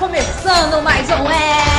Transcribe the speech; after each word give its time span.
começando 0.00 0.82
mais 0.82 1.10
um 1.10 1.24
Webcast! 1.24 1.69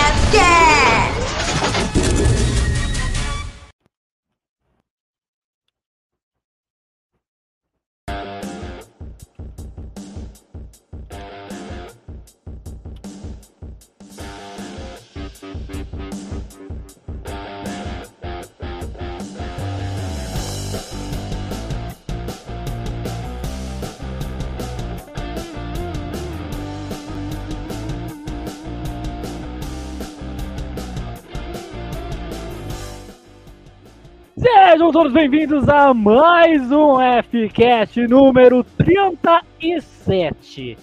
Sejam 34.91 35.04
todos 35.04 35.13
bem-vindos 35.13 35.70
a 35.70 35.94
mais 35.94 36.70
um 36.70 36.98
Fcast 37.23 38.05
número 38.08 38.62
37. 38.62 40.77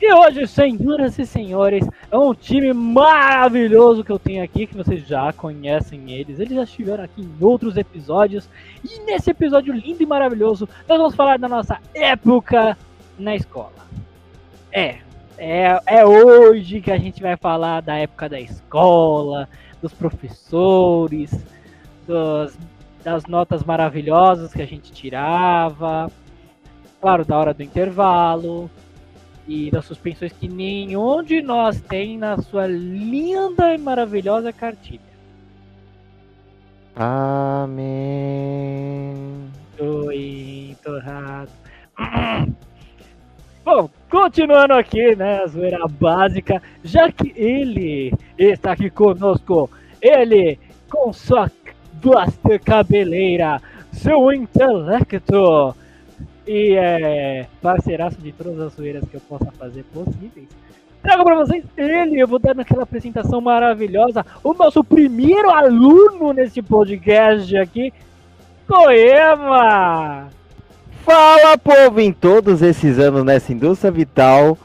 E 0.00 0.14
hoje, 0.14 0.46
senhoras 0.46 1.18
e 1.18 1.26
senhores, 1.26 1.86
é 2.10 2.16
um 2.16 2.32
time 2.32 2.72
maravilhoso 2.72 4.02
que 4.02 4.10
eu 4.10 4.18
tenho 4.18 4.42
aqui, 4.42 4.66
que 4.66 4.74
vocês 4.74 5.06
já 5.06 5.30
conhecem 5.30 6.10
eles. 6.10 6.40
Eles 6.40 6.54
já 6.54 6.62
estiveram 6.62 7.04
aqui 7.04 7.20
em 7.20 7.30
outros 7.38 7.76
episódios. 7.76 8.48
E 8.82 8.98
nesse 9.00 9.30
episódio 9.30 9.74
lindo 9.74 10.02
e 10.02 10.06
maravilhoso, 10.06 10.66
nós 10.88 10.96
vamos 10.96 11.14
falar 11.14 11.38
da 11.38 11.50
nossa 11.50 11.78
época 11.94 12.78
na 13.18 13.36
escola. 13.36 13.86
É, 14.72 15.00
é, 15.36 15.78
é 15.86 16.06
hoje 16.06 16.80
que 16.80 16.90
a 16.90 16.96
gente 16.96 17.20
vai 17.20 17.36
falar 17.36 17.82
da 17.82 17.94
época 17.94 18.26
da 18.26 18.40
escola, 18.40 19.46
dos 19.82 19.92
professores, 19.92 21.30
dos, 22.06 22.56
das 23.08 23.24
notas 23.24 23.64
maravilhosas 23.64 24.52
que 24.52 24.60
a 24.60 24.66
gente 24.66 24.92
tirava, 24.92 26.10
claro, 27.00 27.24
da 27.24 27.38
hora 27.38 27.54
do 27.54 27.62
intervalo 27.62 28.70
e 29.46 29.70
das 29.70 29.86
suspensões 29.86 30.30
que 30.34 30.46
nenhum 30.46 31.22
de 31.22 31.40
nós 31.40 31.80
tem 31.80 32.18
na 32.18 32.36
sua 32.36 32.66
linda 32.66 33.74
e 33.74 33.78
maravilhosa 33.78 34.52
cartilha. 34.52 35.00
Amém. 36.94 37.88
Tô 39.78 40.10
entorrado. 40.12 41.50
Bom, 43.64 43.88
continuando 44.10 44.74
aqui, 44.74 45.16
né, 45.16 45.40
a 45.44 45.46
zoeira 45.46 45.88
básica, 45.88 46.60
já 46.84 47.10
que 47.10 47.32
ele 47.34 48.12
está 48.36 48.72
aqui 48.72 48.90
conosco, 48.90 49.70
ele 50.02 50.58
com 50.90 51.12
sua 51.12 51.50
vasta 52.02 52.58
cabeleira, 52.58 53.60
seu 53.92 54.32
intelecto 54.32 55.74
e 56.46 56.74
é 56.74 57.46
parceiraço 57.60 58.18
de 58.20 58.32
todas 58.32 58.58
as 58.60 58.72
zoeiras 58.72 59.04
que 59.08 59.16
eu 59.16 59.20
possa 59.20 59.52
fazer 59.52 59.84
possíveis. 59.92 60.48
Trago 61.02 61.24
para 61.24 61.36
vocês 61.36 61.64
ele, 61.76 62.20
eu 62.20 62.26
vou 62.26 62.38
dar 62.38 62.54
naquela 62.54 62.82
apresentação 62.82 63.40
maravilhosa, 63.40 64.24
o 64.42 64.52
nosso 64.54 64.82
primeiro 64.82 65.50
aluno 65.50 66.32
nesse 66.32 66.60
podcast 66.62 67.56
aqui, 67.56 67.92
Poema! 68.66 70.28
Fala, 71.04 71.56
povo! 71.56 72.00
Em 72.00 72.12
todos 72.12 72.60
esses 72.60 72.98
anos 72.98 73.24
nessa 73.24 73.52
indústria 73.52 73.90
vital, 73.90 74.58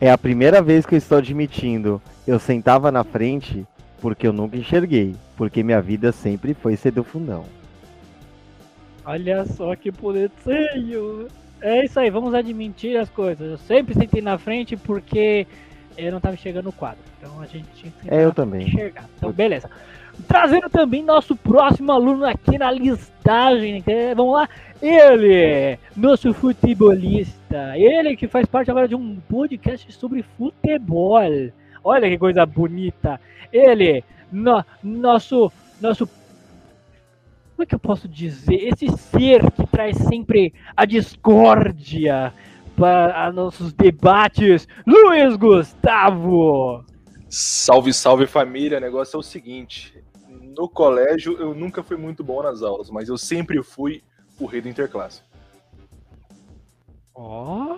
é 0.00 0.10
a 0.10 0.16
primeira 0.18 0.62
vez 0.62 0.86
que 0.86 0.94
eu 0.94 0.98
estou 0.98 1.18
admitindo. 1.18 2.00
Eu 2.26 2.38
sentava 2.38 2.92
na 2.92 3.02
frente 3.02 3.66
porque 4.00 4.26
eu 4.26 4.32
nunca 4.32 4.56
enxerguei, 4.56 5.14
porque 5.36 5.62
minha 5.62 5.80
vida 5.80 6.12
sempre 6.12 6.54
foi 6.54 6.76
ser 6.76 6.90
do 6.92 7.04
fundão. 7.04 7.44
Olha 9.04 9.44
só 9.46 9.74
que 9.76 9.90
bonitinho! 9.90 11.28
É 11.60 11.84
isso 11.84 11.98
aí, 12.00 12.10
vamos 12.10 12.32
admitir 12.34 12.96
as 12.96 13.08
coisas. 13.10 13.50
Eu 13.50 13.58
sempre 13.58 13.94
sentei 13.94 14.22
na 14.22 14.38
frente 14.38 14.76
porque 14.76 15.46
eu 15.96 16.10
não 16.10 16.18
estava 16.18 16.34
enxergando 16.34 16.70
o 16.70 16.72
quadro. 16.72 17.00
Então 17.18 17.40
a 17.40 17.46
gente 17.46 17.66
tinha 17.74 17.92
que 18.00 18.08
É, 18.14 18.24
eu 18.24 18.32
também. 18.32 18.66
enxergar. 18.66 19.04
Então, 19.18 19.30
beleza. 19.32 19.68
Trazendo 20.28 20.68
também 20.70 21.02
nosso 21.02 21.34
próximo 21.36 21.92
aluno 21.92 22.24
aqui 22.24 22.58
na 22.58 22.70
listagem. 22.70 23.82
né? 23.86 24.14
Vamos 24.14 24.34
lá. 24.34 24.48
Ele, 24.80 25.78
nosso 25.96 26.32
futebolista. 26.32 27.76
Ele 27.76 28.16
que 28.16 28.26
faz 28.26 28.46
parte 28.46 28.70
agora 28.70 28.88
de 28.88 28.94
um 28.94 29.16
podcast 29.28 29.90
sobre 29.92 30.22
futebol. 30.38 31.20
Olha 31.84 32.08
que 32.08 32.18
coisa 32.18 32.44
bonita. 32.46 33.20
Ele, 33.52 34.04
no- 34.30 34.64
nosso, 34.82 35.50
nosso. 35.80 36.06
Como 36.06 37.62
é 37.62 37.66
que 37.66 37.74
eu 37.74 37.78
posso 37.78 38.08
dizer? 38.08 38.54
Esse 38.54 38.88
ser 38.96 39.50
que 39.52 39.66
traz 39.66 39.96
sempre 39.98 40.54
a 40.76 40.84
discórdia 40.84 42.32
para 42.76 43.30
nossos 43.32 43.72
debates, 43.72 44.66
Luiz 44.86 45.36
Gustavo. 45.36 46.84
Salve, 47.28 47.92
salve 47.92 48.26
família. 48.26 48.78
O 48.78 48.80
negócio 48.80 49.16
é 49.16 49.20
o 49.20 49.22
seguinte: 49.22 50.02
no 50.28 50.68
colégio 50.68 51.36
eu 51.38 51.54
nunca 51.54 51.82
fui 51.82 51.96
muito 51.96 52.24
bom 52.24 52.42
nas 52.42 52.62
aulas, 52.62 52.88
mas 52.90 53.08
eu 53.08 53.18
sempre 53.18 53.62
fui 53.62 54.02
o 54.38 54.46
rei 54.46 54.60
do 54.62 54.68
interclasse. 54.68 55.22
Ó. 57.14 57.76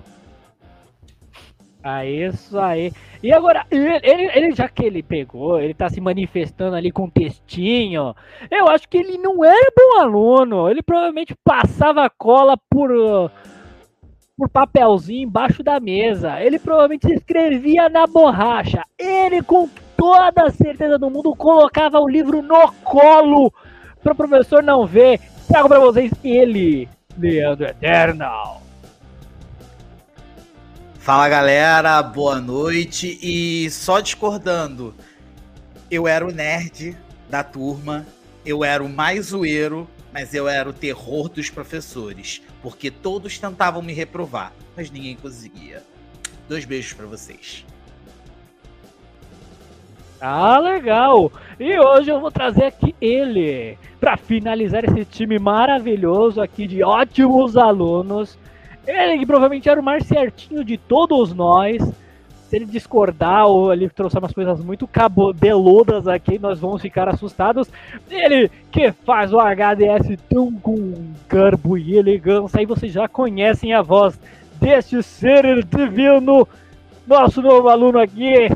Aí, 1.82 2.26
isso 2.26 2.58
aí. 2.58 2.92
E 3.22 3.32
agora, 3.32 3.66
ele, 3.70 4.30
ele, 4.34 4.52
já 4.52 4.68
que 4.68 4.84
ele 4.84 5.02
pegou, 5.02 5.60
ele 5.60 5.74
tá 5.74 5.88
se 5.88 6.00
manifestando 6.00 6.76
ali 6.76 6.92
com 6.92 7.10
textinho, 7.10 8.14
eu 8.50 8.68
acho 8.68 8.88
que 8.88 8.98
ele 8.98 9.18
não 9.18 9.44
era 9.44 9.72
bom 9.76 10.00
aluno. 10.00 10.68
Ele 10.68 10.82
provavelmente 10.82 11.34
passava 11.44 12.08
cola 12.08 12.56
por, 12.70 12.90
por 14.36 14.48
papelzinho 14.48 15.24
embaixo 15.24 15.62
da 15.62 15.80
mesa. 15.80 16.40
Ele 16.40 16.58
provavelmente 16.58 17.12
escrevia 17.12 17.88
na 17.88 18.06
borracha. 18.06 18.84
Ele, 18.96 19.42
com 19.42 19.68
toda 19.96 20.46
a 20.46 20.50
certeza 20.50 20.98
do 20.98 21.10
mundo, 21.10 21.34
colocava 21.34 21.98
o 21.98 22.08
livro 22.08 22.42
no 22.42 22.72
colo 22.84 23.52
pro 24.02 24.14
professor 24.14 24.62
não 24.62 24.86
ver. 24.86 25.20
Trago 25.48 25.68
pra 25.68 25.80
vocês 25.80 26.12
ele, 26.22 26.88
Leandro 27.18 27.66
Eternal. 27.66 28.62
Fala 31.02 31.28
galera, 31.28 32.00
boa 32.00 32.40
noite. 32.40 33.18
E 33.20 33.68
só 33.72 33.98
discordando, 33.98 34.94
eu 35.90 36.06
era 36.06 36.24
o 36.24 36.30
nerd 36.30 36.96
da 37.28 37.42
turma, 37.42 38.06
eu 38.46 38.62
era 38.64 38.84
o 38.84 38.88
mais 38.88 39.26
zoeiro, 39.26 39.88
mas 40.12 40.32
eu 40.32 40.46
era 40.46 40.70
o 40.70 40.72
terror 40.72 41.28
dos 41.28 41.50
professores, 41.50 42.40
porque 42.62 42.88
todos 42.88 43.36
tentavam 43.36 43.82
me 43.82 43.92
reprovar, 43.92 44.52
mas 44.76 44.92
ninguém 44.92 45.16
conseguia. 45.16 45.82
Dois 46.48 46.64
beijos 46.64 46.92
pra 46.92 47.06
vocês. 47.06 47.66
Ah, 50.20 50.60
legal! 50.60 51.32
E 51.58 51.80
hoje 51.80 52.12
eu 52.12 52.20
vou 52.20 52.30
trazer 52.30 52.66
aqui 52.66 52.94
ele 53.00 53.76
para 53.98 54.16
finalizar 54.16 54.84
esse 54.84 55.04
time 55.04 55.36
maravilhoso 55.36 56.40
aqui 56.40 56.64
de 56.68 56.84
ótimos 56.84 57.56
alunos. 57.56 58.38
Ele 58.86 59.18
que 59.18 59.26
provavelmente 59.26 59.68
era 59.68 59.80
o 59.80 59.84
mais 59.84 60.04
certinho 60.06 60.64
de 60.64 60.76
todos 60.76 61.32
nós. 61.32 61.82
Se 62.48 62.56
ele 62.56 62.66
discordar 62.66 63.46
ou 63.46 63.72
ele 63.72 63.88
trouxer 63.88 64.18
umas 64.18 64.32
coisas 64.32 64.60
muito 64.60 64.86
cabeludas 64.86 66.06
aqui, 66.06 66.38
nós 66.38 66.60
vamos 66.60 66.82
ficar 66.82 67.08
assustados. 67.08 67.68
Ele 68.10 68.50
que 68.70 68.92
faz 68.92 69.32
o 69.32 69.38
HDS 69.40 70.18
tão 70.28 70.52
com 70.52 71.12
garbo 71.28 71.78
e 71.78 71.96
elegância, 71.96 72.60
e 72.60 72.66
vocês 72.66 72.92
já 72.92 73.08
conhecem 73.08 73.72
a 73.72 73.80
voz 73.80 74.18
deste 74.60 75.02
ser 75.02 75.64
divino, 75.64 76.46
nosso 77.06 77.40
novo 77.40 77.68
aluno 77.68 77.98
aqui, 77.98 78.50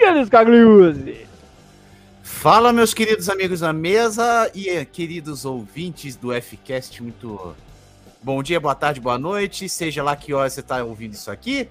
Yannis 0.00 0.30
Cagliuzzi. 0.30 1.26
Fala, 2.22 2.72
meus 2.72 2.94
queridos 2.94 3.28
amigos 3.28 3.60
da 3.60 3.72
mesa 3.72 4.50
e 4.54 4.84
queridos 4.86 5.44
ouvintes 5.44 6.16
do 6.16 6.30
Fcast, 6.40 7.02
muito 7.02 7.54
bom 8.22 8.42
dia, 8.42 8.60
boa 8.60 8.74
tarde, 8.74 9.00
boa 9.00 9.18
noite, 9.18 9.68
seja 9.68 10.02
lá 10.02 10.16
que 10.16 10.34
hora 10.34 10.50
você 10.50 10.62
tá 10.62 10.82
ouvindo 10.82 11.14
isso 11.14 11.30
aqui. 11.30 11.68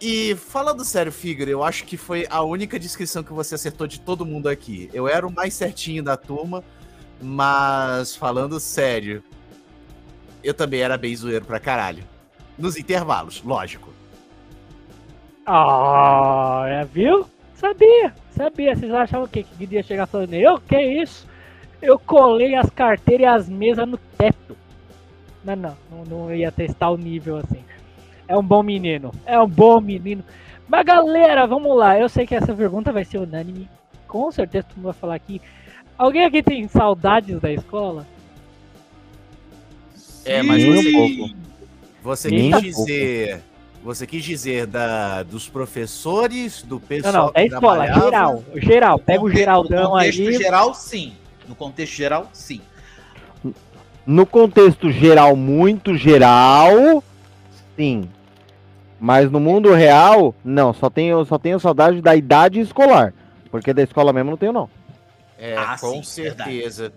E 0.00 0.36
falando 0.36 0.84
sério, 0.84 1.10
Figure, 1.10 1.50
eu 1.50 1.64
acho 1.64 1.84
que 1.84 1.96
foi 1.96 2.26
a 2.30 2.42
única 2.42 2.78
descrição 2.78 3.22
que 3.22 3.32
você 3.32 3.56
acertou 3.56 3.86
de 3.86 4.00
todo 4.00 4.24
mundo 4.24 4.48
aqui. 4.48 4.88
Eu 4.92 5.08
era 5.08 5.26
o 5.26 5.32
mais 5.32 5.54
certinho 5.54 6.02
da 6.02 6.16
turma, 6.16 6.62
mas 7.20 8.14
falando 8.14 8.60
sério, 8.60 9.22
eu 10.42 10.54
também 10.54 10.80
era 10.80 10.96
bem 10.96 11.14
zoeiro 11.16 11.44
pra 11.44 11.58
caralho. 11.58 12.04
Nos 12.56 12.76
intervalos, 12.76 13.42
lógico. 13.42 13.92
Ah, 15.46 16.64
é, 16.68 16.84
viu? 16.84 17.26
Sabia, 17.54 18.14
sabia. 18.36 18.76
Vocês 18.76 18.92
achavam 18.92 19.26
o 19.26 19.28
quê? 19.28 19.42
Que 19.42 19.64
iria 19.64 19.82
chegar 19.82 20.06
falando, 20.06 20.34
eu? 20.34 20.60
Que 20.60 20.80
isso? 20.80 21.26
Eu 21.82 21.98
colei 21.98 22.54
as 22.54 22.70
carteiras 22.70 23.20
e 23.20 23.26
as 23.26 23.48
mesas 23.48 23.88
no 23.88 23.96
teto. 23.96 24.47
Não, 25.44 25.56
não, 25.56 25.76
não, 25.90 26.04
não 26.04 26.34
ia 26.34 26.50
testar 26.52 26.90
o 26.90 26.96
nível 26.96 27.36
assim. 27.36 27.62
É 28.26 28.36
um 28.36 28.42
bom 28.42 28.62
menino, 28.62 29.12
é 29.24 29.40
um 29.40 29.48
bom 29.48 29.80
menino. 29.80 30.22
Mas 30.68 30.84
galera, 30.84 31.46
vamos 31.46 31.74
lá. 31.76 31.98
Eu 31.98 32.08
sei 32.08 32.26
que 32.26 32.34
essa 32.34 32.54
pergunta 32.54 32.92
vai 32.92 33.04
ser 33.04 33.18
unânime. 33.18 33.68
Com 34.06 34.30
certeza 34.30 34.66
todo 34.68 34.76
mundo 34.76 34.84
vai 34.86 34.94
falar 34.94 35.14
aqui. 35.14 35.40
Alguém 35.96 36.24
aqui 36.24 36.42
tem 36.42 36.68
saudades 36.68 37.40
da 37.40 37.50
escola? 37.52 38.06
É, 40.24 40.42
mas 40.42 40.62
Nem 40.62 40.72
um 40.72 40.82
você, 40.82 41.34
você 42.02 42.28
Nem 42.30 42.50
quis 42.52 42.76
um 42.76 42.84
dizer. 42.84 43.40
Você 43.82 44.06
quis 44.06 44.24
dizer 44.24 44.66
da, 44.66 45.22
dos 45.22 45.48
professores, 45.48 46.62
do 46.62 46.74
Não, 46.74 46.80
pessoal. 46.80 47.12
não, 47.14 47.26
da 47.32 47.40
que 47.40 47.46
escola, 47.54 47.86
geral. 47.86 48.44
Geral, 48.56 48.98
pega 48.98 49.22
o 49.24 49.30
geraldão 49.30 49.82
No 49.84 49.90
contexto 49.90 50.20
aí. 50.20 50.34
geral, 50.34 50.74
sim. 50.74 51.12
No 51.48 51.54
contexto 51.54 51.94
geral, 51.94 52.28
sim. 52.32 52.60
No 54.10 54.24
contexto 54.24 54.90
geral, 54.90 55.36
muito 55.36 55.94
geral, 55.94 57.04
sim. 57.76 58.08
Mas 58.98 59.30
no 59.30 59.38
mundo 59.38 59.70
real, 59.74 60.34
não. 60.42 60.72
Só 60.72 60.88
tenho, 60.88 61.22
só 61.26 61.38
tenho 61.38 61.60
saudade 61.60 62.00
da 62.00 62.16
idade 62.16 62.58
escolar. 62.58 63.12
Porque 63.50 63.74
da 63.74 63.82
escola 63.82 64.10
mesmo 64.10 64.30
não 64.30 64.38
tenho, 64.38 64.52
não. 64.52 64.68
É, 65.38 65.54
Ah, 65.56 65.76
com 65.78 65.96
sim, 65.96 66.02
certeza. 66.02 66.90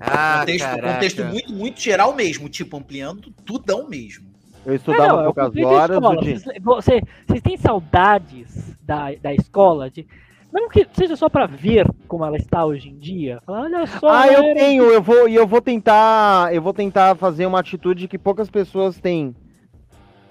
Ah, 0.00 0.38
contexto, 0.40 0.64
caraca. 0.66 0.92
contexto 0.94 1.24
muito, 1.24 1.52
muito 1.52 1.80
geral 1.80 2.14
mesmo, 2.14 2.48
tipo, 2.48 2.76
ampliando 2.78 3.30
tudão 3.44 3.86
mesmo. 3.86 4.28
Eu 4.64 4.74
estudava 4.74 5.08
Não, 5.08 5.18
é 5.20 5.28
o 5.28 5.34
poucas 5.34 5.64
horas 5.64 5.96
escola. 5.96 6.16
do 6.16 6.22
dia. 6.22 6.38
Vocês, 6.38 6.62
você- 6.62 7.02
vocês 7.26 7.42
têm 7.42 7.56
saudades 7.56 8.76
da, 8.82 9.12
da 9.22 9.32
escola? 9.34 9.90
De, 9.90 10.06
mesmo 10.52 10.68
que 10.70 10.86
seja 10.92 11.16
só 11.16 11.28
pra 11.28 11.46
ver 11.46 11.86
como 12.08 12.24
ela 12.24 12.36
está 12.36 12.64
hoje 12.64 12.88
em 12.88 12.98
dia. 12.98 13.40
Falar, 13.46 13.62
olha 13.62 13.86
só. 13.86 14.08
Ah, 14.10 14.26
eu 14.28 14.54
tenho, 14.54 14.84
eu 14.84 15.02
vou 15.02 15.28
e 15.28 15.34
eu 15.34 15.46
vou 15.46 15.60
tentar, 15.60 16.54
eu 16.54 16.60
vou 16.62 16.72
tentar 16.72 17.14
fazer 17.16 17.46
uma 17.46 17.60
atitude 17.60 18.08
que 18.08 18.18
poucas 18.18 18.50
pessoas 18.50 18.98
têm 18.98 19.34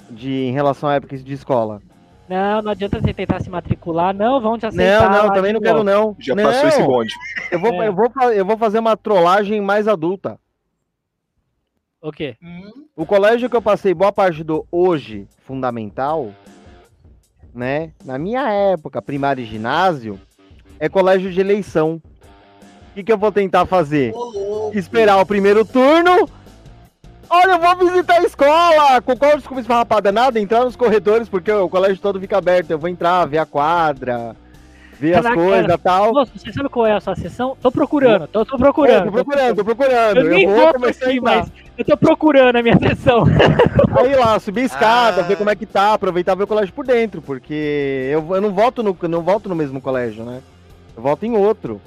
de 0.10 0.32
em 0.48 0.52
relação 0.52 0.90
à 0.90 0.96
época 0.96 1.18
de 1.18 1.34
escola. 1.34 1.82
Não, 2.28 2.62
não 2.62 2.72
adianta 2.72 3.00
você 3.02 3.12
tentar 3.14 3.42
se 3.42 3.50
matricular, 3.50 4.14
não, 4.14 4.40
vão 4.40 4.56
te 4.58 4.66
aceitar. 4.66 5.10
Não, 5.10 5.18
não, 5.18 5.28
lá 5.28 5.34
também 5.34 5.52
não 5.54 5.60
quero 5.60 5.84
não. 5.84 6.16
Já 6.20 6.36
não, 6.36 6.44
passou 6.44 6.68
esse 6.70 6.84
bonde. 6.84 7.14
Eu 7.52 7.60
vou, 7.60 7.74
É. 7.82 7.88
eu 7.88 7.94
vou, 7.96 8.12
eu 8.32 8.46
vou 8.46 8.56
fazer 8.58 8.78
uma 8.78 8.96
trollagem 8.96 9.60
mais 9.60 9.88
adulta. 9.88 10.40
O 12.02 12.12
quê? 12.12 12.38
Hum, 12.42 12.86
O 12.96 13.06
colégio 13.06 13.50
que 13.50 13.56
eu 13.56 13.62
passei 13.62 13.94
boa 13.94 14.12
parte 14.12 14.44
do 14.44 14.66
hoje 14.72 15.28
fundamental, 15.40 16.32
né? 17.54 17.92
Na 18.04 18.18
minha 18.18 18.50
época, 18.50 19.02
primário 19.02 19.44
e 19.44 19.46
ginásio, 19.46 20.20
é 20.80 20.88
colégio 20.88 21.32
de 21.32 21.40
eleição. 21.40 22.02
O 22.92 22.94
que, 22.96 23.04
que 23.04 23.12
eu 23.12 23.18
vou 23.18 23.32
tentar 23.32 23.66
fazer? 23.66 24.14
ô. 24.16 24.72
Esperar 24.74 25.18
o 25.18 25.26
primeiro 25.26 25.66
turno. 25.66 26.30
Olha, 27.30 27.52
eu 27.52 27.60
vou 27.60 27.90
visitar 27.90 28.16
a 28.16 28.24
escola! 28.24 29.02
Com 29.02 29.16
qual 29.16 29.38
desculpa 29.38 29.62
esfarrapada? 29.62 30.12
Nada, 30.12 30.40
entrar 30.40 30.66
nos 30.66 30.76
corredores, 30.76 31.30
porque 31.30 31.52
o 31.52 31.70
colégio 31.70 32.02
todo 32.02 32.20
fica 32.20 32.38
aberto. 32.38 32.72
Eu 32.72 32.80
vou 32.80 32.90
entrar, 32.90 33.26
ver 33.28 33.38
a 33.38 33.46
quadra, 33.46 34.36
ver 35.00 35.16
as 35.18 35.34
coisas 35.34 35.74
e 35.74 35.78
tal. 35.78 36.14
Moço, 36.14 36.32
você 36.36 36.52
sabe 36.52 36.70
qual 36.70 36.86
é 36.86 36.94
a 36.94 37.00
sua 37.00 37.16
sessão? 37.16 37.56
Tô 37.62 37.72
procurando, 37.72 38.28
tô, 38.28 38.46
tô 38.46 38.56
É, 38.56 38.60
procurando. 38.60 39.06
tô 39.06 39.12
procurando, 39.12 39.56
tô 39.56 39.66
procurando. 39.66 40.18
Eu 40.18 40.24
nem 40.30 40.46
vou 40.48 40.74
começar 40.74 41.06
aqui, 41.06 41.22
mas 41.22 41.52
eu 41.78 41.86
tô 41.86 41.98
procurando 41.98 42.56
a 42.58 42.62
minha 42.62 42.78
sessão. 42.78 43.24
Aí 43.98 44.16
lá, 44.16 44.38
subir 44.40 44.62
a 44.62 44.66
escada, 44.66 45.22
Ah. 45.22 45.24
ver 45.24 45.38
como 45.38 45.50
é 45.50 45.56
que 45.56 45.66
tá, 45.66 45.94
aproveitar 45.94 46.36
ver 46.36 46.44
o 46.44 46.48
colégio 46.48 46.74
por 46.74 46.86
dentro, 46.86 47.22
porque 47.22 48.10
eu, 48.12 48.36
eu 48.36 48.42
não 48.42 48.52
voto 48.52 48.84
no 48.84 48.96
não 49.08 49.22
volto 49.22 49.48
no 49.48 49.56
mesmo 49.56 49.80
colégio, 49.80 50.24
né? 50.26 50.42
Eu 50.96 51.02
voto 51.02 51.26
em 51.26 51.36
outro. 51.36 51.80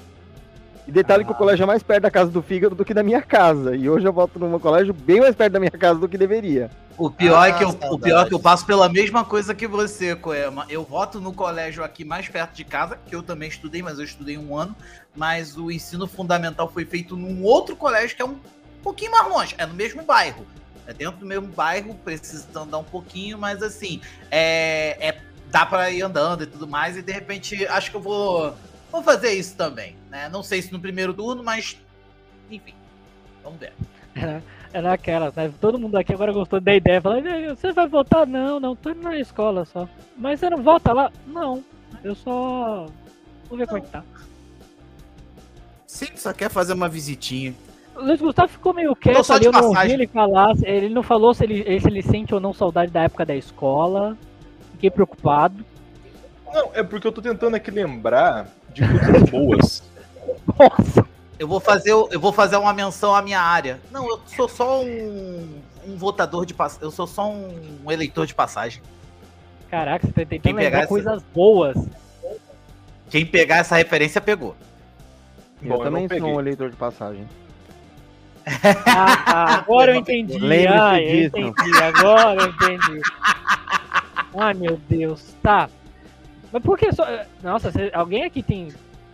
E 0.87 0.91
detalhe 0.91 1.25
que 1.25 1.31
o 1.31 1.35
colégio 1.35 1.63
é 1.63 1.67
mais 1.67 1.83
perto 1.83 2.03
da 2.03 2.11
casa 2.11 2.31
do 2.31 2.43
Fígado 2.43 2.75
do 2.75 2.85
que 2.85 2.93
da 2.93 3.03
minha 3.03 3.23
casa. 3.23 3.77
E 3.77 3.89
hoje 3.89 4.07
eu 4.07 4.13
voto 4.13 4.39
num 4.39 4.59
colégio 4.59 4.93
bem 4.93 5.21
mais 5.21 5.35
perto 5.35 5.53
da 5.53 5.61
minha 5.61 5.71
casa 5.71 6.01
do 6.01 6.09
que 6.09 6.19
deveria. 6.19 6.71
O 6.99 7.09
pior, 7.09 7.41
Ah, 7.41 7.49
é 7.49 7.53
que 7.53 7.63
eu, 7.65 7.69
o 7.69 7.99
pior 7.99 8.27
é 8.27 8.29
que 8.29 8.35
eu 8.35 8.41
passo 8.41 8.67
pela 8.67 8.89
mesma 8.89 9.25
coisa 9.25 9.55
que 9.55 9.67
você, 9.67 10.17
Coema. 10.17 10.67
Eu 10.69 10.83
voto 10.83 11.21
no 11.21 11.33
colégio 11.33 11.85
aqui 11.85 12.05
mais 12.05 12.29
perto 12.29 12.55
de 12.55 12.65
casa, 12.65 12.99
que 13.07 13.15
eu 13.15 13.23
também 13.23 13.49
estudei, 13.49 13.81
mas 13.81 13.99
eu 13.99 14.05
estudei 14.05 14.37
um 14.37 14.57
ano. 14.57 14.75
Mas 15.15 15.57
o 15.57 15.71
ensino 15.71 16.07
fundamental 16.07 16.69
foi 16.69 16.85
feito 16.85 17.17
num 17.17 17.45
outro 17.45 17.77
colégio 17.77 18.17
que 18.17 18.23
é 18.23 18.25
um 18.25 18.37
pouquinho 18.83 19.13
mais 19.13 19.29
longe, 19.29 19.55
é 19.59 19.65
no 19.65 19.75
mesmo 19.75 20.03
bairro. 20.03 20.45
É 20.87 20.93
dentro 20.93 21.21
do 21.21 21.27
mesmo 21.27 21.47
bairro, 21.47 21.95
precisa 22.05 22.45
andar 22.57 22.79
um 22.79 22.85
pouquinho, 22.85 23.39
mas 23.39 23.63
assim, 23.63 24.01
é, 24.31 24.97
é- 25.01 25.21
dá 25.49 25.65
pra 25.65 25.91
ir 25.91 26.03
andando 26.03 26.43
e 26.43 26.47
tudo 26.47 26.67
mais. 26.67 26.97
E 26.97 27.03
de 27.03 27.13
repente, 27.13 27.65
acho 27.69 27.91
que 27.91 27.97
eu 27.97 28.01
vou, 28.01 28.53
vou 28.93 29.03
fazer 29.03 29.33
isso 29.33 29.57
também. 29.57 29.97
Né? 30.11 30.29
Não 30.29 30.43
sei 30.43 30.63
se 30.63 30.73
no 30.73 30.79
primeiro 30.79 31.13
turno, 31.13 31.43
mas 31.43 31.77
enfim, 32.51 32.75
vamos 33.43 33.59
ver. 33.59 33.73
Era, 34.15 34.43
era 34.73 34.93
aquela, 34.93 35.33
né? 35.35 35.51
Todo 35.59 35.79
mundo 35.79 35.97
aqui 35.97 36.13
agora 36.13 36.33
gostou 36.33 36.61
da 36.61 36.75
ideia. 36.75 37.01
Fala, 37.01 37.19
"E, 37.19 37.49
você 37.49 37.73
vai 37.73 37.89
votar? 37.89 38.27
Não, 38.27 38.61
não, 38.61 38.77
tô 38.77 38.91
indo 38.91 39.03
na 39.03 39.17
escola 39.17 39.65
só. 39.65 39.89
Mas 40.17 40.39
você 40.39 40.51
não 40.51 40.63
vota 40.63 40.93
lá? 40.93 41.11
Não. 41.27 41.65
Eu 42.05 42.15
só. 42.15 42.87
Vou 43.49 43.59
ver 43.59 43.67
como 43.67 43.79
é 43.79 43.81
que 43.81 43.89
tá. 43.89 44.05
Sim, 45.87 46.09
só 46.15 46.33
quer 46.33 46.51
fazer 46.51 46.75
uma 46.75 46.89
visitinha. 46.89 47.55
O 47.95 48.03
Luiz 48.03 48.21
Gustavo 48.21 48.49
ficou 48.49 48.73
meio 48.73 48.97
quieto 48.97 49.31
ali, 49.33 49.45
eu 49.45 49.53
não 49.53 49.69
ouvi 49.69 49.93
ele 49.93 50.07
falar. 50.07 50.55
Ele 50.63 50.89
não 50.89 51.03
falou 51.03 51.35
se 51.35 51.45
ele, 51.45 51.81
se 51.81 51.87
ele 51.87 52.03
sente 52.03 52.35
ou 52.35 52.41
não 52.41 52.53
saudade 52.53 52.91
da 52.91 53.03
época 53.03 53.25
da 53.25 53.37
escola. 53.37 54.17
Fiquei 54.73 54.91
preocupado. 54.91 55.65
Não, 56.53 56.71
é 56.75 56.83
porque 56.83 57.07
eu 57.07 57.13
tô 57.13 57.23
tentando 57.23 57.55
aqui 57.57 57.71
lembrar 57.71 58.47
de 58.73 58.83
coisas 58.87 59.31
boas. 59.31 59.83
Nossa! 60.59 61.07
Eu 61.39 61.49
vou 61.49 61.59
fazer, 61.59 61.91
eu 61.91 62.21
vou 62.21 62.33
fazer 62.33 62.57
uma 62.57 62.73
menção 62.73 63.15
à 63.15 63.21
minha 63.23 63.41
área. 63.41 63.81
Não, 63.91 64.09
eu 64.09 64.21
sou 64.27 64.49
só 64.49 64.81
um, 64.83 65.61
um 65.89 65.97
votador 65.97 66.47
de 66.47 66.55
passagem. 66.55 66.85
Eu 66.85 66.91
sou 66.93 67.07
só 67.07 67.29
um 67.29 67.91
eleitor 67.91 68.27
de 68.27 68.35
passagem. 68.35 68.81
Caraca, 69.69 70.07
você 70.07 70.13
tá 70.13 70.21
Quem 70.21 70.27
tentando 70.39 70.57
pegar 70.57 70.65
lembrar 70.67 70.79
essa- 70.81 70.89
coisas 70.89 71.23
boas. 71.35 71.77
Quem 73.11 73.27
pegar 73.27 73.57
essa 73.57 73.75
referência 73.77 74.21
pegou. 74.21 74.55
eu 75.63 75.69
Bom, 75.71 75.75
eu 75.77 75.79
também 75.81 76.03
não 76.03 76.09
sou 76.09 76.17
peguei. 76.19 76.33
um 76.33 76.41
eleitor 76.41 76.71
de 76.71 76.77
passagem. 76.77 77.27
Ah, 78.47 79.17
tá, 79.17 79.45
agora 79.55 79.93
eu 79.93 79.97
entendi. 79.97 80.39
Lembre-se 80.39 80.79
Ah, 80.79 81.01
eu 81.03 81.09
disso. 81.31 81.39
entendi. 81.39 81.83
Agora 81.83 82.43
eu 82.43 82.49
entendi. 82.51 83.01
Ai, 84.37 84.55
meu 84.55 84.81
Deus. 84.89 85.35
Tá. 85.43 85.69
Mas 86.53 86.63
por 86.63 86.79
que 86.79 86.93
só. 86.93 87.07
Nossa, 87.43 87.71
você- 87.71 87.91
alguém 87.95 88.25
aqui 88.25 88.43
tem 88.43 88.69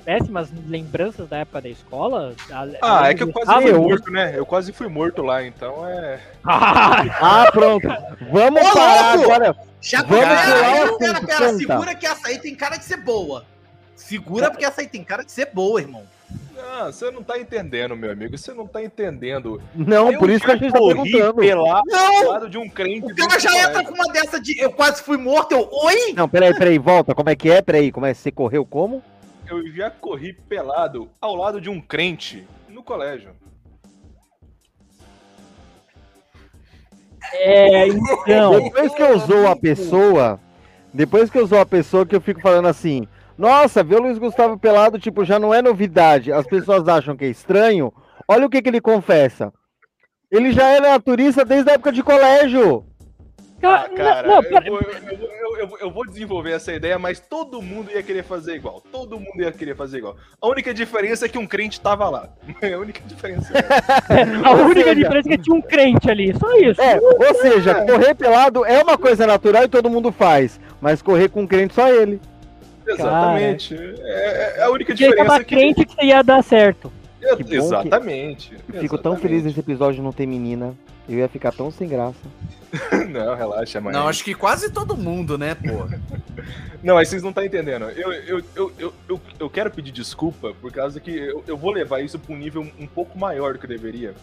péssimas 0.04 0.48
lembranças 0.66 1.28
da 1.28 1.38
época 1.38 1.60
da 1.62 1.68
escola? 1.68 2.34
Ah, 2.50 2.66
Além 2.98 3.10
é 3.10 3.14
que 3.14 3.22
eu 3.22 3.32
quase 3.32 3.46
Gustavo? 3.46 3.62
fui 3.62 3.70
eu- 3.72 3.82
morto, 3.82 4.10
né? 4.10 4.32
Eu 4.36 4.46
quase 4.46 4.72
fui 4.72 4.88
morto 4.88 5.22
lá, 5.22 5.44
então 5.44 5.86
é. 5.86 6.18
Ah, 6.44 7.48
pronto. 7.52 7.86
Vamos 8.32 8.62
Ô, 8.62 8.72
parar 8.72 9.14
louco! 9.14 9.32
agora. 9.32 9.56
Já 9.80 10.02
Vamos 10.02 10.16
pera, 10.18 10.34
pera, 10.36 10.98
pera, 10.98 11.20
pera, 11.26 11.52
segura 11.54 11.94
que 11.94 12.06
essa 12.06 12.28
aí 12.28 12.38
tem 12.38 12.54
cara 12.54 12.76
de 12.76 12.84
ser 12.84 12.96
boa. 12.96 13.44
Segura 13.94 14.50
porque 14.50 14.64
essa 14.64 14.80
aí 14.80 14.88
tem 14.88 15.04
cara 15.04 15.22
de 15.24 15.30
ser 15.30 15.50
boa, 15.52 15.80
irmão. 15.80 16.02
Não, 16.54 16.86
você 16.86 17.10
não 17.10 17.22
tá 17.22 17.38
entendendo, 17.38 17.96
meu 17.96 18.10
amigo. 18.10 18.36
Você 18.36 18.52
não 18.52 18.66
tá 18.66 18.82
entendendo. 18.82 19.62
Não, 19.74 20.16
por 20.18 20.28
isso 20.28 20.44
que 20.44 20.50
a 20.50 20.56
gente 20.56 20.72
tá 20.72 20.78
perguntando. 20.78 21.34
pelado 21.34 21.82
Não! 21.86 22.28
lado 22.28 22.50
de 22.50 22.58
um 22.58 22.68
crente. 22.68 23.12
O 23.12 23.14
cara 23.14 23.38
já 23.38 23.56
entra 23.56 23.84
com 23.84 23.94
uma 23.94 24.12
dessa 24.12 24.40
de 24.40 24.60
eu 24.60 24.72
quase 24.72 25.02
fui 25.02 25.16
morto, 25.16 25.52
eu. 25.52 25.68
Oi? 25.70 26.12
Não, 26.14 26.28
peraí, 26.28 26.52
peraí, 26.54 26.78
volta. 26.78 27.14
Como 27.14 27.30
é 27.30 27.36
que 27.36 27.50
é? 27.50 27.62
Peraí, 27.62 27.92
como 27.92 28.06
é? 28.06 28.12
Você 28.12 28.30
correu 28.30 28.66
como? 28.66 29.02
Eu 29.48 29.66
já 29.72 29.90
corri 29.90 30.32
pelado 30.32 31.08
ao 31.20 31.34
lado 31.34 31.60
de 31.60 31.70
um 31.70 31.80
crente 31.80 32.46
no 32.68 32.82
colégio. 32.82 33.30
É, 37.32 37.86
então. 37.88 38.62
Depois 38.62 38.94
que 38.94 39.02
eu 39.02 39.16
usou 39.16 39.46
a 39.46 39.56
pessoa, 39.56 40.40
depois 40.92 41.30
que 41.30 41.38
eu 41.38 41.44
usou 41.44 41.60
a 41.60 41.66
pessoa 41.66 42.06
que 42.06 42.14
eu 42.14 42.20
fico 42.20 42.40
falando 42.40 42.68
assim, 42.68 43.06
nossa, 43.38 43.82
ver 43.84 43.96
o 43.96 44.02
Luiz 44.02 44.18
Gustavo 44.18 44.58
pelado, 44.58 44.98
tipo, 44.98 45.24
já 45.24 45.38
não 45.38 45.54
é 45.54 45.62
novidade. 45.62 46.32
As 46.32 46.46
pessoas 46.46 46.86
acham 46.88 47.16
que 47.16 47.24
é 47.24 47.28
estranho. 47.28 47.92
Olha 48.26 48.46
o 48.46 48.50
que, 48.50 48.60
que 48.60 48.68
ele 48.68 48.80
confessa. 48.80 49.52
Ele 50.30 50.52
já 50.52 50.64
era 50.68 50.90
naturista 50.90 51.44
desde 51.44 51.70
a 51.70 51.74
época 51.74 51.92
de 51.92 52.02
colégio. 52.02 52.84
Ah, 53.62 53.88
cara, 53.96 54.28
não, 54.28 54.36
eu, 54.36 54.42
pera- 54.44 54.70
vou, 54.70 54.80
eu, 54.80 54.90
eu- 54.92 55.58
eu- 55.58 55.78
eu 55.80 55.90
vou 55.90 56.06
desenvolver 56.06 56.52
essa 56.52 56.72
ideia, 56.72 56.96
mas 56.96 57.18
todo 57.18 57.60
mundo 57.60 57.90
ia 57.90 58.02
querer 58.04 58.22
fazer 58.22 58.54
igual. 58.54 58.80
Todo 58.92 59.18
mundo 59.18 59.40
ia 59.40 59.50
querer 59.50 59.74
fazer 59.74 59.98
igual. 59.98 60.16
A 60.40 60.46
única 60.46 60.72
diferença 60.72 61.26
é 61.26 61.28
que 61.28 61.38
um 61.38 61.46
crente 61.46 61.80
tava 61.80 62.08
lá. 62.08 62.28
É 62.62 62.74
a 62.74 62.78
única 62.78 63.00
diferença. 63.06 63.52
é 63.56 63.62
a 64.46 64.52
única 64.52 64.80
seja- 64.90 64.94
diferença 64.94 65.28
é 65.28 65.36
que 65.36 65.42
tinha 65.42 65.56
um 65.56 65.62
crente 65.62 66.08
ali, 66.10 66.32
só 66.38 66.56
isso. 66.58 66.80
É, 66.80 67.00
ou 67.00 67.34
seja, 67.36 67.84
correr 67.86 68.14
pelado 68.14 68.64
é 68.64 68.80
uma 68.82 68.96
coisa 68.96 69.26
natural 69.26 69.64
e 69.64 69.68
todo 69.68 69.90
mundo 69.90 70.12
faz. 70.12 70.60
Mas 70.80 71.02
correr 71.02 71.28
com 71.28 71.42
um 71.42 71.46
crente 71.46 71.74
só 71.74 71.88
ele. 71.88 72.20
Exatamente. 72.88 73.74
É, 74.00 74.58
é 74.58 74.62
a 74.62 74.70
única 74.70 74.92
ele 74.92 74.98
diferença 74.98 75.24
tava 75.24 75.40
é 75.40 75.44
que. 75.44 75.54
crente 75.54 75.84
que 75.84 76.06
ia 76.06 76.22
dar 76.22 76.42
certo. 76.42 76.92
É, 77.20 77.36
Que 77.36 77.44
que- 77.44 77.56
exatamente. 77.56 78.56
Eu 78.72 78.80
fico 78.80 78.96
tão 78.98 79.16
feliz 79.16 79.44
nesse 79.44 79.60
episódio 79.60 80.02
não 80.02 80.12
ter 80.12 80.26
menina. 80.26 80.74
Eu 81.08 81.18
ia 81.18 81.28
ficar 81.28 81.52
tão 81.52 81.70
sem 81.70 81.88
graça. 81.88 82.18
Não, 83.08 83.34
relaxa, 83.34 83.80
mãe. 83.80 83.94
Não, 83.94 84.06
acho 84.06 84.22
que 84.22 84.34
quase 84.34 84.70
todo 84.70 84.94
mundo, 84.94 85.38
né, 85.38 85.54
pô? 85.54 85.88
Não, 86.82 86.94
mas 86.94 87.08
vocês 87.08 87.22
não 87.22 87.30
estão 87.30 87.42
entendendo. 87.44 87.86
Eu, 87.86 88.12
eu, 88.12 88.44
eu, 88.54 88.72
eu, 88.78 88.94
eu, 89.08 89.20
eu 89.40 89.50
quero 89.50 89.70
pedir 89.70 89.90
desculpa 89.90 90.54
por 90.60 90.70
causa 90.70 91.00
que 91.00 91.10
eu, 91.10 91.42
eu 91.46 91.56
vou 91.56 91.72
levar 91.72 92.00
isso 92.02 92.18
para 92.18 92.32
um 92.32 92.38
nível 92.38 92.64
um 92.78 92.86
pouco 92.86 93.18
maior 93.18 93.54
do 93.54 93.58
que 93.58 93.64
eu 93.64 93.70
deveria. 93.70 94.14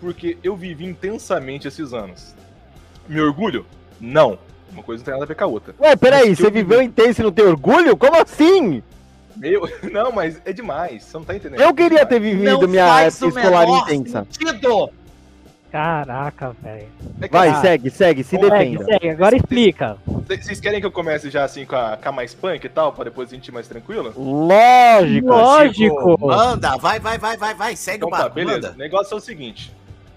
Porque 0.00 0.38
eu 0.42 0.56
vivi 0.56 0.86
intensamente 0.86 1.68
esses 1.68 1.92
anos. 1.92 2.34
Me 3.06 3.20
orgulho? 3.20 3.66
Não. 4.00 4.38
Uma 4.72 4.82
coisa 4.82 5.00
não 5.00 5.04
tem 5.04 5.12
nada 5.12 5.24
a 5.24 5.28
ver 5.28 5.34
com 5.34 5.44
a 5.44 5.46
outra. 5.46 5.74
Ué, 5.80 5.96
peraí, 5.96 6.30
Mas 6.30 6.38
você 6.38 6.46
eu- 6.46 6.50
viveu 6.52 6.80
intenso 6.82 7.20
e 7.20 7.24
não 7.24 7.32
tem 7.32 7.44
orgulho? 7.44 7.96
Como 7.96 8.16
assim? 8.20 8.82
Meu, 9.36 9.68
não, 9.92 10.12
mas 10.12 10.40
é 10.44 10.52
demais. 10.52 11.02
Você 11.04 11.16
não 11.16 11.24
tá 11.24 11.34
entendendo. 11.36 11.60
Eu 11.60 11.74
queria 11.74 12.04
ter 12.06 12.16
Não 12.20 12.20
vivido 12.20 12.68
minha 12.68 12.86
faz 12.86 13.20
época 13.22 13.40
escolar 13.40 13.68
intensa. 13.90 14.26
sentido. 14.30 14.90
Caraca, 15.70 16.54
velho. 16.62 16.86
É 17.18 17.28
Vai, 17.28 17.48
assim, 17.48 17.60
segue, 17.62 17.90
segue, 17.90 18.22
se 18.24 18.30
Segue, 18.36 18.42
defenda. 18.50 18.84
segue, 18.84 19.08
agora 19.08 19.34
explica. 19.34 19.96
Vocês 20.28 20.60
querem 20.60 20.80
que 20.80 20.86
eu 20.86 20.92
comece 20.92 21.30
já 21.30 21.44
assim 21.44 21.64
com 21.64 21.74
a, 21.74 21.96
com 21.96 22.08
a 22.10 22.12
mais 22.12 22.34
punk 22.34 22.62
e 22.62 22.68
tal, 22.68 22.92
pra 22.92 23.04
depois 23.04 23.30
a 23.30 23.34
gente 23.34 23.48
ir 23.48 23.52
mais 23.52 23.66
tranquilo? 23.66 24.12
Lógico. 24.14 25.28
Lógico. 25.28 26.26
Manda, 26.26 26.76
vai, 26.76 27.00
vai, 27.00 27.16
vai, 27.16 27.38
vai, 27.38 27.54
vai. 27.54 27.74
Segue 27.76 27.96
Então 27.98 28.08
o 28.08 28.12
tá, 28.12 28.18
barco, 28.18 28.34
beleza. 28.34 28.72
O 28.72 28.78
negócio 28.78 29.14
é 29.14 29.16
o 29.16 29.20
seguinte. 29.20 29.72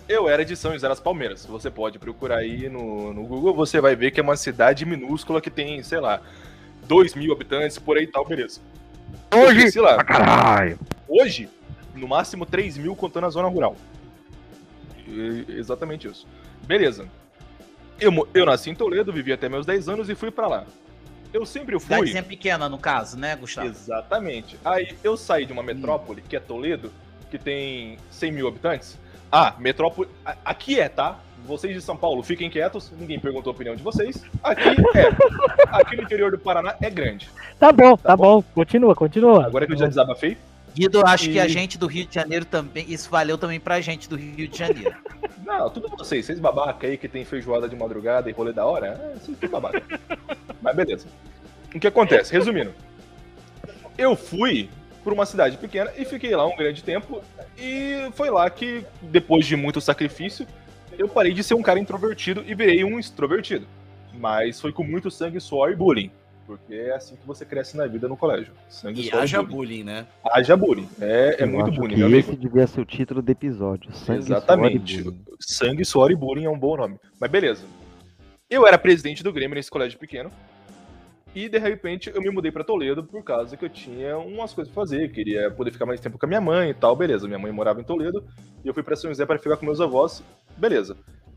Eu 0.07 0.29
era 0.29 0.45
de 0.45 0.55
São 0.55 0.73
José 0.73 0.87
das 0.87 0.99
Palmeiras. 0.99 1.45
Você 1.45 1.71
pode 1.71 1.97
procurar 1.97 2.37
aí 2.37 2.69
no, 2.69 3.13
no 3.13 3.23
Google, 3.25 3.53
você 3.53 3.81
vai 3.81 3.95
ver 3.95 4.11
que 4.11 4.19
é 4.19 4.23
uma 4.23 4.35
cidade 4.35 4.85
minúscula 4.85 5.41
que 5.41 5.49
tem, 5.49 5.81
sei 5.81 5.99
lá, 5.99 6.21
2 6.83 7.15
mil 7.15 7.33
habitantes, 7.33 7.79
por 7.79 7.97
aí 7.97 8.03
e 8.03 8.07
tal, 8.07 8.25
beleza. 8.25 8.61
Hoje. 9.33 9.71
Sei 9.71 9.81
lá, 9.81 10.03
Caralho. 10.03 10.79
hoje, 11.07 11.49
no 11.95 12.07
máximo 12.07 12.45
3 12.45 12.77
mil 12.77 12.95
contando 12.95 13.25
a 13.25 13.29
zona 13.29 13.47
rural. 13.47 13.75
E- 15.07 15.45
exatamente 15.49 16.07
isso. 16.07 16.27
Beleza. 16.63 17.07
Eu, 17.99 18.27
eu 18.33 18.45
nasci 18.45 18.69
em 18.69 18.75
Toledo, 18.75 19.11
vivi 19.11 19.33
até 19.33 19.49
meus 19.49 19.65
10 19.65 19.89
anos 19.89 20.09
e 20.09 20.15
fui 20.15 20.29
pra 20.29 20.47
lá. 20.47 20.65
Eu 21.33 21.45
sempre 21.45 21.77
fui. 21.79 21.95
Cidadezinha 21.95 22.23
pequena, 22.23 22.69
no 22.69 22.77
caso, 22.77 23.17
né, 23.17 23.35
Gustavo? 23.35 23.67
Exatamente. 23.67 24.57
Aí 24.63 24.95
eu 25.03 25.17
saí 25.17 25.45
de 25.45 25.51
uma 25.51 25.63
metrópole, 25.63 26.21
que 26.21 26.35
é 26.35 26.39
Toledo, 26.39 26.91
que 27.31 27.37
tem 27.37 27.97
100 28.11 28.31
mil 28.31 28.47
habitantes. 28.47 28.97
Ah, 29.37 29.53
metrópole. 29.59 30.07
Aqui 30.45 30.79
é, 30.79 30.87
tá? 30.87 31.19
Vocês 31.45 31.73
de 31.75 31.81
São 31.81 31.97
Paulo, 31.97 32.23
fiquem 32.23 32.49
quietos, 32.49 32.89
ninguém 32.97 33.19
perguntou 33.19 33.51
a 33.51 33.53
opinião 33.53 33.75
de 33.75 33.83
vocês. 33.83 34.23
Aqui 34.41 34.69
é. 34.95 35.09
Aqui 35.77 35.97
no 35.97 36.03
interior 36.03 36.31
do 36.31 36.39
Paraná 36.39 36.73
é 36.81 36.89
grande. 36.89 37.29
Tá 37.59 37.69
bom, 37.73 37.97
tá, 37.97 38.15
bom. 38.15 38.41
Continua, 38.41 38.95
continua. 38.95 39.45
Agora 39.45 39.67
que 39.67 39.73
eu 39.73 39.77
já 39.77 39.87
desabafei, 39.87 40.37
Guido, 40.73 40.99
eu 40.99 41.05
acho 41.05 41.29
que 41.29 41.37
a 41.37 41.45
E- 41.45 41.49
gente 41.49 41.77
do 41.77 41.85
Rio 41.85 42.05
de 42.07 42.15
Janeiro 42.15 42.45
também. 42.45 42.85
Isso 42.87 43.09
valeu 43.09 43.37
também 43.37 43.59
pra 43.59 43.81
gente 43.81 44.07
do 44.07 44.15
Rio 44.15 44.47
de 44.47 44.57
Janeiro. 44.57 44.95
Não, 45.45 45.69
tudo 45.69 45.89
vocês. 45.89 46.25
Vocês 46.25 46.39
babaca 46.39 46.87
aí 46.87 46.97
que 46.97 47.09
tem 47.09 47.25
feijoada 47.25 47.67
de 47.67 47.75
madrugada 47.75 48.29
e 48.29 48.33
rolê 48.33 48.53
da 48.53 48.65
hora. 48.65 48.87
É, 48.87 49.19
vocês 49.19 49.37
tudo 49.37 49.51
babaca. 49.51 49.83
Mas 50.61 50.75
beleza. 50.77 51.07
O 51.75 51.79
que 51.79 51.87
acontece? 51.87 52.31
Resumindo. 52.31 52.73
Eu 53.97 54.15
fui 54.15 54.69
por 55.05 55.13
uma 55.13 55.25
cidade 55.27 55.55
pequena 55.57 55.91
e 55.95 56.03
fiquei 56.03 56.35
lá 56.35 56.47
um 56.47 56.55
grande 56.57 56.83
tempo. 56.83 57.21
E 57.57 58.09
foi 58.13 58.31
lá 58.31 58.49
que, 58.49 58.83
depois 59.03 59.45
de 59.45 59.55
muito 59.55 59.79
sacrifício, 59.79 60.47
eu 60.97 61.07
parei 61.07 61.31
de 61.31 61.43
ser 61.43 61.53
um 61.53 61.61
cara 61.61 61.79
introvertido 61.79 62.43
e 62.45 62.55
virei 62.55 62.83
um 62.83 62.99
extrovertido. 62.99 63.67
Mas 64.15 64.59
foi 64.59 64.73
com 64.73 64.83
muito 64.83 65.11
sangue, 65.11 65.39
suor 65.39 65.71
e 65.71 65.75
bullying. 65.75 66.09
Porque 66.47 66.73
é 66.73 66.95
assim 66.95 67.15
que 67.15 67.25
você 67.25 67.45
cresce 67.45 67.77
na 67.77 67.85
vida 67.85 68.07
no 68.07 68.17
colégio. 68.17 68.51
Sangue, 68.67 69.01
E 69.01 69.09
suor 69.09 69.21
haja 69.21 69.37
e 69.37 69.39
bullying. 69.45 69.55
bullying, 69.55 69.83
né? 69.83 70.05
Haja 70.25 70.57
bullying. 70.57 70.89
É, 70.99 71.35
é 71.39 71.45
muito 71.45 71.71
bullying, 71.71 71.93
que 71.93 71.97
meu 71.99 72.07
amigo. 72.07 72.19
esse 72.31 72.35
devia 72.35 72.65
ser 72.67 72.81
o 72.81 72.85
título 72.85 73.21
do 73.21 73.31
episódio. 73.31 73.93
Sangue, 73.93 74.19
Exatamente. 74.19 74.93
suor 74.93 75.01
e 75.01 75.03
bullying. 75.11 75.25
Sangue, 75.39 75.85
suor 75.85 76.11
e 76.11 76.15
bullying 76.15 76.45
é 76.45 76.49
um 76.49 76.57
bom 76.57 76.75
nome. 76.77 76.97
Mas 77.19 77.29
beleza. 77.29 77.63
Eu 78.49 78.65
era 78.65 78.77
presidente 78.77 79.23
do 79.23 79.31
Grêmio 79.31 79.55
nesse 79.55 79.69
colégio 79.69 79.99
pequeno. 79.99 80.31
E 81.35 81.49
de 81.49 81.57
repente 81.59 82.09
eu 82.15 82.21
me 82.21 82.29
mudei 82.29 82.49
pra 82.49 82.63
Toledo 82.63 83.03
por 83.03 83.21
causa 83.21 83.57
que 83.57 83.65
eu 83.65 83.69
tinha 83.69 84.17
umas 84.17 84.53
coisas 84.53 84.73
pra 84.73 84.81
fazer. 84.83 85.11
Queria 85.11 85.51
poder 85.51 85.69
ficar 85.71 85.85
mais 85.85 85.99
tempo 85.99 86.17
com 86.17 86.25
a 86.25 86.29
minha 86.29 86.39
mãe 86.39 86.69
e 86.69 86.73
tal. 86.73 86.95
Beleza. 86.95 87.27
Minha 87.27 87.37
mãe 87.37 87.51
morava 87.51 87.81
em 87.81 87.83
Toledo. 87.83 88.23
E 88.63 88.67
eu 88.67 88.73
fui 88.73 88.81
pra 88.81 88.95
São 88.95 89.11
José 89.11 89.25
pra 89.25 89.37
ficar 89.37 89.57
com 89.57 89.65
meus 89.65 89.81
avós. 89.81 90.23
Beleza. 90.57 90.95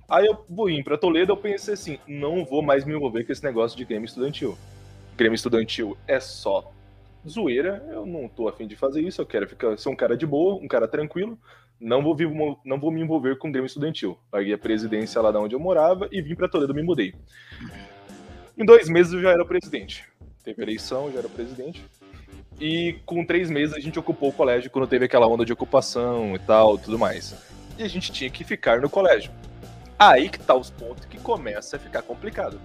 Aí 0.08 0.24
eu 0.24 0.44
vou 0.48 0.70
ir 0.70 0.84
pra 0.84 0.96
Toledo. 0.96 1.32
Eu 1.32 1.36
pensei 1.36 1.74
assim: 1.74 1.98
não 2.06 2.44
vou 2.44 2.62
mais 2.62 2.84
me 2.84 2.94
envolver 2.94 3.24
com 3.24 3.32
esse 3.32 3.42
negócio 3.42 3.76
de 3.76 3.84
Grêmio 3.84 4.06
estudantil. 4.06 4.56
Grêmio 5.16 5.34
estudantil 5.34 5.98
é 6.06 6.20
só 6.20 6.70
zoeira. 7.28 7.84
Eu 7.90 8.06
não 8.06 8.28
tô 8.28 8.46
afim 8.48 8.68
de 8.68 8.76
fazer 8.76 9.02
isso. 9.02 9.20
Eu 9.20 9.26
quero 9.26 9.48
ficar, 9.48 9.76
ser 9.76 9.88
um 9.88 9.96
cara 9.96 10.16
de 10.16 10.24
boa, 10.24 10.54
um 10.62 10.68
cara 10.68 10.86
tranquilo 10.86 11.36
não 11.80 12.02
vou, 12.02 12.12
vir- 12.16 12.28
não 12.64 12.80
vou 12.80 12.90
me 12.90 13.00
envolver 13.00 13.38
com 13.38 13.52
Grêmio 13.52 13.66
Estudantil. 13.68 14.18
Larguei 14.32 14.52
a 14.52 14.58
presidência 14.58 15.20
lá 15.22 15.30
de 15.30 15.36
onde 15.36 15.54
eu 15.54 15.60
morava 15.60 16.08
e 16.10 16.20
vim 16.20 16.34
pra 16.34 16.48
Toledo, 16.48 16.74
me 16.74 16.82
mudei. 16.82 17.14
Em 18.58 18.64
dois 18.64 18.88
meses 18.88 19.12
eu 19.12 19.22
já 19.22 19.30
era 19.30 19.44
presidente. 19.44 20.04
Teve 20.42 20.62
eleição, 20.62 21.06
eu 21.06 21.12
já 21.12 21.18
era 21.20 21.28
presidente. 21.28 21.84
E 22.60 22.96
com 23.06 23.24
três 23.24 23.48
meses 23.48 23.74
a 23.74 23.78
gente 23.78 23.98
ocupou 23.98 24.30
o 24.30 24.32
colégio 24.32 24.70
quando 24.70 24.88
teve 24.88 25.04
aquela 25.04 25.28
onda 25.28 25.44
de 25.44 25.52
ocupação 25.52 26.34
e 26.34 26.38
tal, 26.40 26.76
tudo 26.76 26.98
mais. 26.98 27.36
E 27.78 27.84
a 27.84 27.88
gente 27.88 28.10
tinha 28.10 28.28
que 28.28 28.42
ficar 28.42 28.80
no 28.80 28.90
colégio. 28.90 29.30
Aí 29.96 30.28
que 30.28 30.40
tá 30.40 30.54
os 30.54 30.70
pontos 30.70 31.04
que 31.04 31.18
começa 31.18 31.76
a 31.76 31.78
ficar 31.78 32.02
complicado. 32.02 32.60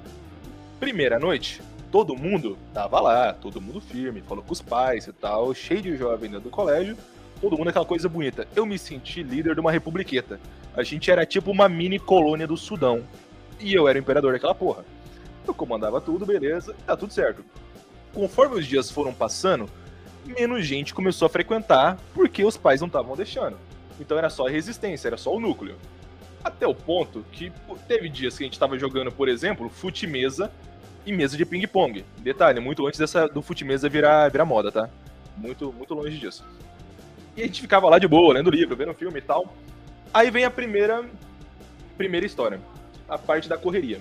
Primeira 0.79 1.19
noite, 1.19 1.61
todo 1.91 2.17
mundo 2.17 2.57
tava 2.73 2.99
lá, 2.99 3.31
todo 3.31 3.61
mundo 3.61 3.79
firme, 3.79 4.21
falou 4.21 4.43
com 4.43 4.51
os 4.51 4.61
pais 4.61 5.05
e 5.05 5.13
tal, 5.13 5.53
cheio 5.53 5.81
de 5.81 5.95
jovem 5.95 6.31
dentro 6.31 6.45
do 6.45 6.49
colégio 6.49 6.97
todo 7.43 7.57
mundo 7.57 7.67
aquela 7.67 7.85
coisa 7.85 8.07
bonita. 8.07 8.47
Eu 8.55 8.65
me 8.65 8.79
senti 8.79 9.21
líder 9.21 9.53
de 9.53 9.59
uma 9.59 9.69
republiqueta. 9.69 10.39
A 10.73 10.81
gente 10.81 11.11
era 11.11 11.25
tipo 11.25 11.51
uma 11.51 11.67
mini 11.67 11.99
colônia 11.99 12.47
do 12.47 12.55
Sudão. 12.55 13.03
E 13.59 13.73
eu 13.73 13.85
era 13.85 13.99
o 13.99 14.01
imperador 14.01 14.31
daquela 14.31 14.55
porra. 14.55 14.85
Eu 15.47 15.53
comandava 15.53 15.99
tudo, 15.99 16.25
beleza, 16.25 16.75
tá 16.85 16.95
tudo 16.95 17.13
certo. 17.13 17.43
Conforme 18.13 18.59
os 18.59 18.65
dias 18.65 18.89
foram 18.89 19.13
passando, 19.13 19.69
menos 20.25 20.65
gente 20.65 20.93
começou 20.93 21.25
a 21.25 21.29
frequentar 21.29 21.97
porque 22.13 22.45
os 22.45 22.57
pais 22.57 22.81
não 22.81 22.87
estavam 22.87 23.15
deixando. 23.15 23.57
Então 23.99 24.17
era 24.17 24.29
só 24.29 24.47
a 24.47 24.49
resistência, 24.49 25.07
era 25.07 25.17
só 25.17 25.33
o 25.35 25.39
núcleo. 25.39 25.75
Até 26.43 26.67
o 26.67 26.75
ponto 26.75 27.25
que 27.31 27.51
teve 27.87 28.09
dias 28.09 28.37
que 28.37 28.43
a 28.43 28.47
gente 28.47 28.59
tava 28.59 28.77
jogando, 28.77 29.11
por 29.11 29.29
exemplo, 29.29 29.69
fute 29.69 30.05
mesa 30.05 30.51
e 31.05 31.11
mesa 31.11 31.37
de 31.37 31.45
ping-pong. 31.45 32.03
Detalhe, 32.19 32.59
muito 32.59 32.85
antes 32.85 32.99
dessa, 32.99 33.27
do 33.27 33.41
fute 33.41 33.63
mesa 33.63 33.89
virar, 33.89 34.29
virar 34.29 34.45
moda, 34.45 34.71
tá? 34.71 34.89
Muito, 35.37 35.71
muito 35.73 35.93
longe 35.93 36.17
disso. 36.17 36.45
E 37.35 37.41
a 37.41 37.45
gente 37.45 37.61
ficava 37.61 37.89
lá 37.89 37.97
de 37.97 38.07
boa, 38.07 38.33
lendo 38.33 38.49
livro, 38.49 38.75
vendo 38.75 38.93
filme 38.93 39.19
e 39.19 39.21
tal. 39.21 39.53
Aí 40.13 40.29
vem 40.29 40.45
a 40.45 40.51
primeira 40.51 41.03
primeira 41.97 42.25
história, 42.25 42.59
a 43.07 43.17
parte 43.17 43.47
da 43.47 43.57
correria. 43.57 43.99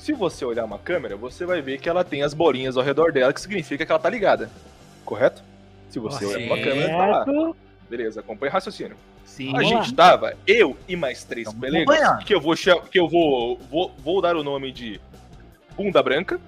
Se 0.00 0.14
você 0.14 0.44
olhar 0.46 0.64
uma 0.64 0.78
câmera, 0.78 1.14
você 1.14 1.44
vai 1.44 1.60
ver 1.60 1.78
que 1.78 1.86
ela 1.88 2.02
tem 2.02 2.22
as 2.22 2.32
bolinhas 2.32 2.76
ao 2.78 2.82
redor 2.82 3.12
dela, 3.12 3.32
que 3.34 3.40
significa 3.40 3.84
que 3.84 3.92
ela 3.92 3.98
tá 4.00 4.08
ligada. 4.08 4.50
Correto? 5.04 5.42
Se 5.90 5.98
você 5.98 6.24
olhar 6.24 6.46
uma 6.46 6.56
câmera, 6.56 6.88
tá 6.88 7.06
lá. 7.06 7.52
Beleza, 7.88 8.20
acompanha 8.20 8.50
o 8.50 8.52
raciocínio. 8.54 8.96
Sim. 9.26 9.54
A 9.56 9.62
gente 9.62 9.92
tava, 9.94 10.34
eu 10.46 10.74
e 10.88 10.96
mais 10.96 11.22
três 11.24 11.46
colegas, 11.48 11.82
acompanhando. 11.82 12.24
que 12.24 12.34
eu 12.34 12.40
vou 12.40 12.54
que 12.90 12.98
eu 12.98 13.08
vou, 13.08 13.58
vou 13.70 13.92
vou 13.98 14.22
dar 14.22 14.36
o 14.36 14.42
nome 14.42 14.72
de 14.72 14.98
Bunda 15.76 16.02
Branca, 16.02 16.40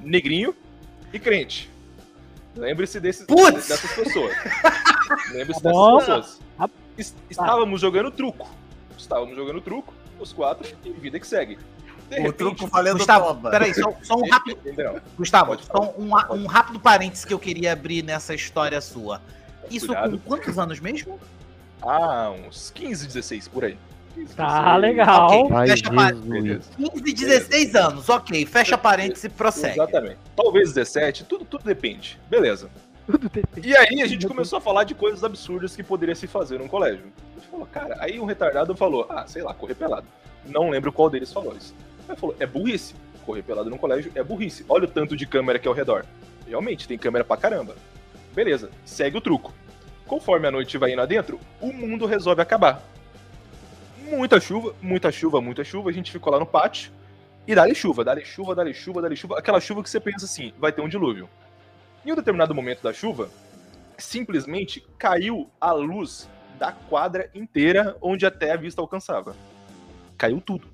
Negrinho 0.00 0.54
e 1.12 1.18
Crente. 1.18 1.70
Lembre-se 2.56 2.98
desses, 2.98 3.26
dessas 3.26 3.92
pessoas. 3.94 4.34
Lembre-se 5.32 5.62
Tá 5.62 5.70
dessas 5.70 5.96
pessoas. 5.98 6.40
Es- 6.98 7.14
Estávamos 7.30 7.80
jogando 7.80 8.10
truco. 8.10 8.50
Estávamos 8.98 9.36
jogando 9.36 9.60
truco, 9.60 9.92
os 10.18 10.32
quatro, 10.32 10.66
e 10.84 10.90
vida 10.92 11.18
que 11.20 11.26
segue. 11.26 11.56
De 12.08 12.20
O 12.20 12.22
repente, 12.22 12.36
truco 12.36 12.66
valendo 12.68 12.98
Gustavo, 12.98 13.26
toba. 13.26 13.50
peraí, 13.50 13.74
só, 13.74 13.92
só 14.02 14.14
um 14.14 14.28
rápido. 14.30 14.58
Gustavo, 15.18 15.58
só 15.60 15.94
um, 15.98 16.10
um 16.36 16.46
rápido 16.46 16.78
parênteses 16.78 17.24
que 17.24 17.34
eu 17.34 17.38
queria 17.38 17.72
abrir 17.72 18.02
nessa 18.04 18.32
história 18.34 18.80
sua. 18.80 19.20
Isso 19.70 19.86
Cuidado. 19.86 20.18
com 20.18 20.18
quantos 20.36 20.56
anos 20.58 20.78
mesmo? 20.78 21.18
Ah, 21.82 22.32
uns 22.46 22.70
15, 22.70 23.06
16 23.08 23.48
por 23.48 23.64
aí. 23.64 23.76
15, 24.14 24.34
Tá 24.36 24.78
16. 24.78 24.80
legal. 24.80 25.26
Ok. 25.30 25.56
Ai, 25.56 25.66
Fecha 25.68 25.90
pa- 25.92 26.08
Jesus. 26.08 26.24
Beleza. 26.26 26.70
15, 26.76 27.12
16 27.12 27.74
anos, 27.74 28.08
ok. 28.08 28.46
Fecha 28.46 28.78
parênteses 28.78 29.24
e 29.24 29.28
prossegue. 29.28 29.74
Exatamente. 29.74 30.16
Talvez 30.36 30.72
17, 30.72 31.24
tudo, 31.24 31.44
tudo 31.44 31.64
depende. 31.64 32.18
Beleza. 32.30 32.70
E 33.62 33.76
aí 33.76 34.02
a 34.02 34.06
gente 34.06 34.26
começou 34.26 34.58
a 34.58 34.60
falar 34.60 34.84
de 34.84 34.94
coisas 34.94 35.22
absurdas 35.22 35.74
que 35.74 35.82
poderia 35.82 36.14
se 36.14 36.26
fazer 36.26 36.58
num 36.58 36.68
colégio. 36.68 37.04
A 37.32 37.38
gente 37.38 37.48
falou, 37.48 37.66
cara, 37.66 37.96
aí 38.00 38.18
um 38.18 38.24
retardado 38.24 38.74
falou, 38.76 39.06
ah, 39.08 39.26
sei 39.26 39.42
lá, 39.42 39.54
correr 39.54 39.74
pelado. 39.74 40.06
Não 40.44 40.70
lembro 40.70 40.92
qual 40.92 41.10
deles 41.10 41.32
falou 41.32 41.56
isso. 41.56 41.74
Aí 42.08 42.16
falou, 42.16 42.36
é 42.38 42.46
burrice. 42.46 42.94
Correr 43.24 43.42
pelado 43.42 43.70
num 43.70 43.78
colégio 43.78 44.12
é 44.14 44.22
burrice. 44.22 44.64
Olha 44.68 44.84
o 44.84 44.90
tanto 44.90 45.16
de 45.16 45.26
câmera 45.26 45.58
que 45.58 45.66
é 45.66 45.70
ao 45.70 45.74
redor. 45.74 46.04
Realmente, 46.46 46.86
tem 46.86 46.98
câmera 46.98 47.24
pra 47.24 47.36
caramba. 47.36 47.74
Beleza, 48.34 48.70
segue 48.84 49.16
o 49.16 49.20
truco. 49.20 49.52
Conforme 50.06 50.46
a 50.46 50.50
noite 50.50 50.78
vai 50.78 50.92
indo 50.92 51.02
adentro, 51.02 51.40
o 51.60 51.72
mundo 51.72 52.06
resolve 52.06 52.40
acabar. 52.40 52.80
Muita 54.08 54.38
chuva, 54.38 54.72
muita 54.80 55.10
chuva, 55.10 55.40
muita 55.40 55.64
chuva. 55.64 55.90
A 55.90 55.92
gente 55.92 56.12
ficou 56.12 56.32
lá 56.32 56.38
no 56.38 56.46
pátio. 56.46 56.92
E 57.46 57.54
dá-lhe 57.54 57.74
chuva, 57.74 58.04
dá-lhe 58.04 58.24
chuva, 58.24 58.54
dá-lhe 58.54 58.74
chuva, 58.74 59.02
dá-lhe 59.02 59.16
chuva. 59.16 59.38
Aquela 59.38 59.60
chuva 59.60 59.82
que 59.82 59.90
você 59.90 59.98
pensa 59.98 60.24
assim, 60.24 60.52
vai 60.58 60.70
ter 60.70 60.80
um 60.80 60.88
dilúvio. 60.88 61.28
Em 62.06 62.12
um 62.12 62.14
determinado 62.14 62.54
momento 62.54 62.84
da 62.84 62.92
chuva, 62.92 63.28
simplesmente 63.98 64.86
caiu 64.96 65.50
a 65.60 65.72
luz 65.72 66.30
da 66.56 66.70
quadra 66.70 67.28
inteira 67.34 67.96
onde 68.00 68.24
até 68.24 68.52
a 68.52 68.56
vista 68.56 68.80
alcançava. 68.80 69.34
Caiu 70.16 70.40
tudo. 70.40 70.68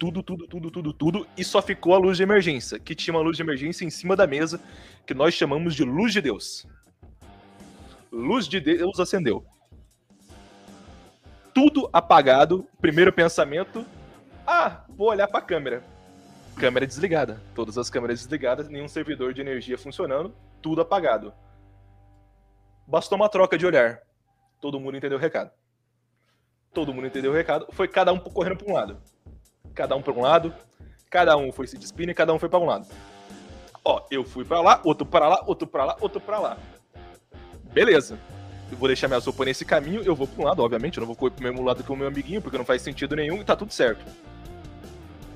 Tudo, 0.00 0.20
tudo, 0.20 0.48
tudo, 0.48 0.70
tudo, 0.72 0.92
tudo. 0.92 1.26
E 1.36 1.44
só 1.44 1.62
ficou 1.62 1.94
a 1.94 1.98
luz 1.98 2.16
de 2.16 2.24
emergência, 2.24 2.76
que 2.76 2.92
tinha 2.92 3.14
uma 3.14 3.22
luz 3.22 3.36
de 3.36 3.42
emergência 3.44 3.84
em 3.84 3.90
cima 3.90 4.16
da 4.16 4.26
mesa, 4.26 4.60
que 5.06 5.14
nós 5.14 5.32
chamamos 5.32 5.76
de 5.76 5.84
luz 5.84 6.12
de 6.12 6.20
Deus. 6.20 6.66
Luz 8.10 8.48
de 8.48 8.58
Deus 8.58 8.98
acendeu. 8.98 9.46
Tudo 11.54 11.88
apagado. 11.92 12.66
Primeiro 12.80 13.12
pensamento: 13.12 13.86
Ah, 14.44 14.84
vou 14.88 15.08
olhar 15.08 15.28
pra 15.28 15.40
câmera. 15.40 15.84
Câmera 16.56 16.84
desligada. 16.84 17.40
Todas 17.54 17.78
as 17.78 17.88
câmeras 17.88 18.18
desligadas, 18.18 18.68
nenhum 18.68 18.88
servidor 18.88 19.32
de 19.32 19.40
energia 19.40 19.78
funcionando, 19.78 20.34
tudo 20.64 20.80
apagado. 20.80 21.30
Bastou 22.86 23.16
uma 23.16 23.28
troca 23.28 23.58
de 23.58 23.66
olhar. 23.66 24.00
Todo 24.62 24.80
mundo 24.80 24.96
entendeu 24.96 25.18
o 25.18 25.20
recado. 25.20 25.50
Todo 26.72 26.94
mundo 26.94 27.06
entendeu 27.06 27.32
o 27.32 27.34
recado. 27.34 27.66
Foi 27.72 27.86
cada 27.86 28.10
um 28.14 28.18
correndo 28.18 28.56
pra 28.56 28.72
um 28.72 28.74
lado. 28.74 28.96
Cada 29.74 29.94
um 29.94 30.00
pra 30.00 30.14
um 30.14 30.22
lado. 30.22 30.54
Cada 31.10 31.36
um 31.36 31.52
foi 31.52 31.66
se 31.66 31.76
despindo 31.76 32.12
e 32.12 32.14
cada 32.14 32.32
um 32.32 32.38
foi 32.38 32.48
pra 32.48 32.58
um 32.58 32.64
lado. 32.64 32.88
Ó, 33.84 34.06
eu 34.10 34.24
fui 34.24 34.42
pra 34.42 34.62
lá, 34.62 34.80
outro 34.82 35.04
pra 35.04 35.28
lá, 35.28 35.42
outro 35.46 35.66
pra 35.66 35.84
lá, 35.84 35.96
outro 36.00 36.18
pra 36.18 36.38
lá. 36.38 36.56
Beleza. 37.74 38.18
Eu 38.72 38.78
vou 38.78 38.88
deixar 38.88 39.06
minha 39.06 39.20
sopa 39.20 39.44
nesse 39.44 39.66
caminho, 39.66 40.02
eu 40.02 40.16
vou 40.16 40.26
pra 40.26 40.42
um 40.42 40.46
lado, 40.46 40.62
obviamente, 40.62 40.96
eu 40.96 41.02
não 41.02 41.06
vou 41.06 41.14
correr 41.14 41.32
pro 41.32 41.44
mesmo 41.44 41.62
lado 41.62 41.84
que 41.84 41.92
o 41.92 41.96
meu 41.96 42.08
amiguinho, 42.08 42.40
porque 42.40 42.56
não 42.56 42.64
faz 42.64 42.80
sentido 42.80 43.14
nenhum 43.14 43.36
e 43.36 43.44
tá 43.44 43.54
tudo 43.54 43.70
certo. 43.70 44.02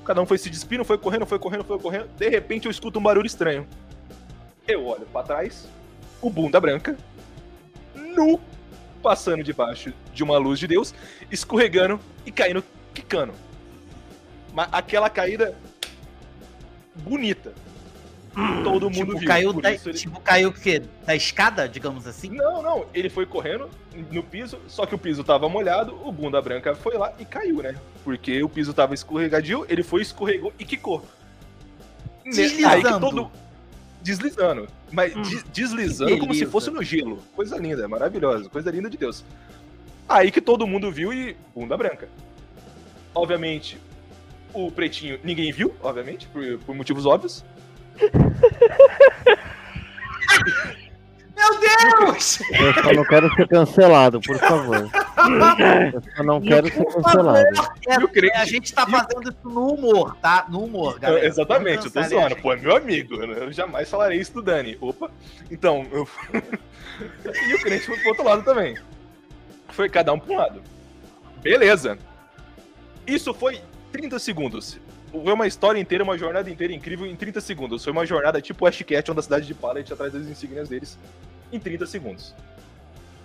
Cada 0.03 0.19
um 0.19 0.25
foi 0.25 0.39
se 0.39 0.49
despindo, 0.49 0.83
foi 0.83 0.97
correndo, 0.97 1.27
foi 1.27 1.37
correndo, 1.37 1.63
foi 1.63 1.77
correndo. 1.77 2.07
De 2.17 2.27
repente 2.27 2.65
eu 2.65 2.71
escuto 2.71 2.97
um 2.97 3.03
barulho 3.03 3.27
estranho. 3.27 3.67
Eu 4.69 4.85
olho 4.85 5.07
pra 5.11 5.23
trás, 5.23 5.67
o 6.21 6.29
bunda 6.29 6.59
branca, 6.59 6.95
nu, 7.95 8.39
passando 9.01 9.43
debaixo 9.43 9.91
de 10.13 10.23
uma 10.23 10.37
luz 10.37 10.59
de 10.59 10.67
Deus, 10.67 10.93
escorregando 11.31 11.99
e 12.23 12.31
caindo, 12.31 12.63
quicando. 12.93 13.33
Mas 14.53 14.69
aquela 14.71 15.09
caída 15.09 15.55
bonita. 16.97 17.51
Todo 18.63 18.91
mundo 18.91 19.07
tipo, 19.07 19.17
viu. 19.17 19.27
caiu 19.27 19.53
da, 19.53 19.71
ele- 19.73 19.93
tipo, 19.93 20.21
caiu 20.21 20.49
o 20.49 20.53
quê? 20.53 20.83
Da 21.03 21.15
escada, 21.15 21.67
digamos 21.67 22.05
assim? 22.05 22.29
Não, 22.29 22.61
não, 22.61 22.85
ele 22.93 23.09
foi 23.09 23.25
correndo 23.25 23.67
no 24.11 24.21
piso, 24.21 24.59
só 24.67 24.85
que 24.85 24.93
o 24.93 24.99
piso 24.99 25.23
tava 25.23 25.49
molhado, 25.49 25.99
o 26.07 26.11
bunda 26.11 26.39
branca 26.39 26.75
foi 26.75 26.95
lá 26.95 27.11
e 27.17 27.25
caiu, 27.25 27.63
né? 27.63 27.75
Porque 28.03 28.43
o 28.43 28.47
piso 28.47 28.71
tava 28.71 28.93
escorregadio, 28.93 29.65
ele 29.67 29.81
foi, 29.81 30.03
escorregou 30.03 30.53
e 30.59 30.63
quicou. 30.63 31.03
Deslizando. 32.23 32.67
Aí 32.67 32.83
que 32.83 32.99
todo... 32.99 33.31
Deslizando. 34.01 34.67
Mas 34.91 35.13
de- 35.13 35.43
deslizando 35.51 36.17
como 36.19 36.33
se 36.33 36.45
fosse 36.45 36.71
no 36.71 36.81
gelo. 36.81 37.21
Coisa 37.35 37.57
linda, 37.57 37.87
maravilhosa, 37.87 38.49
coisa 38.49 38.71
linda 38.71 38.89
de 38.89 38.97
Deus. 38.97 39.23
Aí 40.07 40.31
que 40.31 40.41
todo 40.41 40.65
mundo 40.65 40.91
viu 40.91 41.13
e 41.13 41.35
bunda 41.53 41.77
branca. 41.77 42.07
Obviamente, 43.13 43.77
o 44.53 44.71
pretinho 44.71 45.19
ninguém 45.23 45.51
viu, 45.51 45.75
obviamente, 45.81 46.27
por, 46.27 46.57
por 46.59 46.75
motivos 46.75 47.05
óbvios. 47.05 47.43
Meu 51.39 51.59
Deus! 51.59 52.39
Eu 52.51 52.73
só 52.83 52.93
não 52.93 53.03
quero 53.05 53.33
ser 53.35 53.47
cancelado, 53.47 54.19
por 54.19 54.37
favor. 54.37 54.75
Eu 55.93 56.01
só 56.15 56.23
não 56.23 56.41
quero 56.41 56.67
ser 56.67 56.83
cancelado. 56.85 57.55
favor, 57.55 57.73
é- 57.87 57.95
E 57.95 58.03
o 58.03 58.07
crente- 58.09 58.35
a 58.37 58.45
gente 58.45 58.73
tá 58.73 58.85
fazendo 58.85 59.29
isso 59.29 59.37
no 59.49 59.73
humor, 59.73 60.17
tá? 60.21 60.45
No 60.49 60.65
humor, 60.65 60.99
galera. 60.99 61.25
Exatamente, 61.25 61.77
Não 61.77 61.85
eu 61.85 61.91
tô 61.91 62.09
zoando. 62.09 62.35
Pô, 62.37 62.51
é 62.53 62.57
meu 62.57 62.75
amigo. 62.75 63.15
Eu 63.15 63.31
eu 63.33 63.51
jamais 63.53 63.89
falarei 63.89 64.19
isso 64.19 64.33
do 64.33 64.41
Dani. 64.41 64.77
Opa. 64.81 65.09
Então, 65.49 65.87
eu. 65.91 66.07
e 67.49 67.53
o 67.53 67.59
crente 67.61 67.85
foi 67.85 67.97
pro 67.99 68.09
outro 68.09 68.25
lado 68.25 68.43
também. 68.43 68.77
Foi 69.69 69.87
cada 69.87 70.13
um 70.13 70.19
um 70.27 70.35
lado. 70.35 70.61
Beleza. 71.41 71.97
Isso 73.07 73.33
foi 73.33 73.61
30 73.93 74.19
segundos. 74.19 74.77
Foi 75.11 75.33
uma 75.33 75.47
história 75.47 75.79
inteira, 75.79 76.03
uma 76.03 76.17
jornada 76.17 76.49
inteira 76.49 76.73
incrível 76.73 77.05
em 77.05 77.15
30 77.15 77.41
segundos. 77.41 77.83
Foi 77.83 77.91
uma 77.91 78.05
jornada 78.05 78.41
tipo 78.41 78.65
Ashcat, 78.65 79.09
onde 79.09 79.19
a 79.19 79.23
cidade 79.23 79.47
de 79.47 79.53
Pallet 79.53 79.91
atrás 79.91 80.13
das 80.13 80.27
insígnias 80.27 80.69
deles, 80.69 80.97
em 81.51 81.59
30 81.59 81.85
segundos. 81.87 82.35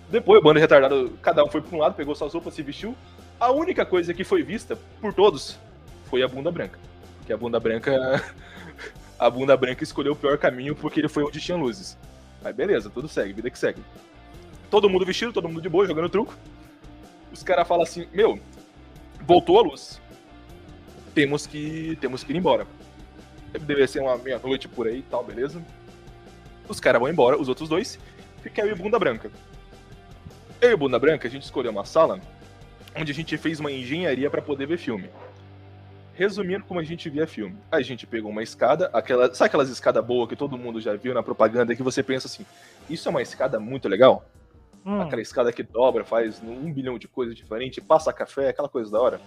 Depois, 0.09 0.39
o 0.39 0.43
bando 0.43 0.59
retardado, 0.59 1.17
cada 1.21 1.43
um 1.43 1.49
foi 1.49 1.61
pra 1.61 1.75
um 1.75 1.79
lado, 1.79 1.95
pegou 1.95 2.15
suas 2.15 2.33
roupas, 2.33 2.53
se 2.53 2.61
vestiu. 2.61 2.95
A 3.39 3.51
única 3.51 3.85
coisa 3.85 4.13
que 4.13 4.23
foi 4.23 4.43
vista 4.43 4.77
por 5.01 5.13
todos 5.13 5.59
foi 6.05 6.23
a 6.23 6.27
bunda 6.27 6.51
branca. 6.51 6.79
Porque 7.17 7.33
a 7.33 7.37
bunda 7.37 7.59
branca. 7.59 7.93
A 9.17 9.29
bunda 9.29 9.55
branca 9.55 9.81
escolheu 9.81 10.11
o 10.11 10.15
pior 10.15 10.37
caminho 10.37 10.75
porque 10.75 10.99
ele 10.99 11.07
foi 11.07 11.23
onde 11.23 11.39
tinha 11.39 11.57
luzes. 11.57 11.97
Mas 12.43 12.53
beleza, 12.53 12.89
tudo 12.89 13.07
segue, 13.07 13.31
vida 13.31 13.49
que 13.49 13.57
segue. 13.57 13.81
Todo 14.69 14.89
mundo 14.89 15.05
vestido, 15.05 15.31
todo 15.31 15.47
mundo 15.47 15.61
de 15.61 15.69
boa, 15.69 15.87
jogando 15.87 16.09
truco. 16.09 16.35
Os 17.31 17.41
caras 17.41 17.65
falam 17.65 17.83
assim: 17.83 18.07
Meu, 18.11 18.37
voltou 19.21 19.57
a 19.57 19.61
luz. 19.61 20.01
Temos 21.15 21.47
que. 21.47 21.97
Temos 21.99 22.23
que 22.23 22.31
ir 22.31 22.35
embora. 22.35 22.67
Deve 23.61 23.87
ser 23.87 24.01
uma 24.01 24.17
meia-noite 24.17 24.67
por 24.67 24.85
aí 24.85 24.99
e 24.99 25.03
tal, 25.03 25.23
beleza? 25.23 25.63
Os 26.67 26.79
caras 26.79 26.99
vão 26.99 27.09
embora, 27.09 27.39
os 27.39 27.47
outros 27.47 27.69
dois. 27.69 27.97
Fica 28.43 28.61
eu 28.61 28.71
e 28.71 28.75
Bunda 28.75 28.99
Branca. 28.99 29.31
Eu 30.61 30.71
e 30.71 30.75
Bunda 30.75 30.99
Branca, 30.99 31.27
a 31.27 31.31
gente 31.31 31.43
escolheu 31.43 31.71
uma 31.71 31.85
sala 31.85 32.19
onde 32.95 33.11
a 33.11 33.15
gente 33.15 33.37
fez 33.37 33.59
uma 33.59 33.71
engenharia 33.71 34.29
pra 34.29 34.41
poder 34.41 34.65
ver 34.67 34.77
filme. 34.77 35.09
Resumindo 36.13 36.63
como 36.63 36.79
a 36.79 36.83
gente 36.83 37.09
via 37.09 37.27
filme. 37.27 37.57
A 37.71 37.81
gente 37.81 38.07
pegou 38.07 38.31
uma 38.31 38.41
escada, 38.41 38.89
aquela, 38.93 39.33
sabe 39.33 39.47
aquelas 39.47 39.69
escadas 39.69 40.03
boas 40.03 40.29
que 40.29 40.35
todo 40.35 40.57
mundo 40.57 40.79
já 40.79 40.95
viu 40.95 41.13
na 41.13 41.21
propaganda 41.21 41.75
que 41.75 41.83
você 41.83 42.01
pensa 42.01 42.27
assim, 42.27 42.45
isso 42.89 43.07
é 43.07 43.11
uma 43.11 43.21
escada 43.21 43.59
muito 43.59 43.89
legal? 43.89 44.25
Hum, 44.85 45.01
Aquela 45.01 45.21
escada 45.21 45.51
que 45.51 45.61
dobra, 45.61 46.05
faz 46.05 46.41
um 46.41 46.71
bilhão 46.71 46.97
de 46.97 47.07
coisas 47.07 47.35
diferentes, 47.35 47.83
passa 47.83 48.13
café, 48.13 48.49
aquela 48.49 48.69
coisa 48.69 48.89
da 48.89 49.01
hora. 49.01 49.19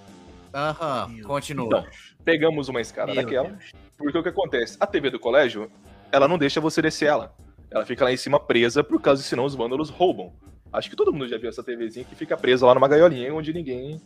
Aham, 0.55 1.09
Meu 1.09 1.27
continua. 1.27 1.67
Então, 1.67 1.87
pegamos 2.25 2.69
uma 2.69 2.81
escada 2.81 3.13
Meu 3.13 3.23
daquela, 3.23 3.49
Deus. 3.49 3.73
porque 3.97 4.19
o 4.19 4.23
que 4.23 4.29
acontece? 4.29 4.77
A 4.81 4.87
TV 4.87 5.11
do 5.11 5.19
colégio, 5.19 5.71
ela 6.11 6.29
não 6.29 6.39
deixa 6.39 6.61
você 6.61 6.81
descer 6.83 7.09
ela. 7.09 7.35
Ela 7.71 7.85
fica 7.85 8.05
lá 8.05 8.13
em 8.13 8.17
cima 8.17 8.41
presa, 8.41 8.83
por 8.83 9.01
causa 9.01 9.23
senão 9.23 9.45
os 9.45 9.55
vândalos 9.55 9.91
roubam. 9.91 10.33
Acho 10.73 10.89
que 10.91 10.97
todo 10.97 11.13
mundo 11.13 11.29
já 11.29 11.39
viu 11.39 11.49
essa 11.49 11.63
TVzinha 11.63 12.05
que 12.05 12.15
fica 12.15 12.37
presa 12.37 12.67
lá 12.67 12.75
numa 12.75 12.89
gaiolinha 12.89 13.33
onde 13.35 13.53
ninguém, 13.53 14.01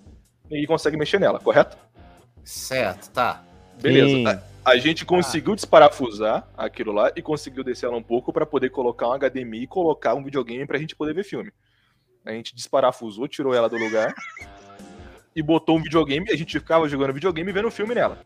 ninguém 0.50 0.66
consegue 0.66 0.96
mexer 0.96 1.18
nela, 1.18 1.38
correto? 1.38 1.76
Certo, 2.44 3.10
tá. 3.10 3.42
Beleza. 3.80 4.08
Sim. 4.08 4.26
A, 4.26 4.70
a 4.70 4.76
gente 4.76 5.04
conseguiu 5.04 5.54
desparafusar 5.54 6.46
aquilo 6.56 6.92
lá 6.92 7.10
e 7.16 7.22
conseguiu 7.22 7.64
descer 7.64 7.86
ela 7.86 7.96
um 7.96 8.02
pouco 8.02 8.32
pra 8.32 8.46
poder 8.46 8.70
colocar 8.70 9.08
um 9.08 9.18
HDMI 9.18 9.62
e 9.62 9.66
colocar 9.66 10.14
um 10.14 10.22
videogame 10.22 10.66
pra 10.66 10.78
gente 10.78 10.94
poder 10.94 11.14
ver 11.14 11.24
filme. 11.24 11.52
A 12.24 12.30
gente 12.32 12.54
desparafusou, 12.54 13.26
tirou 13.26 13.52
ela 13.54 13.68
do 13.68 13.76
lugar 13.76 14.14
e 15.34 15.42
botou 15.42 15.78
um 15.78 15.82
videogame 15.82 16.30
a 16.30 16.36
gente 16.36 16.58
ficava 16.58 16.88
jogando 16.88 17.12
videogame 17.12 17.50
e 17.50 17.52
vendo 17.52 17.70
filme 17.70 17.94
nela. 17.94 18.18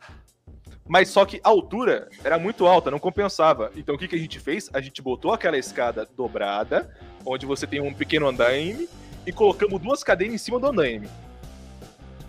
Mas 0.88 1.08
só 1.08 1.24
que 1.24 1.40
a 1.42 1.48
altura 1.48 2.08
era 2.22 2.38
muito 2.38 2.66
alta, 2.66 2.90
não 2.90 2.98
compensava. 2.98 3.72
Então 3.74 3.94
o 3.94 3.98
que, 3.98 4.06
que 4.06 4.14
a 4.14 4.18
gente 4.18 4.38
fez? 4.38 4.70
A 4.72 4.80
gente 4.80 5.02
botou 5.02 5.32
aquela 5.32 5.58
escada 5.58 6.08
dobrada, 6.16 6.88
onde 7.24 7.44
você 7.44 7.66
tem 7.66 7.80
um 7.80 7.92
pequeno 7.92 8.28
andaime, 8.28 8.88
e 9.26 9.32
colocamos 9.32 9.80
duas 9.80 10.04
cadeiras 10.04 10.34
em 10.34 10.38
cima 10.38 10.60
do 10.60 10.68
andaime. 10.68 11.08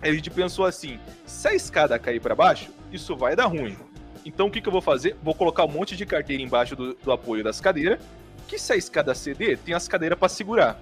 Aí 0.02 0.10
a 0.10 0.14
gente 0.14 0.30
pensou 0.30 0.64
assim: 0.64 0.98
se 1.24 1.46
a 1.46 1.54
escada 1.54 1.98
cair 1.98 2.20
pra 2.20 2.34
baixo, 2.34 2.70
isso 2.92 3.16
vai 3.16 3.36
dar 3.36 3.46
ruim. 3.46 3.76
Então 4.24 4.48
o 4.48 4.50
que, 4.50 4.60
que 4.60 4.68
eu 4.68 4.72
vou 4.72 4.82
fazer? 4.82 5.16
Vou 5.22 5.34
colocar 5.34 5.64
um 5.64 5.70
monte 5.70 5.96
de 5.96 6.04
carteira 6.04 6.42
embaixo 6.42 6.74
do, 6.74 6.94
do 6.94 7.12
apoio 7.12 7.44
das 7.44 7.60
cadeiras, 7.60 8.00
que 8.48 8.58
se 8.58 8.72
a 8.72 8.76
escada 8.76 9.14
ceder, 9.14 9.58
tem 9.58 9.74
as 9.74 9.86
cadeiras 9.86 10.18
pra 10.18 10.28
segurar. 10.28 10.80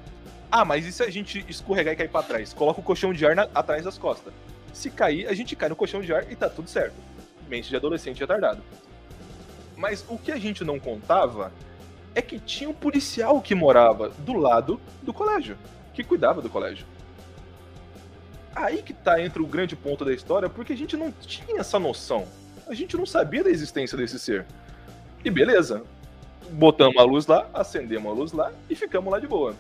Ah, 0.51 0.65
mas 0.65 0.87
e 0.87 0.93
se 0.93 1.03
a 1.03 1.11
gente 1.11 1.45
escorregar 1.49 1.95
e 1.95 1.97
cair 1.97 2.09
pra 2.09 2.23
trás? 2.23 2.53
Coloca 2.53 2.81
o 2.81 2.83
colchão 2.83 3.13
de 3.13 3.27
ar 3.27 3.35
na- 3.35 3.49
atrás 3.55 3.85
das 3.85 3.99
costas. 3.99 4.33
Se 4.73 4.91
cair, 4.91 5.27
a 5.29 5.35
gente 5.35 5.57
cai 5.57 5.69
no 5.69 5.77
colchão 5.77 6.01
de 6.01 6.13
ar 6.13 6.31
e 6.31 6.37
tá 6.37 6.49
tudo 6.49 6.69
certo. 6.69 6.95
Mente 7.49 7.69
de 7.69 7.77
adolescente 7.77 8.21
retardado. 8.21 8.63
Mas 9.77 10.05
o 10.09 10.17
que 10.17 10.31
a 10.33 10.39
gente 10.39 10.65
não 10.65 10.79
contava 10.79 11.53
é 12.15 12.23
que 12.23 12.39
tinha 12.39 12.69
um 12.71 12.75
policial 12.75 13.41
que 13.41 13.55
morava 13.55 14.09
do 14.21 14.33
lado 14.35 14.81
do 15.03 15.13
colégio, 15.13 15.57
que 15.93 16.03
cuidava 16.03 16.41
do 16.41 16.49
colégio. 16.49 16.87
Aí 18.55 18.83
que 18.83 18.95
tá 18.95 19.21
entre 19.21 19.43
o 19.43 19.47
grande 19.47 19.77
ponto 19.77 20.05
da 20.05 20.13
história, 20.15 20.49
porque 20.49 20.73
a 20.73 20.77
gente 20.77 20.97
não 20.97 21.13
tinha 21.13 21.61
essa 21.61 21.79
noção. 21.79 22.27
A 22.67 22.73
gente 22.75 22.97
não 22.97 23.05
sabia 23.05 23.45
da 23.45 23.51
existência 23.51 23.99
desse 23.99 24.19
ser. 24.19 24.47
E 25.25 25.31
beleza. 25.31 25.83
Botamos 26.51 26.97
a 26.97 27.03
luz 27.03 27.27
lá, 27.27 27.49
acendemos 27.53 28.11
a 28.11 28.15
luz 28.15 28.33
lá 28.33 28.53
e 28.71 28.75
ficamos 28.75 29.13
lá 29.13 29.19
de 29.19 29.27
boa. 29.27 29.55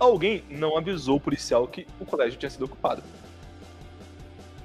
Alguém 0.00 0.42
não 0.48 0.78
avisou 0.78 1.18
o 1.18 1.20
policial 1.20 1.68
que 1.68 1.86
o 2.00 2.06
colégio 2.06 2.38
tinha 2.38 2.48
sido 2.48 2.64
ocupado. 2.64 3.02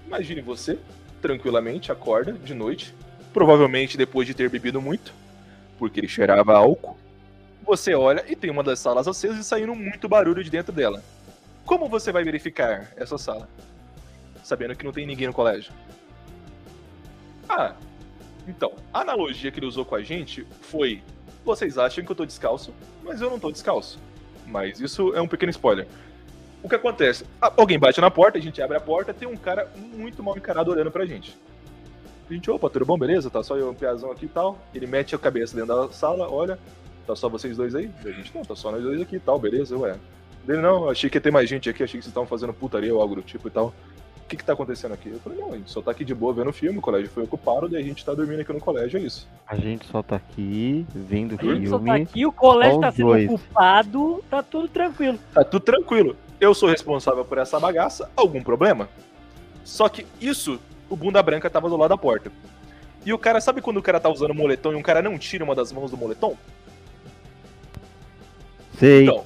Imagine 0.08 0.40
você, 0.40 0.80
tranquilamente, 1.22 1.92
acorda 1.92 2.32
de 2.32 2.54
noite, 2.54 2.96
provavelmente 3.34 3.98
depois 3.98 4.26
de 4.26 4.34
ter 4.34 4.50
bebido 4.50 4.82
muito, 4.82 5.14
porque 5.78 6.00
ele 6.00 6.08
cheirava 6.08 6.56
álcool. 6.56 6.98
Você 7.64 7.94
olha 7.94 8.24
e 8.30 8.36
tem 8.36 8.50
uma 8.50 8.64
das 8.64 8.80
salas 8.80 9.10
acesas 9.10 9.40
e 9.40 9.44
saindo 9.44 9.76
muito 9.76 10.08
barulho 10.08 10.42
de 10.42 10.50
dentro 10.50 10.72
dela. 10.72 11.04
Como 11.66 11.90
você 11.90 12.14
vai 12.14 12.24
verificar 12.24 12.94
essa 12.96 13.18
sala? 13.18 13.50
Sabendo 14.42 14.74
que 14.74 14.86
não 14.86 14.94
tem 14.94 15.06
ninguém 15.06 15.28
no 15.28 15.34
colégio. 15.34 15.74
Ah, 17.50 17.76
então, 18.48 18.72
a 18.94 19.02
analogia 19.02 19.52
que 19.52 19.60
ele 19.60 19.66
usou 19.66 19.84
com 19.84 19.96
a 19.96 20.02
gente 20.02 20.48
foi: 20.62 21.04
vocês 21.44 21.78
acham 21.78 22.06
que 22.06 22.12
eu 22.12 22.16
tô 22.16 22.26
descalço, 22.26 22.74
mas 23.04 23.20
eu 23.20 23.30
não 23.30 23.40
tô 23.40 23.52
descalço. 23.52 24.00
Mas 24.46 24.80
isso 24.80 25.14
é 25.16 25.22
um 25.22 25.28
pequeno 25.28 25.50
spoiler. 25.50 25.88
O 26.62 26.70
que 26.70 26.76
acontece? 26.76 27.26
Alguém 27.40 27.78
bate 27.78 28.02
na 28.02 28.10
porta, 28.10 28.38
a 28.38 28.42
gente 28.42 28.62
abre 28.62 28.76
a 28.78 28.80
porta, 28.80 29.14
tem 29.14 29.28
um 29.28 29.38
cara 29.38 29.70
muito 29.96 30.24
mal 30.24 30.36
encarado 30.36 30.72
olhando 30.72 30.90
pra 30.90 31.06
gente. 31.06 31.38
A 32.30 32.34
gente, 32.34 32.50
opa, 32.50 32.70
tudo 32.70 32.86
bom, 32.86 32.98
beleza? 32.98 33.30
Tá 33.30 33.44
só 33.44 33.56
eu, 33.56 33.70
um 33.70 33.76
piazão 33.76 34.12
aqui 34.12 34.26
e 34.26 34.30
tal. 34.30 34.58
Ele 34.74 34.88
mete 34.88 35.14
a 35.14 35.20
cabeça 35.20 35.56
dentro 35.56 35.76
da 35.76 35.94
sala, 35.94 36.28
olha, 36.28 36.58
tá 37.06 37.16
só 37.16 37.30
vocês 37.30 37.56
dois 37.56 37.76
aí? 37.76 37.92
A 38.04 38.10
gente, 38.10 38.34
não, 38.34 38.44
tá 38.44 38.56
só 38.56 38.72
nós 38.72 38.82
dois 38.82 39.00
aqui 39.00 39.18
e 39.18 39.20
tal, 39.20 39.38
beleza, 39.38 39.78
ué. 39.78 39.96
Dele, 40.44 40.62
não, 40.62 40.90
achei 40.90 41.10
que 41.10 41.18
ia 41.18 41.22
ter 41.22 41.32
mais 41.32 41.48
gente 41.48 41.70
aqui, 41.70 41.84
achei 41.84 42.00
que 42.00 42.04
vocês 42.04 42.12
estavam 42.12 42.28
fazendo 42.28 42.54
putaria 42.54 42.94
ou 42.94 43.02
algo 43.02 43.16
do 43.16 43.22
tipo 43.22 43.48
e 43.48 43.52
tal. 43.52 43.74
O 44.26 44.28
que 44.28 44.38
que 44.38 44.44
tá 44.44 44.54
acontecendo 44.54 44.92
aqui? 44.94 45.10
Eu 45.10 45.20
falei, 45.20 45.38
não, 45.38 45.54
a 45.54 45.56
gente 45.56 45.70
só 45.70 45.84
tá 45.84 45.92
aqui 45.92 46.04
de 46.04 46.16
boa 46.16 46.34
vendo 46.34 46.52
filme, 46.52 46.80
o 46.80 46.82
colégio 46.82 47.10
foi 47.12 47.24
ocupado, 47.24 47.70
daí 47.70 47.80
a 47.84 47.86
gente 47.86 48.04
tá 48.04 48.12
dormindo 48.12 48.40
aqui 48.42 48.52
no 48.52 48.60
colégio, 48.60 48.98
é 49.00 49.04
isso. 49.04 49.28
A 49.46 49.56
gente 49.56 49.86
só 49.86 50.02
tá 50.02 50.16
aqui 50.16 50.84
vendo 50.96 51.38
A 51.40 51.44
gente 51.44 51.70
só 51.70 51.78
tá 51.78 51.84
filme. 51.84 52.02
aqui, 52.02 52.26
o 52.26 52.32
colégio 52.32 52.80
tá 52.82 52.92
sendo 52.92 53.06
dois. 53.10 53.30
ocupado, 53.30 54.24
tá 54.28 54.42
tudo 54.42 54.68
tranquilo. 54.68 55.20
Tá 55.32 55.44
tudo 55.44 55.62
tranquilo. 55.62 56.18
Eu 56.42 56.56
sou 56.56 56.68
responsável 56.68 57.24
por 57.24 57.38
essa 57.38 57.60
bagaça, 57.60 58.10
algum 58.16 58.42
problema? 58.42 58.90
Só 59.64 59.88
que 59.88 60.08
isso, 60.20 60.60
o 60.90 60.96
bunda 60.96 61.22
branca 61.22 61.48
tava 61.48 61.70
do 61.70 61.78
lado 61.78 61.90
da 61.90 61.98
porta. 61.98 62.32
E 63.06 63.14
o 63.14 63.20
cara, 63.20 63.40
sabe 63.40 63.62
quando 63.62 63.78
o 63.78 63.84
cara 63.84 64.00
tá 64.00 64.10
usando 64.10 64.34
moletom 64.34 64.72
e 64.74 64.76
um 64.76 64.82
cara 64.82 65.04
não 65.04 65.20
tira 65.20 65.44
uma 65.44 65.54
das 65.54 65.72
mãos 65.72 65.92
do 65.92 65.98
moletom? 65.98 66.36
Sei. 68.80 69.04
Então, 69.04 69.24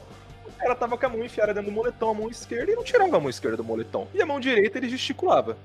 cara 0.70 0.76
tava 0.76 0.98
com 0.98 1.06
a 1.06 1.10
mão 1.10 1.24
enfiada 1.24 1.54
dentro 1.54 1.72
do 1.72 1.76
moletom, 1.76 2.12
a 2.12 2.14
mão 2.14 2.30
esquerda, 2.30 2.72
e 2.72 2.76
não 2.76 2.84
tirava 2.84 3.18
a 3.18 3.20
mão 3.20 3.30
esquerda 3.30 3.58
do 3.58 3.64
moletom. 3.64 4.08
E 4.14 4.22
a 4.22 4.26
mão 4.26 4.40
direita 4.40 4.78
ele 4.78 4.90
gesticulava. 4.90 5.58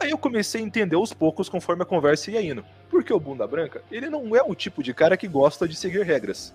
Aí 0.00 0.10
eu 0.10 0.18
comecei 0.18 0.62
a 0.62 0.64
entender 0.64 0.96
aos 0.96 1.12
poucos 1.12 1.48
conforme 1.48 1.82
a 1.82 1.86
conversa 1.86 2.30
ia 2.30 2.40
indo. 2.40 2.64
Porque 2.88 3.12
o 3.12 3.20
Bunda 3.20 3.46
Branca, 3.46 3.82
ele 3.90 4.08
não 4.08 4.34
é 4.34 4.42
o 4.42 4.54
tipo 4.54 4.82
de 4.82 4.94
cara 4.94 5.16
que 5.16 5.28
gosta 5.28 5.68
de 5.68 5.76
seguir 5.76 6.04
regras. 6.04 6.54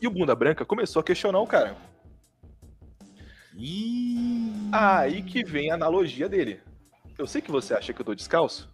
E 0.00 0.06
o 0.06 0.10
Bunda 0.10 0.34
Branca 0.34 0.64
começou 0.64 1.00
a 1.00 1.04
questionar 1.04 1.40
o 1.40 1.46
cara. 1.46 1.76
Ih. 3.56 4.68
Aí 4.70 5.22
que 5.22 5.42
vem 5.42 5.70
a 5.70 5.74
analogia 5.74 6.28
dele. 6.28 6.60
Eu 7.16 7.26
sei 7.26 7.40
que 7.40 7.50
você 7.50 7.72
acha 7.72 7.92
que 7.92 8.00
eu 8.00 8.04
tô 8.06 8.14
descalço, 8.14 8.68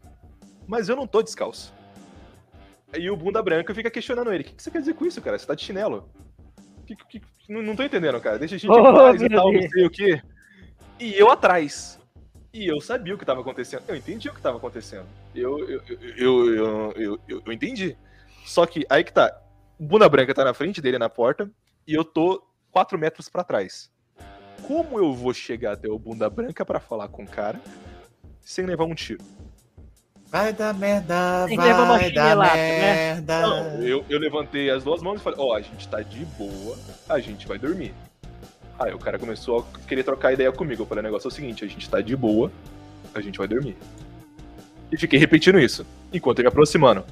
mas 0.66 0.88
eu 0.88 0.96
não 0.96 1.06
tô 1.06 1.22
descalço. 1.22 1.72
Aí 2.92 3.08
o 3.08 3.16
Bunda 3.16 3.42
Branca 3.42 3.74
fica 3.74 3.90
questionando 3.90 4.32
ele. 4.32 4.42
O 4.42 4.46
que 4.46 4.54
que 4.54 4.62
você 4.62 4.70
quer 4.70 4.80
dizer 4.80 4.94
com 4.94 5.06
isso, 5.06 5.22
cara? 5.22 5.38
Você 5.38 5.46
tá 5.46 5.54
de 5.54 5.64
chinelo? 5.64 6.08
Que- 6.86 6.96
que- 6.96 7.22
não, 7.48 7.62
não 7.62 7.76
tô 7.76 7.82
entendendo, 7.82 8.20
cara. 8.20 8.38
Deixa 8.38 8.54
a 8.54 8.58
gente 8.58 8.70
Oh, 8.70 8.82
paz 8.94 9.20
e 9.20 9.28
tal, 9.28 9.52
não 9.52 9.60
Deus. 9.60 9.70
sei 9.72 9.86
o 9.86 9.90
quê. 9.90 10.22
E 11.00 11.14
eu 11.18 11.30
atrás. 11.30 11.98
E 12.52 12.66
eu 12.66 12.80
sabia 12.80 13.14
o 13.14 13.18
que 13.18 13.24
tava 13.24 13.40
acontecendo. 13.40 13.82
Eu 13.88 13.96
entendi 13.96 14.28
o 14.28 14.34
que 14.34 14.40
tava 14.40 14.58
acontecendo. 14.58 15.06
Eu, 15.34 15.58
eu, 15.68 15.82
eu, 15.88 15.98
eu, 16.16 16.54
eu, 16.54 16.92
eu, 17.28 17.42
eu- 17.46 17.52
entendi. 17.52 17.96
Só 18.44 18.64
que 18.66 18.86
aí 18.88 19.02
que 19.02 19.12
tá. 19.12 19.36
O 19.78 19.84
Bunda 19.84 20.08
Branca 20.08 20.32
tá 20.32 20.44
na 20.44 20.54
frente 20.54 20.80
dele 20.80 20.98
na 20.98 21.08
porta 21.08 21.50
e 21.86 21.92
eu 21.94 22.04
tô 22.04 22.46
4 22.70 22.96
metros 22.98 23.28
pra 23.28 23.42
trás. 23.42 23.90
Como 24.66 24.98
eu 24.98 25.12
vou 25.12 25.34
chegar 25.34 25.72
até 25.72 25.88
o 25.88 25.98
Bunda 25.98 26.30
Branca 26.30 26.64
pra 26.64 26.78
falar 26.78 27.08
com 27.08 27.24
o 27.24 27.28
cara 27.28 27.60
sem 28.40 28.64
levar 28.66 28.84
um 28.84 28.94
tiro? 28.94 29.22
Vai 30.34 30.52
dar 30.52 30.74
merda, 30.74 31.44
Tem 31.46 31.56
que 31.56 31.62
levar 31.62 31.84
uma 31.84 31.96
vai 31.96 32.10
dar 32.10 32.36
né? 32.36 32.44
merda. 32.80 33.40
Não, 33.42 33.82
eu, 33.84 34.04
eu 34.10 34.18
levantei 34.18 34.68
as 34.68 34.82
duas 34.82 35.00
mãos 35.00 35.20
e 35.20 35.22
falei, 35.22 35.38
ó, 35.40 35.54
a 35.54 35.60
gente 35.60 35.86
tá 35.86 36.02
de 36.02 36.24
boa, 36.24 36.76
a 37.08 37.20
gente 37.20 37.46
vai 37.46 37.56
dormir. 37.56 37.94
Aí 38.76 38.92
o 38.92 38.98
cara 38.98 39.16
começou 39.16 39.60
a 39.60 39.86
querer 39.86 40.02
trocar 40.02 40.32
ideia 40.32 40.50
comigo. 40.50 40.82
Eu 40.82 40.86
falei, 40.86 41.02
o 41.02 41.04
negócio 41.04 41.28
é 41.28 41.30
o 41.30 41.32
seguinte, 41.32 41.64
a 41.64 41.68
gente 41.68 41.88
tá 41.88 42.00
de 42.00 42.16
boa, 42.16 42.50
a 43.14 43.20
gente 43.20 43.38
vai 43.38 43.46
dormir. 43.46 43.76
E 44.90 44.96
fiquei 44.96 45.20
repetindo 45.20 45.56
isso, 45.60 45.86
enquanto 46.12 46.40
ele 46.40 46.48
me 46.48 46.52
aproximando. 46.52 47.04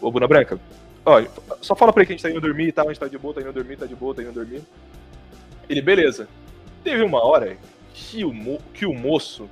Ô, 0.00 0.12
Buna 0.12 0.28
Branca, 0.28 0.56
ó, 1.04 1.20
só 1.60 1.74
fala 1.74 1.92
pra 1.92 2.02
ele 2.02 2.06
que 2.06 2.12
a 2.12 2.16
gente 2.16 2.22
tá 2.22 2.30
indo 2.30 2.40
dormir 2.40 2.68
e 2.68 2.72
tal, 2.72 2.86
a 2.88 2.92
gente 2.92 3.00
tá 3.00 3.08
de 3.08 3.18
boa, 3.18 3.34
tá 3.34 3.40
indo 3.40 3.52
dormir, 3.52 3.76
tá 3.76 3.86
de 3.86 3.96
boa, 3.96 4.14
tá 4.14 4.22
indo 4.22 4.30
dormir. 4.30 4.62
Ele, 5.68 5.82
beleza. 5.82 6.28
Teve 6.84 7.02
uma 7.02 7.24
hora 7.26 7.56
que 7.92 8.24
o, 8.24 8.32
mo- 8.32 8.62
que 8.72 8.86
o 8.86 8.94
moço 8.94 9.50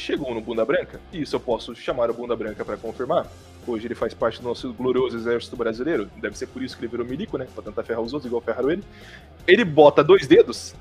chegou 0.00 0.34
no 0.34 0.40
Bunda 0.40 0.64
Branca, 0.64 1.00
e 1.12 1.22
isso 1.22 1.36
eu 1.36 1.40
posso 1.40 1.74
chamar 1.74 2.10
o 2.10 2.14
Bunda 2.14 2.34
Branca 2.36 2.64
pra 2.64 2.76
confirmar. 2.76 3.26
Hoje 3.66 3.86
ele 3.86 3.94
faz 3.96 4.14
parte 4.14 4.40
do 4.40 4.46
nosso 4.48 4.72
glorioso 4.72 5.16
exército 5.16 5.56
brasileiro. 5.56 6.08
Deve 6.16 6.38
ser 6.38 6.46
por 6.46 6.62
isso 6.62 6.76
que 6.76 6.82
ele 6.84 6.90
virou 6.90 7.04
milico, 7.06 7.36
né? 7.36 7.46
Pra 7.52 7.62
tentar 7.64 7.82
ferrar 7.82 8.00
os 8.02 8.12
outros, 8.12 8.26
igual 8.28 8.40
ferraram 8.40 8.70
ele. 8.70 8.84
Ele 9.46 9.64
bota 9.64 10.04
dois 10.04 10.26
dedos 10.26 10.74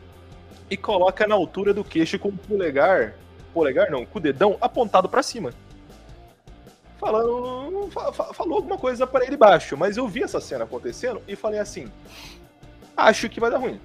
e 0.69 0.77
coloca 0.77 1.25
na 1.27 1.33
altura 1.35 1.73
do 1.73 1.83
queixo 1.83 2.19
com 2.19 2.29
o 2.29 2.37
polegar. 2.37 3.15
Polegar 3.53 3.89
não, 3.89 4.05
com 4.05 4.19
o 4.19 4.21
dedão 4.21 4.55
apontado 4.61 5.09
pra 5.09 5.23
cima. 5.23 5.51
Falando. 6.99 7.89
fa- 7.91 8.13
fa- 8.13 8.33
falou 8.33 8.57
alguma 8.57 8.77
coisa 8.77 9.05
para 9.05 9.25
ele 9.25 9.35
baixo, 9.37 9.75
mas 9.75 9.97
eu 9.97 10.07
vi 10.07 10.23
essa 10.23 10.39
cena 10.39 10.63
acontecendo 10.63 11.21
e 11.27 11.35
falei 11.35 11.59
assim: 11.59 11.87
acho 12.95 13.29
que 13.29 13.39
vai 13.39 13.49
dar 13.51 13.57
ruim. 13.57 13.79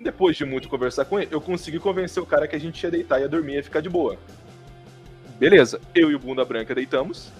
Depois 0.00 0.34
de 0.34 0.46
muito 0.46 0.66
conversar 0.66 1.04
com 1.04 1.20
ele, 1.20 1.28
eu 1.30 1.42
consegui 1.42 1.78
convencer 1.78 2.22
o 2.22 2.26
cara 2.26 2.48
que 2.48 2.56
a 2.56 2.58
gente 2.58 2.82
ia 2.82 2.90
deitar, 2.90 3.20
ia 3.20 3.28
dormir, 3.28 3.56
ia 3.56 3.62
ficar 3.62 3.80
de 3.82 3.88
boa. 3.90 4.16
Beleza, 5.38 5.78
eu 5.94 6.10
e 6.10 6.14
o 6.14 6.18
Bunda 6.18 6.42
Branca 6.42 6.74
deitamos. 6.74 7.30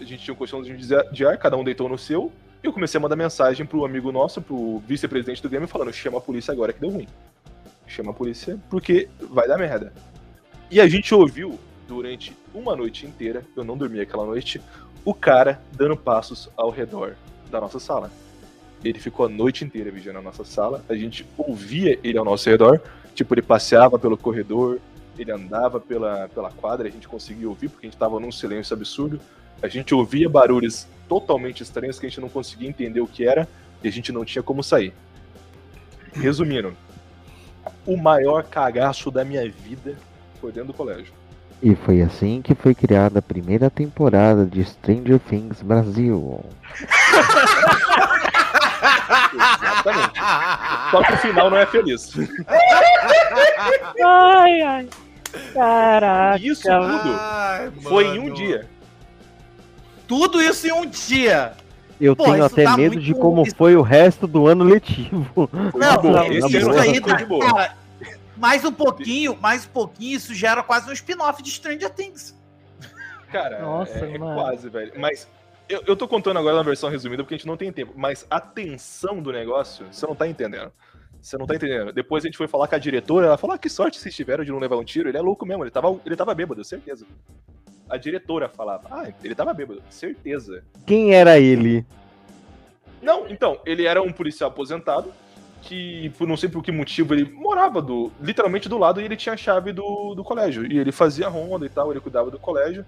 A 0.00 0.04
gente 0.04 0.24
tinha 0.24 0.34
um 0.34 0.36
colchãozinho 0.36 0.76
de 0.76 1.24
ar- 1.24 1.38
cada 1.38 1.56
um 1.56 1.62
deitou 1.62 1.88
no 1.88 1.96
seu. 1.96 2.32
E 2.60 2.66
eu 2.66 2.72
comecei 2.72 2.98
a 2.98 3.00
mandar 3.00 3.14
mensagem 3.14 3.64
pro 3.64 3.84
amigo 3.84 4.10
nosso, 4.10 4.42
pro 4.42 4.82
vice-presidente 4.86 5.40
do 5.40 5.48
Grêmio, 5.48 5.68
falando: 5.68 5.92
chama 5.92 6.18
a 6.18 6.20
polícia 6.20 6.50
agora 6.50 6.72
que 6.72 6.80
deu 6.80 6.90
ruim. 6.90 7.06
Chama 7.86 8.10
a 8.10 8.14
polícia 8.14 8.58
porque 8.68 9.08
vai 9.20 9.46
dar 9.46 9.56
merda. 9.56 9.92
E 10.70 10.80
a 10.80 10.88
gente 10.88 11.14
ouviu 11.14 11.58
durante 11.86 12.36
uma 12.52 12.74
noite 12.74 13.06
inteira, 13.06 13.44
eu 13.56 13.62
não 13.62 13.76
dormi 13.76 14.00
aquela 14.00 14.24
noite, 14.24 14.60
o 15.04 15.14
cara 15.14 15.60
dando 15.72 15.96
passos 15.96 16.48
ao 16.56 16.70
redor 16.70 17.16
da 17.50 17.60
nossa 17.60 17.78
sala. 17.78 18.10
Ele 18.84 18.98
ficou 18.98 19.26
a 19.26 19.28
noite 19.28 19.64
inteira 19.64 19.90
vigiando 19.90 20.18
a 20.18 20.22
nossa 20.22 20.44
sala, 20.44 20.84
a 20.88 20.94
gente 20.94 21.26
ouvia 21.36 21.98
ele 22.02 22.18
ao 22.18 22.24
nosso 22.24 22.48
redor, 22.48 22.80
tipo, 23.14 23.32
ele 23.34 23.42
passeava 23.42 23.98
pelo 23.98 24.16
corredor, 24.16 24.80
ele 25.18 25.30
andava 25.30 25.78
pela, 25.78 26.28
pela 26.28 26.50
quadra, 26.50 26.88
a 26.88 26.90
gente 26.90 27.06
conseguia 27.06 27.48
ouvir, 27.48 27.68
porque 27.68 27.86
a 27.86 27.90
gente 27.90 27.98
tava 27.98 28.18
num 28.18 28.32
silêncio 28.32 28.74
absurdo. 28.74 29.20
A 29.62 29.68
gente 29.68 29.94
ouvia 29.94 30.28
barulhos 30.28 30.86
totalmente 31.08 31.62
estranhos 31.62 31.98
que 31.98 32.06
a 32.06 32.08
gente 32.08 32.20
não 32.20 32.28
conseguia 32.28 32.68
entender 32.68 33.00
o 33.00 33.06
que 33.06 33.24
era 33.24 33.46
e 33.82 33.88
a 33.88 33.92
gente 33.92 34.10
não 34.10 34.24
tinha 34.24 34.42
como 34.42 34.62
sair. 34.62 34.92
Resumindo, 36.12 36.74
o 37.86 37.96
maior 37.96 38.44
cagaço 38.44 39.10
da 39.10 39.24
minha 39.24 39.48
vida 39.48 39.96
foi 40.40 40.50
dentro 40.50 40.68
do 40.68 40.74
colégio. 40.74 41.12
E 41.62 41.76
foi 41.76 42.02
assim 42.02 42.42
que 42.42 42.56
foi 42.56 42.74
criada 42.74 43.20
a 43.20 43.22
primeira 43.22 43.70
temporada 43.70 44.44
de 44.44 44.64
Stranger 44.64 45.20
Things 45.20 45.62
Brasil. 45.62 46.44
Exatamente. 49.34 50.20
Só 50.90 51.02
que 51.04 51.12
o 51.12 51.16
final 51.18 51.50
não 51.50 51.56
é 51.58 51.66
feliz. 51.66 52.12
Ai, 54.04 54.60
ai. 54.62 54.88
Caraca. 55.54 56.38
Isso 56.44 56.62
tudo 56.62 57.16
Ai, 57.18 57.70
foi 57.82 58.04
em 58.06 58.18
um 58.18 58.32
dia. 58.32 58.68
Tudo 60.06 60.42
isso 60.42 60.66
em 60.66 60.72
um 60.72 60.84
dia. 60.86 61.54
Eu 62.00 62.16
Pô, 62.16 62.24
tenho 62.24 62.44
até 62.44 62.64
tá 62.64 62.76
medo 62.76 62.94
muito- 62.94 63.04
de 63.04 63.14
como 63.14 63.42
isso- 63.46 63.56
foi 63.56 63.76
o 63.76 63.82
resto 63.82 64.26
do 64.26 64.46
ano 64.46 64.64
letivo. 64.64 65.48
Não, 65.74 66.02
não, 66.02 66.26
Esse 66.32 66.58
isso 66.58 66.70
aí 66.72 67.00
tá, 67.00 67.14
de 67.14 67.24
boa. 67.24 67.46
cara, 67.46 67.76
mais 68.36 68.64
um 68.64 68.72
pouquinho, 68.72 69.38
mais 69.40 69.64
um 69.64 69.68
pouquinho, 69.68 70.16
isso 70.16 70.34
gera 70.34 70.62
quase 70.62 70.90
um 70.90 70.92
spin-off 70.92 71.40
de 71.42 71.50
Stranger 71.50 71.90
Things. 71.90 72.36
Cara, 73.30 73.60
Nossa, 73.60 74.04
é, 74.04 74.14
é 74.14 74.18
mano. 74.18 74.34
quase, 74.34 74.68
velho. 74.68 74.92
Mas 74.98 75.26
eu, 75.72 75.82
eu 75.86 75.96
tô 75.96 76.06
contando 76.06 76.38
agora 76.38 76.56
na 76.56 76.62
versão 76.62 76.90
resumida 76.90 77.22
porque 77.22 77.34
a 77.34 77.38
gente 77.38 77.46
não 77.46 77.56
tem 77.56 77.72
tempo. 77.72 77.92
Mas 77.96 78.26
a 78.30 78.40
tensão 78.40 79.22
do 79.22 79.32
negócio, 79.32 79.86
você 79.90 80.06
não 80.06 80.14
tá 80.14 80.28
entendendo. 80.28 80.70
Você 81.20 81.38
não 81.38 81.46
tá 81.46 81.54
entendendo. 81.54 81.92
Depois 81.92 82.24
a 82.24 82.26
gente 82.26 82.36
foi 82.36 82.48
falar 82.48 82.66
com 82.66 82.74
a 82.74 82.78
diretora, 82.78 83.26
ela 83.26 83.38
falou: 83.38 83.54
ah, 83.54 83.58
que 83.58 83.68
sorte 83.68 83.98
vocês 83.98 84.14
tiveram 84.14 84.44
de 84.44 84.50
não 84.50 84.58
levar 84.58 84.76
um 84.76 84.84
tiro. 84.84 85.08
Ele 85.08 85.16
é 85.16 85.20
louco 85.20 85.46
mesmo, 85.46 85.62
ele 85.64 85.70
tava, 85.70 85.98
ele 86.04 86.16
tava 86.16 86.34
bêbado, 86.34 86.64
certeza. 86.64 87.06
A 87.88 87.96
diretora 87.96 88.48
falava: 88.48 88.88
ah, 88.90 89.12
ele 89.22 89.34
tava 89.34 89.54
bêbado, 89.54 89.82
certeza. 89.88 90.64
Quem 90.86 91.14
era 91.14 91.38
ele? 91.38 91.86
Não, 93.00 93.26
então, 93.28 93.60
ele 93.64 93.86
era 93.86 94.02
um 94.02 94.12
policial 94.12 94.50
aposentado 94.50 95.12
que, 95.62 96.10
por 96.18 96.26
não 96.26 96.36
sei 96.36 96.48
por 96.48 96.62
que 96.62 96.72
motivo, 96.72 97.14
ele 97.14 97.24
morava 97.30 97.80
do, 97.80 98.12
literalmente 98.20 98.68
do 98.68 98.78
lado 98.78 99.00
e 99.00 99.04
ele 99.04 99.16
tinha 99.16 99.34
a 99.34 99.36
chave 99.36 99.72
do, 99.72 100.14
do 100.14 100.24
colégio. 100.24 100.70
E 100.70 100.78
ele 100.78 100.92
fazia 100.92 101.28
ronda 101.28 101.64
e 101.64 101.68
tal, 101.68 101.90
ele 101.90 102.00
cuidava 102.00 102.30
do 102.30 102.38
colégio. 102.38 102.84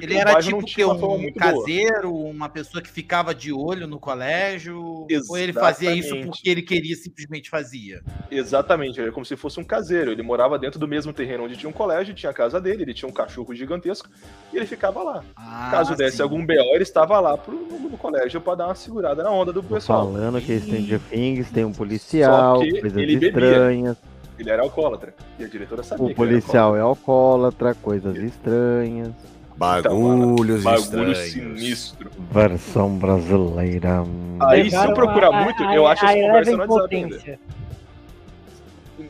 Porque 0.00 0.06
Ele 0.14 0.18
era 0.18 0.38
tipo 0.40 0.64
que 0.64 0.84
um 0.84 1.18
muito 1.18 1.38
boa. 1.38 1.52
caseiro, 1.52 2.14
uma 2.14 2.48
pessoa 2.48 2.82
que 2.82 2.88
ficava 2.88 3.34
de 3.34 3.52
olho 3.52 3.86
no 3.86 3.98
colégio, 3.98 4.80
ou 5.28 5.38
ele 5.38 5.52
fazia 5.52 5.90
isso 5.92 6.08
Exatamente. 6.08 6.26
porque 6.26 6.50
ele 6.50 6.62
queria 6.62 6.96
simplesmente 6.96 7.48
fazia. 7.50 8.02
Exatamente, 8.30 9.00
era 9.00 9.10
como 9.12 9.24
se 9.24 9.36
fosse 9.36 9.58
um 9.58 9.64
caseiro. 9.64 10.10
Ele 10.12 10.22
morava 10.22 10.58
dentro 10.58 10.78
do 10.78 10.86
mesmo 10.86 11.12
terreno 11.12 11.44
onde 11.44 11.56
tinha 11.56 11.68
um 11.68 11.72
colégio, 11.72 12.14
tinha 12.14 12.30
a 12.30 12.34
casa 12.34 12.60
dele, 12.60 12.82
ele 12.82 12.94
tinha 12.94 13.08
um 13.08 13.12
cachorro 13.12 13.54
gigantesco 13.54 14.08
e 14.52 14.56
ele 14.56 14.66
ficava 14.66 15.02
lá. 15.02 15.24
Ah, 15.36 15.68
Caso 15.70 15.94
desse 15.96 16.18
sim. 16.18 16.22
algum 16.22 16.44
BO, 16.44 16.52
ele 16.52 16.82
estava 16.82 17.18
lá 17.20 17.36
pro, 17.36 17.54
no, 17.54 17.78
no 17.90 17.96
colégio 17.98 18.40
pra 18.40 18.54
dar 18.54 18.66
uma 18.66 18.74
segurada 18.74 19.22
na 19.22 19.30
onda 19.30 19.52
do 19.52 19.62
Tô 19.62 19.74
pessoal. 19.74 20.06
falando 20.12 20.40
que 20.40 20.58
Stranger 20.60 21.00
Things 21.10 21.50
tem 21.50 21.64
um 21.64 21.72
policial, 21.72 22.56
Só 22.58 22.62
que 22.64 22.80
coisas 22.80 22.92
bebia. 22.92 23.28
estranhas. 23.28 23.96
Ele 24.38 24.50
era 24.50 24.62
alcoólatra. 24.62 25.14
E 25.38 25.44
a 25.44 25.48
diretora 25.48 25.82
sabia 25.82 26.04
O 26.04 26.08
que 26.08 26.12
ele 26.20 26.30
era 26.34 26.40
policial 26.42 26.76
é 26.76 26.80
alcoólatra, 26.80 27.74
coisas 27.74 28.14
estranhas. 28.18 29.12
Bagulhos 29.56 30.66
alcoólatra. 30.66 30.90
Bagulho 30.96 31.12
estranhos. 31.12 31.58
sinistro. 31.60 32.10
Versão 32.30 32.90
brasileira. 32.98 34.04
Aí, 34.40 34.70
se 34.70 34.76
eu 34.76 34.92
procurar 34.92 35.28
a- 35.28 35.44
muito, 35.44 35.62
a- 35.64 35.74
eu 35.74 35.86
acho 35.86 36.04
a 36.04 36.12
essa 36.12 36.26
conversa 36.26 36.50
no 36.52 36.58
WhatsApp 36.58 36.80
potência. 36.80 37.38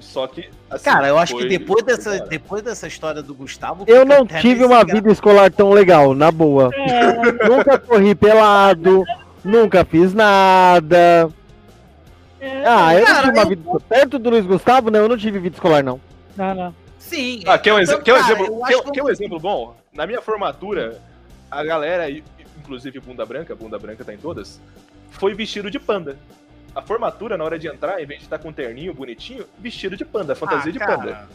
Só 0.01 0.27
que. 0.27 0.49
assim, 0.71 0.85
Cara, 0.85 1.09
eu 1.09 1.19
acho 1.19 1.37
que 1.37 1.47
depois 1.49 1.85
dessa, 1.85 2.19
depois 2.21 2.63
dessa 2.63 2.87
história 2.87 3.23
do 3.23 3.35
Gustavo. 3.35 3.85
Eu 3.87 4.05
não 4.05 4.27
tive 4.27 4.65
uma 4.65 4.85
vida 4.85 5.11
escolar 5.11 5.51
tão 5.51 5.71
legal, 5.71 6.15
na 6.15 6.31
boa. 6.31 6.71
É, 6.75 7.13
nunca 7.49 7.79
corri 7.79 8.15
pelado, 8.15 9.05
nunca 9.45 9.85
fiz 9.85 10.13
nada. 10.15 11.29
é, 12.41 12.65
Ah, 12.67 12.95
eu 12.95 13.01
não 13.01 13.07
Cara, 13.07 13.21
tive 13.21 13.33
uma 13.33 13.43
eu- 13.43 13.49
vida. 13.49 13.71
Perto 13.89 14.19
do 14.19 14.31
Luiz 14.31 14.45
Gustavo, 14.47 14.91
não, 14.91 15.01
eu 15.01 15.09
não 15.09 15.17
tive 15.17 15.39
vida 15.39 15.57
escolar, 15.57 15.83
não. 15.83 16.01
não, 16.37 16.55
não. 16.55 16.75
Sim. 17.07 17.43
Ah, 17.47 17.57
quer 17.59 17.73
um, 17.73 17.79
então, 17.79 18.01
quer 18.03 18.15
um 18.15 18.19
cara, 18.21 18.33
exemplo, 18.35 18.67
quer, 18.67 18.75
acho 18.75 18.93
quer 18.93 19.03
um 19.03 19.09
exemplo 19.09 19.39
bom? 19.39 19.77
Na 19.93 20.07
minha 20.07 20.21
formatura, 20.21 21.01
a 21.51 21.63
galera, 21.63 22.11
inclusive 22.59 22.99
bunda 23.01 23.25
branca, 23.25 23.55
bunda 23.55 23.79
branca 23.79 24.05
tá 24.05 24.13
em 24.13 24.19
todas, 24.19 24.61
foi 25.11 25.33
vestido 25.35 25.71
de 25.71 25.79
panda. 25.79 26.19
A 26.75 26.83
formatura, 26.83 27.39
na 27.39 27.45
hora 27.45 27.59
de 27.59 27.69
entrar, 27.69 28.03
em 28.03 28.07
vez 28.07 28.19
de 28.21 28.27
estar 28.27 28.39
com 28.39 28.49
um 28.49 28.53
terninho 28.53 28.93
bonitinho, 28.93 29.47
vestido 29.59 29.97
de 29.97 30.05
panda, 30.05 30.35
fantasia 30.35 30.73
de 30.73 30.79
cara. 30.79 30.97
panda. 30.99 31.29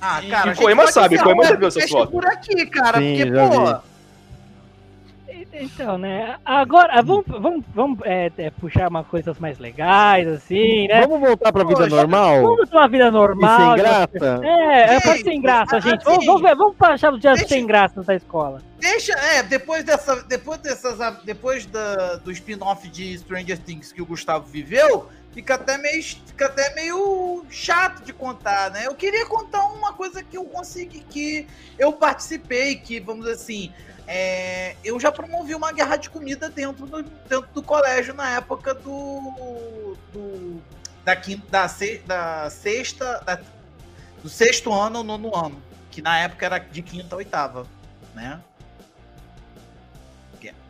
Ah, 0.00 0.22
E- 0.22 0.28
cara, 0.30 0.50
e 0.50 0.54
gente 0.54 0.62
Coema 0.64 0.90
sabe, 0.90 1.18
Coema 1.18 1.42
o 1.42 1.46
já 1.46 1.54
viu 1.54 1.68
essas 1.68 1.88
fotos. 1.88 2.10
por 2.10 2.26
aqui, 2.26 2.66
cara, 2.66 2.98
Sim, 2.98 3.16
porque, 3.16 3.32
pô... 3.32 3.66
vi. 3.76 3.95
Então, 5.58 5.96
né? 5.96 6.36
Agora, 6.44 7.00
vamos, 7.02 7.24
vamos, 7.26 7.64
vamos 7.74 7.98
é, 8.04 8.30
é, 8.36 8.50
puxar 8.50 8.88
umas 8.88 9.06
coisas 9.06 9.38
mais 9.38 9.58
legais, 9.58 10.28
assim, 10.28 10.86
né? 10.88 11.00
Vamos 11.06 11.20
voltar 11.20 11.52
pra 11.52 11.64
vida 11.64 11.80
Poxa, 11.80 11.96
normal? 11.96 12.42
Vamos 12.42 12.68
ter 12.68 12.76
uma 12.76 12.88
vida 12.88 13.06
E 13.06 13.10
normal. 13.10 13.58
sem 13.76 13.76
graça? 13.84 14.40
É, 14.44 14.94
é 14.96 15.00
pra 15.00 15.12
Gente, 15.16 15.24
sem 15.24 15.40
graça, 15.40 15.80
gente. 15.80 15.94
assim, 15.96 16.04
Vamos, 16.04 16.26
vamos, 16.26 16.42
ver, 16.42 16.54
vamos 16.56 16.76
achar 16.80 17.12
os 17.12 17.20
dias 17.20 17.38
deixa- 17.38 17.54
sem 17.54 17.66
graça 17.66 18.02
da 18.02 18.14
escola. 18.14 18.60
Deixa, 18.78 19.12
é, 19.14 19.42
depois 19.42 19.82
dessa, 19.84 20.22
depois 20.24 20.58
dessas, 20.60 20.98
depois 21.24 21.64
da, 21.66 22.16
do 22.16 22.30
spin-off 22.30 22.86
de 22.88 23.16
Stranger 23.18 23.58
Things 23.58 23.92
que 23.92 24.02
o 24.02 24.06
Gustavo 24.06 24.44
viveu, 24.46 25.08
fica 25.32 25.54
até 25.54 25.78
meio, 25.78 26.02
fica 26.02 26.46
até 26.46 26.74
meio 26.74 27.44
chato 27.48 28.04
de 28.04 28.12
contar, 28.12 28.70
né? 28.70 28.86
Eu 28.86 28.94
queria 28.94 29.24
contar 29.26 29.64
uma 29.72 29.92
coisa 29.94 30.22
que 30.22 30.36
eu 30.36 30.44
consegui, 30.44 31.00
que 31.08 31.46
eu 31.78 31.92
participei, 31.92 32.76
que 32.76 33.00
vamos 33.00 33.24
dizer 33.24 33.36
assim, 33.36 33.72
é, 34.06 34.76
eu 34.84 34.98
já 35.00 35.10
promovi 35.10 35.54
uma 35.54 35.72
guerra 35.72 35.96
de 35.96 36.08
comida 36.10 36.48
dentro 36.48 36.86
do, 36.86 37.02
dentro 37.02 37.48
do 37.52 37.62
colégio 37.62 38.14
na 38.14 38.30
época 38.30 38.74
do, 38.74 39.96
do 40.12 40.62
da 41.04 41.14
quinta, 41.16 41.46
da, 41.50 41.68
se, 41.68 41.98
da 41.98 42.50
sexta, 42.50 43.20
da- 43.24 43.40
do 44.22 44.28
sexto 44.28 44.72
ano 44.72 44.98
ou 44.98 45.04
nono 45.04 45.34
ano, 45.36 45.62
que 45.90 46.02
na 46.02 46.18
época 46.18 46.46
era 46.46 46.58
de 46.58 46.82
quinta 46.82 47.14
a 47.14 47.18
oitava, 47.18 47.66
né? 48.14 48.40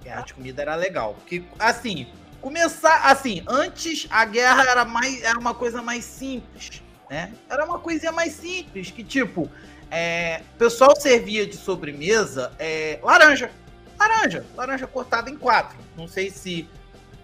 Guerra 0.07 0.20
de 0.22 0.35
comida 0.35 0.62
era 0.62 0.77
legal. 0.77 1.14
Porque, 1.14 1.42
assim, 1.59 2.07
começar. 2.40 3.11
Assim, 3.11 3.42
antes 3.49 4.07
a 4.09 4.25
guerra 4.25 4.62
era 4.62 4.85
mais. 4.85 5.20
Era 5.22 5.37
uma 5.37 5.53
coisa 5.53 5.83
mais 5.83 6.05
simples. 6.05 6.81
Né? 7.11 7.33
Era 7.51 7.64
uma 7.64 7.81
coisinha 7.81 8.12
mais 8.12 8.35
simples. 8.35 8.92
Que, 8.92 9.03
tipo, 9.03 9.51
é, 9.90 10.42
o 10.55 10.59
pessoal 10.59 10.94
servia 10.96 11.46
de 11.46 11.57
sobremesa 11.57 12.53
é, 12.59 12.99
laranja. 13.03 13.51
Laranja. 13.99 14.44
Laranja 14.57 14.87
cortada 14.87 15.31
em 15.31 15.37
quatro. 15.37 15.77
Não 15.96 16.07
sei 16.09 16.31
se. 16.31 16.68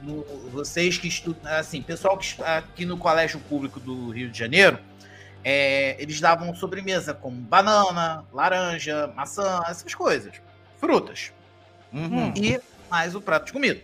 no- 0.00 0.24
vocês 0.50 0.96
que 0.98 1.06
estudam. 1.08 1.50
Assim, 1.52 1.80
pessoal 1.82 2.16
que 2.18 2.24
estu- 2.24 2.44
aqui 2.44 2.84
no 2.84 2.96
Colégio 2.96 3.38
Público 3.40 3.78
do 3.80 4.10
Rio 4.10 4.30
de 4.30 4.38
Janeiro. 4.38 4.78
é, 5.44 5.96
eles 6.00 6.20
davam 6.20 6.54
sobremesa 6.54 7.12
como 7.12 7.34
banana, 7.36 8.24
laranja, 8.32 9.08
maçã, 9.08 9.60
essas 9.68 9.92
coisas. 9.92 10.34
Frutas 10.78 11.32
Uhum. 11.92 12.32
e 12.36 12.60
mais 12.88 13.16
o 13.16 13.20
prato 13.20 13.46
de 13.46 13.52
comida, 13.52 13.80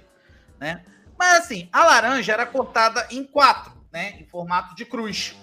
né? 0.60 0.82
Mas 1.18 1.38
assim, 1.40 1.68
a 1.72 1.84
laranja 1.84 2.32
era 2.32 2.46
cortada 2.46 3.04
em 3.10 3.24
quatro, 3.24 3.72
né? 3.92 4.14
Em 4.20 4.24
formato 4.26 4.76
de 4.76 4.84
cruz. 4.84 5.34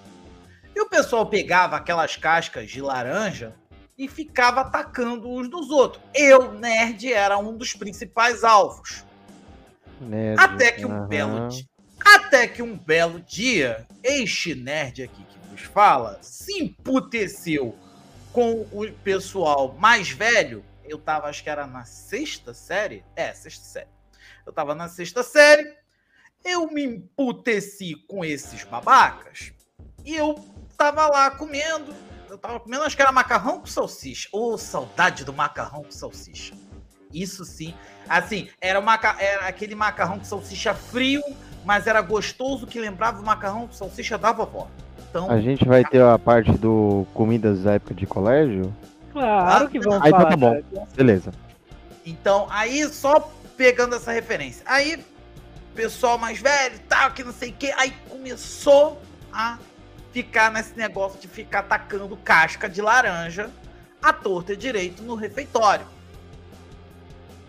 E 0.76 0.82
o 0.82 0.90
pessoal 0.90 1.26
pegava 1.26 1.78
aquelas 1.78 2.18
cascas 2.18 2.70
de 2.70 2.82
laranja 2.82 3.56
e 3.98 4.10
ficava 4.10 4.60
atacando 4.60 5.30
uns 5.30 5.48
dos 5.48 5.70
outros. 5.70 6.04
Eu, 6.14 6.52
nerd, 6.52 7.14
era 7.14 7.38
um 7.38 7.56
dos 7.56 7.74
principais 7.74 8.44
alvos. 8.44 9.06
Nerd. 10.02 10.38
Até 10.38 10.74
que 10.74 10.86
um 10.86 11.08
belo 11.08 11.48
dia. 11.48 11.66
Até 12.04 12.48
que 12.48 12.62
um 12.62 12.78
belo 12.78 13.22
dia, 13.22 13.88
este 14.04 14.54
nerd 14.54 15.04
aqui 15.04 15.24
que 15.24 15.40
vos 15.50 15.62
fala 15.62 16.20
se 16.22 16.62
emputeceu 16.62 17.74
com 18.34 18.68
o 18.72 18.92
pessoal 19.02 19.74
mais 19.80 20.10
velho. 20.10 20.64
Eu 20.84 21.00
tava, 21.00 21.28
acho 21.28 21.42
que 21.42 21.50
era 21.50 21.66
na 21.66 21.86
sexta 21.86 22.54
série. 22.54 23.04
É, 23.16 23.34
sexta 23.34 23.64
série. 23.64 23.88
Eu 24.46 24.52
tava 24.52 24.76
na 24.76 24.90
sexta 24.90 25.24
série. 25.24 25.74
Eu 26.44 26.70
me 26.70 26.84
emputeci 26.84 27.96
com 28.08 28.26
esses 28.26 28.64
babacas. 28.66 29.54
E 30.04 30.16
eu 30.16 30.36
tava 30.76 31.08
lá 31.08 31.32
comendo. 31.32 31.94
Eu 32.30 32.38
tava 32.38 32.60
comendo, 32.60 32.84
acho 32.84 32.96
que 32.96 33.02
era 33.02 33.12
macarrão 33.12 33.60
com 33.60 33.66
salsicha. 33.66 34.28
Ô, 34.32 34.58
saudade 34.58 35.24
do 35.24 35.34
macarrão 35.34 35.84
com 35.84 35.92
salsicha. 35.92 36.54
Isso 37.14 37.46
sim. 37.46 37.74
Assim, 38.10 38.50
era, 38.60 38.80
o 38.80 38.84
maca... 38.84 39.16
era 39.20 39.48
aquele 39.48 39.74
macarrão 39.76 40.20
com 40.20 40.26
salsicha 40.26 40.74
frio, 40.74 41.24
mas 41.64 41.88
era 41.88 42.02
gostoso 42.02 42.68
que 42.68 42.80
lembrava 42.80 43.22
o 43.22 43.26
macarrão 43.26 43.68
com 43.68 43.74
salsicha 43.74 44.18
da 44.18 44.32
vovó. 44.32 44.68
Então, 45.10 45.32
A 45.32 45.40
gente 45.40 45.66
vai 45.66 45.84
ter 45.86 46.02
a 46.02 46.20
parte 46.20 46.52
do 46.52 47.08
comidas 47.14 47.64
da 47.64 47.74
época 47.74 47.94
de 47.94 48.06
colégio? 48.06 48.76
Claro 49.14 49.70
que 49.70 49.80
vamos 49.80 50.02
Aí 50.02 50.10
então 50.10 50.20
falar. 50.20 50.30
tá 50.30 50.38
bom. 50.38 50.62
cara. 50.74 50.88
Beleza. 50.94 51.32
então, 52.06 52.48
aí 52.50 52.86
só 52.90 53.32
pegando 53.56 53.96
essa 53.96 54.12
referência. 54.12 54.62
Aí, 54.66 55.02
pessoal 55.74 56.18
mais 56.18 56.40
velho, 56.40 56.78
tal, 56.90 57.12
que 57.12 57.24
não 57.24 57.32
sei 57.32 57.52
o 57.52 57.54
que, 57.54 57.72
aí 57.72 57.94
começou 58.10 59.02
a 59.32 59.58
ficar 60.16 60.50
nesse 60.50 60.78
negócio 60.78 61.20
de 61.20 61.28
ficar 61.28 61.60
atacando 61.60 62.16
casca 62.16 62.70
de 62.70 62.82
laranja 62.82 63.50
à 64.02 64.14
torta 64.14 64.54
e 64.54 64.56
direito 64.56 65.04
no 65.04 65.14
refeitório. 65.14 65.86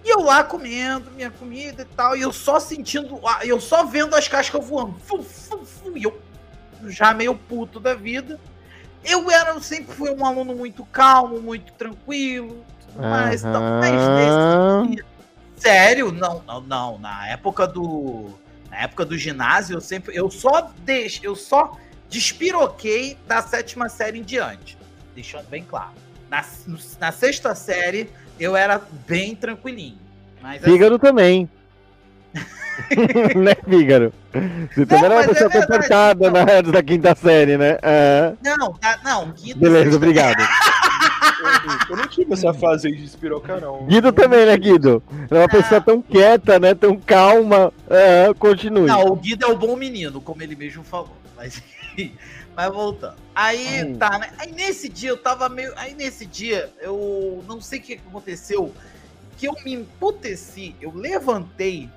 E 0.05 0.11
eu 0.11 0.21
lá 0.21 0.43
comendo 0.43 1.09
minha 1.13 1.31
comida 1.31 1.83
e 1.83 1.95
tal, 1.95 2.17
e 2.17 2.23
eu 2.23 2.33
só 2.33 2.59
sentindo, 2.59 3.21
eu 3.45 3.61
só 3.61 3.85
vendo 3.85 4.17
as 4.17 4.27
cascas 4.27 4.67
voando. 4.67 4.99
Fu, 4.99 5.23
fu, 5.23 5.65
fu, 5.65 5.97
e 5.97 6.03
eu 6.03 6.21
já 6.87 7.15
meio 7.15 7.37
puto 7.37 7.79
da 7.79 7.95
vida. 7.95 8.41
Eu 9.05 9.31
era, 9.31 9.51
eu 9.51 9.61
sempre 9.61 9.95
fui 9.95 10.11
um 10.11 10.27
aluno 10.27 10.53
muito 10.53 10.85
calmo, 10.87 11.41
muito 11.41 11.73
tranquilo, 11.75 12.65
tudo 12.81 13.01
mais, 13.01 13.43
tal, 13.43 13.63
mas 13.63 14.89
nesse 14.89 15.05
Sério? 15.57 16.11
Não, 16.11 16.43
não, 16.45 16.61
não. 16.61 16.99
Na 16.99 17.29
época 17.29 17.65
do. 17.65 18.31
Na 18.69 18.79
época 18.79 19.05
do 19.05 19.17
ginásio, 19.17 19.77
eu 19.77 19.81
sempre. 19.81 20.17
Eu 20.17 20.31
só 20.31 20.73
deixo. 20.85 21.21
Eu 21.25 21.37
só 21.37 21.79
despiroquei 22.09 23.17
da 23.27 23.43
sétima 23.43 23.89
série 23.89 24.19
em 24.19 24.23
diante. 24.23 24.77
Deixando 25.15 25.49
bem 25.49 25.65
claro. 25.65 25.93
Na, 26.31 26.45
na 27.01 27.13
sexta 27.13 27.55
série, 27.55 28.11
eu 28.39 28.57
era 28.57 28.81
bem 29.07 29.35
tranquilinho. 29.35 29.99
Mas 30.43 30.63
assim, 30.63 30.73
Fígaro 30.73 30.99
também. 30.99 31.49
né, 33.37 33.55
Fígaro? 33.69 34.13
Você 34.75 34.85
também 34.85 35.05
era 35.05 35.15
uma 35.15 35.21
mas 35.23 35.29
é 35.29 35.33
pessoa 35.33 35.49
verdade, 35.51 35.67
comportada 35.67 36.31
na 36.31 36.45
da 36.73 36.83
quinta 36.83 37.15
série, 37.15 37.57
né? 37.57 37.79
Aham. 37.83 38.37
Não, 38.59 38.73
tá, 38.75 38.99
não. 39.03 39.33
quinta, 39.33 39.59
Beleza, 39.59 39.83
sexta- 39.85 39.97
obrigado. 39.97 40.37
Eu 41.89 41.97
não 41.97 42.07
tive 42.09 42.33
essa 42.33 42.53
fase 42.53 42.89
aí 42.89 42.97
de 42.97 43.05
espirocar, 43.05 43.61
não. 43.61 43.87
Guido 43.87 44.13
também, 44.13 44.47
né, 44.47 44.57
Guido? 44.57 45.03
É 45.31 45.35
uma 45.35 45.49
pessoa 45.49 45.81
tão 45.81 46.03
quieta, 46.03 46.59
né? 46.59 46.75
Tão 46.75 46.97
calma. 46.99 47.73
Aham, 47.91 48.35
continue. 48.35 48.87
Não, 48.87 49.05
o 49.07 49.17
Guido 49.17 49.45
é 49.45 49.49
o 49.49 49.57
bom 49.57 49.77
menino, 49.77 50.21
como 50.21 50.43
ele 50.43 50.57
mesmo 50.57 50.83
falou. 50.83 51.17
Mas, 51.37 51.63
mas 52.55 52.73
voltando. 52.73 53.17
Aí 53.35 53.85
Hum. 53.85 53.99
tá, 53.99 54.19
né? 54.19 54.31
Aí 54.39 54.53
nesse 54.53 54.89
dia 54.89 55.11
eu 55.11 55.17
tava 55.17 55.49
meio. 55.49 55.73
Aí 55.77 55.95
nesse 55.95 56.27
dia 56.27 56.71
eu 56.81 57.45
não 57.47 57.61
sei 57.61 57.79
o 57.79 57.83
que 57.83 57.95
aconteceu. 57.95 58.75
Que 59.37 59.47
eu 59.49 59.55
me 59.65 59.75
emputeci, 59.75 60.75
eu 60.81 60.93
levantei. 60.95 61.91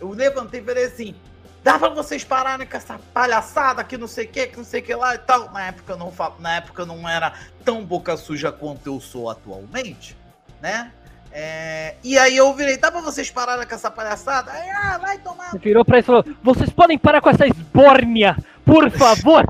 Eu 0.00 0.10
levantei 0.10 0.60
e 0.60 0.64
falei 0.64 0.84
assim: 0.84 1.14
dá 1.62 1.78
pra 1.78 1.90
vocês 1.90 2.24
pararem 2.24 2.66
com 2.66 2.76
essa 2.76 2.98
palhaçada 3.12 3.84
que 3.84 3.98
não 3.98 4.06
sei 4.06 4.24
o 4.24 4.28
que, 4.28 4.46
que 4.46 4.56
não 4.56 4.64
sei 4.64 4.80
o 4.80 4.84
que 4.84 4.94
lá 4.94 5.14
e 5.14 5.18
tal. 5.18 5.50
Na 5.52 5.66
época 5.66 5.92
eu 5.92 5.98
não 5.98 6.12
na 6.38 6.56
época 6.56 6.86
não 6.86 7.08
era 7.08 7.34
tão 7.64 7.84
boca 7.84 8.16
suja 8.16 8.50
quanto 8.50 8.86
eu 8.86 9.00
sou 9.00 9.28
atualmente, 9.28 10.16
né? 10.62 10.92
É, 11.30 11.94
e 12.02 12.18
aí 12.18 12.36
eu 12.36 12.54
virei, 12.54 12.78
dá 12.78 12.90
pra 12.90 13.02
vocês 13.02 13.30
pararem 13.30 13.66
com 13.66 13.74
essa 13.74 13.90
palhaçada? 13.90 14.50
Aí, 14.50 14.70
ah, 14.70 14.98
vai 14.98 15.18
tomar 15.18 15.50
Você 15.50 15.58
virou 15.58 15.84
pra 15.84 15.98
ele 15.98 16.02
e 16.02 16.06
falou: 16.06 16.24
Vocês 16.42 16.70
podem 16.70 16.96
parar 16.98 17.20
com 17.20 17.28
essa 17.28 17.46
esbórnia, 17.46 18.34
por 18.68 18.90
favor? 18.90 19.44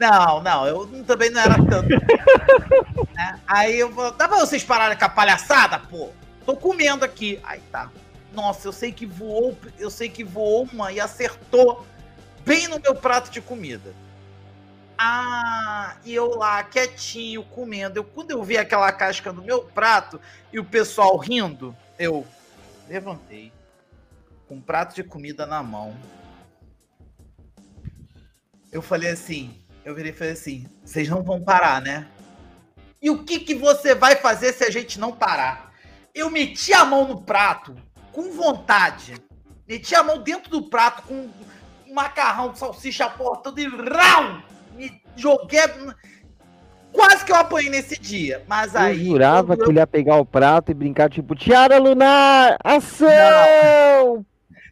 Não, 0.00 0.42
não, 0.42 0.66
eu 0.66 1.04
também 1.04 1.30
não 1.30 1.40
era 1.40 1.54
tanto. 1.54 1.88
né? 3.14 3.40
Aí 3.46 3.78
eu 3.78 3.92
vou. 3.92 4.10
Dá 4.10 4.26
pra 4.26 4.40
vocês 4.40 4.64
pararem 4.64 4.98
com 4.98 5.04
a 5.04 5.08
palhaçada, 5.08 5.78
pô? 5.78 6.10
Tô 6.44 6.56
comendo 6.56 7.04
aqui. 7.04 7.38
Aí 7.44 7.60
tá. 7.70 7.90
Nossa, 8.32 8.66
eu 8.66 8.72
sei 8.72 8.90
que 8.90 9.06
voou. 9.06 9.56
Eu 9.78 9.90
sei 9.90 10.08
que 10.08 10.24
voou 10.24 10.68
uma 10.72 10.90
e 10.90 10.98
acertou 10.98 11.86
bem 12.44 12.66
no 12.66 12.80
meu 12.80 12.94
prato 12.94 13.30
de 13.30 13.40
comida. 13.40 13.94
Ah, 14.96 15.96
e 16.04 16.14
eu 16.14 16.30
lá 16.36 16.62
quietinho, 16.62 17.42
comendo. 17.44 17.98
Eu, 17.98 18.04
quando 18.04 18.30
eu 18.30 18.42
vi 18.42 18.56
aquela 18.56 18.90
casca 18.92 19.32
no 19.32 19.42
meu 19.42 19.62
prato 19.62 20.20
e 20.52 20.58
o 20.58 20.64
pessoal 20.64 21.16
rindo, 21.16 21.76
eu 21.98 22.26
levantei 22.88 23.52
com 24.48 24.56
um 24.56 24.60
prato 24.60 24.94
de 24.94 25.04
comida 25.04 25.46
na 25.46 25.62
mão. 25.62 25.94
Eu 28.74 28.82
falei 28.82 29.10
assim, 29.10 29.54
eu 29.84 29.94
virei 29.94 30.10
e 30.10 30.14
falei 30.14 30.32
assim, 30.32 30.66
vocês 30.84 31.08
não 31.08 31.22
vão 31.22 31.40
parar, 31.40 31.80
né? 31.80 32.08
E 33.00 33.08
o 33.08 33.22
que 33.22 33.38
que 33.38 33.54
você 33.54 33.94
vai 33.94 34.16
fazer 34.16 34.52
se 34.52 34.64
a 34.64 34.70
gente 34.70 34.98
não 34.98 35.12
parar? 35.12 35.70
Eu 36.12 36.28
meti 36.28 36.72
a 36.72 36.84
mão 36.84 37.06
no 37.06 37.22
prato 37.22 37.74
com 38.10 38.32
vontade. 38.32 39.14
Meti 39.68 39.94
a 39.94 40.02
mão 40.02 40.20
dentro 40.22 40.50
do 40.50 40.62
prato 40.68 41.02
com 41.02 41.14
um 41.86 41.94
macarrão 41.94 42.50
de 42.50 42.58
salsicha 42.58 43.04
a 43.04 43.10
porra 43.10 43.36
toda 43.42 43.60
e 43.60 43.68
rau! 43.68 44.42
Me 44.74 45.00
joguei. 45.16 45.60
quase 46.92 47.24
que 47.24 47.30
eu 47.32 47.36
apanhei 47.36 47.70
nesse 47.70 47.96
dia. 47.96 48.42
Mas 48.48 48.74
Eu 48.74 48.80
aí. 48.80 49.04
jurava 49.04 49.48
quando 49.48 49.58
que 49.58 49.64
eu- 49.66 49.70
ele 49.70 49.78
ia 49.80 49.86
pegar 49.86 50.16
o 50.16 50.24
prato 50.26 50.70
e 50.70 50.74
brincar, 50.74 51.08
tipo, 51.10 51.34
Tiara 51.36 51.78
Lunar, 51.78 52.56
ação! 52.64 53.08
Não, 53.08 54.26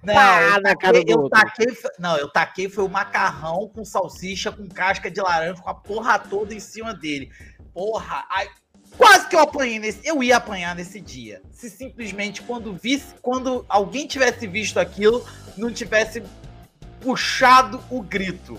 Pá, 0.05 0.43
eu 0.43 0.61
na 0.61 0.75
taquei, 0.75 1.05
eu 1.07 1.29
taquei, 1.29 1.67
não, 1.99 2.17
eu 2.17 2.29
taquei 2.29 2.69
foi 2.69 2.83
o 2.83 2.89
macarrão 2.89 3.71
com 3.73 3.85
salsicha, 3.85 4.51
com 4.51 4.69
casca 4.69 5.09
de 5.09 5.21
laranja, 5.21 5.63
com 5.63 5.71
a 5.71 5.75
porra 5.75 6.19
toda 6.19 6.53
em 6.53 6.59
cima 6.61 6.93
dele. 6.93 7.31
Porra, 7.73 8.25
ai, 8.29 8.49
quase 8.97 9.29
que 9.29 9.37
eu 9.37 9.41
apanhei 9.41 9.79
nesse, 9.79 10.01
eu 10.05 10.21
ia 10.21 10.39
apanhar 10.39 10.75
nesse 10.75 11.01
dia. 11.01 11.41
Se 11.53 11.71
simplesmente 11.71 12.43
quando 12.43 12.75
visse, 12.75 13.15
quando 13.23 13.65
alguém 13.69 14.07
tivesse 14.09 14.45
visto 14.47 14.81
aquilo, 14.81 15.25
não 15.57 15.73
tivesse 15.73 16.23
puxado 17.01 17.81
o 17.89 18.03
grito. 18.03 18.59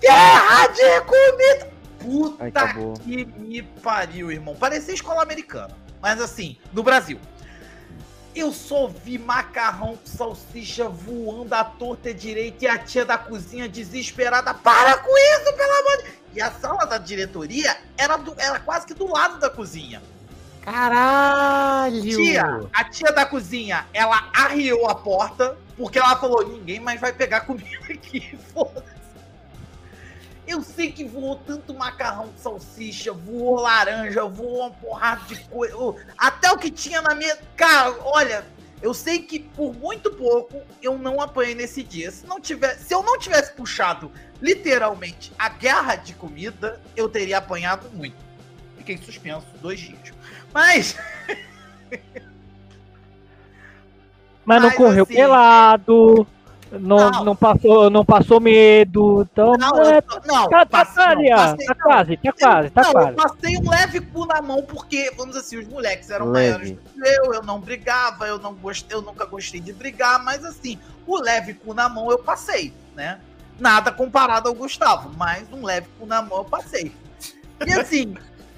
Guerra 0.00 0.68
de 0.68 1.00
comida! 1.02 1.72
Puta 1.98 2.44
Ai, 2.44 2.52
que 3.04 3.24
me 3.24 3.62
pariu, 3.62 4.30
irmão. 4.30 4.56
Parecia 4.56 4.94
escola 4.94 5.22
americana. 5.22 5.76
Mas 6.00 6.20
assim, 6.20 6.56
no 6.72 6.82
Brasil. 6.82 7.18
Eu 8.34 8.50
só 8.52 8.86
vi 8.86 9.18
macarrão 9.18 9.96
com 9.96 10.06
salsicha 10.06 10.88
voando 10.88 11.52
à 11.54 11.62
torta 11.64 12.10
e 12.10 12.14
direita 12.14 12.64
e 12.64 12.68
a 12.68 12.78
tia 12.78 13.04
da 13.04 13.18
cozinha 13.18 13.68
desesperada. 13.68 14.54
Para 14.54 14.98
com 14.98 15.10
isso, 15.18 15.52
pelo 15.52 15.72
amor 15.72 16.02
de... 16.04 16.22
E 16.34 16.40
a 16.40 16.50
sala 16.50 16.86
da 16.86 16.96
diretoria 16.96 17.76
era, 17.96 18.16
do- 18.16 18.34
era 18.38 18.58
quase 18.60 18.86
que 18.86 18.94
do 18.94 19.06
lado 19.06 19.38
da 19.38 19.50
cozinha. 19.50 20.02
Caralho! 20.62 22.00
Tia, 22.02 22.60
a 22.72 22.84
tia 22.84 23.12
da 23.12 23.26
cozinha, 23.26 23.86
ela 23.92 24.30
arriou 24.32 24.88
a 24.88 24.94
porta 24.94 25.58
porque 25.76 25.98
ela 25.98 26.16
falou: 26.16 26.46
ninguém 26.48 26.80
mais 26.80 27.00
vai 27.00 27.12
pegar 27.12 27.40
comida 27.42 27.68
aqui, 27.90 28.38
foda-se. 28.54 28.91
Eu 30.52 30.62
sei 30.62 30.92
que 30.92 31.02
voou 31.02 31.36
tanto 31.36 31.72
macarrão 31.72 32.28
com 32.28 32.36
salsicha, 32.36 33.10
voou 33.10 33.58
laranja, 33.58 34.26
voou 34.26 34.58
uma 34.58 34.70
porrada 34.70 35.24
de 35.24 35.42
coisa. 35.44 35.74
Até 36.18 36.52
o 36.52 36.58
que 36.58 36.70
tinha 36.70 37.00
na 37.00 37.14
minha. 37.14 37.34
Cara, 37.56 37.96
olha, 38.04 38.44
eu 38.82 38.92
sei 38.92 39.20
que 39.20 39.38
por 39.38 39.74
muito 39.74 40.10
pouco 40.10 40.60
eu 40.82 40.98
não 40.98 41.22
apanhei 41.22 41.54
nesse 41.54 41.82
dia. 41.82 42.10
Se, 42.10 42.26
não 42.26 42.38
tivesse, 42.38 42.84
se 42.84 42.94
eu 42.94 43.02
não 43.02 43.18
tivesse 43.18 43.54
puxado 43.54 44.12
literalmente 44.42 45.32
a 45.38 45.48
guerra 45.48 45.96
de 45.96 46.12
comida, 46.12 46.78
eu 46.94 47.08
teria 47.08 47.38
apanhado 47.38 47.88
muito. 47.94 48.16
Fiquei 48.76 48.98
suspenso 48.98 49.46
dois 49.62 49.80
dias. 49.80 50.12
Mas. 50.52 50.98
Mas 54.44 54.60
não 54.60 54.68
Mas, 54.68 54.76
correu 54.76 55.04
assim, 55.04 55.14
pelado, 55.14 56.26
não, 56.80 57.10
Não. 57.10 57.24
não. 57.24 57.36
passou, 57.36 57.90
não 57.90 58.04
passou 58.04 58.40
medo. 58.40 59.26
Então, 59.32 59.52
Não, 59.58 59.76
é, 59.82 60.02
não, 60.24 60.48
tá, 60.48 60.64
tá, 60.64 60.66
passei- 60.66 61.04
tá 61.04 61.14
não, 61.14 61.24
passei- 61.36 61.66
tá 61.66 61.74
não. 61.74 61.82
quase, 61.82 62.16
tá 62.16 62.32
quase, 62.32 62.70
tá 62.70 62.82
não, 62.82 62.92
quase. 62.92 63.08
eu 63.10 63.14
passei 63.16 63.56
um 63.58 63.70
leve 63.70 64.00
cu 64.00 64.26
na 64.26 64.40
mão 64.42 64.62
porque, 64.62 65.12
vamos 65.16 65.36
assim, 65.36 65.58
os 65.58 65.66
moleques 65.68 66.10
eram 66.10 66.30
Leve. 66.30 66.48
maiores 66.52 66.70
do 66.72 66.76
que 67.02 67.08
eu, 67.08 67.34
eu 67.34 67.42
não 67.42 67.60
brigava, 67.60 68.26
eu 68.26 68.38
não 68.38 68.54
gostei, 68.54 68.96
eu 68.96 69.02
nunca 69.02 69.24
gostei 69.26 69.60
de 69.60 69.72
brigar, 69.72 70.22
mas 70.24 70.44
assim, 70.44 70.78
o 71.06 71.18
leve 71.20 71.54
cu 71.54 71.74
na 71.74 71.88
mão 71.88 72.10
eu 72.10 72.18
passei, 72.18 72.72
né? 72.94 73.20
Nada 73.58 73.92
comparado 73.92 74.48
ao 74.48 74.54
Gustavo, 74.54 75.10
mas 75.16 75.44
um 75.52 75.64
leve 75.64 75.86
cu 75.98 76.06
na 76.06 76.22
mão 76.22 76.38
eu 76.38 76.44
passei. 76.44 76.92
E 77.66 77.72
assim, 77.72 78.14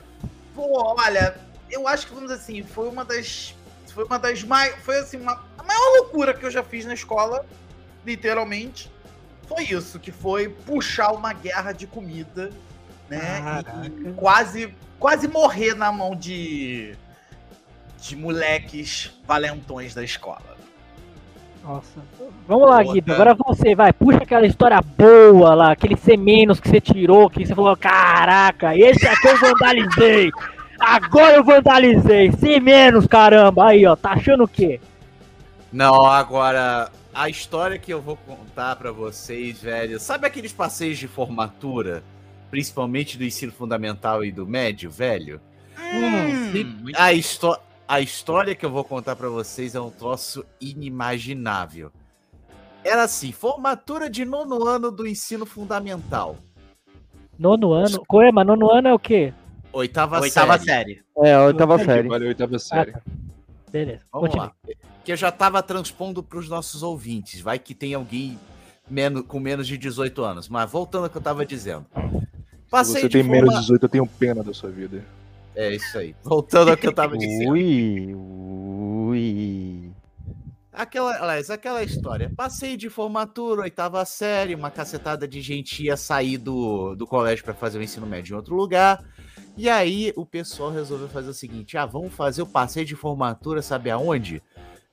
pô, 0.55 0.95
olha, 0.99 1.37
eu 1.71 1.87
acho 1.89 2.07
que 2.07 2.15
vamos 2.15 2.31
assim, 2.31 2.63
foi 2.63 2.89
uma 2.89 3.05
das 3.05 3.55
foi 3.93 4.05
uma 4.05 4.19
das 4.19 4.43
mais, 4.43 4.75
foi 4.83 4.99
assim, 4.99 5.19
uma, 5.19 5.41
a 5.57 5.63
maior 5.63 5.81
loucura 5.99 6.35
que 6.35 6.45
eu 6.45 6.51
já 6.51 6.65
fiz 6.65 6.85
na 6.85 6.95
escola, 6.95 7.47
literalmente. 8.05 8.91
Foi 9.47 9.63
isso, 9.65 9.99
que 9.99 10.11
foi 10.11 10.49
puxar 10.49 11.13
uma 11.13 11.33
guerra 11.33 11.73
de 11.73 11.87
comida, 11.87 12.51
né? 13.09 13.63
E, 13.85 14.09
e 14.09 14.13
quase, 14.13 14.75
quase 14.99 15.29
morrer 15.29 15.75
na 15.75 15.93
mão 15.93 16.17
de, 16.17 16.95
de 18.01 18.17
moleques 18.17 19.13
valentões 19.27 19.95
da 19.95 20.03
escola. 20.03 20.55
Nossa. 21.63 22.01
Vamos 22.47 22.69
lá, 22.69 22.83
Guido. 22.83 23.13
Agora 23.13 23.35
você, 23.35 23.75
vai. 23.75 23.93
Puxa 23.93 24.19
aquela 24.19 24.47
história 24.47 24.81
boa 24.83 25.55
lá, 25.55 25.73
aquele 25.73 25.97
C 25.97 26.17
menos 26.17 26.61
que 26.61 26.69
você 26.69 26.81
tirou, 26.81 27.31
que 27.31 27.45
você 27.45 27.55
falou, 27.55 27.75
caraca, 27.75 28.77
esse 28.77 29.07
aqui 29.09 29.29
eu 29.29 29.41
vandalizei. 29.41 30.31
Agora 30.79 31.37
eu 31.37 31.45
vandalizei. 31.45 32.33
C 32.33 32.61
menos, 32.61 33.07
caramba. 33.07 33.69
Aí, 33.69 33.87
ó, 33.87 33.97
tá 33.97 34.11
achando 34.11 34.45
o 34.45 34.49
quê? 34.49 34.79
Não, 35.73 36.07
agora 36.07 36.91
a 37.15 37.29
história 37.29 37.79
que 37.79 37.93
eu 37.93 38.01
vou 38.03 38.17
contar 38.17 38.77
pra 38.77 38.91
vocês, 38.93 39.61
velho. 39.63 39.99
Sabe 40.01 40.27
aqueles 40.27 40.53
passeios 40.53 40.99
de 40.99 41.07
formatura, 41.09 42.03
principalmente 42.51 43.17
do 43.17 43.25
ensino 43.25 43.53
fundamental 43.53 44.25
e 44.25 44.33
do 44.33 44.47
médio, 44.47 44.91
velho? 44.91 45.41
Hum, 45.79 46.91
A, 46.97 47.13
histó 47.13 47.63
a 47.87 48.01
história 48.01 48.55
que 48.55 48.65
eu 48.65 48.71
vou 48.71 48.83
contar 48.85 49.15
pra 49.17 49.29
vocês 49.29 49.75
é 49.75 49.81
um 49.81 49.91
troço 49.91 50.45
inimaginável. 50.61 51.93
Era 52.83 53.05
assim, 53.05 53.33
formatura 53.33 54.09
de 54.11 54.25
nono 54.25 54.67
ano 54.67 54.91
do 54.91 55.07
ensino 55.07 55.47
fundamental. 55.47 56.37
Nono 57.39 57.73
ano. 57.73 58.03
Coema, 58.07 58.45
nono 58.45 58.71
ano 58.71 58.89
é 58.89 58.95
o 58.95 58.99
quê? 58.99 59.33
Oitava, 59.73 60.21
Oitava 60.21 60.59
série. 60.59 60.95
série. 60.95 61.05
É, 61.23 61.35
a 61.35 61.43
oitava 61.45 61.79
série. 61.79 62.09
Valeu, 62.09 62.29
oitava 62.29 62.57
Ah, 62.57 62.59
série. 62.59 62.93
tá. 62.93 63.01
Beleza. 63.73 64.03
Vamos 64.13 64.29
continue. 64.31 64.47
lá. 64.47 64.55
Que 65.05 65.13
eu 65.13 65.17
já 65.17 65.31
tava 65.31 65.63
transpondo 65.63 66.23
pros 66.23 66.49
nossos 66.49 66.83
ouvintes. 66.83 67.41
Vai 67.41 67.59
que 67.59 67.75
tem 67.75 67.95
alguém 67.95 68.39
menos, 68.91 69.23
com 69.27 69.39
menos 69.39 69.67
de 69.67 69.77
18 69.77 70.23
anos. 70.25 70.49
Mas 70.49 70.71
voltando 70.71 71.05
ao 71.05 71.11
que 71.11 71.17
eu 71.17 71.23
tava 71.23 71.45
dizendo. 71.45 71.85
Se 71.95 72.71
Passei 72.71 73.03
você 73.03 73.09
de 73.09 73.19
tem 73.19 73.23
menos 73.23 73.41
de 73.41 73.47
forma- 73.55 73.61
18, 73.61 73.83
eu 73.85 73.89
tenho 73.89 74.07
pena 74.07 74.43
da 74.43 74.55
sua 74.55 74.71
vida. 74.71 75.05
É 75.55 75.75
isso 75.75 75.97
aí. 75.99 76.15
Voltando 76.25 76.71
ao 76.71 76.77
que 76.77 76.87
eu 76.87 76.93
tava 76.93 77.17
dizendo. 77.19 77.51
Ui, 77.53 78.15
ui. 78.15 79.91
Aquela, 80.73 81.15
aliás, 81.23 81.51
aquela 81.51 81.85
história. 81.85 82.33
Passei 82.37 82.77
de 82.77 82.89
formatura, 82.91 83.63
oitava 83.63 84.05
série, 84.05 84.57
uma 84.57 84.71
cacetada 84.73 85.29
de 85.29 85.41
gente 85.41 85.85
ia 85.85 85.97
sair 85.97 86.37
do, 86.37 86.97
do 86.97 87.07
colégio 87.07 87.45
para 87.45 87.55
fazer 87.55 87.79
o 87.79 87.83
ensino 87.83 88.07
médio 88.07 88.33
em 88.33 88.37
outro 88.37 88.57
lugar. 88.57 89.05
E 89.57 89.69
aí 89.69 90.13
o 90.17 90.27
pessoal 90.27 90.73
resolveu 90.73 91.09
fazer 91.09 91.29
o 91.31 91.35
seguinte: 91.35 91.77
ah, 91.79 91.87
vamos 91.87 92.13
fazer 92.13 92.43
o 92.43 92.47
passeio 92.47 92.85
de 92.85 92.97
formatura, 92.97 93.63
sabe 93.63 93.89
aonde? 93.89 94.43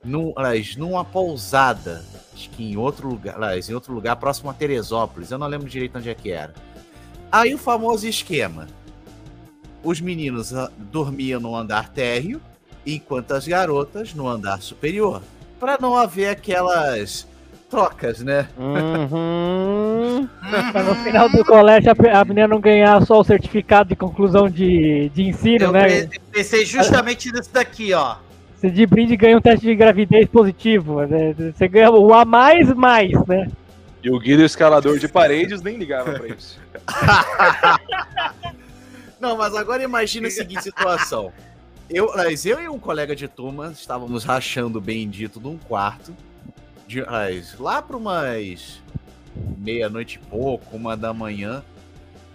Num, 0.04 0.32
aliás, 0.36 0.76
numa 0.76 1.04
pousada. 1.04 2.04
Acho 2.34 2.50
que 2.50 2.64
em 2.72 2.76
outro 2.76 3.08
lugar, 3.08 3.36
aliás, 3.36 3.68
em 3.68 3.74
outro 3.74 3.92
lugar, 3.94 4.16
próximo 4.16 4.50
a 4.50 4.54
Teresópolis. 4.54 5.30
Eu 5.30 5.38
não 5.38 5.46
lembro 5.46 5.68
direito 5.68 5.96
onde 5.98 6.10
é 6.10 6.14
que 6.14 6.30
era. 6.30 6.54
Aí 7.30 7.54
o 7.54 7.58
famoso 7.58 8.06
esquema. 8.06 8.66
Os 9.82 10.00
meninos 10.00 10.54
ah, 10.54 10.70
dormiam 10.76 11.40
no 11.40 11.54
andar 11.56 11.88
térreo, 11.90 12.40
enquanto 12.86 13.32
as 13.32 13.46
garotas 13.46 14.14
no 14.14 14.28
andar 14.28 14.60
superior 14.60 15.22
para 15.58 15.78
não 15.80 15.96
haver 15.96 16.28
aquelas 16.30 17.26
trocas, 17.70 18.20
né? 18.20 18.48
Uhum. 18.58 20.28
No 20.86 20.94
final 20.96 21.28
do 21.30 21.44
colégio 21.44 21.90
a 22.12 22.24
menina 22.24 22.46
não 22.48 22.60
ganhar 22.60 23.04
só 23.06 23.20
o 23.20 23.24
certificado 23.24 23.88
de 23.88 23.96
conclusão 23.96 24.48
de, 24.50 25.08
de 25.14 25.22
ensino, 25.22 25.66
Eu 25.66 25.72
né? 25.72 26.06
pe- 26.06 26.20
pensei 26.30 26.64
justamente 26.66 27.32
nisso 27.32 27.50
daqui, 27.52 27.92
ó. 27.94 28.16
Você 28.62 28.70
de 28.70 28.86
brinde 28.86 29.16
ganha 29.16 29.36
um 29.36 29.40
teste 29.40 29.66
de 29.66 29.74
gravidez 29.74 30.28
positivo. 30.28 31.04
Né? 31.04 31.34
Você 31.52 31.66
ganha 31.66 31.90
o 31.90 32.14
A 32.14 32.24
mais 32.24 32.72
mais, 32.72 33.10
né? 33.26 33.50
E 34.00 34.08
o 34.08 34.20
Guido 34.20 34.44
escalador 34.44 35.00
de 35.00 35.08
paredes 35.08 35.60
nem 35.62 35.76
ligava 35.76 36.12
pra 36.12 36.28
isso. 36.28 36.60
Não, 39.18 39.36
mas 39.36 39.56
agora 39.56 39.82
imagina 39.82 40.28
a 40.28 40.30
seguinte 40.30 40.62
situação. 40.62 41.32
Eu, 41.90 42.12
mas 42.14 42.46
eu 42.46 42.62
e 42.62 42.68
um 42.68 42.78
colega 42.78 43.16
de 43.16 43.26
turma 43.26 43.72
estávamos 43.72 44.22
rachando 44.22 44.80
bem 44.80 45.10
dito 45.10 45.40
num 45.40 45.58
quarto. 45.58 46.14
De, 46.86 47.04
mas 47.04 47.58
lá 47.58 47.82
para 47.82 47.96
umas 47.96 48.80
meia-noite 49.58 50.20
e 50.22 50.26
pouco, 50.28 50.76
uma 50.76 50.96
da 50.96 51.12
manhã. 51.12 51.64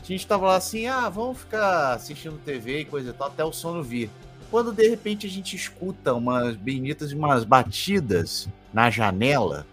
A 0.01 0.05
gente 0.05 0.27
tava 0.27 0.47
lá 0.47 0.57
assim, 0.57 0.87
ah, 0.87 1.07
vamos 1.07 1.39
ficar 1.39 1.93
assistindo 1.93 2.37
TV 2.43 2.81
e 2.81 2.85
coisa 2.85 3.11
e 3.11 3.13
tal, 3.13 3.27
até 3.27 3.45
o 3.45 3.53
sono 3.53 3.81
vir. 3.81 4.09
Quando 4.49 4.71
de 4.71 4.87
repente 4.87 5.27
a 5.27 5.29
gente 5.29 5.55
escuta 5.55 6.13
umas 6.13 6.55
benitas, 6.55 7.11
umas 7.11 7.43
batidas 7.43 8.47
na 8.73 8.89
janela 8.89 9.65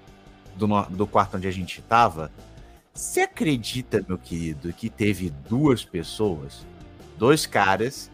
do, 0.57 0.67
do 0.91 1.07
quarto 1.07 1.37
onde 1.37 1.47
a 1.49 1.53
gente 1.53 1.81
tava. 1.83 2.31
Você 2.93 3.23
acredita, 3.23 4.05
meu 4.07 4.19
querido, 4.19 4.73
que 4.73 4.89
teve 4.89 5.31
duas 5.49 5.85
pessoas, 5.85 6.65
dois 7.19 7.45
caras, 7.45 8.11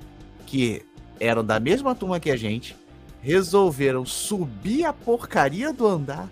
que 0.46 0.84
eram 1.18 1.44
da 1.44 1.61
mesma 1.61 1.94
turma 1.94 2.18
que 2.18 2.30
a 2.30 2.36
gente, 2.36 2.74
resolveram 3.22 4.06
subir 4.06 4.84
a 4.84 4.92
porcaria 4.92 5.72
do 5.72 5.86
andar 5.86 6.28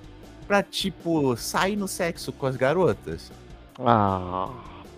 pra, 0.46 0.62
tipo, 0.62 1.36
sair 1.36 1.76
no 1.76 1.86
sexo 1.86 2.32
com 2.32 2.46
as 2.46 2.56
garotas? 2.56 3.30
Ah, 3.78 4.50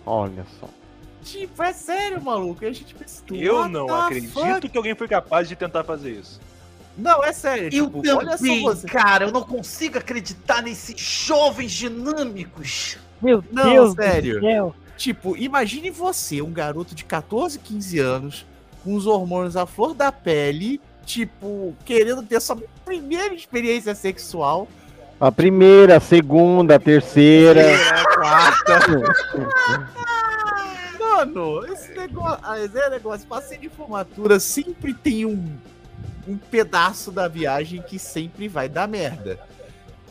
olha 0.05 0.45
só. 0.59 0.69
Tipo, 1.23 1.63
é 1.63 1.73
sério, 1.73 2.21
maluco. 2.21 2.65
A 2.65 2.71
gente 2.71 2.93
pensa, 2.95 3.21
Eu 3.31 3.57
"What 3.57 3.71
não 3.71 3.93
acredito 3.95 4.33
fuck?" 4.33 4.69
que 4.69 4.77
alguém 4.77 4.95
foi 4.95 5.07
capaz 5.07 5.47
de 5.47 5.55
tentar 5.55 5.83
fazer 5.83 6.11
isso. 6.11 6.39
Não, 6.97 7.23
é 7.23 7.31
sério. 7.31 7.69
Eu 7.71 7.85
tipo, 7.85 7.99
olha 7.99 8.31
só 8.31 8.37
também, 8.37 8.63
você. 8.63 8.87
cara, 8.87 9.25
eu 9.25 9.31
não 9.31 9.41
consigo 9.43 9.97
acreditar 9.97 10.61
nesses 10.61 10.99
jovens 10.99 11.71
dinâmicos. 11.71 12.97
Meu 13.21 13.43
Não, 13.51 13.63
Deus 13.71 13.93
sério. 13.93 14.35
do 14.41 14.45
céu. 14.45 14.75
Tipo, 14.97 15.37
imagine 15.37 15.89
você, 15.89 16.41
um 16.41 16.51
garoto 16.51 16.93
de 16.93 17.05
14, 17.05 17.57
15 17.59 17.99
anos, 17.99 18.45
com 18.83 18.93
os 18.95 19.05
hormônios 19.07 19.55
à 19.55 19.65
flor 19.65 19.93
da 19.93 20.11
pele, 20.11 20.81
tipo, 21.05 21.75
querendo 21.85 22.21
ter 22.23 22.39
sua 22.41 22.57
primeira 22.83 23.33
experiência 23.33 23.95
sexual. 23.95 24.67
A 25.19 25.31
primeira, 25.31 25.97
a 25.97 25.99
segunda, 25.99 26.75
a 26.75 26.79
terceira. 26.79 27.61
a 27.91 28.03
quarta. 28.15 28.79
Mano, 31.15 31.65
esse 31.65 31.93
negócio, 31.93 32.39
ah, 32.41 32.59
esse 32.59 32.89
negócio, 32.89 33.27
passeio 33.27 33.61
de 33.61 33.69
formatura 33.69 34.39
sempre 34.39 34.93
tem 34.93 35.25
um, 35.25 35.57
um 36.27 36.37
pedaço 36.37 37.11
da 37.11 37.27
viagem 37.27 37.81
que 37.81 37.99
sempre 37.99 38.47
vai 38.47 38.69
dar 38.69 38.87
merda. 38.87 39.37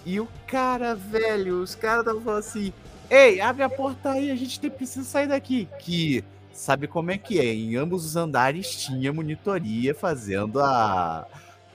E 0.05 0.21
o 0.21 0.29
cara, 0.47 0.95
velho, 0.95 1.63
os 1.63 1.75
caras 1.75 2.01
estavam 2.01 2.21
falando 2.21 2.39
assim: 2.41 2.73
Ei, 3.09 3.41
abre 3.41 3.63
a 3.63 3.69
porta 3.69 4.11
aí, 4.13 4.31
a 4.31 4.37
gente 4.37 4.71
precisa 4.71 5.05
sair 5.05 5.27
daqui. 5.27 5.69
Que 5.79 6.23
sabe 6.53 6.87
como 6.87 7.11
é 7.11 7.19
que 7.19 7.39
é? 7.39 7.47
Em 7.47 7.77
ambos 7.77 8.05
os 8.05 8.17
andares 8.17 8.77
tinha 8.77 9.13
monitoria 9.13 9.95
fazendo 9.95 10.61
a 10.61 11.27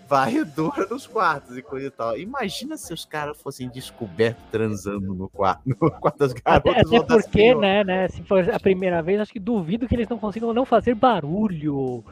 varredura 0.07 0.85
nos 0.89 1.07
quartos 1.07 1.57
e 1.57 1.61
coisa 1.61 1.87
e 1.87 1.91
tal. 1.91 2.17
Imagina 2.17 2.77
se 2.77 2.93
os 2.93 3.05
caras 3.05 3.39
fossem 3.41 3.69
descobertos 3.69 4.43
transando 4.51 5.13
no 5.13 5.29
quarto, 5.29 5.61
no 5.69 5.91
quarto 5.91 6.17
das 6.19 6.31
Até, 6.31 6.41
garotas. 6.73 6.93
até 6.93 7.03
das 7.05 7.23
porque, 7.25 7.39
senhoras. 7.39 7.61
né, 7.61 7.83
né, 7.83 8.07
se 8.09 8.23
for 8.23 8.49
a 8.53 8.59
primeira 8.59 9.01
vez, 9.01 9.19
acho 9.19 9.33
que 9.33 9.39
duvido 9.39 9.87
que 9.87 9.95
eles 9.95 10.09
não 10.09 10.17
consigam 10.17 10.53
não 10.53 10.65
fazer 10.65 10.95
barulho. 10.95 12.03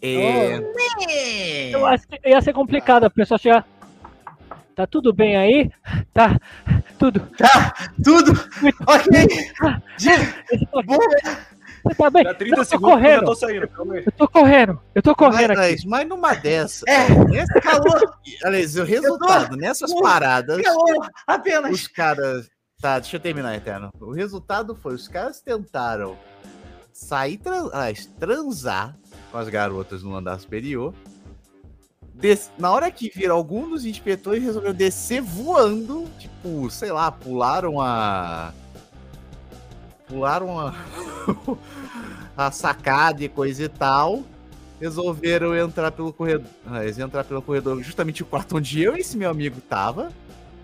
É, 0.00 0.58
Eu 1.72 1.84
acho 1.86 2.06
que 2.06 2.20
ia 2.28 2.40
ser 2.40 2.52
complicado 2.52 3.04
a 3.04 3.10
pessoa 3.10 3.38
chegar. 3.38 3.66
Tá 4.76 4.86
tudo 4.86 5.12
bem 5.12 5.36
aí? 5.36 5.72
Tá, 6.14 6.38
tudo. 7.00 7.20
Tudo! 8.04 8.30
Ok! 8.86 9.26
Você 11.88 11.94
tá 11.94 12.10
bem? 12.10 12.24
Dá 12.24 12.34
30 12.34 12.56
Não, 12.56 12.62
eu 12.62 12.64
tô 12.64 12.70
segundos 12.70 12.70
que 12.70 12.74
eu 12.74 12.80
correndo. 12.80 13.24
tô 13.24 13.34
saindo. 13.34 13.68
Eu 14.06 14.12
tô 14.12 14.28
correndo, 14.28 14.80
eu 14.94 15.02
tô 15.02 15.14
correndo 15.16 15.48
mas, 15.48 15.58
aqui. 15.58 15.70
mas, 15.72 15.84
mas 15.84 16.08
numa 16.08 16.34
dessa, 16.34 16.84
É. 16.88 17.08
nesse 17.26 17.60
calor, 17.60 18.14
aliás, 18.44 18.76
o 18.76 18.84
resultado 18.84 19.56
nessas 19.56 19.92
paradas, 20.00 20.60
Calor! 20.62 21.08
Apenas! 21.26 21.72
os 21.72 21.86
caras. 21.88 22.48
Tá, 22.80 22.98
deixa 22.98 23.16
eu 23.16 23.20
terminar, 23.20 23.56
Eterno. 23.56 23.90
O 24.00 24.12
resultado 24.12 24.74
foi: 24.76 24.94
os 24.94 25.08
caras 25.08 25.40
tentaram 25.40 26.16
sair, 26.92 27.36
tran- 27.38 27.70
aliás, 27.72 28.06
transar 28.18 28.96
com 29.32 29.38
as 29.38 29.48
garotas 29.48 30.02
no 30.02 30.14
andar 30.14 30.38
superior. 30.38 30.94
Des- 32.14 32.50
Na 32.58 32.70
hora 32.72 32.90
que 32.90 33.10
viram 33.14 33.36
algum 33.36 33.68
dos 33.68 33.84
inspetores, 33.84 34.42
resolveram 34.42 34.74
descer 34.74 35.20
voando. 35.20 36.08
Tipo, 36.18 36.68
sei 36.70 36.90
lá, 36.92 37.10
pularam 37.12 37.80
a. 37.80 38.52
Pularam 40.08 40.58
a. 40.58 40.74
a 42.36 42.52
sacada 42.52 43.24
e 43.24 43.28
coisa 43.28 43.64
e 43.64 43.68
tal. 43.68 44.22
Resolveram 44.80 45.56
entrar 45.56 45.90
pelo 45.90 46.12
corredor. 46.12 46.48
Ah, 46.64 46.84
eles 46.84 46.98
entrar 46.98 47.24
pelo 47.24 47.42
corredor, 47.42 47.82
justamente 47.82 48.22
o 48.22 48.26
quarto 48.26 48.56
onde 48.56 48.80
eu 48.80 48.96
e 48.96 49.00
esse 49.00 49.16
meu 49.16 49.28
amigo 49.28 49.60
tava. 49.60 50.12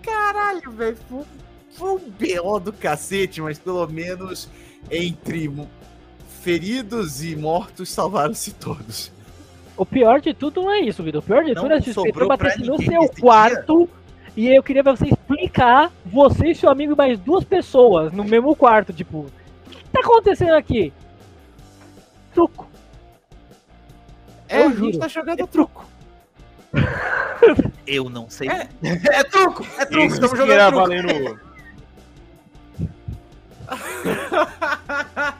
Caralho, 0.01 0.71
velho. 0.71 0.97
Foi, 1.09 1.25
foi 1.71 1.89
um 1.89 1.99
BO 1.99 2.59
do 2.59 2.71
cacete, 2.71 3.41
mas 3.41 3.59
pelo 3.59 3.85
menos 3.87 4.49
entre 4.89 5.51
feridos 6.41 7.23
e 7.23 7.35
mortos 7.35 7.89
salvaram-se 7.89 8.53
todos. 8.53 9.11
O 9.75 9.85
pior 9.85 10.21
de 10.21 10.33
tudo 10.33 10.61
não 10.61 10.71
é 10.71 10.79
isso, 10.79 11.03
Vitor. 11.03 11.21
O 11.21 11.25
pior 11.25 11.43
de 11.43 11.53
Não 11.53 11.63
tudo 11.63 11.73
é 11.73 11.81
se 11.81 11.89
o 11.89 11.91
inspetor 11.91 12.27
batesse 12.27 12.59
no 12.61 12.81
seu 12.81 13.09
quarto 13.19 13.89
e 14.35 14.47
eu 14.53 14.61
queria 14.63 14.83
ver 14.83 14.95
você 14.97 15.07
explicar, 15.07 15.91
você 16.05 16.47
e 16.49 16.55
seu 16.55 16.69
amigo 16.69 16.93
e 16.93 16.95
mais 16.97 17.19
duas 17.19 17.43
pessoas 17.43 18.11
no 18.11 18.23
mesmo 18.23 18.55
quarto. 18.55 18.91
Tipo, 18.93 19.19
o 19.19 19.69
que 19.69 19.83
tá 19.91 19.99
acontecendo 20.01 20.53
aqui? 20.53 20.91
Truco. 22.33 22.67
É, 24.49 24.61
Eu 24.61 24.69
gente 24.69 24.77
juro. 24.77 24.99
tá 24.99 25.07
jogando 25.07 25.47
truco. 25.47 25.85
Eu 27.87 28.09
não 28.09 28.29
sei. 28.29 28.49
É, 28.49 28.67
é 28.83 29.23
truco! 29.23 29.65
É 29.77 29.85
truco! 29.85 30.05
Esse 30.05 30.15
Estamos 30.15 30.37
jogando 30.37 30.67
truco! 30.67 30.81
valendo. 30.81 31.39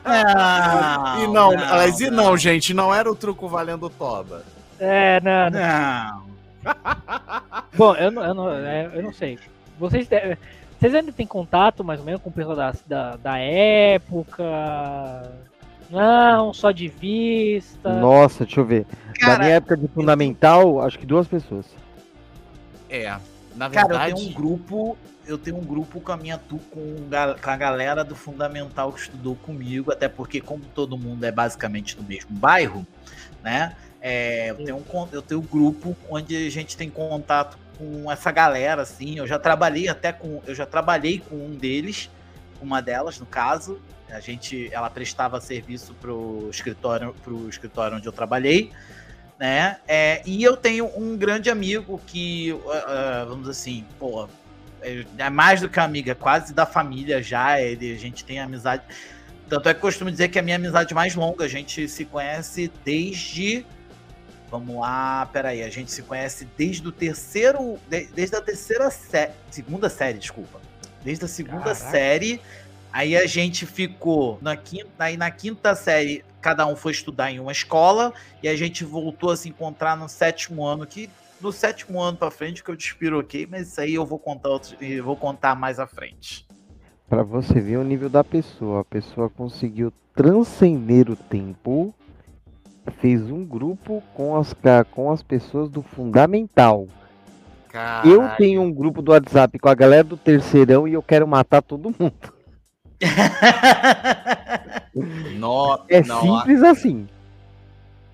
Não, 0.04 1.22
e 1.22 1.26
não, 1.32 1.50
aliás, 1.50 2.00
e 2.00 2.10
não, 2.10 2.36
gente, 2.36 2.74
não 2.74 2.92
era 2.94 3.10
o 3.10 3.14
truco 3.14 3.48
valendo 3.48 3.88
toba. 3.90 4.42
É, 4.78 5.20
não, 5.20 5.50
não. 5.50 5.60
Não. 5.60 6.35
Bom, 7.76 7.94
eu 7.94 8.10
não, 8.10 8.24
eu 8.24 8.34
não, 8.34 8.50
é, 8.50 8.90
eu 8.94 9.02
não 9.02 9.12
sei. 9.12 9.38
Vocês, 9.78 10.08
vocês 10.78 10.94
ainda 10.94 11.12
têm 11.12 11.26
contato 11.26 11.84
mais 11.84 12.00
ou 12.00 12.06
menos 12.06 12.20
com 12.22 12.30
o 12.30 12.32
pessoal 12.32 12.56
da, 12.56 12.74
da, 12.86 13.16
da 13.16 13.38
época? 13.38 14.44
Não, 15.90 16.52
só 16.52 16.70
de 16.70 16.88
vista. 16.88 17.92
Nossa, 17.94 18.44
deixa 18.44 18.60
eu 18.60 18.64
ver. 18.64 18.86
Cara, 19.18 19.38
minha 19.38 19.56
época 19.56 19.76
de 19.76 19.88
fundamental, 19.88 20.80
acho 20.80 20.98
que 20.98 21.06
duas 21.06 21.26
pessoas. 21.28 21.66
É, 22.88 23.16
na 23.54 23.70
Cara, 23.70 23.88
verdade. 23.88 24.10
eu 24.10 24.16
tenho 24.16 24.28
um 24.28 24.32
grupo, 24.32 24.98
eu 25.26 25.38
tenho 25.38 25.56
um 25.56 25.64
grupo 25.64 26.00
com 26.00 26.12
a 26.12 26.16
minha 26.16 26.38
tu 26.38 26.58
com, 26.70 26.96
com 27.42 27.50
a 27.50 27.56
galera 27.56 28.04
do 28.04 28.14
fundamental 28.14 28.92
que 28.92 29.00
estudou 29.00 29.34
comigo, 29.36 29.92
até 29.92 30.08
porque 30.08 30.40
como 30.40 30.62
todo 30.74 30.96
mundo 30.96 31.24
é 31.24 31.32
basicamente 31.32 31.96
do 31.96 32.02
mesmo 32.02 32.30
bairro, 32.30 32.86
né? 33.42 33.74
É, 34.08 34.50
eu 34.50 34.56
tenho 34.56 34.76
um 34.76 34.82
con- 34.82 35.08
eu 35.10 35.20
tenho 35.20 35.40
um 35.40 35.44
grupo 35.44 35.96
onde 36.08 36.46
a 36.46 36.50
gente 36.50 36.76
tem 36.76 36.88
contato 36.88 37.58
com 37.76 38.10
essa 38.10 38.30
galera, 38.30 38.82
assim. 38.82 39.18
Eu 39.18 39.26
já 39.26 39.38
trabalhei 39.38 39.88
até 39.88 40.12
com, 40.12 40.40
eu 40.46 40.54
já 40.54 40.64
trabalhei 40.64 41.18
com 41.18 41.34
um 41.34 41.50
deles, 41.50 42.08
uma 42.60 42.80
delas 42.80 43.18
no 43.18 43.26
caso. 43.26 43.80
A 44.08 44.20
gente, 44.20 44.68
ela 44.72 44.88
prestava 44.88 45.40
serviço 45.40 45.92
pro 46.00 46.48
escritório, 46.50 47.14
pro 47.24 47.48
escritório 47.48 47.96
onde 47.96 48.06
eu 48.06 48.12
trabalhei 48.12 48.70
né? 49.38 49.78
É, 49.86 50.22
e 50.24 50.42
eu 50.42 50.56
tenho 50.56 50.90
um 50.96 51.16
grande 51.16 51.50
amigo 51.50 52.00
que, 52.06 52.58
ah, 52.86 53.26
vamos 53.28 53.48
assim, 53.48 53.84
pô, 53.98 54.28
é 54.82 55.04
é 55.18 55.30
mais 55.30 55.60
do 55.60 55.68
que 55.68 55.80
amiga, 55.80 56.12
é 56.12 56.14
quase 56.14 56.54
da 56.54 56.64
família 56.64 57.22
já. 57.22 57.60
Ele, 57.60 57.92
a 57.92 57.98
gente 57.98 58.24
tem 58.24 58.38
amizade. 58.40 58.82
Tanto 59.48 59.68
é 59.68 59.74
que 59.74 59.78
eu 59.78 59.82
costumo 59.82 60.10
dizer 60.10 60.28
que 60.28 60.38
é 60.38 60.40
a 60.40 60.44
minha 60.44 60.56
amizade 60.56 60.94
mais 60.94 61.14
longa. 61.14 61.44
A 61.44 61.48
gente 61.48 61.88
se 61.88 62.04
conhece 62.04 62.70
desde. 62.84 63.66
Vamos 64.50 64.76
lá, 64.76 65.26
peraí. 65.32 65.62
A 65.62 65.68
gente 65.70 65.90
se 65.90 66.02
conhece 66.02 66.46
desde 66.56 66.86
o 66.86 66.92
terceiro. 66.92 67.78
de- 67.88 68.06
desde 68.14 68.36
a 68.36 68.40
terceira 68.40 68.90
série. 68.90 69.32
Segunda 69.50 69.88
série, 69.88 70.18
desculpa. 70.18 70.60
Desde 71.02 71.24
a 71.24 71.28
segunda 71.28 71.58
Caraca. 71.62 71.74
série. 71.90 72.40
Aí 72.92 73.16
a 73.16 73.26
gente 73.26 73.66
ficou 73.66 74.38
na 74.40 74.56
quinta, 74.56 74.88
aí 74.98 75.16
na 75.16 75.30
quinta 75.30 75.74
série, 75.74 76.24
cada 76.40 76.66
um 76.66 76.74
foi 76.74 76.92
estudar 76.92 77.30
em 77.30 77.38
uma 77.38 77.52
escola 77.52 78.12
e 78.42 78.48
a 78.48 78.56
gente 78.56 78.84
voltou 78.84 79.30
a 79.30 79.36
se 79.36 79.48
encontrar 79.48 79.96
no 79.96 80.08
sétimo 80.08 80.64
ano, 80.64 80.86
que 80.86 81.10
do 81.38 81.52
sétimo 81.52 82.00
ano 82.00 82.16
pra 82.16 82.30
frente 82.30 82.64
que 82.64 82.70
eu 82.70 82.76
despiroquei, 82.76 83.46
mas 83.46 83.68
isso 83.68 83.80
aí 83.82 83.94
eu 83.94 84.06
vou 84.06 84.18
contar 84.18 84.48
outro, 84.48 84.76
eu 84.82 85.04
vou 85.04 85.14
contar 85.16 85.54
mais 85.54 85.78
à 85.78 85.86
frente. 85.86 86.46
Pra 87.06 87.22
você 87.22 87.60
ver 87.60 87.76
o 87.76 87.84
nível 87.84 88.08
da 88.08 88.24
pessoa. 88.24 88.80
A 88.80 88.84
pessoa 88.84 89.28
conseguiu 89.28 89.92
transcender 90.14 91.10
o 91.10 91.16
tempo. 91.16 91.94
Fez 93.00 93.22
um 93.22 93.44
grupo 93.44 94.02
com 94.14 94.36
as, 94.36 94.54
com 94.90 95.10
as 95.10 95.22
pessoas 95.22 95.68
do 95.68 95.82
fundamental. 95.82 96.86
Eu 98.04 98.20
Caralho. 98.20 98.36
tenho 98.38 98.62
um 98.62 98.72
grupo 98.72 99.02
do 99.02 99.12
WhatsApp 99.12 99.58
com 99.58 99.68
a 99.68 99.74
galera 99.74 100.04
do 100.04 100.16
terceirão 100.16 100.88
e 100.88 100.94
eu 100.94 101.02
quero 101.02 101.28
matar 101.28 101.62
todo 101.62 101.94
mundo. 101.98 102.34
No, 105.34 105.84
É 105.88 106.02
simples 106.02 106.62
assim. 106.62 107.06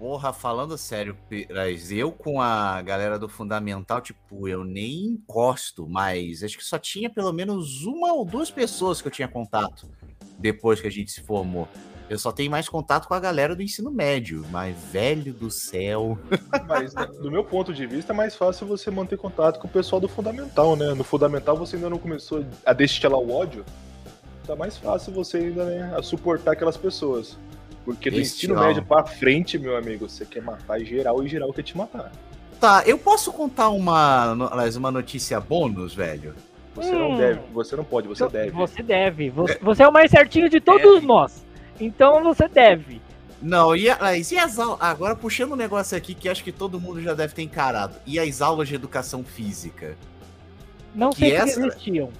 Porra, 0.02 0.32
falando 0.32 0.76
sério, 0.76 1.16
Pires, 1.28 1.92
eu 1.92 2.10
com 2.10 2.40
a 2.40 2.82
galera 2.82 3.16
do 3.16 3.28
Fundamental, 3.28 4.00
tipo, 4.00 4.48
eu 4.48 4.64
nem 4.64 5.04
encosto, 5.04 5.86
mas 5.88 6.42
acho 6.42 6.58
que 6.58 6.64
só 6.64 6.76
tinha 6.76 7.08
pelo 7.08 7.32
menos 7.32 7.84
uma 7.84 8.12
ou 8.12 8.24
duas 8.24 8.50
pessoas 8.50 9.00
que 9.00 9.06
eu 9.06 9.12
tinha 9.12 9.28
contato 9.28 9.88
depois 10.40 10.80
que 10.80 10.88
a 10.88 10.90
gente 10.90 11.12
se 11.12 11.20
formou. 11.20 11.68
Eu 12.12 12.18
só 12.18 12.30
tenho 12.30 12.50
mais 12.50 12.68
contato 12.68 13.08
com 13.08 13.14
a 13.14 13.20
galera 13.20 13.56
do 13.56 13.62
ensino 13.62 13.90
médio, 13.90 14.44
mas 14.50 14.76
velho 14.92 15.32
do 15.32 15.50
céu. 15.50 16.18
Mas, 16.68 16.92
né, 16.92 17.06
do 17.06 17.30
meu 17.30 17.42
ponto 17.42 17.72
de 17.72 17.86
vista, 17.86 18.12
é 18.12 18.16
mais 18.16 18.36
fácil 18.36 18.66
você 18.66 18.90
manter 18.90 19.16
contato 19.16 19.58
com 19.58 19.66
o 19.66 19.70
pessoal 19.70 19.98
do 19.98 20.06
Fundamental, 20.08 20.76
né? 20.76 20.92
No 20.92 21.04
Fundamental 21.04 21.56
você 21.56 21.76
ainda 21.76 21.88
não 21.88 21.96
começou 21.96 22.44
a 22.66 22.74
destilar 22.74 23.18
o 23.18 23.32
ódio. 23.32 23.64
Tá 24.46 24.54
mais 24.54 24.76
fácil 24.76 25.10
você 25.14 25.38
ainda, 25.38 25.64
né, 25.64 25.94
a 25.96 26.02
suportar 26.02 26.52
aquelas 26.52 26.76
pessoas. 26.76 27.38
Porque 27.82 28.10
do 28.10 28.20
ensino 28.20 28.54
Destilar. 28.54 28.66
médio 28.68 28.84
pra 28.84 29.04
frente, 29.06 29.58
meu 29.58 29.74
amigo, 29.74 30.06
você 30.06 30.26
quer 30.26 30.42
matar 30.42 30.80
geral 30.80 31.24
e 31.24 31.28
geral 31.28 31.50
quer 31.50 31.62
te 31.62 31.74
matar. 31.76 32.12
Tá, 32.60 32.82
eu 32.84 32.98
posso 32.98 33.32
contar 33.32 33.70
uma, 33.70 34.32
uma 34.76 34.90
notícia 34.90 35.40
bônus, 35.40 35.94
velho? 35.94 36.34
Você 36.74 36.94
Hum. 36.94 36.98
não 37.10 37.16
deve, 37.16 37.40
você 37.54 37.74
não 37.74 37.84
pode, 37.84 38.06
você 38.06 38.28
deve. 38.28 38.50
Você 38.50 38.82
deve. 38.82 39.30
Você, 39.30 39.58
você 39.62 39.82
é 39.82 39.88
o 39.88 39.92
mais 39.92 40.10
certinho 40.10 40.50
de 40.50 40.60
todos 40.60 41.02
nós. 41.02 41.42
Então 41.80 42.22
você 42.22 42.48
deve. 42.48 43.00
Não, 43.42 43.74
e, 43.74 43.86
e 43.86 44.38
as 44.38 44.58
aulas. 44.58 44.78
Agora 44.80 45.16
puxando 45.16 45.52
um 45.52 45.56
negócio 45.56 45.96
aqui 45.96 46.14
que 46.14 46.28
acho 46.28 46.44
que 46.44 46.52
todo 46.52 46.80
mundo 46.80 47.02
já 47.02 47.12
deve 47.12 47.34
ter 47.34 47.42
encarado. 47.42 47.96
E 48.06 48.18
as 48.18 48.40
aulas 48.40 48.68
de 48.68 48.76
educação 48.76 49.24
física? 49.24 49.96
Não 50.94 51.10
Que 51.10 51.18
sei 51.20 51.30
se 51.30 51.36
essa- 51.36 51.66
existiam. 51.66 52.10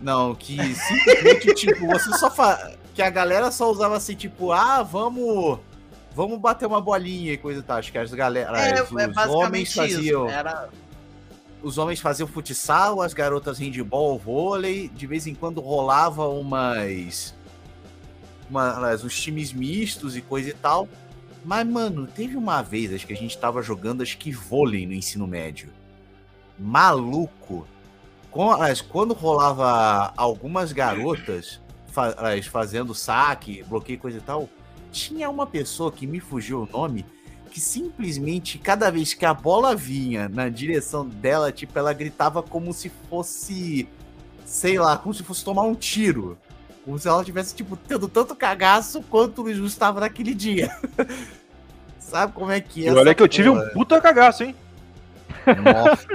Não, 0.00 0.34
que 0.34 0.56
simplesmente, 0.74 1.54
tipo, 1.54 1.86
você 1.86 2.10
só 2.18 2.30
fa... 2.30 2.72
que 2.94 3.00
a 3.00 3.08
galera 3.08 3.50
só 3.50 3.70
usava 3.70 3.96
assim, 3.96 4.14
tipo, 4.14 4.50
ah, 4.52 4.82
vamos. 4.82 5.60
Vamos 6.14 6.38
bater 6.40 6.66
uma 6.66 6.80
bolinha 6.80 7.32
e 7.34 7.36
coisa 7.36 7.60
e 7.60 7.62
tal. 7.62 7.76
Acho 7.76 7.92
que 7.92 7.98
as 7.98 8.12
galera. 8.12 8.58
É, 8.58 8.82
os 8.82 8.90
é 8.90 8.92
homens 8.92 9.14
basicamente 9.14 9.74
faziam. 9.74 10.26
isso. 10.26 10.34
Era... 10.34 10.68
Os 11.62 11.78
homens 11.78 12.00
faziam 12.00 12.26
futsal, 12.26 13.02
as 13.02 13.12
garotas 13.14 13.58
handball, 13.58 14.18
vôlei. 14.18 14.88
De 14.88 15.06
vez 15.06 15.26
em 15.26 15.34
quando 15.34 15.60
rolava 15.60 16.26
umas. 16.28 17.35
Umas 18.48 19.04
uns 19.04 19.20
times 19.20 19.52
mistos 19.52 20.16
e 20.16 20.20
coisa 20.20 20.50
e 20.50 20.54
tal. 20.54 20.88
Mas, 21.44 21.66
mano, 21.66 22.06
teve 22.06 22.36
uma 22.36 22.60
vez, 22.62 22.92
acho 22.92 23.06
que 23.06 23.12
a 23.12 23.16
gente 23.16 23.38
tava 23.38 23.62
jogando, 23.62 24.02
acho 24.02 24.18
que 24.18 24.32
vôlei 24.32 24.86
no 24.86 24.92
ensino 24.92 25.26
médio. 25.26 25.68
Maluco. 26.58 27.66
Quando 28.88 29.14
rolava 29.14 30.12
algumas 30.16 30.72
garotas 30.72 31.60
fa- 31.86 32.14
as 32.18 32.46
fazendo 32.46 32.94
saque, 32.94 33.62
bloqueio, 33.62 33.98
coisa 33.98 34.18
e 34.18 34.20
tal, 34.20 34.48
tinha 34.92 35.30
uma 35.30 35.46
pessoa 35.46 35.90
que 35.90 36.06
me 36.06 36.20
fugiu 36.20 36.62
o 36.62 36.66
nome, 36.66 37.06
que 37.50 37.60
simplesmente, 37.60 38.58
cada 38.58 38.90
vez 38.90 39.14
que 39.14 39.24
a 39.24 39.32
bola 39.32 39.74
vinha 39.74 40.28
na 40.28 40.48
direção 40.48 41.08
dela, 41.08 41.50
tipo, 41.50 41.78
ela 41.78 41.92
gritava 41.94 42.42
como 42.42 42.72
se 42.74 42.90
fosse, 43.08 43.88
sei 44.44 44.78
lá, 44.78 44.98
como 44.98 45.14
se 45.14 45.22
fosse 45.22 45.42
tomar 45.44 45.62
um 45.62 45.74
tiro. 45.74 46.36
Como 46.86 46.96
se 47.00 47.08
ela 47.08 47.24
tivesse, 47.24 47.52
tipo, 47.52 47.76
tendo 47.76 48.06
tanto 48.06 48.36
cagaço 48.36 49.02
quanto 49.02 49.40
o 49.40 49.42
Luiz 49.42 49.58
Gustavo 49.58 49.98
naquele 49.98 50.32
dia. 50.32 50.70
Sabe 51.98 52.32
como 52.32 52.52
é 52.52 52.60
que 52.60 52.86
é? 52.86 52.92
E 52.92 52.94
olha 52.94 53.12
que 53.12 53.20
eu 53.20 53.26
tive 53.26 53.48
um 53.48 53.60
puta 53.70 54.00
cagaço, 54.00 54.44
hein? 54.44 54.54
Nossa. 55.64 56.06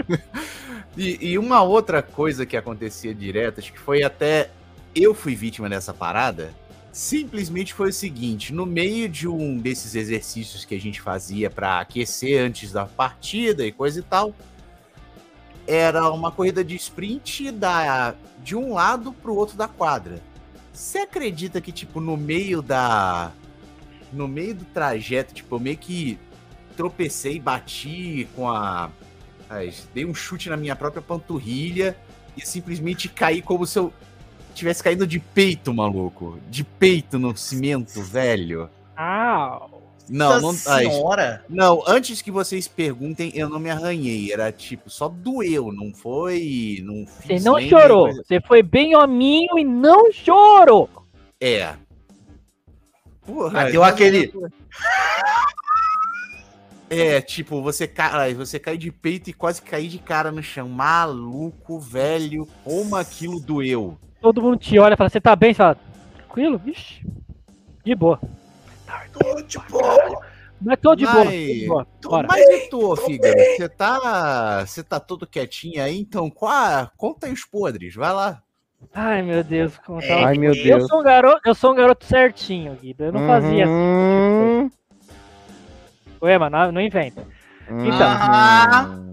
e, 0.95 1.32
e 1.32 1.38
uma 1.38 1.61
outra 1.61 2.01
coisa 2.01 2.45
que 2.45 2.55
acontecia 2.55 3.13
direto, 3.13 3.59
acho 3.59 3.74
que 3.74 3.80
foi 3.80 4.01
até 4.01 4.49
eu 4.95 5.13
fui 5.13 5.36
vítima 5.36 5.67
dessa 5.67 5.93
parada. 5.93 6.53
Simplesmente 6.93 7.74
foi 7.74 7.89
o 7.89 7.93
seguinte: 7.93 8.53
no 8.53 8.65
meio 8.65 9.09
de 9.09 9.28
um 9.28 9.57
desses 9.57 9.93
exercícios 9.93 10.63
que 10.63 10.76
a 10.76 10.80
gente 10.80 11.01
fazia 11.01 11.49
pra 11.49 11.82
aquecer 11.82 12.41
antes 12.41 12.72
da 12.72 12.86
partida 12.86 13.65
e 13.65 13.74
coisa 13.74 13.99
e 13.99 14.03
tal, 14.03 14.34
era 15.67 16.09
uma 16.09 16.32
corrida 16.32 16.63
de 16.63 16.78
sprint 16.78 17.51
da, 17.51 18.15
de 18.41 18.55
um 18.55 18.74
lado 18.74 19.11
pro 19.11 19.36
outro 19.36 19.57
da 19.57 19.67
quadra. 19.67 20.30
Você 20.82 20.97
acredita 20.97 21.61
que, 21.61 21.71
tipo, 21.71 21.99
no 21.99 22.17
meio 22.17 22.59
da. 22.59 23.32
No 24.11 24.27
meio 24.27 24.55
do 24.55 24.65
trajeto, 24.65 25.32
tipo, 25.32 25.55
eu 25.55 25.59
meio 25.59 25.77
que 25.77 26.17
tropecei, 26.75 27.39
bati 27.39 28.27
com 28.36 28.49
a. 28.49 28.89
as- 29.47 29.88
dei 29.93 30.03
um 30.05 30.13
chute 30.13 30.49
na 30.49 30.57
minha 30.57 30.75
própria 30.75 30.99
panturrilha 31.01 31.95
e 32.36 32.41
simplesmente 32.43 33.07
caí 33.07 33.43
como 33.43 33.67
se 33.67 33.77
eu 33.77 33.93
tivesse 34.55 34.82
caído 34.84 35.05
de 35.05 35.19
peito, 35.19 35.71
maluco. 35.71 36.39
De 36.49 36.63
peito 36.63 37.19
no 37.19 37.38
cimento, 37.38 38.01
velho. 38.01 38.67
Au. 38.97 39.80
Não, 40.10 40.41
não. 40.41 40.54
Senhora. 40.54 41.43
não, 41.49 41.84
antes 41.88 42.22
que 42.22 42.30
vocês 42.32 42.68
perguntem, 42.68 43.32
eu 43.36 43.47
não 43.49 43.60
me 43.60 43.70
arranhei. 43.70 44.32
Era 44.34 44.52
tipo, 44.52 44.89
só 44.89 45.08
doeu, 45.08 45.72
não 45.72 45.93
foi. 45.93 46.82
Não 46.84 47.06
Você 47.06 47.39
não 47.39 47.60
chorou. 47.62 48.06
coisa- 48.06 48.24
Você 48.26 48.41
foi 48.41 48.62
bem 48.62 48.95
hominho 48.95 49.58
e 49.58 49.64
não 49.64 50.12
chorou. 50.12 50.89
É. 51.39 51.74
Porra, 53.26 53.72
deu 53.72 53.84
aquele- 53.84 54.32
É, 56.89 57.22
tipo, 57.22 57.62
você 57.62 57.88
cai, 57.88 58.34
você 58.34 58.60
cai 58.60 58.78
de 58.78 58.91
peito 58.91 59.30
e 59.30 59.34
quase 59.34 59.62
cai 59.62 59.88
de 59.88 59.97
cara 59.97 60.30
no 60.30 60.43
chão. 60.43 60.68
Maluco, 60.68 61.80
velho, 61.80 62.45
como 62.66 62.97
aquilo 62.97 63.39
doeu. 63.39 63.97
Todo 64.20 64.41
mundo 64.41 64.58
te 64.58 64.78
olha 64.78 64.95
e 64.95 64.97
fala, 64.97 65.10
você 65.10 65.22
tá 65.22 65.34
bem? 65.34 65.54
Você 65.54 65.58
fala, 65.60 65.78
tranquilo? 66.18 66.58
Vixe, 66.58 67.02
de 67.86 67.95
boa. 67.95 68.20
Tô 69.14 69.42
de 69.42 69.58
boa. 69.70 70.22
Mas 70.64 70.80
tô 70.80 70.96
de 70.96 71.06
boa, 71.06 71.26
Mas- 71.26 71.68
Bora. 72.04 72.28
Mas 72.30 72.46
e 72.48 72.70
tu, 72.70 72.96
Fígaro? 72.96 73.36
Você 73.39 73.68
tá, 73.70 74.64
você 74.66 74.84
tá 74.84 75.00
todo 75.00 75.26
quietinho 75.26 75.82
aí, 75.84 76.00
então 76.00 76.30
quá, 76.30 76.92
conta 76.98 77.26
aí 77.28 77.34
os 77.34 77.44
podres, 77.46 77.96
vai 77.96 78.14
lá. 78.14 78.42
Ai, 78.94 79.22
meu 79.24 79.44
Deus. 79.44 79.78
Como 79.86 80.02
É, 80.02 80.08
tá... 80.08 80.28
Ai, 80.28 80.38
meu 80.38 80.54
Eu 80.54 80.64
Deus. 80.64 80.88
sou 80.88 81.00
um 81.00 81.04
garoto, 81.04 81.42
eu 81.46 81.56
sou 81.56 81.72
um 81.72 81.76
garoto 81.76 82.06
certinho, 82.06 82.76
Guido. 82.76 83.06
Eu 83.06 83.12
não 83.12 83.26
fazia 83.28 83.64
assim. 83.64 83.74
Uhum. 83.74 84.72
Ué, 86.22 86.38
mano, 86.38 86.58
não, 86.58 86.72
não 86.74 86.82
inventa. 86.82 87.26
Então. 87.68 88.92
Uhum. 88.92 89.12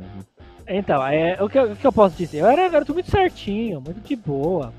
Então, 0.70 1.06
é, 1.06 1.42
o, 1.42 1.48
que, 1.48 1.58
eu- 1.58 1.72
o 1.72 1.76
que 1.76 1.86
eu 1.86 1.92
posso 1.92 2.14
dizer? 2.16 2.40
Eu 2.40 2.46
era 2.46 2.66
um 2.66 2.70
garoto 2.70 2.92
muito 2.92 3.10
certinho, 3.10 3.80
muito 3.80 4.00
de 4.06 4.14
boa. 4.16 4.72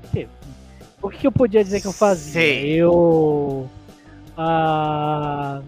O 1.02 1.08
que, 1.10 1.18
que 1.18 1.26
eu 1.26 1.32
podia 1.32 1.64
dizer 1.64 1.80
que 1.80 1.86
eu 1.88 1.92
fazia? 1.92 2.32
Sei. 2.32 2.74
Eu. 2.74 3.68
Ah, 4.42 5.60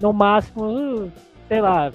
no 0.00 0.12
máximo, 0.12 1.12
sei 1.46 1.60
lá. 1.60 1.92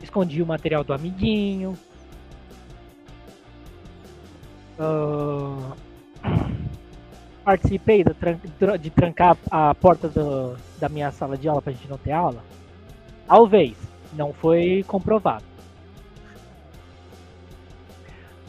Escondi 0.00 0.40
o 0.40 0.46
material 0.46 0.84
do 0.84 0.92
amiguinho. 0.92 1.76
Ah, 4.78 5.72
participei 7.44 8.04
de 8.80 8.90
trancar 8.90 9.36
a 9.50 9.74
porta 9.74 10.08
do- 10.08 10.56
da 10.78 10.88
minha 10.88 11.10
sala 11.10 11.36
de 11.36 11.48
aula 11.48 11.60
pra 11.60 11.72
gente 11.72 11.88
não 11.88 11.98
ter 11.98 12.12
aula? 12.12 12.44
Talvez. 13.26 13.76
Não 14.12 14.32
foi 14.32 14.84
comprovado. 14.86 15.44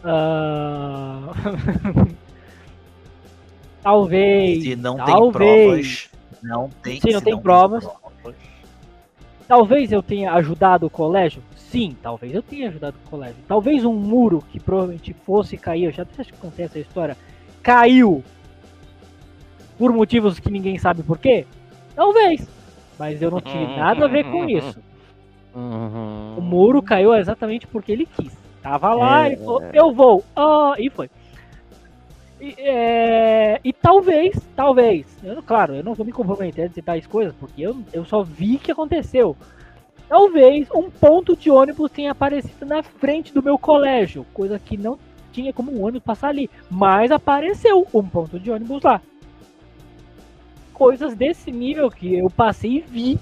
Ah, 0.04 1.32
talvez. 3.84 4.64
Se 4.64 4.76
não 4.76 4.96
tem 4.96 5.06
talvez. 5.06 5.32
provas, 5.32 6.10
não 6.42 6.70
tem 6.82 7.02
Se 7.02 7.12
não 7.12 7.22
tem 7.22 7.38
provas. 7.38 7.88
Talvez 9.48 9.92
eu 9.92 10.02
tenha 10.02 10.34
ajudado 10.34 10.86
o 10.86 10.90
colégio? 10.90 11.44
Sim, 11.56 11.96
talvez 12.02 12.34
eu 12.34 12.42
tenha 12.42 12.70
ajudado 12.70 12.98
o 13.06 13.10
colégio. 13.10 13.36
Talvez 13.48 13.84
um 13.84 13.94
muro 13.94 14.44
que 14.52 14.60
provavelmente 14.60 15.14
fosse 15.26 15.58
cair, 15.58 15.86
eu 15.86 15.92
já 15.92 16.04
até 16.04 16.22
acho 16.22 16.32
que 16.32 16.40
contei 16.40 16.66
essa 16.66 16.80
história, 16.80 17.18
caiu 17.62 18.24
por 19.78 19.92
motivos 19.92 20.40
que 20.40 20.52
ninguém 20.52 20.78
sabe 20.78 21.04
por 21.04 21.18
quê? 21.18 21.46
Talvez. 21.96 22.48
Mas 22.98 23.22
eu 23.22 23.32
não 23.32 23.42
tive 23.42 23.66
nada 23.76 24.06
a 24.06 24.08
ver 24.08 24.24
com 24.24 24.48
isso. 24.48 24.80
Uhum. 25.54 26.36
O 26.38 26.42
muro 26.42 26.82
caiu 26.82 27.14
exatamente 27.16 27.68
porque 27.68 27.92
ele 27.92 28.06
quis. 28.06 28.32
Tava 28.62 28.94
lá, 28.94 29.26
É, 29.26 29.28
ele 29.28 29.38
falou, 29.38 29.64
eu 29.74 29.94
vou. 29.94 30.24
Ah, 30.36 30.74
e 30.80 30.90
foi. 30.90 31.10
E, 32.44 32.56
é, 32.58 33.62
e 33.64 33.72
talvez, 33.72 34.38
talvez, 34.54 35.08
eu, 35.24 35.42
claro, 35.42 35.76
eu 35.76 35.82
não 35.82 35.94
vou 35.94 36.06
me 36.06 36.12
comprometer 36.12 36.66
a 36.66 36.68
dizer 36.68 36.82
tais 36.82 37.08
coisas, 37.08 37.34
porque 37.40 37.62
eu, 37.62 37.82
eu 37.94 38.04
só 38.04 38.22
vi 38.22 38.58
que 38.58 38.70
aconteceu. 38.70 39.34
Talvez 40.10 40.68
um 40.76 40.92
ponto 40.92 41.38
de 41.38 41.50
ônibus 41.50 41.90
tenha 41.90 42.12
aparecido 42.12 42.66
na 42.66 42.84
frente 42.84 43.34
do 43.34 43.42
meu 43.42 43.58
colégio, 43.58 44.26
coisa 44.34 44.60
que 44.60 44.76
não 44.76 45.00
tinha 45.32 45.54
como 45.54 45.72
um 45.72 45.86
ônibus 45.86 46.04
passar 46.04 46.28
ali, 46.28 46.50
mas 46.70 47.12
apareceu 47.12 47.88
um 47.94 48.04
ponto 48.04 48.38
de 48.38 48.52
ônibus 48.52 48.84
lá. 48.84 49.00
Coisas 50.74 51.16
desse 51.16 51.50
nível 51.50 51.90
que 51.90 52.14
eu 52.14 52.30
passei 52.30 52.80
e 52.80 52.82
vi 52.82 53.20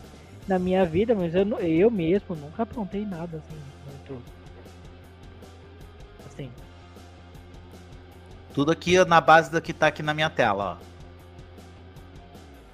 na 0.47 0.57
minha 0.57 0.83
vida, 0.83 1.13
mas 1.13 1.35
eu, 1.35 1.45
eu 1.59 1.91
mesmo 1.91 2.35
nunca 2.35 2.63
aprontei 2.63 3.05
nada 3.05 3.37
assim, 3.37 3.61
muito. 3.85 4.23
Assim. 6.25 6.49
Tudo 8.53 8.71
aqui 8.71 9.03
na 9.05 9.21
base 9.21 9.51
do 9.51 9.61
que 9.61 9.73
tá 9.73 9.87
aqui 9.87 10.03
na 10.03 10.13
minha 10.13 10.29
tela, 10.29 10.77
ó. 10.79 10.91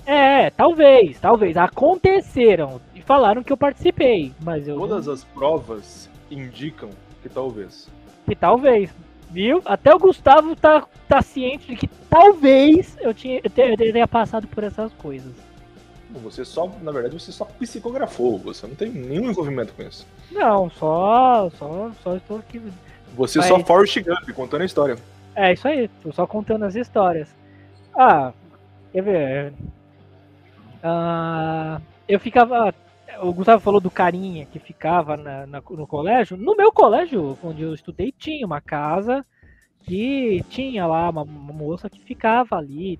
É, 0.09 0.49
talvez, 0.51 1.19
talvez. 1.19 1.57
Aconteceram 1.57 2.79
e 2.95 3.01
falaram 3.01 3.43
que 3.43 3.51
eu 3.51 3.57
participei, 3.57 4.33
mas 4.41 4.67
eu. 4.67 4.77
Todas 4.77 5.07
as 5.07 5.23
provas 5.23 6.09
indicam 6.31 6.89
que 7.21 7.29
talvez. 7.29 7.89
Que 8.25 8.35
talvez. 8.35 8.89
Viu? 9.29 9.61
Até 9.65 9.93
o 9.93 9.99
Gustavo 9.99 10.55
tá, 10.55 10.85
tá 11.09 11.21
ciente 11.21 11.67
de 11.67 11.75
que 11.75 11.87
talvez 12.09 12.97
eu, 13.01 13.13
tinha, 13.13 13.41
eu 13.43 13.49
te- 13.49 13.61
eu 13.61 13.75
teria 13.75 14.07
passado 14.07 14.47
por 14.47 14.63
essas 14.63 14.93
coisas. 14.93 15.33
Você 16.23 16.45
só, 16.45 16.71
na 16.81 16.93
verdade, 16.93 17.19
você 17.19 17.33
só 17.33 17.43
psicografou. 17.43 18.37
Você 18.39 18.65
não 18.65 18.75
tem 18.75 18.89
nenhum 18.89 19.29
envolvimento 19.29 19.73
com 19.73 19.83
isso. 19.83 20.07
Não, 20.31 20.69
só. 20.69 21.49
Só, 21.59 21.91
só 22.01 22.15
estou 22.15 22.37
aqui. 22.37 22.61
Você 23.17 23.39
Mas- 23.39 23.47
só 23.49 23.59
Forrest 23.59 23.97
Gump 24.01 24.29
contando 24.33 24.61
a 24.61 24.65
história. 24.65 24.95
É 25.37 25.53
isso 25.53 25.67
aí, 25.67 25.87
tô 26.01 26.11
só 26.11 26.25
contando 26.25 26.65
as 26.65 26.75
histórias. 26.75 27.29
Ah, 27.95 28.33
quer 28.91 29.03
ver? 29.03 29.53
Ah, 30.83 31.79
eu 32.07 32.19
ficava. 32.19 32.73
O 33.21 33.31
Gustavo 33.31 33.61
falou 33.61 33.79
do 33.79 33.89
carinha 33.91 34.47
que 34.47 34.57
ficava 34.59 35.15
na- 35.15 35.45
na- 35.45 35.61
no 35.69 35.85
colégio. 35.87 36.35
No 36.37 36.55
meu 36.55 36.71
colégio, 36.71 37.37
onde 37.43 37.61
eu 37.61 37.73
estudei, 37.73 38.11
tinha 38.17 38.45
uma 38.45 38.59
casa 38.59 39.23
que 39.83 40.43
tinha 40.49 40.85
lá 40.87 41.09
uma, 41.09 41.21
uma 41.21 41.53
moça 41.53 41.87
que 41.89 41.99
ficava 42.03 42.55
ali. 42.57 42.99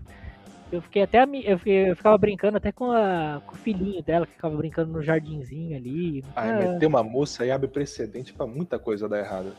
Eu 0.71 0.81
fiquei 0.81 1.01
até. 1.03 1.23
Eu, 1.43 1.57
fiquei- 1.57 1.89
eu 1.89 1.95
ficava 1.95 2.17
brincando 2.19 2.57
até 2.57 2.71
com, 2.71 2.91
a- 2.91 3.41
com 3.47 3.55
o 3.55 3.57
filhinho 3.57 4.03
dela, 4.03 4.27
que 4.27 4.33
ficava 4.33 4.55
brincando 4.55 4.93
no 4.93 5.01
jardinzinho 5.01 5.75
ali. 5.75 6.23
Ai, 6.35 6.49
Ah, 6.51 6.53
meter 6.53 6.85
uma 6.85 7.03
moça 7.03 7.43
aí 7.43 7.49
abre 7.51 7.67
precedente 7.67 8.31
pra 8.31 8.45
muita 8.45 8.77
coisa 8.77 9.09
dar 9.09 9.19
errado. 9.19 9.51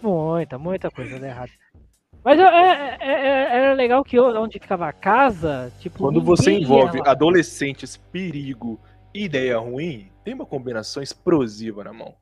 Muita, 0.00 0.58
muita 0.58 0.90
coisa 0.90 1.18
dá 1.18 1.26
errado. 1.28 1.50
Mas 2.24 2.38
é- 2.38 2.42
é- 2.42 2.98
é- 3.00 3.12
é- 3.12 3.56
era 3.56 3.74
legal 3.74 4.04
que 4.04 4.18
onde 4.18 4.58
ficava 4.58 4.88
a 4.88 4.92
casa, 4.92 5.72
tipo. 5.80 5.98
Quando 5.98 6.20
você 6.20 6.52
envolve 6.52 7.00
adolescentes, 7.06 7.96
perigo 7.96 8.78
e 9.14 9.24
ideia 9.24 9.58
ruim, 9.58 10.10
tem 10.24 10.34
uma 10.34 10.46
combinação 10.46 11.02
explosiva 11.02 11.84
na 11.84 11.92
mão. 11.92 12.14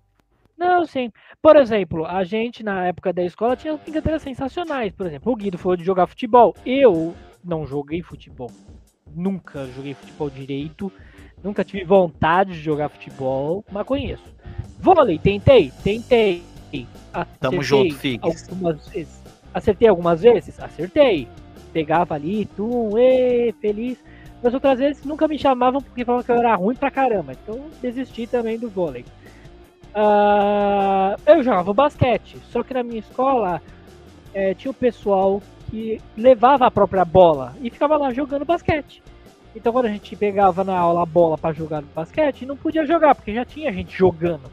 Não, 0.57 0.85
sim. 0.85 1.11
Por 1.41 1.57
exemplo, 1.57 2.05
a 2.05 2.25
gente 2.25 2.65
na 2.65 2.87
época 2.87 3.13
da 3.13 3.23
escola 3.23 3.57
tinha 3.57 3.77
brincadeiras 3.77 4.23
sensacionais. 4.23 4.93
Por 4.93 5.07
exemplo, 5.07 5.33
o 5.33 5.37
Guido 5.37 5.57
falou 5.57 5.77
de 5.77 5.85
jogar 5.85 6.07
futebol. 6.09 6.55
Eu 6.67 7.15
não 7.45 7.65
joguei 7.65 8.03
futebol. 8.03 8.51
Nunca 9.15 9.67
joguei 9.67 9.95
futebol 9.95 10.29
direito. 10.29 10.93
Nunca 11.43 11.65
tive 11.65 11.85
vontade 11.85 12.55
de 12.55 12.61
jogar 12.61 12.89
futebol, 12.89 13.65
mas 13.71 13.87
conheço. 13.87 14.35
Vôlei, 14.81 15.19
tentei, 15.19 15.73
tentei. 15.85 16.43
Tamo 17.41 17.63
junto, 17.63 17.95
Figs. 17.97 18.49
Algumas 18.49 18.89
vezes. 18.89 19.23
Acertei 19.53 19.89
algumas 19.89 20.23
vezes? 20.23 20.59
Acertei. 20.61 21.29
Pegava 21.73 22.15
ali, 22.15 22.47
tum, 22.47 22.97
ê, 22.99 23.55
feliz. 23.61 23.99
Mas 24.43 24.55
outras 24.55 24.79
vezes 24.79 25.05
nunca 25.05 25.27
me 25.27 25.39
chamavam 25.39 25.83
porque 25.83 26.05
falavam 26.05 26.25
que 26.25 26.33
eu 26.33 26.37
era 26.37 26.55
ruim 26.55 26.77
pra 26.77 26.91
caramba. 26.91 27.33
Então 27.33 27.67
desisti 27.83 28.27
também 28.27 28.59
do 28.59 28.69
vôlei. 28.69 29.05
Ah, 29.95 31.17
eu 31.27 31.43
jogava 31.43 31.73
basquete, 31.73 32.39
só 32.51 32.63
que 32.63 32.75
na 32.75 32.83
minha 32.83 33.01
escola 33.01 33.61
eh, 34.33 34.55
tinha 34.55 34.71
o 34.71 34.75
pessoal 34.75 35.43
que 35.71 36.01
levava 36.17 36.67
a 36.67 36.71
própria 36.71 37.05
bola 37.05 37.55
e 37.61 37.71
ficava 37.71 37.97
lá 37.97 38.13
jogando 38.13 38.45
basquete. 38.45 39.03
Então 39.57 39.73
quando 39.73 39.87
a 39.87 39.91
gente 39.91 40.15
pegava 40.15 40.63
na 40.63 40.79
aula 40.79 41.03
a 41.03 41.07
bola 41.07 41.37
pra 41.37 41.53
jogar 41.53 41.81
no 41.83 41.89
basquete, 41.89 42.47
não 42.47 42.57
podia 42.57 42.87
jogar, 42.87 43.15
porque 43.15 43.35
já 43.35 43.45
tinha 43.45 43.73
gente 43.73 43.97
jogando. 43.97 44.51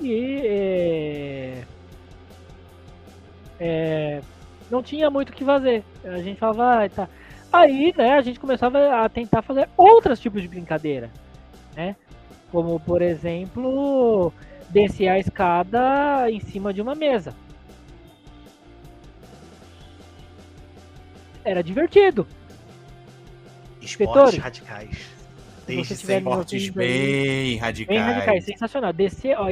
E 0.00 0.40
eh, 0.44 1.64
eh, 3.58 4.20
não 4.70 4.82
tinha 4.82 5.10
muito 5.10 5.30
o 5.30 5.32
que 5.32 5.44
fazer. 5.44 5.84
A 6.04 6.18
gente 6.18 6.38
falava, 6.38 6.84
ah, 6.84 6.88
tá. 6.88 7.08
Aí, 7.52 7.94
né, 7.96 8.14
a 8.14 8.20
gente 8.20 8.40
começava 8.40 9.04
a 9.04 9.08
tentar 9.08 9.42
fazer 9.42 9.68
outros 9.76 10.20
tipos 10.20 10.42
de 10.42 10.48
brincadeira, 10.48 11.10
né? 11.74 11.96
Como, 12.50 12.78
por 12.80 13.00
exemplo, 13.02 14.32
descer 14.68 15.08
a 15.08 15.18
escada 15.18 16.30
em 16.30 16.40
cima 16.40 16.72
de 16.72 16.82
uma 16.82 16.94
mesa. 16.94 17.34
Era 21.44 21.62
divertido. 21.62 22.26
Esportes 23.80 24.38
radicais. 24.38 25.16
Desde 25.66 25.94
Esportes 25.94 26.68
bem 26.70 27.56
radicais. 27.56 27.98
Bem 27.98 27.98
radicais, 27.98 28.44
sensacional. 28.44 28.92
Descer, 28.92 29.38
ó, 29.38 29.48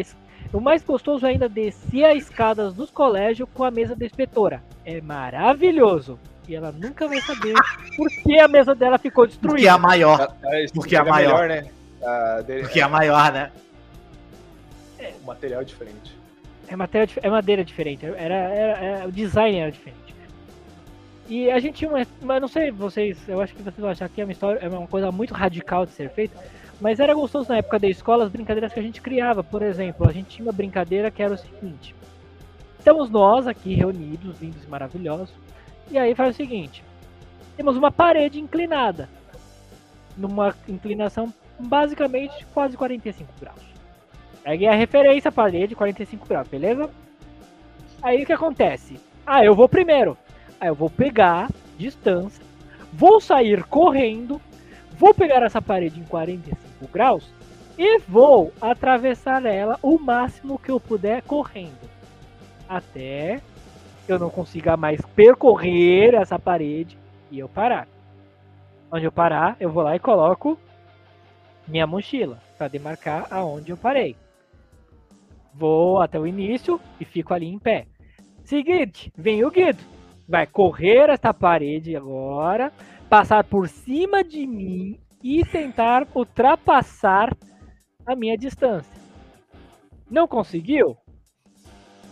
o 0.59 0.61
mais 0.61 0.83
gostoso 0.83 1.27
ainda, 1.27 1.49
descer 1.49 2.05
as 2.05 2.17
escadas 2.19 2.73
dos 2.75 2.91
colégios 2.91 3.49
com 3.53 3.65
a 3.65 3.71
mesa 3.71 3.95
da 3.97 4.07
inspetora. 4.07 4.63
É 4.85 5.01
maravilhoso. 5.01 6.19
E 6.49 6.55
ela 6.55 6.71
nunca 6.73 7.09
vai 7.09 7.21
saber 7.23 7.55
por 7.97 8.09
que 8.23 8.39
a 8.39 8.47
mesa 8.49 8.75
dela 8.75 8.99
ficou 8.99 9.25
Porque 9.27 9.37
é 9.37 9.41
destruída. 9.41 9.73
a 9.73 9.79
maior. 9.79 10.35
Ah, 10.45 10.61
esse 10.61 10.75
Porque 10.75 10.95
é 10.95 10.99
jogo 10.99 11.11
maior. 11.11 11.49
né? 11.49 11.67
Ah, 12.03 12.43
Porque 12.61 12.81
é 12.81 12.83
a 12.83 12.89
maior, 12.89 13.33
né? 13.33 13.51
o 15.23 15.27
material 15.27 15.61
é 15.63 15.65
diferente. 15.65 16.17
É, 16.69 16.77
matéria, 16.77 17.07
dif- 17.07 17.21
é 17.23 17.29
madeira 17.29 17.65
diferente. 17.65 18.07
Era, 18.07 18.35
era- 18.35 18.79
era- 18.79 19.07
o 19.09 19.13
design 19.13 19.59
era 19.59 19.71
diferente. 19.71 20.15
E 21.29 21.51
a 21.51 21.59
gente 21.59 21.77
tinha 21.79 21.91
uma. 21.91 22.07
Mas 22.23 22.41
não 22.41 22.49
sei, 22.49 22.71
vocês. 22.71 23.19
Eu 23.29 23.41
acho 23.41 23.55
que 23.55 23.63
vocês 23.63 23.77
vão 23.79 23.89
achar 23.91 24.09
que 24.09 24.21
é 24.21 24.25
uma 24.25 24.33
história. 24.33 24.59
É 24.61 24.69
uma 24.69 24.87
coisa 24.87 25.11
muito 25.11 25.33
radical 25.35 25.87
de 25.87 25.93
ser 25.93 26.11
feita. 26.11 26.39
Mas 26.85 27.01
era 27.01 27.14
gostoso 27.14 27.49
na 27.49 27.57
época 27.57 27.78
da 27.78 27.89
escola 27.89 28.24
as 28.26 28.30
brincadeiras 28.30 28.70
que 28.70 28.78
a 28.78 28.82
gente 28.82 29.01
criava. 29.01 29.43
Por 29.43 29.62
exemplo, 29.62 30.07
a 30.07 30.12
gente 30.12 30.37
tinha 30.37 30.45
uma 30.45 30.53
brincadeira 30.53 31.11
que 31.11 31.22
era 31.22 31.32
o 31.32 31.39
seguinte. 31.39 31.95
Estamos 32.78 33.09
nós 33.09 33.47
aqui 33.47 33.72
reunidos, 33.72 34.39
lindos 34.39 34.62
e 34.62 34.66
maravilhosos. 34.66 35.35
E 35.91 35.97
aí 35.97 36.14
faz 36.14 36.35
o 36.35 36.37
seguinte. 36.37 36.85
Temos 37.57 37.74
uma 37.78 37.91
parede 37.91 38.39
inclinada. 38.39 39.09
Numa 40.14 40.55
inclinação 40.68 41.32
basicamente 41.59 42.45
quase 42.53 42.76
45 42.76 43.32
graus. 43.41 43.62
Peguei 44.43 44.68
a 44.68 44.74
referência, 44.74 45.32
parede 45.32 45.74
45 45.74 46.28
graus, 46.28 46.49
beleza? 46.49 46.91
Aí 48.03 48.24
o 48.24 48.26
que 48.26 48.32
acontece? 48.35 49.01
Ah, 49.26 49.43
eu 49.43 49.55
vou 49.55 49.70
primeiro. 49.70 50.18
Aí 50.61 50.68
eu 50.68 50.74
vou 50.74 50.91
pegar 50.91 51.49
distância, 51.78 52.45
vou 52.93 53.22
sair 53.22 53.64
correndo, 53.64 54.39
vou 54.99 55.14
pegar 55.14 55.43
essa 55.43 55.62
parede 55.62 55.99
em 55.99 56.05
45 56.05 56.64
graus 56.89 57.32
e 57.78 57.99
vou 58.01 58.53
atravessar 58.61 59.45
ela 59.45 59.78
o 59.82 59.99
máximo 59.99 60.59
que 60.59 60.70
eu 60.70 60.78
puder 60.78 61.22
correndo. 61.22 61.91
Até 62.68 63.41
eu 64.07 64.18
não 64.18 64.30
consiga 64.30 64.76
mais 64.76 65.01
percorrer 65.14 66.14
essa 66.14 66.39
parede 66.39 66.99
e 67.30 67.39
eu 67.39 67.49
parar. 67.49 67.89
Onde 68.93 69.05
eu 69.05 69.12
parar, 69.12 69.57
eu 69.59 69.70
vou 69.70 69.82
lá 69.82 69.97
e 69.97 69.99
coloco 69.99 70.59
minha 71.66 71.87
mochila 71.87 72.39
para 72.57 72.68
demarcar 72.68 73.26
aonde 73.30 73.70
eu 73.70 73.76
parei. 73.76 74.16
Vou 75.53 76.01
até 76.01 76.18
o 76.18 76.26
início 76.26 76.80
e 77.01 77.05
fico 77.05 77.32
ali 77.32 77.47
em 77.47 77.59
pé. 77.59 77.87
Seguinte, 78.45 79.12
vem 79.16 79.45
o 79.45 79.51
Guido. 79.51 79.82
Vai 80.28 80.47
correr 80.47 81.11
esta 81.11 81.32
parede 81.35 81.97
agora, 81.97 82.72
passar 83.09 83.45
por 83.45 83.68
cima 83.68 84.24
de 84.24 84.47
mim 84.47 84.99
e 85.25 85.43
tentar 85.43 86.07
ultrapassar 86.14 87.35
a 88.07 88.14
minha 88.14 88.37
distância. 88.37 88.93
Não 90.11 90.29
conseguiu? 90.29 90.99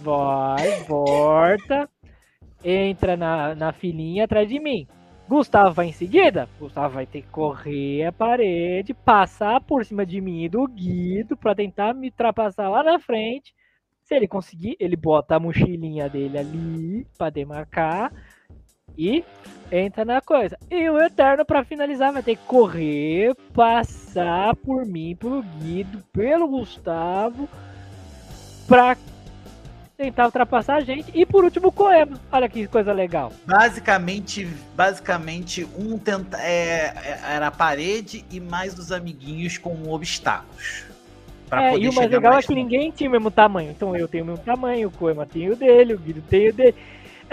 Vai, 0.01 0.81
volta, 0.85 1.87
entra 2.65 3.15
na, 3.15 3.55
na 3.55 3.71
filinha 3.71 4.25
atrás 4.25 4.49
de 4.49 4.59
mim. 4.59 4.89
Gustavo 5.29 5.75
vai 5.75 5.89
em 5.89 5.93
seguida? 5.93 6.49
Gustavo 6.59 6.95
vai 6.95 7.07
ter 7.07 7.21
que 7.21 7.29
correr 7.29 8.07
a 8.07 8.13
parede, 8.13 8.95
passar 8.95 9.61
por 9.61 9.85
cima 9.85 10.07
de 10.07 10.19
mim 10.19 10.45
e 10.45 10.49
do 10.49 10.67
Guido 10.67 11.37
para 11.37 11.55
tentar 11.55 11.93
me 11.93 12.09
ultrapassar 12.09 12.71
lá 12.71 12.83
na 12.83 12.99
frente. 12.99 13.55
Se 14.03 14.15
ele 14.15 14.27
conseguir, 14.27 14.75
ele 14.81 14.97
bota 14.97 15.37
a 15.37 15.41
mochilinha 15.41 16.09
dele 16.09 16.39
ali 16.39 17.07
para 17.17 17.31
demarcar 17.31 18.11
e 18.97 19.25
entra 19.71 20.05
na 20.05 20.21
coisa. 20.21 20.59
E 20.71 20.89
o 20.91 20.99
Eterno, 21.03 21.45
para 21.45 21.65
finalizar, 21.65 22.13
vai 22.13 22.23
ter 22.23 22.37
que 22.37 22.45
correr, 22.47 23.35
passar 23.55 24.55
por 24.57 24.85
mim, 24.85 25.17
pelo 25.17 25.43
Guido, 25.43 26.03
pelo 26.13 26.47
Gustavo, 26.49 27.49
para 28.69 28.97
tentar 29.97 30.27
ultrapassar 30.27 30.77
a 30.77 30.81
gente. 30.81 31.11
E 31.15 31.25
por 31.25 31.45
último, 31.45 31.69
o 31.69 31.73
Coema. 31.73 32.19
Olha 32.31 32.49
que 32.49 32.67
coisa 32.67 32.93
legal. 32.93 33.33
Basicamente, 33.47 34.47
basicamente 34.75 35.67
um 35.79 35.97
tenta, 35.99 36.39
é, 36.39 36.93
é- 37.05 37.21
era 37.35 37.47
a 37.49 37.51
parede 37.51 38.25
e 38.31 38.41
mais 38.41 38.79
os 38.79 38.91
amiguinhos 38.93 39.59
com 39.59 39.91
obstáculos. 39.91 40.85
Pra 41.49 41.65
É, 41.65 41.77
e 41.79 41.89
o 41.89 41.93
mais 41.93 42.11
legal 42.11 42.33
é 42.33 42.35
mais 42.37 42.47
que 42.47 42.53
longe. 42.53 42.65
ninguém 42.65 42.91
tinha 42.91 43.09
o 43.09 43.13
mesmo 43.13 43.31
tamanho. 43.31 43.71
Então 43.71 43.95
eu 43.95 44.09
tenho 44.09 44.25
o 44.25 44.27
mesmo 44.27 44.43
tamanho, 44.43 44.89
o 44.89 44.91
Koema 44.91 45.27
tem 45.27 45.51
o 45.51 45.57
dele, 45.57 45.95
o 45.95 45.99
Guido 45.99 46.23
tem 46.23 46.49
o 46.49 46.53
dele. 46.53 46.75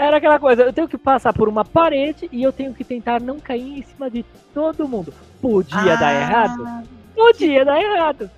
Era 0.00 0.16
aquela 0.16 0.38
coisa, 0.40 0.62
eu 0.62 0.72
tenho 0.72 0.88
que 0.88 0.96
passar 0.96 1.30
por 1.34 1.46
uma 1.46 1.62
parede 1.62 2.26
e 2.32 2.42
eu 2.42 2.50
tenho 2.50 2.72
que 2.72 2.82
tentar 2.82 3.20
não 3.20 3.38
cair 3.38 3.80
em 3.80 3.82
cima 3.82 4.10
de 4.10 4.24
todo 4.54 4.88
mundo. 4.88 5.12
Podia 5.42 5.94
dar 5.96 6.08
Ah, 6.08 6.14
errado? 6.22 6.88
Podia 7.14 7.64
dar 7.66 7.78
errado. 7.82 8.30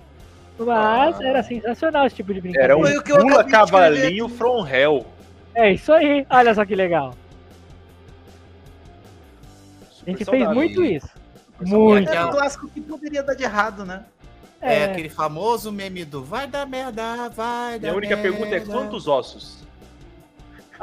Mas 0.59 1.21
Ah. 1.21 1.25
era 1.25 1.43
sensacional 1.45 2.05
esse 2.07 2.17
tipo 2.17 2.35
de 2.35 2.41
brincadeira. 2.41 2.75
Era 2.75 2.77
um 2.77 3.01
pula 3.01 3.45
cavalinho 3.45 4.29
from 4.29 4.67
hell. 4.67 5.07
É 5.55 5.73
isso 5.73 5.93
aí, 5.93 6.27
olha 6.29 6.53
só 6.53 6.65
que 6.65 6.75
legal. 6.75 7.15
A 9.81 9.85
Super 9.93 10.11
gente 10.11 10.25
fez 10.25 10.29
saudável. 10.43 10.55
muito 10.55 10.83
isso. 10.85 11.09
Super 11.59 11.67
Muito. 11.69 12.11
É 12.11 12.25
um 12.25 12.31
clássico 12.31 12.69
que 12.71 12.81
poderia 12.81 13.23
dar 13.23 13.35
de 13.35 13.45
errado, 13.45 13.85
né? 13.85 14.03
É, 14.61 14.81
É, 14.81 14.85
aquele 14.87 15.09
famoso 15.09 15.71
meme 15.71 16.05
do 16.05 16.25
vai 16.25 16.49
dar 16.49 16.67
merda, 16.67 17.29
vai 17.29 17.79
dar 17.79 17.89
Minha 17.89 17.95
única 17.95 18.17
merda. 18.17 18.31
pergunta 18.37 18.57
é 18.57 18.61
quantos 18.61 19.07
ossos? 19.07 19.63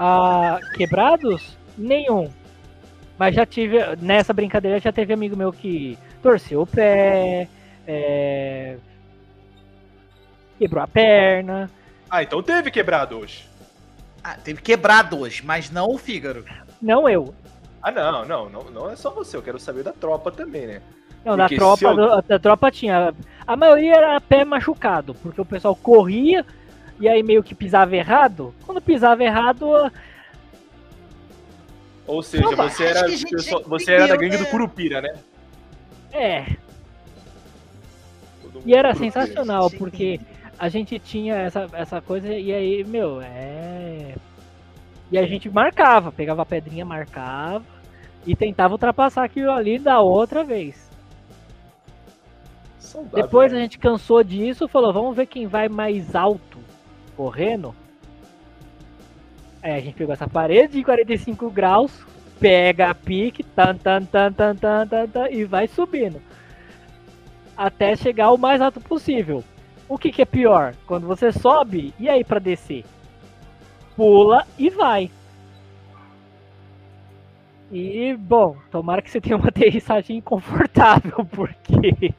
Ah, 0.02 0.60
quebrados? 0.76 1.58
Nenhum. 1.78 2.30
Mas 3.18 3.36
já 3.36 3.45
tive, 3.45 3.78
nessa 3.97 4.32
brincadeira 4.32 4.80
já 4.80 4.93
teve 4.93 5.12
amigo 5.14 5.36
meu 5.36 5.52
que 5.52 5.97
torceu 6.24 6.62
o 6.62 6.66
pé, 6.68 7.50
é, 7.86 8.78
quebrou 10.58 10.82
a 10.82 10.88
perna. 10.88 11.70
Ah, 12.10 12.24
então 12.24 12.41
teve 12.41 12.72
quebrado 12.72 13.18
hoje. 13.20 13.45
Ah, 14.24 14.36
teve 14.36 14.62
quebrado 14.62 15.20
hoje, 15.20 15.43
mas 15.45 15.70
não 15.70 15.89
o 15.89 15.97
Fígaro. 15.97 16.45
Não 16.82 17.10
eu. 17.10 17.34
Ah, 17.84 17.91
não, 17.91 18.26
não, 18.26 18.50
não, 18.50 18.64
não 18.72 18.89
é 18.89 18.95
só 18.95 19.10
você, 19.12 19.36
eu 19.36 19.41
quero 19.41 19.60
saber 19.60 19.84
da 19.84 19.91
tropa 19.91 20.32
também, 20.32 20.66
né? 20.66 20.82
Não, 21.26 21.36
da 21.36 21.43
Porque 21.43 21.58
tropa, 21.58 21.88
eu- 21.88 21.95
do- 21.95 22.22
da 22.22 22.39
tropa 22.39 22.72
tinha. 22.72 23.14
A 23.45 23.56
maioria 23.58 23.95
era 23.95 24.22
pé 24.22 24.45
machucado, 24.45 25.14
porque 25.16 25.41
o 25.41 25.45
pessoal 25.45 25.76
corria 25.76 26.45
e 27.00 27.08
aí 27.08 27.24
meio 27.24 27.41
que 27.43 27.56
pisava 27.56 27.95
errado. 27.95 28.54
Quando 28.66 28.82
pisava 28.82 29.24
errado, 29.24 29.91
Ou 32.06 32.22
seja, 32.22 32.56
você 32.56 32.84
era, 32.86 33.04
pessoa- 33.06 33.62
já 33.62 33.68
você 33.68 33.91
era 33.93 34.08
da 34.08 34.16
gangue 34.18 34.38
do 34.38 34.43
né? 34.43 34.50
Curupira, 34.50 35.02
né? 35.02 35.14
é. 36.12 36.45
E 38.66 38.74
era 38.74 38.89
Curupira. 38.93 39.12
sensacional, 39.12 39.70
porque 39.72 40.20
a 40.58 40.68
gente 40.68 41.00
tinha 41.00 41.36
essa, 41.36 41.68
essa 41.74 42.02
coisa 42.02 42.34
e 42.34 42.52
aí, 42.52 42.84
meu, 42.84 43.22
é. 43.22 44.16
E 45.12 45.18
a 45.18 45.26
gente 45.26 45.50
marcava, 45.50 46.12
pegava 46.12 46.41
a 46.41 46.45
pedrinha, 46.45 46.84
marcava 46.84 47.64
e 48.28 48.36
tentava 48.36 48.74
ultrapassar 48.74 49.24
aquilo 49.24 49.52
ali 49.52 49.80
da 49.80 50.02
outra 50.02 50.43
vez. 50.43 50.89
Saudável. 52.80 53.24
Depois 53.24 53.54
a 53.54 53.58
gente 53.58 53.78
cansou 53.78 54.24
disso, 54.24 54.68
falou, 54.68 54.91
vamos 54.91 55.16
ver 55.16 55.28
quem 55.28 55.45
vai 55.47 55.70
mais 55.70 56.16
alto 56.16 56.49
correndo. 57.20 57.76
Aí 59.61 59.74
a 59.74 59.80
gente 59.82 59.95
pegou 59.95 60.13
essa 60.13 60.26
parede 60.26 60.78
de 60.78 60.84
45 60.86 61.51
graus, 61.51 61.91
pega 62.39 62.89
a 62.89 62.95
pique, 62.95 63.43
tan, 63.43 63.76
tan, 63.76 64.05
tan, 64.05 64.32
tan, 64.32 64.55
tan, 64.55 64.88
tan, 64.88 65.07
tan, 65.09 65.30
e 65.30 65.43
vai 65.43 65.67
subindo. 65.67 66.22
Até 67.57 67.93
chegar 67.97 68.32
o 68.32 68.38
mais 68.38 68.61
alto 68.61 68.80
possível. 68.80 69.43
O 69.89 69.97
que, 69.97 70.13
que 70.13 70.22
é 70.22 70.26
pior? 70.26 70.74
Quando 70.88 71.07
você 71.07 71.30
sobe, 71.30 71.93
e 71.99 72.07
aí 72.07 72.24
pra 72.24 72.39
descer? 72.39 72.86
Pula 73.97 74.47
e 74.57 74.70
vai. 74.70 75.11
E, 77.70 78.15
bom, 78.17 78.55
tomara 78.72 79.01
que 79.01 79.11
você 79.11 79.20
tenha 79.20 79.36
uma 79.36 79.49
aterrissagem 79.51 80.22
confortável, 80.22 81.26
porque 81.30 82.13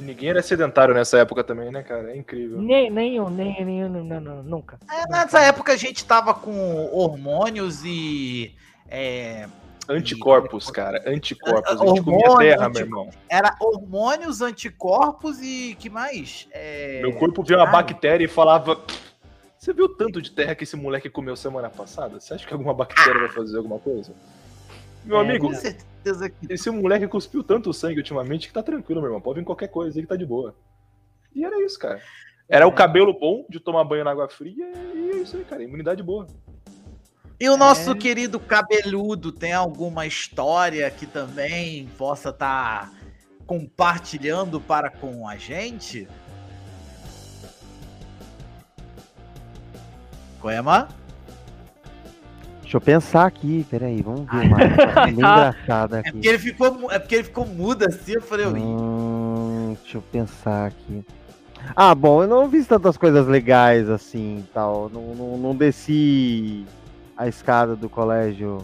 E 0.00 0.02
ninguém 0.02 0.30
era 0.30 0.42
sedentário 0.42 0.94
nessa 0.94 1.18
época 1.18 1.44
também, 1.44 1.70
né, 1.70 1.82
cara? 1.82 2.10
É 2.12 2.16
incrível. 2.16 2.58
nem, 2.58 2.90
nenhum, 2.90 3.28
nem, 3.28 3.62
nenhum, 3.62 4.02
não, 4.02 4.18
não, 4.20 4.42
nunca. 4.42 4.78
É, 4.90 5.06
nessa 5.10 5.40
época 5.40 5.74
a 5.74 5.76
gente 5.76 6.04
tava 6.06 6.32
com 6.32 6.88
hormônios 6.90 7.84
e. 7.84 8.54
é, 8.88 9.46
Anticorpos, 9.86 10.70
cara. 10.70 11.02
Anticorpos. 11.06 11.70
A 11.70 11.86
gente 11.86 12.02
comia 12.02 12.36
terra, 12.38 12.66
anti- 12.68 12.74
meu 12.76 12.82
irmão. 12.86 13.10
era 13.28 13.54
hormônios, 13.60 14.40
anticorpos 14.40 15.38
e. 15.42 15.76
que 15.78 15.90
mais? 15.90 16.48
É, 16.52 17.00
Meu 17.02 17.12
corpo 17.18 17.42
via 17.42 17.58
uma 17.58 17.66
bactéria 17.66 18.24
e 18.24 18.28
falava. 18.28 18.80
Você 19.58 19.74
viu 19.74 19.84
o 19.84 19.88
tanto 19.90 20.22
de 20.22 20.30
terra 20.30 20.54
que 20.54 20.64
esse 20.64 20.76
moleque 20.76 21.10
comeu 21.10 21.36
semana 21.36 21.68
passada? 21.68 22.18
Você 22.18 22.32
acha 22.32 22.46
que 22.46 22.52
alguma 22.54 22.72
bactéria 22.72 23.20
vai 23.20 23.28
fazer 23.28 23.58
alguma 23.58 23.78
coisa? 23.78 24.12
Meu 25.04 25.18
É, 25.18 25.20
amigo, 25.20 25.48
Com 25.48 25.54
certeza 25.54 26.28
que. 26.30 26.52
esse 26.52 26.70
moleque 26.70 27.06
cuspiu 27.08 27.42
tanto 27.42 27.72
sangue 27.72 27.98
ultimamente 27.98 28.48
que 28.48 28.54
tá 28.54 28.62
tranquilo, 28.62 29.00
meu 29.00 29.08
irmão. 29.08 29.20
Pode 29.20 29.38
vir 29.40 29.44
qualquer 29.46 29.68
coisa 29.68 29.98
aí 29.98 30.02
que 30.02 30.08
tá 30.08 30.16
de 30.16 30.26
boa. 30.26 30.54
E 31.34 31.44
era 31.44 31.62
isso, 31.64 31.78
cara. 31.78 32.00
Era 32.48 32.66
o 32.66 32.72
cabelo 32.72 33.12
bom 33.18 33.44
de 33.48 33.60
tomar 33.60 33.84
banho 33.84 34.04
na 34.04 34.10
água 34.10 34.28
fria 34.28 34.72
e 34.94 35.10
é 35.12 35.16
isso 35.18 35.36
aí, 35.36 35.44
cara. 35.44 35.62
Imunidade 35.62 36.02
boa. 36.02 36.26
E 37.38 37.48
o 37.48 37.56
nosso 37.56 37.92
É. 37.92 37.94
querido 37.94 38.38
cabeludo 38.38 39.32
tem 39.32 39.52
alguma 39.52 40.04
história 40.06 40.90
que 40.90 41.06
também 41.06 41.86
possa 41.96 42.28
estar 42.30 42.92
compartilhando 43.46 44.60
para 44.60 44.90
com 44.90 45.26
a 45.26 45.36
gente? 45.36 46.06
Coema? 50.40 50.88
Deixa 52.70 52.76
eu 52.76 52.80
pensar 52.82 53.26
aqui, 53.26 53.66
peraí, 53.68 54.00
vamos 54.00 54.30
ver 54.30 54.46
uma 54.46 54.56
bem 55.04 55.14
engraçada 55.14 55.96
É 55.96 56.00
aqui. 56.02 56.12
porque 56.12 56.28
ele 56.28 56.38
ficou, 56.38 56.92
é 56.92 56.98
porque 57.00 57.14
ele 57.16 57.24
ficou 57.24 57.44
mudo 57.44 57.84
assim, 57.84 58.12
eu 58.12 58.22
falei, 58.22 58.46
"Ih, 58.46 58.50
Hum, 58.54 59.76
deixa 59.82 59.98
eu 59.98 60.02
pensar 60.02 60.66
aqui. 60.68 61.04
Ah, 61.74 61.92
bom, 61.96 62.22
eu 62.22 62.28
não 62.28 62.48
fiz 62.48 62.68
tantas 62.68 62.96
coisas 62.96 63.26
legais 63.26 63.90
assim 63.90 64.46
tal. 64.54 64.88
Não, 64.88 65.02
não, 65.16 65.36
não 65.36 65.56
desci 65.56 66.64
a 67.16 67.26
escada 67.26 67.74
do 67.74 67.88
colégio 67.88 68.58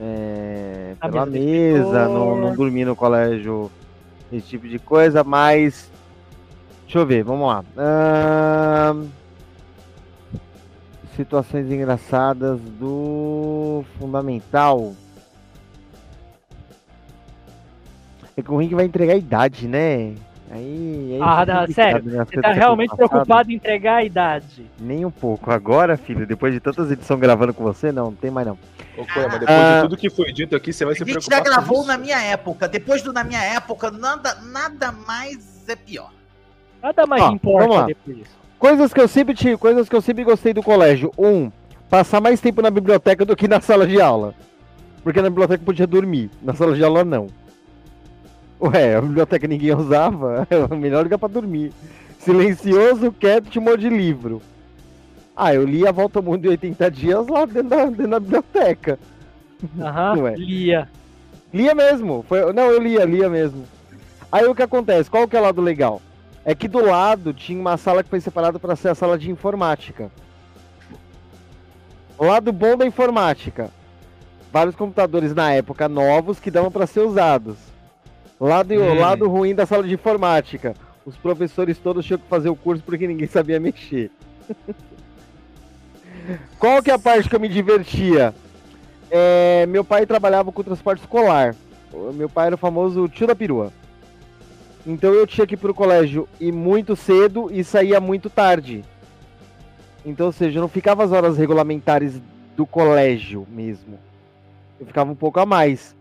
é, 0.00 0.94
pela 1.00 1.26
mesa 1.26 1.26
do 1.26 1.44
mesa, 1.44 2.08
não, 2.08 2.36
não 2.36 2.54
dormi 2.54 2.84
no 2.84 2.94
colégio, 2.94 3.68
esse 4.32 4.46
tipo 4.46 4.68
de 4.68 4.78
coisa, 4.78 5.24
mas. 5.24 5.90
Deixa 6.84 6.98
eu 7.00 7.04
ver, 7.06 7.24
vamos 7.24 7.48
lá. 7.48 7.64
Ahn, 7.76 9.06
situações 11.20 11.70
engraçadas 11.70 12.58
do 12.78 13.84
Fundamental. 13.98 14.94
É 18.36 18.42
que 18.42 18.50
o 18.50 18.56
Ring 18.56 18.74
vai 18.74 18.86
entregar 18.86 19.12
a 19.14 19.16
idade, 19.16 19.68
né? 19.68 20.14
Aí, 20.50 21.12
aí 21.12 21.18
Ah, 21.22 21.44
não, 21.46 21.66
sério, 21.72 22.02
né? 22.04 22.24
Você 22.24 22.40
tá 22.40 22.52
realmente 22.52 22.96
preocupado 22.96 23.52
em 23.52 23.54
entregar 23.54 23.96
a 23.96 24.04
idade. 24.04 24.66
Nem 24.78 25.04
um 25.04 25.10
pouco. 25.10 25.50
Agora, 25.50 25.96
filho, 25.96 26.26
depois 26.26 26.52
de 26.54 26.58
tantas 26.58 26.90
edições 26.90 27.20
gravando 27.20 27.52
com 27.54 27.62
você, 27.62 27.92
não, 27.92 28.06
não 28.06 28.14
tem 28.14 28.30
mais 28.30 28.46
não. 28.46 28.58
Ô, 28.96 29.04
Koema, 29.12 29.38
depois 29.38 29.48
Ah. 29.58 29.74
de 29.76 29.80
tudo 29.82 29.96
que 29.96 30.10
foi 30.10 30.32
dito 30.32 30.56
aqui, 30.56 30.72
você 30.72 30.84
vai 30.84 30.92
a 30.92 30.96
se 30.96 31.00
gente 31.04 31.10
preocupar 31.12 31.38
já 31.38 31.44
com 31.44 31.50
gravou 31.50 31.78
isso? 31.80 31.86
na 31.88 31.98
minha 31.98 32.20
época. 32.22 32.66
Depois 32.66 33.02
do 33.02 33.12
na 33.12 33.22
minha 33.22 33.42
época, 33.44 33.90
nada, 33.90 34.34
nada 34.42 34.90
mais 34.90 35.68
é 35.68 35.76
pior. 35.76 36.10
Nada 36.82 37.06
mais 37.06 37.22
Ó, 37.22 37.30
importa 37.30 37.84
depois 37.84 38.16
disso. 38.16 38.39
Coisas 38.60 38.92
que 38.92 39.00
eu 39.00 39.08
sempre 39.08 39.34
tive, 39.34 39.56
coisas 39.56 39.88
que 39.88 39.96
eu 39.96 40.02
sempre 40.02 40.22
gostei 40.22 40.52
do 40.52 40.62
colégio. 40.62 41.10
Um, 41.16 41.50
passar 41.88 42.20
mais 42.20 42.42
tempo 42.42 42.60
na 42.60 42.70
biblioteca 42.70 43.24
do 43.24 43.34
que 43.34 43.48
na 43.48 43.58
sala 43.62 43.86
de 43.86 43.98
aula. 43.98 44.34
Porque 45.02 45.22
na 45.22 45.30
biblioteca 45.30 45.64
podia 45.64 45.86
dormir, 45.86 46.30
na 46.42 46.52
sala 46.52 46.76
de 46.76 46.84
aula 46.84 47.02
não. 47.02 47.28
Ué, 48.60 48.96
a 48.96 49.00
biblioteca 49.00 49.48
ninguém 49.48 49.74
usava, 49.74 50.46
é 50.50 50.58
o 50.58 50.76
melhor 50.76 51.04
lugar 51.04 51.18
pra 51.18 51.26
dormir. 51.26 51.72
Silencioso, 52.18 53.10
quieto, 53.10 53.58
monte 53.62 53.80
de 53.80 53.88
livro. 53.88 54.42
Ah, 55.34 55.54
eu 55.54 55.64
li 55.64 55.86
a 55.86 55.90
Volta 55.90 56.18
ao 56.18 56.22
Mundo 56.22 56.44
em 56.44 56.50
80 56.50 56.90
dias 56.90 57.26
lá 57.28 57.46
dentro 57.46 57.70
da, 57.70 57.86
dentro 57.86 58.08
da 58.08 58.20
biblioteca. 58.20 58.98
Aham, 59.80 60.26
é. 60.28 60.34
Lia. 60.36 60.86
Lia 61.50 61.74
mesmo. 61.74 62.22
Foi, 62.28 62.52
não, 62.52 62.70
eu 62.70 62.78
lia, 62.78 63.06
lia 63.06 63.30
mesmo. 63.30 63.64
Aí 64.30 64.44
o 64.44 64.54
que 64.54 64.62
acontece? 64.62 65.10
Qual 65.10 65.26
que 65.26 65.34
é 65.34 65.40
o 65.40 65.44
lado 65.44 65.62
legal? 65.62 66.02
É 66.44 66.54
que 66.54 66.66
do 66.68 66.84
lado 66.84 67.34
tinha 67.34 67.60
uma 67.60 67.76
sala 67.76 68.02
que 68.02 68.08
foi 68.10 68.20
separada 68.20 68.58
para 68.58 68.74
ser 68.76 68.88
a 68.88 68.94
sala 68.94 69.18
de 69.18 69.30
informática. 69.30 70.10
O 72.16 72.24
lado 72.26 72.52
bom 72.52 72.76
da 72.76 72.86
informática. 72.86 73.70
Vários 74.52 74.74
computadores 74.74 75.34
na 75.34 75.52
época 75.52 75.88
novos 75.88 76.40
que 76.40 76.50
davam 76.50 76.70
para 76.70 76.86
ser 76.86 77.00
usados. 77.00 77.56
Lado, 78.38 78.74
o 78.74 78.82
Hum. 78.82 78.98
lado 78.98 79.28
ruim 79.28 79.54
da 79.54 79.66
sala 79.66 79.82
de 79.86 79.94
informática. 79.94 80.74
Os 81.04 81.16
professores 81.16 81.78
todos 81.78 82.04
tinham 82.04 82.18
que 82.18 82.26
fazer 82.26 82.48
o 82.48 82.56
curso 82.56 82.82
porque 82.82 83.06
ninguém 83.06 83.26
sabia 83.28 83.60
mexer. 83.60 84.10
Qual 86.58 86.82
que 86.82 86.90
é 86.90 86.94
a 86.94 86.98
parte 86.98 87.28
que 87.28 87.36
eu 87.36 87.40
me 87.40 87.48
divertia? 87.48 88.34
É, 89.10 89.66
meu 89.66 89.84
pai 89.84 90.06
trabalhava 90.06 90.50
com 90.52 90.62
transporte 90.62 91.00
escolar. 91.00 91.54
Meu 92.14 92.28
pai 92.28 92.46
era 92.46 92.54
o 92.54 92.58
famoso 92.58 93.08
tio 93.08 93.26
da 93.26 93.34
perua. 93.34 93.72
Então 94.86 95.12
eu 95.12 95.26
tinha 95.26 95.46
que 95.46 95.54
ir 95.54 95.58
pro 95.58 95.74
colégio 95.74 96.28
ir 96.40 96.52
muito 96.52 96.96
cedo 96.96 97.50
e 97.52 97.62
saía 97.62 98.00
muito 98.00 98.30
tarde. 98.30 98.84
Então, 100.04 100.26
ou 100.26 100.32
seja, 100.32 100.58
eu 100.58 100.62
não 100.62 100.68
ficava 100.68 101.04
as 101.04 101.12
horas 101.12 101.36
regulamentares 101.36 102.20
do 102.56 102.64
colégio 102.64 103.46
mesmo. 103.50 103.98
Eu 104.78 104.86
ficava 104.86 105.12
um 105.12 105.14
pouco 105.14 105.38
a 105.40 105.46
mais. 105.46 105.94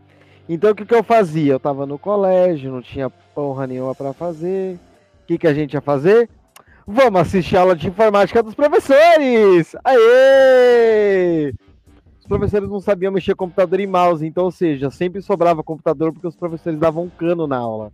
Então 0.48 0.72
o 0.72 0.76
que, 0.76 0.86
que 0.86 0.96
eu 0.96 1.04
fazia? 1.04 1.54
Eu 1.54 1.60
tava 1.60 1.86
no 1.86 2.00
colégio, 2.00 2.72
não 2.72 2.82
tinha 2.82 3.10
porra 3.10 3.68
nenhuma 3.68 3.94
pra 3.94 4.14
fazer. 4.14 4.76
O 5.24 5.28
que, 5.28 5.38
que 5.38 5.48
a 5.48 5.54
gente 5.54 5.74
ia 5.74 5.82
fazer? 5.82 6.30
Vamos 6.88 7.22
assistir 7.22 7.56
a 7.56 7.62
aula 7.62 7.76
de 7.76 7.88
informática 7.88 8.42
dos 8.42 8.56
professores! 8.56 9.76
Aê! 9.84 11.54
Os 12.20 12.26
professores 12.26 12.68
não 12.68 12.80
sabiam 12.80 13.12
mexer 13.12 13.36
computador 13.36 13.80
e 13.80 13.86
mouse, 13.86 14.26
então, 14.26 14.46
ou 14.46 14.52
seja, 14.52 14.90
sempre 14.90 15.22
sobrava 15.22 15.64
computador 15.64 16.12
porque 16.12 16.28
os 16.28 16.36
professores 16.36 16.80
davam 16.80 17.04
um 17.04 17.10
cano 17.10 17.46
na 17.46 17.58
aula. 17.58 17.94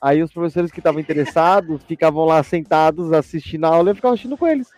Aí 0.00 0.22
os 0.22 0.32
professores 0.32 0.70
que 0.70 0.80
estavam 0.80 1.00
interessados 1.00 1.82
ficavam 1.84 2.24
lá 2.24 2.42
sentados 2.42 3.12
assistindo 3.12 3.64
a 3.64 3.68
aula 3.68 3.88
e 3.88 3.92
eu 3.92 3.96
ficava 3.96 4.14
assistindo 4.14 4.36
com 4.36 4.46
eles. 4.46 4.68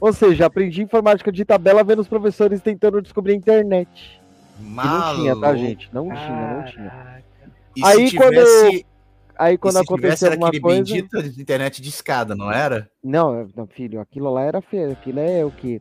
Ou 0.00 0.12
seja, 0.12 0.46
aprendi 0.46 0.82
informática 0.82 1.30
de 1.32 1.44
tabela 1.44 1.82
vendo 1.82 2.00
os 2.00 2.08
professores 2.08 2.60
tentando 2.60 3.02
descobrir 3.02 3.32
a 3.32 3.36
internet. 3.36 4.20
Não 4.60 5.14
tinha, 5.14 5.36
tá, 5.40 5.54
gente? 5.54 5.88
Não 5.92 6.08
tinha, 6.08 6.54
não 6.54 6.64
tinha. 6.64 6.90
Caraca. 6.90 7.24
E 7.76 7.84
Aí, 7.84 8.10
se 8.10 8.16
quando 8.16 8.30
tivesse, 8.30 8.86
Aí 9.38 9.56
quando 9.56 9.84
tivesse 9.84 10.24
era 10.24 10.34
alguma 10.34 10.48
aquele 10.48 10.60
coisa. 10.62 10.78
bendito 10.82 11.22
de 11.22 11.40
internet 11.40 11.80
de 11.80 11.88
escada, 11.88 12.34
não 12.34 12.50
era? 12.50 12.90
Não, 13.02 13.48
não, 13.54 13.66
filho, 13.68 14.00
aquilo 14.00 14.32
lá 14.32 14.42
era 14.42 14.60
feio. 14.60 14.90
Aquilo 14.90 15.20
é 15.20 15.44
o 15.44 15.50
quê? 15.50 15.80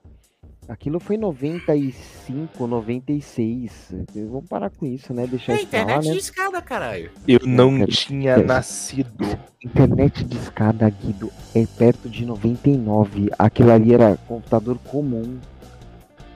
Aquilo 0.68 1.00
foi 1.00 1.16
95, 1.16 2.68
96. 2.68 3.72
Vamos 4.30 4.48
parar 4.50 4.70
com 4.70 4.86
isso, 4.86 5.14
né? 5.14 5.26
Deixar 5.26 5.54
isso 5.56 5.68
pra 5.68 5.86
lá, 5.86 6.02
né? 6.02 6.16
escada, 6.16 6.62
caralho. 6.62 7.10
Eu 7.26 7.40
não 7.46 7.78
quero- 7.78 7.92
tinha 7.92 8.36
quero. 8.36 8.48
nascido. 8.48 9.26
Internet 9.64 10.26
de 10.26 10.36
escada, 10.38 10.90
Guido, 10.90 11.32
é 11.56 11.66
perto 11.66 12.10
de 12.10 12.26
99. 12.26 13.30
Aquilo 13.40 13.72
ali 13.72 13.94
era 13.94 14.18
computador 14.28 14.78
comum. 14.80 15.38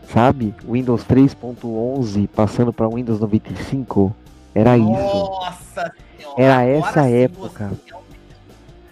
Sabe? 0.07 0.53
Windows 0.67 1.03
3.11 1.03 2.27
passando 2.27 2.71
para 2.73 2.88
Windows 2.88 3.19
95. 3.19 4.15
Era 4.55 4.77
isso. 4.77 4.89
Nossa 4.89 5.91
senhora. 6.17 6.41
Era 6.41 6.63
essa 6.65 7.09
época. 7.09 7.67
você- 7.69 8.01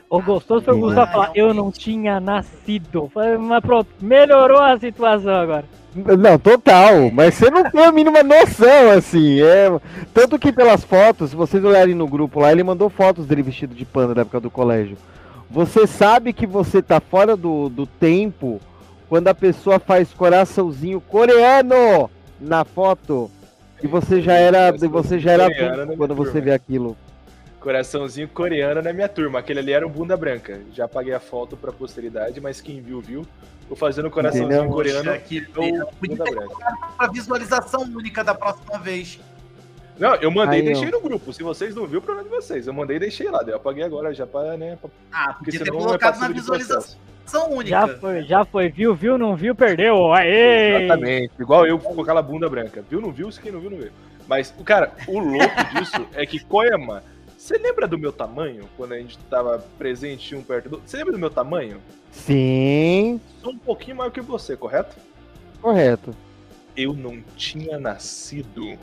O 0.09 0.21
gostoso 0.21 0.65
foi 0.65 0.73
o. 0.73 0.79
Gustavo 0.79 1.11
falar, 1.11 1.31
eu 1.35 1.53
não 1.53 1.71
tinha 1.71 2.19
nascido. 2.19 3.11
Mas 3.39 3.61
pronto, 3.61 3.87
melhorou 4.01 4.59
a 4.59 4.77
situação 4.79 5.33
agora. 5.33 5.65
Não, 5.95 6.37
total, 6.37 7.09
mas 7.11 7.33
você 7.33 7.49
não 7.49 7.69
tem 7.69 7.83
a 7.83 7.91
mínima 7.91 8.21
noção, 8.23 8.91
assim. 8.95 9.41
É... 9.41 9.79
Tanto 10.13 10.37
que 10.37 10.51
pelas 10.51 10.83
fotos, 10.83 11.31
se 11.31 11.35
vocês 11.35 11.63
olharem 11.63 11.95
no 11.95 12.07
grupo 12.07 12.39
lá, 12.39 12.51
ele 12.51 12.63
mandou 12.63 12.89
fotos 12.89 13.25
dele 13.25 13.43
vestido 13.43 13.73
de 13.73 13.85
panda 13.85 14.13
da 14.13 14.21
época 14.21 14.39
do 14.39 14.51
colégio. 14.51 14.97
Você 15.49 15.87
sabe 15.87 16.31
que 16.31 16.45
você 16.45 16.81
tá 16.81 16.99
fora 16.99 17.35
do, 17.35 17.69
do 17.69 17.85
tempo 17.85 18.59
quando 19.07 19.27
a 19.27 19.33
pessoa 19.33 19.79
faz 19.79 20.13
coraçãozinho 20.13 21.01
coreano 21.01 22.09
na 22.39 22.63
foto 22.63 23.31
e 23.81 23.87
você 23.87 24.21
já 24.21 24.33
era, 24.33 24.69
e 24.69 24.87
você 24.87 25.19
já 25.19 25.31
era 25.31 25.49
quando 25.97 26.13
você 26.13 26.33
turma. 26.33 26.45
vê 26.45 26.51
aquilo. 26.53 26.95
Coraçãozinho 27.59 28.27
coreano 28.27 28.81
na 28.81 28.93
minha 28.93 29.09
turma. 29.09 29.39
Aquele 29.39 29.59
ali 29.59 29.73
era 29.73 29.85
o 29.85 29.89
bunda 29.89 30.15
branca. 30.15 30.61
Já 30.73 30.85
apaguei 30.85 31.13
a 31.13 31.19
foto 31.19 31.57
pra 31.57 31.71
posteridade, 31.71 32.39
mas 32.39 32.61
quem 32.61 32.81
viu, 32.81 33.01
viu. 33.01 33.25
Tô 33.67 33.75
fazendo 33.75 34.09
coraçãozinho 34.09 34.47
Entendeu? 34.53 34.71
coreano. 34.73 35.11
Podia 35.53 35.87
bunda 36.01 36.23
branca. 36.23 36.55
pra 36.97 37.07
visualização 37.07 37.81
única 37.83 38.23
da 38.23 38.33
próxima 38.33 38.79
vez. 38.79 39.19
Não, 39.99 40.15
eu 40.15 40.31
mandei 40.31 40.59
e 40.61 40.63
deixei 40.63 40.89
no 40.89 41.01
grupo. 41.01 41.33
Se 41.33 41.43
vocês 41.43 41.75
não 41.75 41.85
viram, 41.85 41.99
o 41.99 42.01
problema 42.01 42.25
é 42.27 42.29
de 42.31 42.35
vocês. 42.35 42.65
Eu 42.65 42.73
mandei 42.73 42.95
e 42.95 42.99
deixei 43.01 43.29
lá. 43.29 43.43
Eu 43.45 43.57
apaguei 43.57 43.83
agora 43.83 44.13
já 44.13 44.25
pra, 44.25 44.55
né? 44.55 44.77
pra- 44.81 44.89
Ah, 45.11 45.33
Porque 45.33 45.45
podia 45.51 45.59
ter 45.59 45.69
é 45.69 45.71
colocado 45.73 46.13
na 46.13 46.19
passivo 46.19 46.33
de 46.33 46.39
visualização 46.39 47.51
única. 47.51 47.69
Já 47.69 47.87
foi, 47.99 48.23
já 48.23 48.45
foi. 48.45 48.69
Viu, 48.69 48.95
viu, 48.95 49.17
não 49.17 49.35
viu, 49.35 49.53
perdeu. 49.53 50.13
Aê! 50.13 50.85
Exatamente. 50.85 51.33
Igual 51.37 51.67
eu 51.67 51.77
com 51.77 52.01
aquela 52.01 52.21
bunda 52.21 52.47
branca. 52.49 52.81
Viu, 52.89 53.01
não 53.01 53.11
viu? 53.11 53.29
Se 53.29 53.41
quem 53.41 53.51
não 53.51 53.59
viu, 53.59 53.69
não 53.69 53.77
viu. 53.77 53.91
Mas, 54.25 54.53
o 54.57 54.63
cara, 54.63 54.91
o 55.07 55.19
louco 55.19 55.55
disso 55.75 56.07
é 56.13 56.25
que 56.25 56.39
Koyama. 56.45 57.03
Você 57.49 57.57
lembra 57.57 57.87
do 57.87 57.97
meu 57.97 58.11
tamanho? 58.11 58.69
Quando 58.77 58.93
a 58.93 58.99
gente 58.99 59.17
tava 59.27 59.57
presente 59.75 60.35
um 60.35 60.43
perto 60.43 60.69
do. 60.69 60.81
Você 60.85 60.97
lembra 60.97 61.13
do 61.13 61.17
meu 61.17 61.31
tamanho? 61.31 61.81
Sim, 62.11 63.19
Sou 63.41 63.51
um 63.53 63.57
pouquinho 63.57 63.97
maior 63.97 64.11
que 64.11 64.21
você, 64.21 64.55
correto? 64.55 64.95
correto. 65.59 66.15
Eu 66.77 66.93
não 66.93 67.23
tinha 67.35 67.79
nascido. 67.79 68.77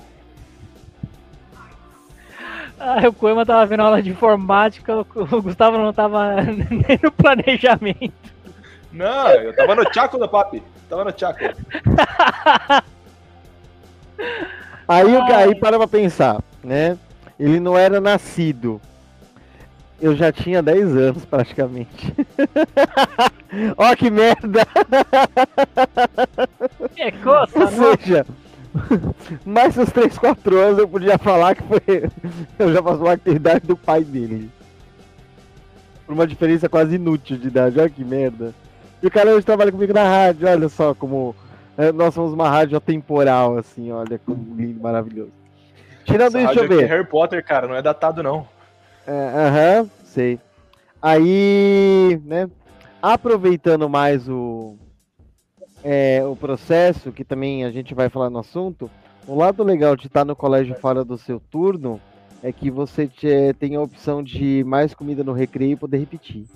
Ah, 2.77 3.07
o 3.09 3.13
Coima 3.13 3.47
tava 3.47 3.65
vendo 3.67 3.85
aula 3.85 4.03
de 4.03 4.11
informática, 4.11 4.97
o 4.97 5.07
o 5.37 5.43
Gustavo 5.43 5.79
não 5.79 5.93
tava 5.93 6.35
nem 6.43 6.99
no 7.01 7.13
planejamento. 7.13 8.33
Não, 8.91 9.29
eu 9.31 9.55
tava 9.55 9.77
no 9.77 9.95
Chaco 9.95 10.19
da 10.19 10.27
Papi. 10.27 10.61
Tava 10.89 11.05
no 11.05 11.17
Chaco. 11.17 11.39
Aí 14.89 15.05
o 15.05 15.23
aí 15.23 15.55
para 15.55 15.79
pra 15.79 15.87
pensar, 15.87 16.43
né? 16.65 16.99
Ele 17.39 17.61
não 17.61 17.77
era 17.77 18.01
nascido. 18.01 18.81
Eu 20.01 20.15
já 20.15 20.31
tinha 20.31 20.63
10 20.63 20.97
anos 20.97 21.25
praticamente. 21.25 22.15
Ó 23.77 23.97
que 23.97 24.11
merda! 24.11 24.67
É 26.97 27.11
coça, 27.13 27.59
Ou 27.59 27.71
não? 27.71 27.97
seja, 27.97 28.27
mais 29.45 29.77
uns 29.79 29.91
3, 29.91 30.19
4 30.19 30.59
anos 30.59 30.79
eu 30.79 30.89
podia 30.89 31.17
falar 31.19 31.55
que 31.55 31.63
foi. 31.63 32.11
Eu 32.59 32.73
já 32.73 32.83
faço 32.83 33.03
uma 33.03 33.13
atividade 33.13 33.67
do 33.67 33.77
pai 33.77 34.05
dele. 34.05 34.51
Por 36.07 36.13
uma 36.13 36.27
diferença 36.27 36.69
quase 36.69 36.97
inútil 36.97 37.37
de 37.39 37.49
idade, 37.49 37.81
olha 37.81 37.91
que 37.91 38.05
merda. 38.05 38.55
E 39.03 39.07
o 39.07 39.11
cara 39.11 39.31
hoje 39.31 39.45
trabalha 39.47 39.73
comigo 39.73 39.93
na 39.93 40.05
rádio, 40.05 40.47
olha 40.49 40.69
só 40.69 40.95
como. 40.95 41.35
é, 41.77 41.91
nós 41.91 42.13
somos 42.15 42.33
uma 42.33 42.49
rádio 42.49 42.77
atemporal, 42.77 43.57
assim, 43.59 43.91
olha 43.91 44.19
como 44.25 44.55
lindo, 44.57 44.81
maravilhoso. 44.81 45.33
Tirando 46.07 46.39
isso, 46.39 46.47
deixa 46.55 46.61
eu 46.61 46.65
é 46.65 46.69
ver. 46.69 46.87
Harry 46.89 47.07
Potter, 47.07 47.45
cara, 47.45 47.67
não 47.67 47.75
é 47.75 47.83
datado, 47.83 48.23
não. 48.23 48.47
É, 49.07 49.11
Aham, 49.13 49.91
sei. 50.05 50.39
Aí, 51.03 52.21
né, 52.25 52.49
aproveitando 53.03 53.89
mais 53.89 54.29
o, 54.29 54.77
é, 55.85 56.25
o 56.25 56.35
processo, 56.35 57.13
que 57.13 57.25
também 57.25 57.65
a 57.65 57.71
gente 57.71 57.95
vai 57.95 58.09
falar 58.09 58.31
no 58.31 58.39
assunto, 58.39 58.91
o 59.27 59.35
lado 59.37 59.63
legal 59.63 59.97
de 59.97 60.07
estar 60.07 60.25
no 60.25 60.35
colégio 60.35 60.75
fora 60.77 61.05
do 61.05 61.19
seu 61.19 61.41
turno 61.51 62.01
é 62.43 62.53
que 62.53 62.71
você 62.71 63.07
te- 63.07 63.55
tem 63.59 63.77
a 63.77 63.81
opção 63.81 64.23
de 64.23 64.63
mais 64.65 64.95
comida 64.95 65.23
no 65.25 65.33
recreio 65.33 65.73
e 65.73 65.77
poder 65.77 65.99
repetir. 65.99 66.47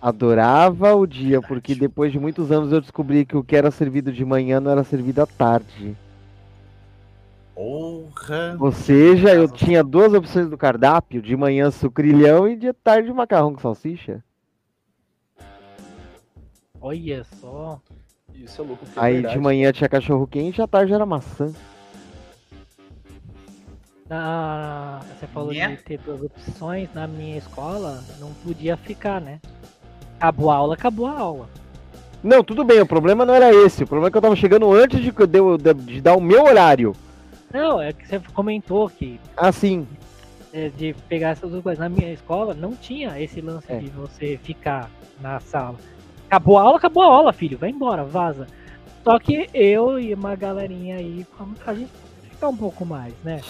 Adorava 0.00 0.94
o 0.94 1.06
dia, 1.06 1.40
porque 1.40 1.74
depois 1.74 2.10
de 2.10 2.18
muitos 2.18 2.50
anos 2.50 2.72
eu 2.72 2.80
descobri 2.80 3.24
que 3.24 3.36
o 3.36 3.44
que 3.44 3.54
era 3.54 3.70
servido 3.70 4.12
de 4.12 4.24
manhã 4.24 4.60
não 4.60 4.70
era 4.70 4.82
servido 4.82 5.22
à 5.22 5.26
tarde. 5.26 5.96
Porra. 7.54 8.56
Ou 8.58 8.72
seja, 8.72 9.34
eu 9.34 9.48
tinha 9.48 9.82
duas 9.84 10.12
opções 10.14 10.48
do 10.48 10.56
cardápio, 10.56 11.20
de 11.20 11.36
manhã 11.36 11.70
sucrilhão 11.70 12.48
e 12.48 12.56
de 12.56 12.72
tarde 12.72 13.12
macarrão 13.12 13.52
com 13.54 13.60
salsicha. 13.60 14.22
Olha 16.80 17.24
só. 17.40 17.80
Isso 18.34 18.60
é 18.62 18.64
louco. 18.64 18.84
é 18.84 18.88
Aí 18.96 19.12
verdade. 19.14 19.34
de 19.34 19.40
manhã 19.40 19.70
tinha 19.72 19.88
cachorro 19.88 20.26
quente 20.26 20.58
e 20.58 20.62
à 20.62 20.66
tarde 20.66 20.92
era 20.92 21.06
maçã. 21.06 21.52
Na... 24.08 25.00
Você 25.18 25.26
falou 25.26 25.52
Né? 25.52 25.76
de 25.76 25.82
ter 25.82 25.98
duas 25.98 26.22
opções. 26.22 26.88
Na 26.94 27.06
minha 27.06 27.36
escola, 27.38 28.02
não 28.18 28.32
podia 28.44 28.76
ficar, 28.76 29.20
né? 29.20 29.40
Acabou 30.18 30.50
a 30.50 30.56
aula, 30.56 30.74
acabou 30.74 31.06
a 31.06 31.18
aula. 31.18 31.48
Não, 32.22 32.42
tudo 32.42 32.64
bem, 32.64 32.80
o 32.80 32.86
problema 32.86 33.24
não 33.24 33.34
era 33.34 33.52
esse. 33.52 33.84
O 33.84 33.86
problema 33.86 34.08
é 34.08 34.10
que 34.10 34.16
eu 34.16 34.22
tava 34.22 34.36
chegando 34.36 34.72
antes 34.72 35.00
de, 35.00 35.10
de, 35.10 35.74
de- 35.74 35.84
de 35.94 36.00
dar 36.00 36.16
o 36.16 36.20
meu 36.20 36.44
horário. 36.44 36.94
Não, 37.52 37.80
é 37.80 37.92
que 37.92 38.06
você 38.06 38.18
comentou 38.32 38.88
que 38.88 39.20
Assim, 39.36 39.86
é, 40.52 40.68
de 40.70 40.94
pegar 41.08 41.30
essas 41.30 41.50
duas 41.50 41.62
coisas. 41.62 41.78
Na 41.78 41.88
minha 41.88 42.12
escola 42.12 42.54
não 42.54 42.74
tinha 42.74 43.20
esse 43.20 43.40
lance 43.40 43.70
É. 43.70 43.78
de 43.78 43.88
você 43.90 44.38
ficar 44.42 44.90
na 45.20 45.38
sala. 45.40 45.76
Acabou 46.26 46.58
a 46.58 46.62
aula, 46.62 46.76
acabou 46.78 47.02
a 47.02 47.06
aula, 47.06 47.32
filho. 47.32 47.58
Vai 47.58 47.70
embora, 47.70 48.04
vaza. 48.04 48.46
Só 49.04 49.18
que 49.18 49.48
eu 49.52 49.98
e 49.98 50.14
uma 50.14 50.34
galerinha 50.36 50.96
aí, 50.96 51.26
a 51.66 51.74
gente 51.74 51.90
ficar 52.30 52.48
um 52.48 52.56
pouco 52.56 52.86
mais, 52.86 53.12
né? 53.24 53.40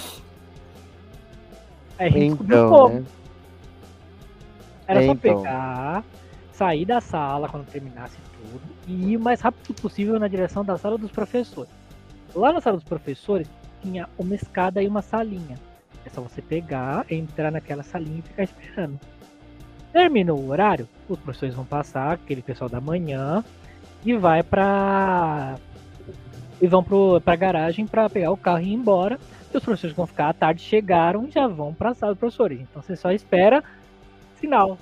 Aí 1.98 2.07
a 2.09 2.11
gente 2.11 2.28
descobriu 2.30 2.59
então, 2.59 2.70
como. 2.70 2.94
né? 3.00 3.05
Era 4.88 5.00
só 5.07 5.12
Então. 5.12 5.16
pegar, 5.16 6.05
sair 6.53 6.84
da 6.84 7.00
sala 7.00 7.48
quando 7.48 7.66
terminasse 7.66 8.16
tudo 8.34 8.61
e 8.88 9.12
ir 9.12 9.16
o 9.16 9.20
mais 9.20 9.40
rápido 9.40 9.74
possível 9.80 10.18
na 10.18 10.26
direção 10.26 10.64
da 10.64 10.76
sala 10.76 10.98
dos 10.98 11.11
professores. 11.11 11.70
Lá 12.34 12.53
na 12.53 12.61
sala 12.61 12.76
dos 12.76 12.84
professores 12.88 13.48
tinha 13.83 14.09
uma 14.18 14.35
escada 14.35 14.83
e 14.83 14.89
uma 14.89 15.03
salinha. 15.03 15.59
É 16.07 16.11
só 16.11 16.20
você 16.20 16.41
pegar, 16.41 17.05
entrar 17.11 17.51
naquela 17.51 17.83
salinha 17.83 18.20
e 18.20 18.22
ficar 18.22 18.45
esperando. 18.45 18.99
Terminou 19.93 20.39
o 20.39 20.49
horário, 20.49 20.89
os 21.09 21.18
professores 21.18 21.55
vão 21.55 21.64
passar, 21.64 22.12
aquele 22.12 22.41
pessoal 22.41 22.70
da 22.70 22.80
manhã, 22.80 23.45
e 24.05 24.16
vai 24.16 24.43
pra. 24.43 25.57
E 26.61 26.66
vão 26.66 26.83
pro, 26.83 27.20
pra 27.20 27.37
garagem 27.37 27.87
pra 27.87 28.09
pegar 28.09 28.30
o 28.30 28.37
carro 28.37 28.61
e 28.61 28.68
ir 28.68 28.74
embora. 28.74 29.18
E 29.53 29.57
os 29.57 29.62
professores 29.62 29.95
vão 29.95 30.07
ficar 30.07 30.30
à 30.30 30.33
tarde, 30.33 30.62
chegaram 30.62 31.30
já 31.30 31.47
vão 31.47 31.74
pra 31.74 31.95
sala 31.95 32.12
dos 32.12 32.20
professores. 32.20 32.61
Então 32.61 32.80
você 32.80 32.97
só 32.97 33.11
espera 33.11 33.62
sinal. 34.41 34.78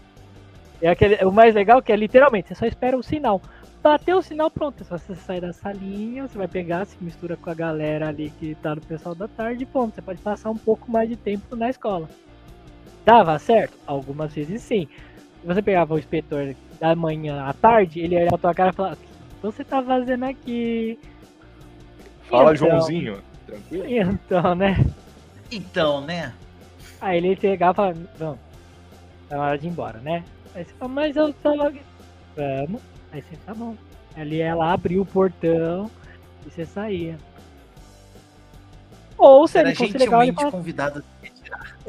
É 0.80 0.88
aquele, 0.88 1.16
o 1.24 1.32
mais 1.32 1.54
legal 1.54 1.82
que 1.82 1.92
é 1.92 1.96
literalmente, 1.96 2.48
você 2.48 2.54
só 2.54 2.66
espera 2.66 2.96
o 2.96 3.02
sinal. 3.02 3.42
Bateu 3.82 4.18
o 4.18 4.22
sinal, 4.22 4.50
pronto. 4.50 4.82
É 4.82 4.84
só 4.84 4.98
você 4.98 5.14
sair 5.14 5.40
da 5.40 5.52
salinha, 5.52 6.26
você 6.28 6.36
vai 6.36 6.46
pegar, 6.46 6.84
se 6.84 6.96
mistura 7.02 7.36
com 7.36 7.48
a 7.48 7.54
galera 7.54 8.08
ali 8.08 8.30
que 8.38 8.54
tá 8.56 8.74
no 8.74 8.80
pessoal 8.80 9.14
da 9.14 9.26
tarde 9.26 9.62
e 9.62 9.66
pronto. 9.66 9.94
Você 9.94 10.02
pode 10.02 10.20
passar 10.20 10.50
um 10.50 10.56
pouco 10.56 10.90
mais 10.90 11.08
de 11.08 11.16
tempo 11.16 11.56
na 11.56 11.70
escola. 11.70 12.08
Dava 13.04 13.38
certo? 13.38 13.78
Algumas 13.86 14.34
vezes 14.34 14.60
sim. 14.60 14.86
Se 15.40 15.46
você 15.46 15.62
pegava 15.62 15.94
o 15.94 15.98
inspetor 15.98 16.54
da 16.78 16.94
manhã 16.94 17.42
à 17.44 17.54
tarde, 17.54 18.00
ele 18.00 18.16
olhava 18.16 18.30
pra 18.30 18.38
tua 18.38 18.54
cara 18.54 18.70
e 18.70 18.74
falava, 18.74 18.94
o 18.94 18.98
que 18.98 19.06
você 19.42 19.64
tá 19.64 19.82
fazendo 19.82 20.24
aqui? 20.24 20.98
Fala, 22.28 22.54
Então. 22.54 22.68
Joãozinho. 22.68 23.22
Tranquilo? 23.46 23.84
Então, 24.22 24.54
né? 24.54 24.86
Então, 25.50 26.00
né? 26.02 26.34
Aí 27.00 27.16
ele 27.16 27.34
pegava 27.34 27.72
e 27.72 27.74
falava, 27.74 28.00
não, 28.18 28.38
tá 29.28 29.36
na 29.36 29.42
hora 29.42 29.58
de 29.58 29.66
ir 29.66 29.70
embora, 29.70 29.98
né? 30.00 30.22
Aí 30.54 30.64
você 30.64 30.72
fala, 30.74 30.92
mas 30.92 31.16
eu 31.16 31.32
tava. 31.32 31.72
Vamos. 32.36 32.89
Aí 33.12 33.22
você 33.22 33.36
tá 33.44 33.54
bom. 33.54 33.74
Ali 34.16 34.40
ela 34.40 34.72
abriu 34.72 35.02
o 35.02 35.06
portão 35.06 35.90
e 36.46 36.50
você 36.50 36.64
saía. 36.66 37.16
Ou 39.16 39.46
se 39.46 39.58
Era 39.58 39.68
ele 39.68 39.76
fosse 39.76 39.98
legal, 39.98 40.22
ele 40.22 40.32
falava, 40.32 40.52
convidado. 40.56 41.04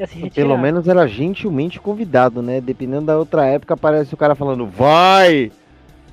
se 0.06 0.30
Pelo 0.30 0.58
menos 0.58 0.86
era 0.86 1.06
gentilmente 1.06 1.80
convidado, 1.80 2.42
né? 2.42 2.60
Dependendo 2.60 3.06
da 3.06 3.18
outra 3.18 3.46
época, 3.46 3.74
aparece 3.74 4.12
o 4.12 4.16
cara 4.18 4.34
falando, 4.34 4.66
vai! 4.66 5.50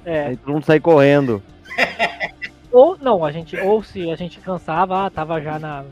É. 0.06 0.28
Aí 0.28 0.38
todo 0.38 0.54
mundo 0.54 0.66
sai 0.66 0.80
correndo. 0.80 1.44
Ou 2.72 2.98
não, 3.02 3.26
a 3.26 3.32
gente, 3.32 3.58
ou 3.58 3.82
se 3.84 4.12
a 4.12 4.16
gente 4.16 4.40
cansava, 4.40 5.06
ah, 5.06 5.10
tava 5.10 5.42
já 5.42 5.58
na. 5.58 5.84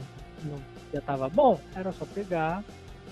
no- 0.43 0.61
já 0.93 1.01
tava 1.01 1.28
bom, 1.28 1.59
era 1.76 1.91
só 1.91 2.05
pegar 2.05 2.63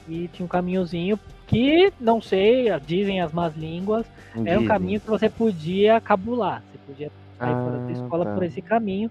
e 0.08 0.28
tinha 0.30 0.46
um 0.46 0.50
caminhozinho 0.50 1.20
que, 1.48 1.92
não 2.00 2.22
sei, 2.22 2.68
dizem 2.86 3.22
as 3.22 3.32
más 3.32 3.56
línguas, 3.56 4.06
era 4.34 4.42
um 4.42 4.64
Dizem. 4.64 4.68
caminho 4.68 5.00
que 5.00 5.08
você 5.10 5.30
podia 5.30 6.00
cabular. 6.02 6.64
Você 6.72 6.78
podia 6.88 7.12
sair 7.38 7.54
fora 7.54 7.78
da 7.80 7.88
Ah, 7.88 7.92
escola 7.92 8.26
tá. 8.26 8.34
por 8.34 8.44
esse 8.44 8.62
caminho. 8.62 9.10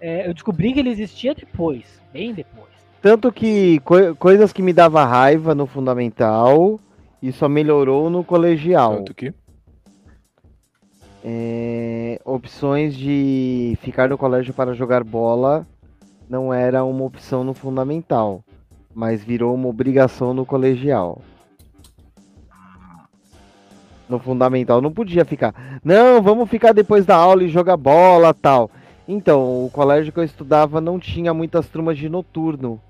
É, 0.00 0.28
eu 0.28 0.34
descobri 0.34 0.72
que 0.72 0.80
ele 0.80 0.90
existia 0.90 1.34
depois, 1.34 1.84
bem 2.12 2.32
depois. 2.32 2.68
Tanto 3.02 3.30
que 3.32 3.80
coi- 3.80 4.14
coisas 4.14 4.52
que 4.52 4.62
me 4.62 4.72
dava 4.72 5.04
raiva 5.04 5.54
no 5.54 5.66
fundamental 5.66 6.78
e 7.22 7.32
só 7.32 7.48
melhorou 7.48 8.08
no 8.08 8.22
colegial. 8.24 8.96
Tanto 8.96 9.14
que. 9.14 9.32
É, 11.26 12.20
opções 12.24 12.94
de 12.94 13.78
ficar 13.80 14.08
no 14.10 14.18
colégio 14.18 14.52
para 14.52 14.74
jogar 14.74 15.02
bola 15.02 15.66
não 16.28 16.52
era 16.52 16.84
uma 16.84 17.02
opção 17.04 17.42
no 17.42 17.54
fundamental, 17.54 18.42
mas 18.94 19.24
virou 19.24 19.54
uma 19.54 19.68
obrigação 19.68 20.32
no 20.32 20.46
colegial. 20.46 21.20
no 24.08 24.18
fundamental. 24.18 24.80
Não 24.80 24.92
podia 24.92 25.24
ficar. 25.24 25.80
Não, 25.82 26.22
vamos 26.22 26.48
ficar 26.48 26.72
depois 26.72 27.04
da 27.06 27.16
aula 27.16 27.44
e 27.44 27.48
jogar 27.48 27.76
bola 27.76 28.32
tal. 28.34 28.70
Então, 29.06 29.66
o 29.66 29.70
colégio 29.70 30.12
que 30.12 30.18
eu 30.18 30.24
estudava 30.24 30.80
não 30.80 30.98
tinha 30.98 31.34
muitas 31.34 31.68
turmas 31.68 31.98
de 31.98 32.08
noturno. 32.08 32.80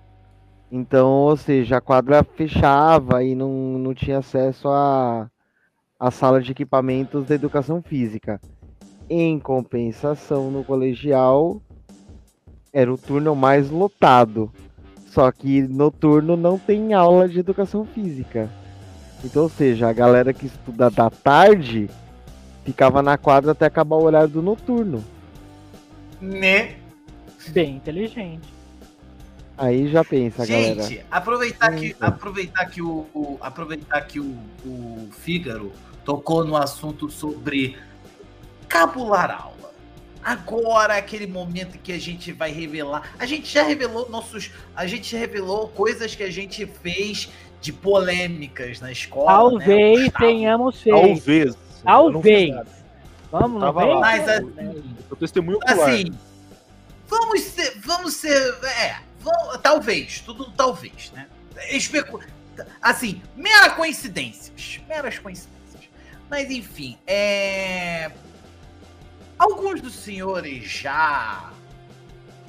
Então, 0.70 1.09
ou 1.09 1.36
seja, 1.36 1.76
a 1.76 1.80
quadra 1.80 2.22
fechava 2.22 3.22
e 3.22 3.34
não, 3.34 3.78
não 3.78 3.94
tinha 3.94 4.18
acesso 4.18 4.68
à 4.68 5.28
a, 5.98 6.09
a 6.09 6.11
sala 6.11 6.40
de 6.40 6.52
equipamentos 6.52 7.26
da 7.26 7.34
educação 7.34 7.82
física. 7.82 8.40
Em 9.09 9.38
compensação, 9.38 10.50
no 10.50 10.64
colegial, 10.64 11.61
era 12.72 12.92
o 12.92 12.98
turno 12.98 13.36
mais 13.36 13.70
lotado. 13.70 14.50
Só 15.15 15.31
que 15.31 15.62
noturno 15.62 16.37
não 16.37 16.59
tem 16.59 16.93
aula 16.93 17.29
de 17.29 17.39
educação 17.39 17.85
física. 17.85 18.51
Então, 19.23 19.45
ou 19.45 19.49
seja, 19.49 19.89
a 19.89 19.93
galera 19.93 20.35
que 20.35 20.47
estuda 20.47 20.91
da 20.91 21.09
tarde 21.09 21.89
ficava 22.65 23.01
na 23.01 23.17
quadra 23.17 23.53
até 23.53 23.67
acabar 23.67 23.95
o 23.95 24.03
horário 24.03 24.27
do 24.29 24.43
noturno. 24.43 25.05
Né? 26.21 26.75
Bem 27.51 27.77
inteligente. 27.77 28.53
Aí 29.57 29.87
já 29.87 30.05
pensa, 30.05 30.45
galera. 30.45 30.83
Gente, 30.83 31.05
aproveitar 31.09 31.71
que, 31.77 31.85
Eita. 31.87 32.07
aproveitar 32.09 32.65
que, 32.67 32.83
o, 32.83 33.07
o- 33.15 33.39
aproveitar 33.41 34.01
que 34.01 34.19
o, 34.19 34.37
o 34.67 35.09
Fígaro 35.12 35.71
tocou 36.05 36.45
no 36.45 36.57
assunto 36.57 37.09
sobre 37.09 37.79
cabular 38.69 39.31
aula. 39.31 39.53
Agora 40.25 40.95
é 40.95 40.99
aquele 40.99 41.27
momento 41.27 41.79
que 41.79 41.93
a 41.93 42.01
gente 42.01 42.33
vai 42.33 42.51
revelar. 42.51 43.14
A 43.18 43.27
gente 43.27 43.53
já 43.53 43.62
revelou 43.62 44.09
nossos. 44.09 44.51
A 44.75 44.87
gente 44.87 45.12
já 45.12 45.18
revelou 45.18 45.68
coisas 45.68 46.14
que 46.14 46.22
a 46.22 46.31
gente 46.31 46.64
fez 46.66 47.29
de 47.61 47.72
polêmicas 47.72 48.81
na 48.81 48.91
escola. 48.91 49.27
Talvez 49.27 50.01
né, 50.01 50.12
tenhamos 50.18 50.81
feito. 50.81 50.97
Talvez. 50.97 51.55
Talvez. 51.83 52.55
Vamos, 53.31 53.53
não 53.53 53.61
Tava 53.61 53.81
vem? 53.81 53.95
lá. 53.95 54.01
Mas 54.01 54.27
né? 54.27 54.37
assim, 54.37 54.97
Eu 55.11 55.16
testemunho 55.16 55.59
assim, 55.66 56.14
vamos 57.07 57.41
ser, 57.43 57.79
vamos 57.81 58.14
ser, 58.14 58.55
é, 58.64 58.97
vamos- 59.20 59.59
talvez, 59.62 60.20
tudo 60.20 60.51
talvez, 60.53 61.12
né? 61.12 61.27
Especu 61.70 62.20
assim, 62.81 63.20
mera 63.37 63.70
coincidências, 63.70 64.81
meras 64.89 65.18
coincidências. 65.18 65.83
Mas 66.31 66.51
enfim, 66.51 66.97
é, 67.07 68.11
alguns 69.39 69.80
dos 69.80 69.95
senhores 69.95 70.64
já 70.64 71.51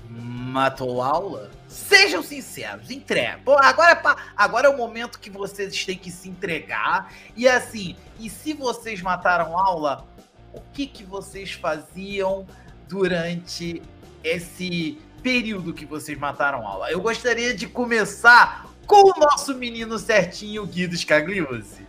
matou 0.09 1.01
aula? 1.01 1.51
Sejam 1.67 2.23
sinceros, 2.23 2.89
entrega. 2.89 3.41
Agora, 3.61 3.91
é 3.91 4.15
agora 4.37 4.67
é 4.67 4.69
o 4.69 4.77
momento 4.77 5.19
que 5.19 5.29
vocês 5.29 5.83
têm 5.83 5.97
que 5.97 6.09
se 6.09 6.29
entregar. 6.29 7.11
E 7.35 7.47
assim, 7.47 7.95
e 8.19 8.29
se 8.29 8.53
vocês 8.53 9.01
mataram 9.01 9.57
aula, 9.57 10.07
o 10.53 10.61
que, 10.73 10.87
que 10.87 11.03
vocês 11.03 11.51
faziam 11.51 12.47
durante 12.87 13.81
esse 14.23 14.97
período 15.21 15.73
que 15.73 15.85
vocês 15.85 16.17
mataram 16.17 16.65
aula? 16.65 16.89
Eu 16.89 17.01
gostaria 17.01 17.53
de 17.53 17.67
começar 17.67 18.67
com 18.87 19.09
o 19.09 19.19
nosso 19.19 19.55
menino 19.55 19.99
certinho, 19.99 20.65
Guido 20.65 20.95
Scagliuzzi. 20.95 21.85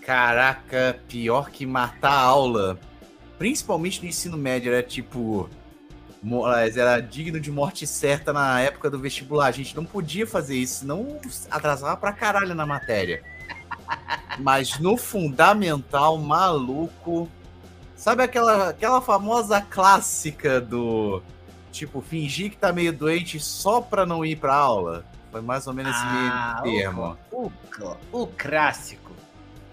Caraca, 0.00 0.98
pior 1.08 1.50
que 1.50 1.66
matar 1.66 2.14
aula. 2.14 2.78
Principalmente 3.44 4.02
no 4.02 4.06
ensino 4.06 4.36
médio, 4.36 4.70
era 4.70 4.82
tipo. 4.82 5.48
mo- 6.22 6.46
Era 6.46 7.00
digno 7.00 7.40
de 7.40 7.50
morte 7.50 7.86
certa 7.86 8.34
na 8.34 8.60
época 8.60 8.90
do 8.90 8.98
vestibular. 8.98 9.46
A 9.46 9.50
gente 9.50 9.74
não 9.74 9.82
podia 9.82 10.26
fazer 10.26 10.56
isso, 10.56 10.80
senão 10.80 11.18
atrasava 11.50 11.96
pra 11.96 12.12
caralho 12.12 12.54
na 12.54 12.66
matéria. 12.66 13.22
Mas 14.38 14.78
no 14.78 14.94
fundamental, 14.98 16.18
maluco. 16.18 17.30
Sabe 17.96 18.22
aquela, 18.22 18.68
aquela 18.68 19.00
famosa 19.00 19.58
clássica 19.62 20.60
do. 20.60 21.22
Tipo, 21.72 22.02
fingir 22.02 22.50
que 22.50 22.58
tá 22.58 22.70
meio 22.74 22.92
doente 22.92 23.40
só 23.40 23.80
pra 23.80 24.04
não 24.04 24.22
ir 24.22 24.36
pra 24.36 24.54
aula? 24.54 25.06
Foi 25.32 25.40
mais 25.40 25.66
ou 25.66 25.72
menos 25.72 25.92
esse 25.96 26.04
Ah, 26.04 26.60
meio 26.62 26.76
termo. 26.82 27.16
O, 27.32 27.50
cl- 27.74 27.96
o 28.12 28.26
clássico. 28.26 29.09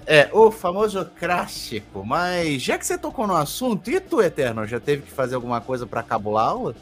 É, 0.10 0.30
o 0.32 0.50
famoso 0.50 1.04
clássico. 1.20 2.06
Mas 2.06 2.62
já 2.62 2.78
que 2.78 2.88
você 2.88 2.98
tocou 2.98 3.28
no 3.28 3.36
assunto, 3.36 3.92
e 3.92 4.00
tu, 4.00 4.22
Eterno, 4.22 4.66
já 4.66 4.80
teve 4.80 5.02
que 5.02 5.12
fazer 5.12 5.36
alguma 5.36 5.60
coisa 5.60 5.86
pra 5.86 6.02
cabular 6.02 6.46
a 6.46 6.50
aula? 6.50 6.76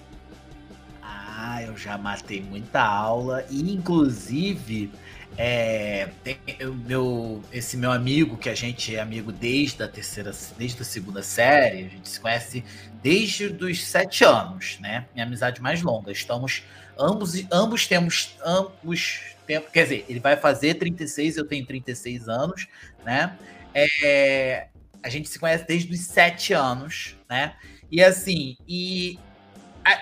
Ah, 1.02 1.64
eu 1.64 1.76
já 1.76 1.98
matei 1.98 2.40
muita 2.40 2.84
aula 2.84 3.44
e 3.50 3.74
inclusive 3.74 4.92
é, 5.38 6.10
tem 6.24 6.38
o 6.62 6.74
meu, 6.74 7.42
esse 7.52 7.76
meu 7.76 7.92
amigo 7.92 8.38
que 8.38 8.48
a 8.48 8.54
gente 8.54 8.96
é 8.96 9.00
amigo 9.00 9.32
desde 9.32 9.82
a 9.82 9.88
terceira, 9.88 10.32
desde 10.56 10.84
a 10.84 10.86
segunda 10.86 11.24
série, 11.24 11.80
a 11.80 11.90
gente 11.90 12.08
se 12.08 12.20
conhece 12.20 12.64
desde 13.02 13.46
os 13.48 13.84
sete 13.84 14.24
anos, 14.24 14.78
né? 14.80 15.08
Minha 15.16 15.26
amizade 15.26 15.60
mais 15.64 15.82
longa. 15.82 16.12
Estamos 16.12 16.64
ambos, 16.98 17.44
ambos 17.52 17.88
temos 17.88 18.38
ambos 18.46 19.36
tempo, 19.46 19.70
quer 19.72 19.84
dizer, 19.84 20.06
ele 20.10 20.20
vai 20.20 20.36
fazer 20.36 20.76
36, 20.76 21.38
eu 21.38 21.46
tenho 21.46 21.66
36 21.66 22.28
anos, 22.28 22.68
né? 23.06 23.38
É, 23.74 24.68
a 25.04 25.10
gente 25.10 25.30
se 25.30 25.38
conhece 25.40 25.66
desde 25.68 25.94
os 25.94 26.02
sete 26.02 26.52
anos, 26.54 27.16
né? 27.30 27.54
E 27.92 28.04
assim, 28.04 28.58
e 28.68 29.20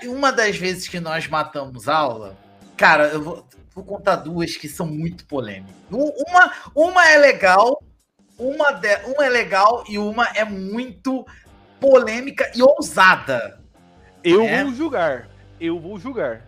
uma 0.05 0.31
das 0.31 0.55
vezes 0.55 0.87
que 0.87 0.99
nós 0.99 1.27
matamos 1.27 1.87
aula, 1.89 2.37
cara, 2.77 3.07
eu 3.07 3.21
vou, 3.21 3.47
vou 3.75 3.83
contar 3.83 4.15
duas 4.17 4.55
que 4.55 4.69
são 4.69 4.85
muito 4.87 5.25
polêmicas. 5.25 5.75
Um- 5.91 6.11
Uma, 6.29 6.53
uma 6.75 7.09
é 7.09 7.17
legal, 7.17 7.83
uma, 8.39 8.71
de- 8.71 8.95
uma 9.07 9.25
é 9.25 9.29
legal 9.29 9.83
e 9.89 9.97
uma 9.97 10.25
é 10.29 10.45
muito 10.45 11.25
polêmica 11.79 12.49
e 12.55 12.63
ousada. 12.63 13.59
Eu 14.23 14.43
É. 14.43 14.63
vou 14.63 14.73
julgar. 14.73 15.27
Eu 15.59 15.79
vou 15.79 15.99
julgar. 15.99 16.47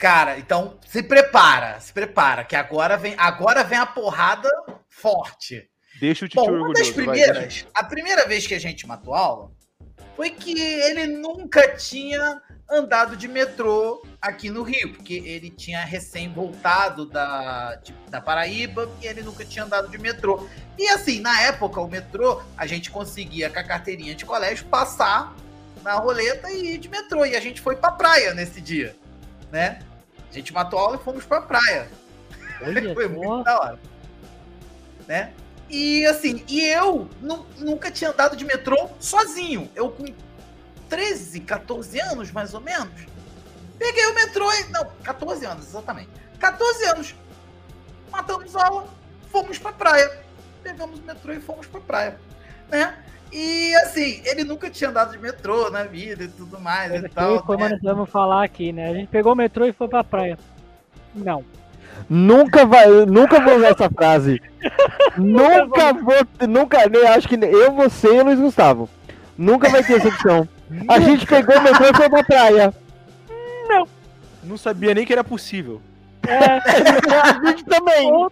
Cara, 0.00 0.38
então 0.38 0.78
se 0.86 1.02
prepara, 1.02 1.78
se 1.78 1.92
prepara, 1.92 2.42
que 2.42 2.56
agora 2.56 2.96
vem, 2.96 3.14
agora 3.18 3.62
vem 3.62 3.78
a 3.78 3.84
porrada 3.86 4.48
forte. 4.88 5.68
Deixa 6.00 6.24
o 6.24 6.28
Titi 6.28 6.36
Bom, 6.42 6.46
uma 6.50 6.52
orgulhoso. 6.68 6.82
das 6.82 6.88
vai, 6.88 7.04
primeiras, 7.18 7.66
a 7.74 7.84
primeira 7.84 8.26
vez 8.26 8.46
que 8.46 8.54
a 8.54 8.58
gente 8.58 8.86
matou 8.86 9.14
aula, 9.14 9.50
foi 10.16 10.30
que 10.30 10.58
ele 10.58 11.06
nunca 11.06 11.76
tinha 11.76 12.40
andado 12.70 13.14
de 13.14 13.28
metrô 13.28 14.02
aqui 14.22 14.48
no 14.48 14.62
Rio, 14.62 14.94
porque 14.94 15.14
ele 15.14 15.50
tinha 15.50 15.84
recém 15.84 16.32
voltado 16.32 17.04
da, 17.04 17.74
de- 17.76 17.92
da 18.08 18.20
Paraíba 18.22 18.88
e 19.02 19.06
ele 19.06 19.22
nunca 19.22 19.44
tinha 19.44 19.64
andado 19.66 19.88
de 19.90 19.98
metrô. 19.98 20.48
E 20.78 20.88
assim, 20.88 21.20
na 21.20 21.42
época, 21.42 21.78
o 21.80 21.88
metrô, 21.88 22.40
a 22.56 22.66
gente 22.66 22.90
conseguia 22.90 23.50
com 23.50 23.58
a 23.58 23.64
carteirinha 23.64 24.14
de 24.14 24.24
colégio 24.24 24.64
passar 24.66 25.34
na 25.82 25.94
roleta 25.94 26.50
e 26.50 26.74
ir 26.74 26.78
de 26.78 26.88
metrô. 26.88 27.26
E 27.26 27.36
a 27.36 27.40
gente 27.40 27.60
foi 27.60 27.76
pra 27.76 27.90
praia 27.92 28.32
nesse 28.32 28.60
dia, 28.62 28.96
né? 29.52 29.80
A 30.30 30.32
gente 30.32 30.52
matou 30.52 30.78
aula 30.78 30.96
e 30.96 31.04
fomos 31.04 31.24
pra 31.24 31.40
praia. 31.40 31.88
Olha 32.62 32.94
Foi 32.94 33.08
muito 33.08 33.44
da 33.44 33.58
hora. 33.60 33.78
Né? 35.08 35.32
E 35.68 36.04
assim, 36.06 36.44
e 36.48 36.64
eu 36.66 37.08
nu- 37.20 37.46
nunca 37.58 37.90
tinha 37.90 38.10
andado 38.10 38.36
de 38.36 38.44
metrô 38.44 38.88
sozinho. 38.98 39.70
Eu 39.74 39.90
com 39.90 40.04
13, 40.88 41.40
14 41.40 42.00
anos, 42.00 42.30
mais 42.32 42.54
ou 42.54 42.60
menos. 42.60 43.06
Peguei 43.78 44.06
o 44.06 44.14
metrô 44.14 44.50
e. 44.52 44.64
Não, 44.70 44.84
14 45.02 45.44
anos, 45.46 45.66
exatamente. 45.68 46.10
14 46.38 46.84
anos. 46.86 47.14
Matamos 48.10 48.54
aula, 48.56 48.86
fomos 49.30 49.58
pra 49.58 49.72
praia. 49.72 50.22
Pegamos 50.62 50.98
o 50.98 51.02
metrô 51.02 51.32
e 51.32 51.40
fomos 51.40 51.66
pra 51.66 51.80
praia. 51.80 52.20
Né? 52.68 52.96
E 53.32 53.74
assim, 53.76 54.20
ele 54.24 54.42
nunca 54.44 54.68
tinha 54.70 54.90
andado 54.90 55.12
de 55.12 55.18
metrô 55.18 55.70
na 55.70 55.84
vida 55.84 56.24
e 56.24 56.28
tudo 56.28 56.58
mais 56.60 56.90
Coisa 56.90 57.06
e 57.06 57.10
tal. 57.10 57.44
o 57.46 57.52
né? 57.56 57.56
Mano 57.64 57.78
vamos 57.82 58.10
falar 58.10 58.44
aqui, 58.44 58.72
né? 58.72 58.90
A 58.90 58.94
gente 58.94 59.08
pegou 59.08 59.32
o 59.32 59.36
metrô 59.36 59.66
e 59.66 59.72
foi 59.72 59.86
pra 59.88 60.02
praia. 60.02 60.38
Não. 61.14 61.44
Nunca 62.08 62.64
vai, 62.66 62.86
nunca 63.06 63.40
vou 63.40 63.56
usar 63.56 63.68
essa 63.68 63.90
frase. 63.90 64.40
nunca 65.16 65.92
vou, 65.92 66.48
nunca, 66.48 66.88
nem 66.88 67.06
acho 67.06 67.28
que 67.28 67.36
nem- 67.36 67.50
eu, 67.50 67.72
você 67.72 68.08
e 68.08 68.20
o 68.20 68.24
Luiz 68.24 68.38
Gustavo. 68.40 68.88
Nunca 69.36 69.68
vai 69.68 69.82
ter 69.84 69.94
essa 69.94 70.08
opção. 70.08 70.48
A 70.88 70.98
gente 71.00 71.26
pegou 71.26 71.56
o 71.56 71.62
metrô 71.62 71.86
e 71.86 71.94
foi 71.94 72.08
pra 72.10 72.24
praia. 72.24 72.74
Não 74.42 74.56
sabia 74.56 74.94
nem 74.94 75.04
que 75.06 75.12
era 75.12 75.22
possível. 75.24 75.80
A 76.28 77.46
gente 77.48 77.64
também. 77.64 78.26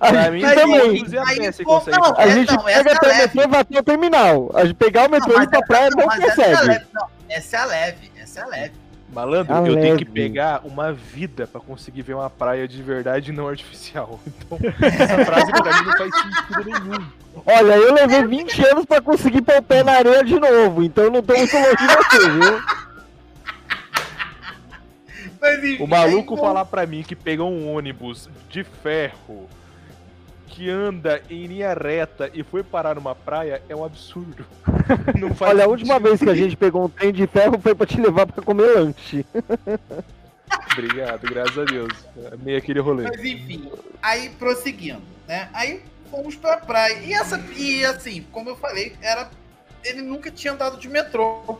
A 0.00 0.08
Pra 0.10 0.22
gente 0.24 0.32
mim, 0.32 0.54
também. 0.54 0.96
Inclusive, 0.96 1.18
a 1.18 1.22
aí, 1.28 1.52
pô, 1.64 1.82
não, 1.90 2.18
A 2.18 2.22
é, 2.24 2.30
gente 2.30 2.52
não, 2.52 2.64
pega 2.64 2.90
é 2.90 2.94
até 2.94 3.12
o 3.12 3.16
metrô 3.16 3.42
e 3.42 3.46
vai 3.46 3.60
até 3.60 3.78
o 3.78 3.82
terminal. 3.82 4.50
A 4.54 4.64
gente 4.64 4.74
pegar 4.74 5.08
o 5.08 5.10
metrô 5.10 5.32
Não, 5.34 5.40
e 5.40 5.44
ir 5.44 5.48
pra 5.48 5.62
praia 5.62 5.90
não, 5.90 6.04
não 6.04 6.12
é 6.12 6.16
a 6.16 6.20
consegue. 6.20 6.66
leve. 6.68 6.84
Não, 6.92 7.06
essa 7.28 7.56
é 7.56 7.60
a 7.60 7.64
leve. 7.64 8.12
Essa 8.20 8.40
é 8.40 8.42
a 8.42 8.46
leve. 8.46 8.72
Malandro, 9.12 9.54
eu 9.68 9.80
tenho 9.80 9.96
que 9.96 10.04
pegar 10.04 10.60
uma 10.64 10.92
vida 10.92 11.46
pra 11.46 11.60
conseguir 11.60 12.02
ver 12.02 12.14
uma 12.14 12.28
praia 12.28 12.66
de 12.66 12.82
verdade 12.82 13.30
e 13.30 13.34
não 13.34 13.46
artificial. 13.48 14.18
Então, 14.26 14.58
essa 14.82 15.24
frase 15.24 15.52
pra 15.52 15.72
mim 15.80 15.86
não 15.86 15.96
faz 15.96 16.10
sentido 16.16 16.64
nenhum. 16.64 17.06
Olha, 17.46 17.74
eu 17.76 17.94
levei 17.94 18.24
20 18.26 18.66
anos 18.66 18.84
pra 18.84 19.00
conseguir 19.00 19.42
pôr 19.42 19.56
o 19.56 19.62
pé 19.62 19.82
na 19.84 19.92
areia 19.92 20.24
de 20.24 20.38
novo, 20.38 20.82
então 20.82 21.04
eu 21.04 21.10
não 21.12 21.22
tô 21.22 21.34
muito 21.36 21.54
longe 21.56 21.76
de 21.76 21.86
você, 21.86 22.30
viu? 22.30 22.62
Mas, 25.44 25.62
enfim, 25.62 25.82
O 25.82 25.86
maluco 25.86 26.34
aí, 26.34 26.40
falar 26.40 26.64
pra 26.64 26.86
mim 26.86 27.02
que 27.02 27.14
pegou 27.14 27.50
um 27.50 27.74
ônibus 27.74 28.30
de 28.48 28.64
ferro 28.64 29.46
que 30.46 30.70
anda 30.70 31.20
em 31.28 31.46
linha 31.46 31.74
reta 31.74 32.30
e 32.32 32.42
foi 32.42 32.62
parar 32.62 32.94
numa 32.94 33.14
praia 33.14 33.60
é 33.68 33.76
um 33.76 33.84
absurdo. 33.84 34.46
Não 35.20 35.34
faz 35.34 35.52
Olha, 35.52 35.64
a 35.64 35.68
última 35.68 35.98
vez 35.98 36.20
que 36.20 36.30
a 36.30 36.34
gente 36.34 36.56
pegou 36.56 36.84
um 36.84 36.88
trem 36.88 37.12
de 37.12 37.26
ferro 37.26 37.58
foi 37.60 37.74
pra 37.74 37.86
te 37.86 38.00
levar 38.00 38.26
pra 38.26 38.42
comer 38.42 38.74
lanche. 38.74 39.26
Obrigado, 40.72 41.28
graças 41.28 41.58
a 41.58 41.64
Deus. 41.64 41.92
Meio 42.42 42.56
aquele 42.56 42.80
rolê. 42.80 43.02
Mas 43.02 43.22
enfim, 43.22 43.70
aí 44.00 44.30
prosseguindo, 44.30 45.02
né? 45.26 45.48
Aí 45.52 45.82
fomos 46.10 46.36
pra 46.36 46.56
praia. 46.56 47.00
E 47.00 47.12
essa, 47.12 47.38
e 47.56 47.84
assim, 47.84 48.24
como 48.32 48.48
eu 48.48 48.56
falei, 48.56 48.94
era. 49.02 49.28
Ele 49.84 50.00
nunca 50.00 50.30
tinha 50.30 50.54
andado 50.54 50.78
de 50.78 50.88
metrô. 50.88 51.58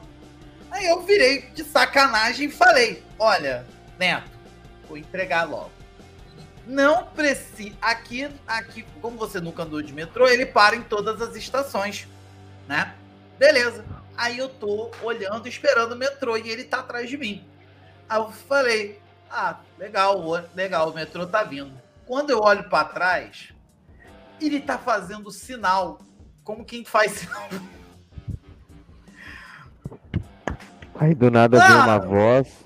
Aí 0.71 0.87
eu 0.87 1.03
virei 1.03 1.43
de 1.55 1.65
sacanagem 1.65 2.49
e 2.49 2.53
falei: 2.53 3.03
Olha, 3.19 3.67
Neto, 3.99 4.31
vou 4.89 4.97
entregar 4.97 5.45
logo. 5.49 5.71
Não 6.67 7.05
precisa. 7.07 7.77
Aqui, 7.81 8.29
aqui, 8.47 8.85
como 9.03 9.19
você 9.19 9.41
nunca 9.41 9.63
andou 9.65 9.83
de 9.83 9.93
metrô, 9.93 10.27
ele 10.27 10.47
para 10.47 10.75
em 10.75 10.83
todas 10.83 11.21
as 11.21 11.37
estações, 11.37 12.09
né? 12.67 12.95
Beleza. 13.39 13.85
Aí 14.17 14.39
eu 14.39 14.49
tô 14.49 14.91
olhando, 15.03 15.47
esperando 15.49 15.93
o 15.93 15.97
metrô 15.97 16.37
e 16.37 16.49
ele 16.49 16.65
tá 16.65 16.79
atrás 16.81 17.09
de 17.11 17.17
mim. 17.19 17.45
Aí 18.09 18.19
eu 18.19 18.31
falei: 18.31 19.01
Ah, 19.31 19.59
legal, 19.79 20.21
o- 20.21 20.43
legal, 20.55 20.91
o 20.91 20.95
metrô 20.95 21.27
tá 21.27 21.43
vindo. 21.43 21.73
Quando 22.07 22.31
eu 22.31 22.39
olho 22.41 22.69
pra 22.69 22.85
trás, 22.85 23.53
ele 24.41 24.61
tá 24.61 24.79
fazendo 24.79 25.31
sinal. 25.31 26.01
Como 26.45 26.65
quem 26.65 26.85
faz 26.85 27.13
sinal. 27.19 27.49
Aí 30.95 31.15
do 31.15 31.31
nada 31.31 31.59
vê 31.59 31.73
uma 31.73 31.99
voz, 31.99 32.64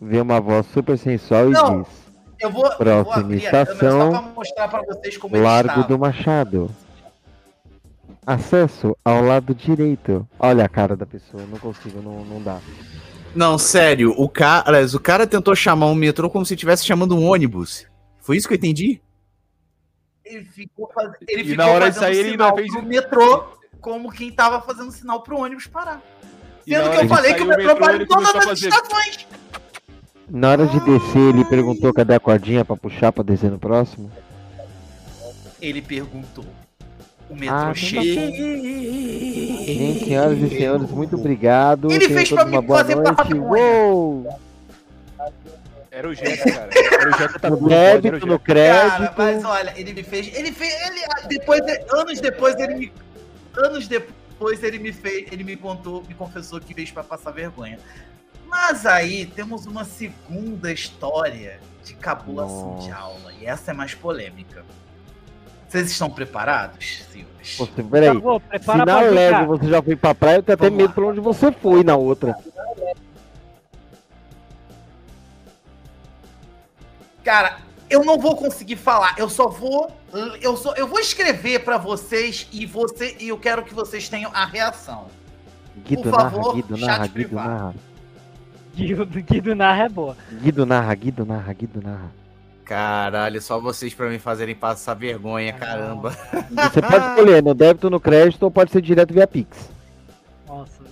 vê 0.00 0.20
uma 0.20 0.40
voz 0.40 0.66
super 0.66 0.96
sensual 0.98 1.48
e 1.48 1.52
Não, 1.52 1.82
diz: 1.82 1.92
Eu 2.40 2.50
vou, 2.50 2.64
eu 2.64 2.70
vou 2.70 2.76
Próxima 2.76 3.16
abrir 3.16 3.46
a 3.46 3.50
câmera 3.50 3.66
só 3.66 3.72
estação, 3.74 4.10
pra 4.10 4.22
mostrar 4.22 4.68
pra 4.68 4.82
vocês 4.82 5.16
como 5.16 5.36
Largo 5.38 5.84
do 5.84 5.98
Machado. 5.98 6.70
Acesso 8.26 8.96
ao 9.04 9.22
lado 9.22 9.54
direito. 9.54 10.28
Olha 10.38 10.64
a 10.64 10.68
cara 10.68 10.94
da 10.96 11.06
pessoa, 11.06 11.42
não 11.50 11.58
consigo, 11.58 12.02
não, 12.02 12.24
não 12.24 12.42
dá. 12.42 12.58
Não, 13.34 13.56
sério, 13.58 14.14
o 14.18 14.28
cara, 14.28 14.84
o 14.94 15.00
cara 15.00 15.26
tentou 15.26 15.54
chamar 15.54 15.86
um 15.86 15.94
metrô 15.94 16.28
como 16.28 16.44
se 16.44 16.54
estivesse 16.54 16.84
chamando 16.84 17.16
um 17.16 17.26
ônibus. 17.26 17.86
Foi 18.18 18.36
isso 18.36 18.46
que 18.46 18.54
eu 18.54 18.58
entendi? 18.58 19.00
Ele 20.24 20.44
ficou, 20.44 20.90
faz... 20.94 21.10
ele 21.26 21.40
E 21.42 21.44
ficou 21.44 21.64
na 21.64 21.70
hora 21.72 21.88
de 21.90 21.94
fazendo 21.96 22.00
sair, 22.14 22.18
ele 22.20 22.30
sinal 22.32 22.48
ainda 22.48 22.60
fez- 22.60 22.72
pro 22.72 22.82
metrô 22.82 23.44
como 23.80 24.10
quem 24.10 24.30
tava 24.30 24.60
fazendo 24.60 24.90
sinal 24.92 25.22
pro 25.22 25.38
ônibus 25.38 25.66
parar. 25.66 26.02
E 26.66 26.74
Sendo 26.74 26.90
que 26.90 26.96
eu 26.98 27.08
falei 27.08 27.32
que 27.32 27.42
o 27.42 27.46
metrô 27.46 27.64
metrô, 27.68 27.76
para 27.86 28.02
em 28.02 28.06
todas 28.06 28.34
as 28.34 28.44
fazer- 28.44 28.68
estações. 28.68 29.26
Na 30.30 30.50
hora 30.50 30.66
de 30.66 30.78
descer, 30.80 31.28
ele 31.34 31.44
perguntou 31.44 31.92
cadê 31.92 32.14
a 32.14 32.20
cordinha 32.20 32.64
pra 32.64 32.76
puxar 32.76 33.12
pra 33.12 33.24
descer 33.24 33.50
no 33.50 33.58
próximo. 33.58 34.10
Ele 35.60 35.80
perguntou. 35.82 36.44
O 37.30 37.34
metrô 37.34 37.54
Ah, 37.56 37.74
chegou. 37.74 38.04
Gente, 39.64 40.04
senhoras 40.04 40.38
e 40.38 40.48
senhores, 40.48 40.90
muito 40.90 41.16
obrigado. 41.16 41.90
Ele 41.90 42.00
Tenham 42.06 42.16
fez 42.18 42.30
pra 42.30 42.44
mim 42.44 42.60
boa 42.60 42.78
fazer 42.78 42.94
noite. 42.94 43.14
vergonha. 43.28 43.42
Uou! 43.42 44.38
Era 45.90 46.08
o 46.08 46.14
Jeca, 46.14 46.52
cara. 46.52 46.70
Era 46.72 47.08
o 47.10 47.18
Jeca 47.18 47.38
tá 47.38 47.50
No 47.50 47.68
débito, 47.68 48.26
no 48.26 48.38
crédito. 48.38 48.90
Cara, 48.90 49.14
mas 49.16 49.44
olha, 49.44 49.72
ele 49.76 49.92
me 49.94 50.02
fez. 50.02 50.34
Ele 50.34 50.52
fez. 50.52 50.72
Ele, 50.86 51.00
depois, 51.28 51.60
anos 51.92 52.20
depois, 52.20 52.54
ele 52.56 52.74
me. 52.74 52.92
Anos 53.56 53.88
depois 53.88 54.62
ele 54.62 54.78
me 54.78 54.92
fez. 54.92 55.26
Ele 55.32 55.42
me 55.44 55.56
contou, 55.56 56.04
me 56.06 56.14
confessou 56.14 56.60
que 56.60 56.72
fez 56.72 56.90
pra 56.90 57.02
passar 57.02 57.30
vergonha. 57.32 57.78
Mas 58.48 58.86
aí 58.86 59.26
temos 59.26 59.66
uma 59.66 59.84
segunda 59.84 60.72
história 60.72 61.60
de 61.84 61.94
cabulação 61.94 62.76
de 62.80 62.88
Nossa. 62.88 63.00
aula. 63.00 63.32
E 63.40 63.46
essa 63.46 63.70
é 63.70 63.74
mais 63.74 63.94
polêmica. 63.94 64.64
Vocês 65.68 65.90
estão 65.90 66.08
preparados, 66.08 67.04
senhores? 67.12 67.56
Você, 67.58 67.82
peraí. 67.82 68.16
Vou 68.18 68.40
Se 68.40 68.46
preparar 68.48 68.86
na 68.86 69.00
leve 69.00 69.44
você 69.46 69.68
já 69.68 69.82
foi 69.82 69.96
pra 69.96 70.14
praia, 70.14 70.36
eu 70.36 70.42
tenho 70.42 70.54
até 70.56 70.70
medo 70.70 70.88
lá. 70.88 70.94
pra 70.94 71.04
onde 71.06 71.20
você 71.20 71.52
foi 71.52 71.84
na 71.84 71.94
outra. 71.96 72.34
Cara, 77.24 77.58
eu 77.90 78.04
não 78.04 78.18
vou 78.18 78.36
conseguir 78.36 78.76
falar. 78.76 79.14
Eu 79.18 79.28
só 79.28 79.48
vou. 79.48 79.90
Eu, 80.40 80.56
só, 80.56 80.72
eu 80.74 80.86
vou 80.86 80.98
escrever 80.98 81.60
pra 81.64 81.76
vocês 81.76 82.48
e 82.50 82.64
você 82.64 83.16
e 83.20 83.28
eu 83.28 83.38
quero 83.38 83.62
que 83.62 83.74
vocês 83.74 84.08
tenham 84.08 84.30
a 84.32 84.46
reação. 84.46 85.06
Guido 85.84 86.02
Por 86.02 86.12
narra, 86.12 86.30
favor, 86.30 86.54
Guido 86.54 86.76
chat 86.78 86.86
narra, 86.86 87.02
Guido 87.06 87.12
privado. 87.12 87.48
narra. 87.50 87.74
Guido, 88.78 89.04
Guido 89.06 89.54
narra 89.56 89.84
é 89.84 89.88
boa. 89.88 90.16
Guido 90.40 90.64
narra, 90.64 90.94
Guido 90.94 91.26
narra, 91.26 91.52
Guido 91.52 91.82
narra. 91.82 92.12
Caralho, 92.64 93.40
só 93.42 93.58
vocês 93.58 93.92
pra 93.92 94.08
me 94.08 94.18
fazerem 94.20 94.54
passar 94.54 94.94
vergonha, 94.94 95.52
caramba. 95.54 96.10
Você 96.70 96.80
pode 96.82 97.06
escolher 97.08 97.42
no 97.42 97.54
débito, 97.54 97.90
no 97.90 97.98
crédito 97.98 98.42
ou 98.44 98.50
pode 98.50 98.70
ser 98.70 98.80
direto 98.82 99.12
via 99.12 99.26
Pix. 99.26 99.68
Nossa. 100.46 100.82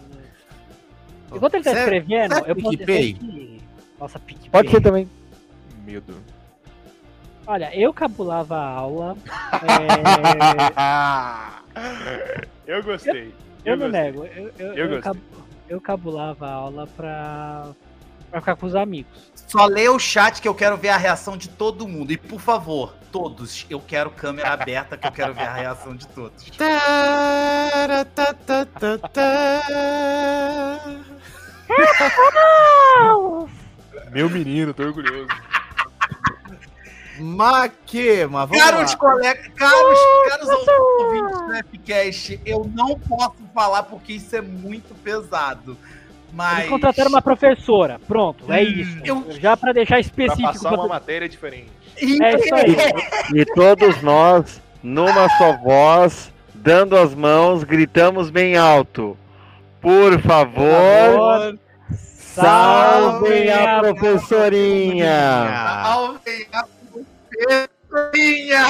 Enquanto 1.33 1.55
ele 1.55 1.65
tá 1.65 1.71
Sério? 1.75 1.83
escrevendo, 1.99 2.43
que 2.45 2.51
eu 2.51 2.57
PicPay? 2.57 3.13
dizer 3.13 3.19
que... 3.19 3.63
Nossa, 4.01 4.19
PicPay. 4.19 4.51
Pode 4.51 4.71
ser 4.71 4.81
também. 4.81 5.09
Medo. 5.85 6.15
Olha, 7.47 7.71
eu 7.79 7.93
cabulava 7.93 8.57
a 8.57 8.69
aula. 8.69 9.17
é, 11.77 12.47
Eu 12.67 12.83
gostei. 12.83 13.33
eu 13.65 13.77
não 13.77 13.87
gostei. 13.91 14.03
nego. 14.03 14.25
Eu, 14.25 14.51
eu, 14.59 14.67
Eu 14.69 14.75
eu, 14.75 14.89
gostei. 14.89 15.03
cab- 15.03 15.19
eu 15.69 15.81
cabulava 15.81 16.47
a 16.47 16.53
aula 16.53 16.87
pra, 16.87 17.69
pra 18.31 18.41
ficar 18.41 18.57
com 18.57 18.67
os 18.67 18.75
amigos. 18.75 19.33
Só 19.47 19.67
lê 19.67 19.89
o 19.89 19.99
chat 19.99 20.43
que 20.43 20.49
eu 20.49 20.55
quero 20.55 20.77
ver 20.77 20.89
a 20.91 20.97
reação 20.97 21.37
de 21.37 21.49
todo 21.49 21.87
mundo. 21.87 22.13
E 22.13 22.17
por 22.17 22.41
favor, 22.41 22.95
todos, 23.13 23.67
eu 23.71 23.81
quero 23.81 24.11
câmera 24.11 24.53
aberta 24.53 24.97
que 24.97 25.07
eu 25.07 25.13
quero 25.13 25.35
ver 25.35 25.47
a 25.47 25.55
reação 25.55 25.95
de 25.95 26.07
todos. 26.09 26.51
Meu 34.13 34.31
menino, 34.31 34.73
tô 34.73 34.85
orgulhoso. 34.85 35.29
Maquema, 37.19 38.47
vamos 38.47 38.63
Caros 38.65 38.91
lá. 38.93 38.97
colegas, 38.99 39.49
caros, 39.55 39.99
caros 40.29 40.49
ouvintes 40.49 41.39
do 41.41 41.69
Fcast, 41.79 42.41
eu 42.45 42.71
não 42.75 42.99
posso 42.99 43.37
falar 43.55 43.83
porque 43.85 44.15
isso 44.15 44.35
é 44.37 44.41
muito 44.41 44.95
pesado. 44.97 45.77
Mas. 46.33 46.59
Eles 46.59 46.71
contrataram 46.71 47.09
uma 47.11 47.23
professora. 47.23 47.99
Pronto, 48.07 48.53
é 48.53 48.61
Hum, 48.61 48.65
isso. 48.65 48.99
eu- 49.05 49.27
Já 49.41 49.57
pra 49.57 49.73
deixar 49.73 49.95
Pra 49.95 50.01
específico. 50.01 50.53
passar 50.53 50.69
pra- 50.71 50.79
uma 50.79 50.89
matéria 50.89 51.29
diferente. 51.29 51.71
É 51.97 52.37
isso 52.37 52.55
aí. 52.55 52.77
E 53.35 53.45
todos 53.55 54.03
nós, 54.03 54.61
numa 54.83 55.29
só 55.39 55.57
voz, 55.57 56.31
dando 56.55 56.97
as 56.97 57.15
mãos, 57.15 57.65
gritamos 57.65 58.29
bem 58.29 58.57
alto. 58.57 59.17
Por 59.81 60.21
favor, 60.21 61.57
salvem 61.91 63.51
a 63.51 63.81
professorinha! 63.81 65.49
Salvem 65.85 66.47
a 66.53 66.65
professorinha! 67.37 68.65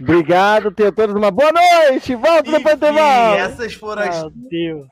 Obrigado, 0.00 0.70
tenham 0.72 0.92
todos 0.92 1.14
uma 1.14 1.30
boa 1.30 1.52
noite! 1.52 2.14
Volta 2.14 2.50
Enfim, 2.50 2.70
intervalo! 2.72 3.34
essas 3.36 3.74
foram 3.74 4.02
as. 4.02 4.20
Meu 4.22 4.30
Deus. 4.50 4.86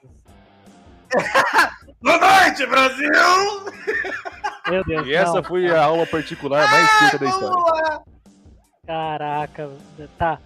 Boa 2.03 2.19
noite, 2.19 2.67
Brasil! 2.67 3.11
Meu 4.69 4.83
Deus. 4.85 5.07
E 5.07 5.15
essa 5.15 5.35
não. 5.35 5.45
foi 5.45 5.69
a 5.71 5.85
aula 5.85 6.05
particular 6.07 6.69
mais 6.69 6.99
curta 6.99 7.19
da 7.19 7.27
história. 7.27 7.57
Lá! 7.57 8.03
Caraca. 8.87 9.71
Tá. 10.19 10.39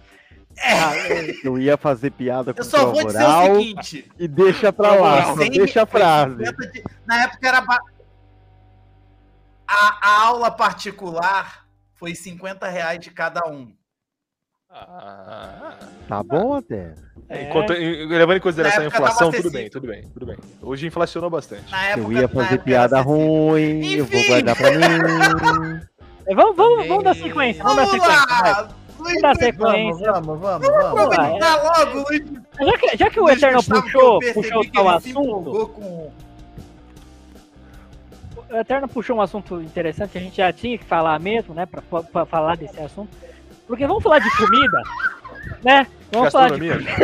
Tá, 0.55 0.91
eu- 1.43 1.57
ia 1.57 1.77
fazer 1.77 2.11
piada 2.11 2.53
com 2.53 2.59
Eu 2.59 2.63
só 2.65 2.91
vou 2.91 3.05
dizer 3.05 3.23
o 3.25 3.55
seguinte. 3.55 4.11
e 4.19 4.27
deixa 4.27 4.71
pra 4.73 4.91
lá, 4.95 5.25
só 5.27 5.35
deixa 5.35 5.83
a 5.83 5.85
frase. 5.85 6.45
50 6.45 6.67
de- 6.71 6.83
Na 7.07 7.23
época 7.23 7.47
era. 7.47 7.63
A, 9.67 9.97
a 10.01 10.25
aula 10.27 10.49
particular 10.51 11.65
foi 11.93 12.15
50 12.15 12.67
reais 12.69 12.99
de 12.99 13.09
cada 13.11 13.47
um. 13.49 13.73
Ah, 14.69 15.75
Tá 16.07 16.21
bom 16.23 16.55
até. 16.55 16.93
É. 17.29 17.43
enquanto- 17.49 17.73
em- 17.73 18.05
levando 18.07 18.37
em 18.37 18.41
consideração 18.41 18.83
a 18.83 18.87
inflação, 18.87 19.31
tudo 19.31 19.51
bem, 19.51 19.69
tudo 19.69 19.87
bem, 19.87 20.03
tudo 20.09 20.25
bem. 20.25 20.37
Hoje 20.61 20.87
inflacionou 20.87 21.29
bastante. 21.29 21.69
Na 21.71 21.85
época, 21.87 22.07
Eu 22.07 22.11
ia 22.21 22.27
fazer 22.27 22.59
piada 22.63 23.01
ruim, 23.01 23.85
eu 23.93 24.05
vou 24.05 24.19
Enfim. 24.19 24.27
guardar 24.27 24.55
pra 24.55 24.71
mim. 24.71 25.81
É, 26.27 26.35
Vamos, 26.35 26.55
vamos, 26.55 26.87
vamos 26.87 27.03
dar 27.03 27.15
sequência. 27.15 27.63
Vamos 27.63 27.77
dar 27.77 27.85
Vamos 27.85 28.03
sequência. 28.03 28.25
vai. 28.27 28.51
lá! 28.51 28.69
Luiz, 28.99 29.21
Vamos 29.21 29.21
dar 29.21 29.35
sequência. 29.35 30.11
Vamos, 30.11 30.39
vamos, 30.39 30.67
vamos. 30.67 31.01
aproveitar 31.01 31.63
logo, 31.63 32.05
Luiz. 32.09 32.23
Já 32.59 32.77
que, 32.77 32.97
já 32.97 33.09
que 33.09 33.19
o 33.19 33.23
Luiz 33.23 33.37
Eterno 33.37 33.63
puxou, 33.63 34.19
puxou 34.33 34.63
se 34.63 35.09
assunto, 35.09 35.67
com- 35.69 36.11
o 38.49 38.55
Eterno 38.57 38.87
puxou 38.87 39.17
um 39.17 39.21
assunto 39.21 39.61
interessante 39.61 40.11
que 40.11 40.17
a 40.17 40.21
gente 40.21 40.37
já 40.37 40.51
tinha 40.53 40.77
que 40.77 40.85
falar 40.85 41.19
mesmo, 41.19 41.53
né? 41.53 41.65
Pra, 41.65 41.81
pra 42.03 42.25
falar 42.25 42.57
desse 42.57 42.79
assunto. 42.79 43.09
Porque 43.67 43.85
vamos 43.85 44.03
falar 44.03 44.19
de 44.19 44.37
comida, 44.37 44.81
né? 45.63 45.87
Vamos 46.11 46.31
falar 46.31 46.51
de 46.51 46.67
Gastronomia? 46.67 46.97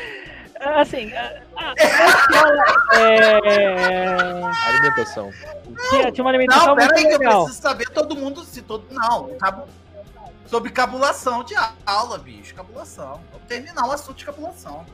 Assim, 0.60 1.10
a, 1.14 1.40
a, 1.56 1.70
a 1.70 2.08
escola 2.08 2.64
é, 2.98 4.44
Alimentação. 4.68 5.30
tinha, 5.88 6.12
tinha 6.12 6.22
uma 6.24 6.30
alimentação 6.30 6.66
Não, 6.66 6.76
muito 6.76 6.88
pera 6.88 6.98
aí 6.98 7.06
que 7.06 7.14
eu 7.14 7.18
legal. 7.18 7.44
preciso 7.44 7.62
saber 7.62 7.88
todo 7.88 8.14
mundo 8.14 8.44
se 8.44 8.60
todo. 8.60 8.84
Não, 8.90 9.30
tá 9.38 9.50
bom. 9.50 9.66
Sobre 10.46 10.70
cabulação 10.70 11.42
de 11.44 11.54
aula, 11.86 12.18
bicho. 12.18 12.54
Cabulação. 12.54 13.20
Vamos 13.32 13.46
terminar 13.48 13.86
o 13.88 13.92
assunto 13.92 14.16
de 14.18 14.24
cabulação. 14.26 14.84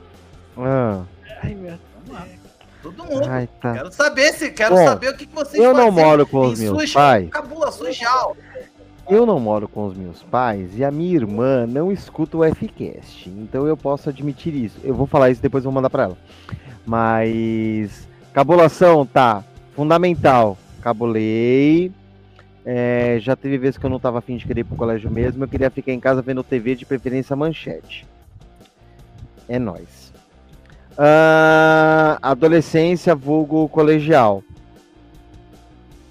Ah, 0.57 1.03
Ai, 1.43 1.53
meu 1.53 1.77
lá. 2.09 2.25
Todo 2.81 3.03
mundo. 3.03 3.27
ai, 3.27 3.47
tá. 3.59 3.73
Quero 3.73 3.91
saber 3.91 4.33
se 4.33 4.51
quero 4.51 4.75
Bom, 4.75 4.85
saber 4.85 5.09
o 5.09 5.17
que 5.17 5.25
vocês 5.27 5.61
Eu 5.63 5.73
não 5.73 5.91
moro 5.91 6.25
com 6.25 6.41
os 6.41 6.59
meus 6.59 6.93
pais. 6.93 7.29
cabulações 7.29 7.95
de 7.95 8.05
aula. 8.05 8.35
Eu 9.09 9.25
não 9.25 9.39
moro 9.39 9.69
com 9.69 9.85
os 9.87 9.95
meus 9.95 10.21
pais 10.23 10.77
e 10.77 10.83
a 10.83 10.91
minha 10.91 11.15
irmã 11.15 11.65
não 11.65 11.91
escuta 11.91 12.37
o 12.37 12.43
Fcast. 12.43 13.29
Então 13.29 13.65
eu 13.65 13.77
posso 13.77 14.09
admitir 14.09 14.53
isso. 14.53 14.77
Eu 14.83 14.93
vou 14.93 15.07
falar 15.07 15.29
isso 15.29 15.41
depois 15.41 15.63
vou 15.63 15.71
mandar 15.71 15.89
pra 15.89 16.03
ela. 16.03 16.17
Mas 16.85 18.07
cabulação 18.33 19.05
tá 19.05 19.43
fundamental. 19.75 20.57
Cabulei. 20.81 21.91
É, 22.65 23.17
já 23.21 23.33
teve 23.33 23.57
vezes 23.57 23.77
que 23.77 23.85
eu 23.85 23.89
não 23.89 23.99
tava 23.99 24.19
afim 24.19 24.35
de 24.35 24.45
querer 24.45 24.61
ir 24.61 24.63
pro 24.65 24.75
colégio 24.75 25.09
mesmo. 25.09 25.41
Eu 25.41 25.47
queria 25.47 25.69
ficar 25.69 25.93
em 25.93 25.99
casa 26.01 26.21
vendo 26.21 26.43
TV 26.43 26.75
de 26.75 26.85
preferência 26.85 27.33
manchete. 27.33 28.05
É 29.47 29.57
nóis. 29.57 29.96
Ah, 30.97 32.17
adolescência, 32.21 33.13
vulgo 33.13 33.69
colegial. 33.69 34.43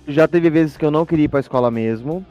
Já 0.07 0.29
teve 0.29 0.49
vezes 0.51 0.77
que 0.77 0.85
eu 0.85 0.91
não 0.91 1.05
queria 1.05 1.25
ir 1.25 1.29
pra 1.29 1.41
escola 1.41 1.71
mesmo 1.71 2.25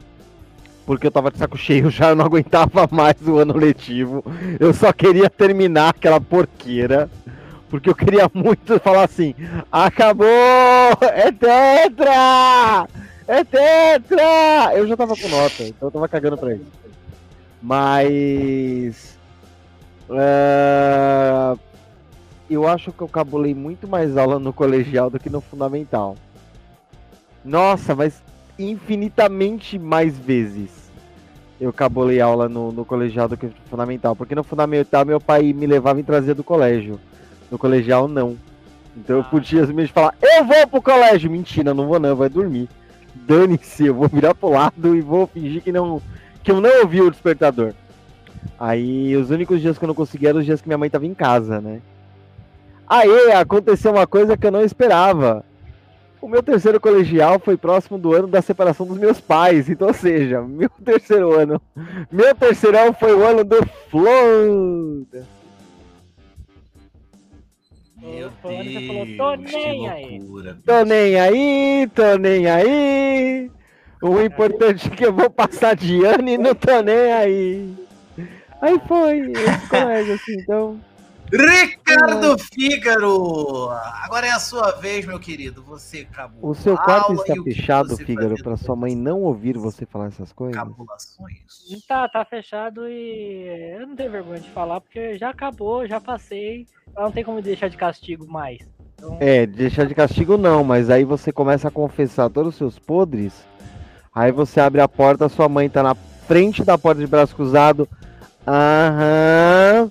porque 0.86 1.08
eu 1.08 1.10
tava 1.10 1.32
de 1.32 1.36
saco 1.36 1.58
cheio 1.58 1.90
já, 1.90 2.10
eu 2.10 2.16
não 2.16 2.24
aguentava 2.24 2.88
mais 2.90 3.16
o 3.26 3.36
ano 3.36 3.56
letivo. 3.58 4.24
Eu 4.58 4.72
só 4.72 4.92
queria 4.92 5.28
terminar 5.28 5.90
aquela 5.90 6.20
porqueira. 6.20 7.10
Porque 7.68 7.90
eu 7.90 7.94
queria 7.96 8.30
muito 8.32 8.78
falar 8.78 9.04
assim: 9.04 9.34
acabou! 9.70 10.28
É 11.02 11.32
tetra! 11.32 12.88
É 13.26 13.42
tetra! 13.42 14.72
Eu 14.76 14.86
já 14.86 14.96
tava 14.96 15.16
com 15.16 15.28
nota, 15.28 15.64
então 15.64 15.88
eu 15.88 15.90
tava 15.90 16.08
cagando 16.08 16.38
pra 16.38 16.54
isso. 16.54 16.64
Mas. 17.60 19.18
é, 20.10 21.56
eu 22.48 22.66
acho 22.66 22.92
que 22.92 23.02
eu 23.02 23.08
cabulei 23.08 23.54
muito 23.54 23.86
mais 23.88 24.16
aula 24.16 24.38
no 24.38 24.52
colegial 24.52 25.10
do 25.10 25.18
que 25.18 25.28
no 25.30 25.40
fundamental. 25.40 26.16
Nossa, 27.44 27.94
mas 27.94 28.22
infinitamente 28.58 29.78
mais 29.78 30.16
vezes 30.18 30.90
eu 31.60 31.72
cabulei 31.72 32.20
aula 32.20 32.48
no, 32.48 32.70
no 32.72 32.84
colegial 32.84 33.28
do 33.28 33.36
que 33.36 33.46
no 33.46 33.52
fundamental. 33.70 34.14
Porque 34.14 34.34
no 34.34 34.44
fundamental 34.44 35.04
meu 35.04 35.20
pai 35.20 35.52
me 35.52 35.66
levava 35.66 36.00
e 36.00 36.02
trazia 36.02 36.34
do 36.34 36.44
colégio. 36.44 37.00
No 37.50 37.58
colegial 37.58 38.06
não. 38.08 38.36
Então 38.96 39.16
eu 39.16 39.22
Ah. 39.22 39.24
podia 39.24 39.60
simplesmente 39.60 39.92
falar, 39.92 40.14
eu 40.22 40.44
vou 40.44 40.66
pro 40.66 40.82
colégio. 40.82 41.30
Mentira, 41.30 41.72
não 41.72 41.86
vou 41.86 41.98
não, 42.00 42.14
vai 42.16 42.28
dormir. 42.28 42.68
Dane-se, 43.14 43.86
eu 43.86 43.94
vou 43.94 44.08
virar 44.08 44.34
pro 44.34 44.50
lado 44.50 44.94
e 44.94 45.00
vou 45.00 45.26
fingir 45.26 45.62
que 45.62 45.72
não. 45.72 46.00
que 46.42 46.50
eu 46.50 46.60
não 46.60 46.80
ouvi 46.82 47.00
o 47.00 47.10
despertador. 47.10 47.72
Aí 48.58 49.16
os 49.16 49.30
únicos 49.30 49.60
dias 49.60 49.76
que 49.78 49.84
eu 49.84 49.88
não 49.88 49.94
conseguia 49.94 50.28
eram 50.28 50.38
os 50.40 50.44
dias 50.44 50.60
que 50.60 50.68
minha 50.68 50.78
mãe 50.78 50.88
tava 50.90 51.06
em 51.06 51.14
casa, 51.14 51.60
né? 51.60 51.80
Aí 52.88 53.32
aconteceu 53.32 53.92
uma 53.92 54.06
coisa 54.06 54.36
que 54.36 54.46
eu 54.46 54.52
não 54.52 54.62
esperava. 54.62 55.44
O 56.20 56.28
meu 56.28 56.42
terceiro 56.42 56.80
colegial 56.80 57.38
foi 57.38 57.56
próximo 57.56 57.98
do 57.98 58.12
ano 58.14 58.26
da 58.26 58.40
separação 58.42 58.86
dos 58.86 58.98
meus 58.98 59.20
pais. 59.20 59.68
Então, 59.68 59.88
ou 59.88 59.94
seja, 59.94 60.42
meu 60.42 60.70
terceiro 60.84 61.38
ano. 61.38 61.60
Meu 62.10 62.34
terceirão 62.34 62.92
foi 62.92 63.14
o 63.14 63.24
ano 63.24 63.44
do 63.44 63.58
Flor. 63.90 65.06
Meu 67.96 68.30
falou, 68.40 68.62
Deus, 68.62 69.16
"Tô 69.16 69.38
que 69.38 69.56
nem 69.56 69.88
aí." 69.88 70.18
loucura. 70.18 70.58
Tô 70.64 70.84
nem 70.84 71.18
aí, 71.20 71.88
tô 71.94 72.16
nem 72.18 72.46
aí. 72.48 73.50
O 74.00 74.20
importante 74.20 74.86
é 74.86 74.90
que 74.90 75.06
eu 75.06 75.12
vou 75.12 75.28
passar 75.28 75.74
de 75.74 76.04
ano 76.04 76.28
e 76.28 76.38
não 76.38 76.54
tô 76.54 76.80
nem 76.82 77.12
aí. 77.12 77.74
Aí 78.60 78.80
foi, 78.86 79.32
esse 79.32 79.68
colégio, 79.68 80.14
assim, 80.14 80.40
então. 80.40 80.80
Ricardo 81.32 82.38
Fígaro! 82.38 83.70
Agora 84.04 84.26
é 84.26 84.30
a 84.30 84.38
sua 84.38 84.72
vez, 84.72 85.04
meu 85.04 85.18
querido. 85.18 85.62
Você 85.64 86.06
acabou. 86.10 86.50
O 86.50 86.54
seu 86.54 86.76
quarto 86.76 87.14
está 87.14 87.34
fechado, 87.42 87.96
Fígaro, 87.96 88.34
depois 88.34 88.60
sua 88.60 88.76
mãe 88.76 88.94
não 88.94 89.22
ouvir 89.22 89.56
você 89.58 89.84
falar 89.84 90.06
essas 90.06 90.32
coisas? 90.32 90.56
Cabulações. 90.56 91.36
Tá, 91.88 92.08
tá 92.08 92.24
fechado 92.24 92.88
e 92.88 93.74
eu 93.78 93.86
não 93.88 93.96
tenho 93.96 94.10
vergonha 94.10 94.40
de 94.40 94.50
falar, 94.50 94.80
porque 94.80 95.18
já 95.18 95.30
acabou, 95.30 95.86
já 95.86 96.00
passei. 96.00 96.66
Ela 96.96 97.06
não 97.06 97.12
tem 97.12 97.24
como 97.24 97.42
deixar 97.42 97.68
de 97.68 97.76
castigo 97.76 98.26
mais. 98.26 98.58
Então, 98.94 99.18
É, 99.20 99.46
deixar 99.46 99.84
de 99.84 99.94
castigo 99.94 100.36
não, 100.36 100.62
mas 100.62 100.90
aí 100.90 101.04
você 101.04 101.32
começa 101.32 101.68
a 101.68 101.72
confessar 101.72 102.30
todos 102.30 102.50
os 102.50 102.56
seus 102.56 102.78
podres. 102.78 103.44
Aí 104.14 104.32
você 104.32 104.60
abre 104.60 104.80
a 104.80 104.88
porta, 104.88 105.28
sua 105.28 105.48
mãe 105.48 105.68
tá 105.68 105.82
na 105.82 105.94
frente 105.94 106.64
da 106.64 106.78
porta 106.78 107.00
de 107.00 107.06
braço 107.06 107.34
cruzado. 107.34 107.88
Aham. 108.46 109.90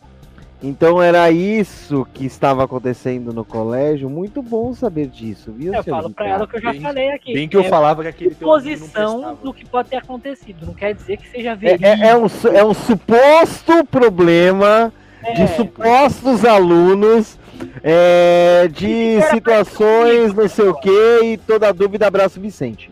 Então 0.68 1.02
era 1.02 1.30
isso 1.30 2.08
que 2.12 2.26
estava 2.26 2.64
acontecendo 2.64 3.32
no 3.32 3.46
colégio. 3.46 4.10
Muito 4.10 4.42
bom 4.42 4.74
saber 4.74 5.06
disso, 5.08 5.52
viu? 5.52 5.72
eu 5.74 5.84
falo 5.84 6.10
pra 6.10 6.26
Ricardo? 6.26 6.42
ela 6.42 6.44
o 6.44 6.48
que 6.48 6.58
eu 6.58 6.62
já 6.62 6.72
Bem- 6.72 6.82
falei 6.82 7.12
aqui. 7.12 7.34
Bem 7.34 7.48
que 7.48 7.56
eu 7.56 7.62
é 7.62 7.70
falava 7.70 8.02
que 8.02 8.08
aquele 8.10 8.34
prestava. 8.34 9.36
do 9.44 9.54
que 9.54 9.64
pode 9.64 9.90
ter 9.90 9.98
acontecido. 9.98 10.66
Não 10.66 10.74
quer 10.74 10.96
dizer 10.96 11.18
que 11.18 11.30
seja 11.30 11.52
É, 11.52 11.56
verídico. 11.56 11.86
é- 11.86 12.08
é 12.10 12.18
um, 12.18 12.28
su- 12.28 12.48
é 12.48 12.66
um 12.66 12.74
suposto 12.74 13.86
problema 13.86 14.92
de 15.36 15.42
É, 15.44 15.48
supostos 15.48 16.44
alunos, 16.44 17.38
é, 17.84 18.68
de 18.68 19.22
situações, 19.30 20.34
não 20.34 20.50
sei 20.50 20.68
o 20.68 20.74
que, 20.74 21.20
e 21.24 21.38
toda 21.38 21.72
dúvida, 21.72 22.08
abraço 22.08 22.42
Vicente. 22.42 22.90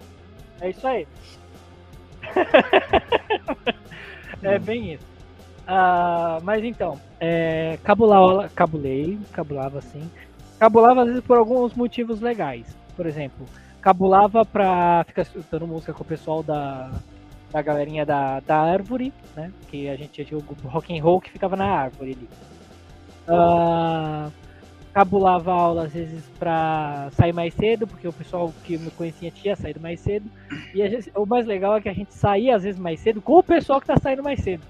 É 0.62 0.70
isso 0.70 0.86
aí. 0.86 1.08
é 4.44 4.60
bem 4.60 4.94
isso. 4.94 5.13
Ah, 5.66 6.40
mas 6.44 6.64
então, 6.64 7.00
é, 7.20 7.78
cabulava, 7.84 8.50
cabulei, 8.50 9.18
cabulava 9.32 9.80
assim. 9.80 10.10
Cabulava 10.60 11.02
às 11.02 11.08
vezes 11.08 11.24
por 11.24 11.38
alguns 11.38 11.74
motivos 11.74 12.20
legais. 12.20 12.76
Por 12.96 13.06
exemplo, 13.06 13.46
cabulava 13.82 14.46
pra 14.46 15.04
ficar 15.06 15.24
escutando 15.24 15.68
música 15.68 15.94
com 15.94 16.04
o 16.04 16.08
pessoal 16.08 16.44
da, 16.44 16.92
da 17.52 17.62
galerinha 17.62 18.06
da, 18.06 18.40
da 18.42 18.58
árvore, 18.58 19.14
né? 19.36 19.52
Que 19.70 19.90
a 19.90 19.96
gente 19.96 20.24
tinha 20.24 20.38
o 20.38 20.44
rock 20.68 20.98
and 20.98 21.04
roll 21.04 21.22
que 21.22 21.32
ficava 21.32 21.56
na 21.56 21.66
árvore 21.66 22.12
ali. 22.12 22.30
Ah, 23.28 24.30
cabulava 24.94 25.52
aula 25.52 25.86
às 25.86 25.94
vezes 25.94 26.24
pra 26.38 27.10
sair 27.14 27.34
mais 27.34 27.54
cedo, 27.54 27.88
porque 27.88 28.08
o 28.08 28.14
pessoal 28.14 28.54
que 28.64 28.78
me 28.78 28.92
conhecia 28.92 29.32
tinha 29.32 29.56
saído 29.56 29.80
mais 29.80 30.00
cedo. 30.00 30.30
E 30.74 30.82
o 31.16 31.26
mais 31.26 31.46
legal 31.46 31.76
é 31.78 31.82
que 31.82 31.90
a 31.90 31.94
gente 31.94 32.14
saía 32.14 32.56
às 32.56 32.64
vezes 32.64 32.80
mais 32.80 33.00
cedo 33.00 33.22
com 33.22 33.40
o 33.40 33.44
pessoal 33.44 33.82
que 33.82 33.88
tá 33.88 33.98
saindo 33.98 34.22
mais 34.22 34.40
cedo. 34.42 34.64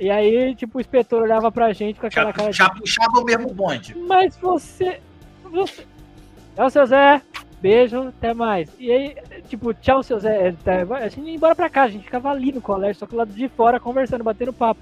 E 0.00 0.10
aí, 0.10 0.54
tipo, 0.54 0.78
o 0.78 0.80
inspetor 0.80 1.22
olhava 1.22 1.50
pra 1.50 1.72
gente 1.72 1.98
com 1.98 2.06
aquela 2.06 2.26
Já, 2.26 2.32
cara 2.32 2.50
de. 2.50 2.56
já 2.56 2.70
puxava 2.70 3.18
o 3.20 3.24
mesmo 3.24 3.52
bonde. 3.52 3.96
Mas 3.96 4.36
você. 4.36 5.00
Você. 5.44 5.84
Tchau, 6.54 6.70
seu 6.70 6.86
Zé. 6.86 7.20
Beijo, 7.60 8.08
até 8.08 8.32
mais. 8.32 8.70
E 8.78 8.92
aí, 8.92 9.16
tipo, 9.48 9.74
tchau, 9.74 10.02
seu 10.02 10.20
Zé. 10.20 10.54
tá, 10.64 10.82
A 10.96 11.08
gente 11.08 11.26
ia 11.26 11.34
embora 11.34 11.54
pra 11.54 11.68
casa, 11.68 11.88
a 11.88 11.90
gente 11.90 12.04
ficava 12.04 12.30
ali 12.30 12.52
no 12.52 12.60
colégio, 12.60 13.00
só 13.00 13.06
que 13.06 13.16
lá 13.16 13.24
de 13.24 13.48
fora 13.48 13.80
conversando, 13.80 14.22
batendo 14.22 14.52
papo. 14.52 14.80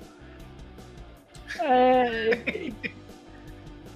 É. 1.61 2.71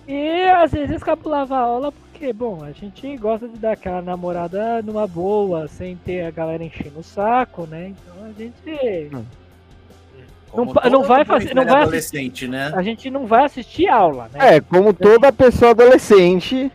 E 0.09 0.43
às 0.51 0.73
vezes 0.73 0.97
escapulava 0.97 1.57
a 1.57 1.61
aula 1.61 1.93
porque, 1.93 2.33
bom, 2.33 2.65
a 2.65 2.73
gente 2.73 3.17
gosta 3.17 3.47
de 3.47 3.59
dar 3.59 3.73
aquela 3.73 4.03
namorada 4.03 4.83
numa 4.83 5.07
boa, 5.07 5.69
sem 5.69 5.97
ter 5.97 6.23
a 6.25 6.31
galera 6.31 6.65
enchendo 6.65 7.01
o 7.01 7.05
saco, 7.05 7.67
né? 7.67 7.89
Então 7.89 8.25
a 8.25 8.33
gente. 8.33 9.11
Como 10.51 10.75
não 10.75 10.75
todo 10.75 11.03
vai 11.03 11.25
fazer- 11.25 11.55
não 11.55 11.63
velho 11.63 11.75
vai 11.75 11.83
adolescente, 11.83 12.49
né? 12.49 12.73
A 12.75 12.83
gente 12.83 13.09
não 13.11 13.27
vai 13.27 13.45
assistir 13.45 13.89
aula, 13.89 14.29
né? 14.33 14.57
É, 14.57 14.61
como 14.61 14.93
toda 14.93 15.33
pessoa 15.33 15.71
adolescente, 15.73 16.71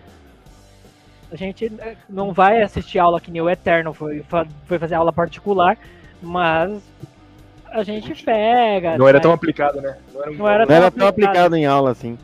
A 1.32 1.36
gente 1.36 1.66
eh, 1.80 1.96
não 2.10 2.32
vai 2.32 2.62
assistir 2.62 2.98
aula 3.00 3.20
que 3.20 3.30
nem 3.30 3.42
o 3.42 3.50
Eterno 3.50 3.94
foi, 3.94 4.24
foi 4.66 4.80
fazer 4.80 4.96
aula 4.96 5.12
particular, 5.12 5.78
mas 6.22 6.80
a 7.70 7.84
gente 7.84 8.24
pega. 8.24 8.98
Não 8.98 9.08
era 9.08 9.18
né? 9.18 9.22
tão 9.22 9.34
aplicado, 9.34 9.82
né? 9.82 9.98
Não 10.14 10.22
era, 10.22 10.32
Não 10.32 10.48
era 10.50 10.66
não 10.66 10.76
era 10.76 10.92
tão 10.92 11.00
tão 11.00 11.08
aplicado. 11.10 11.32
aplicado 11.38 11.56
em 11.58 11.66
aula 11.66 11.92
assim. 11.92 12.18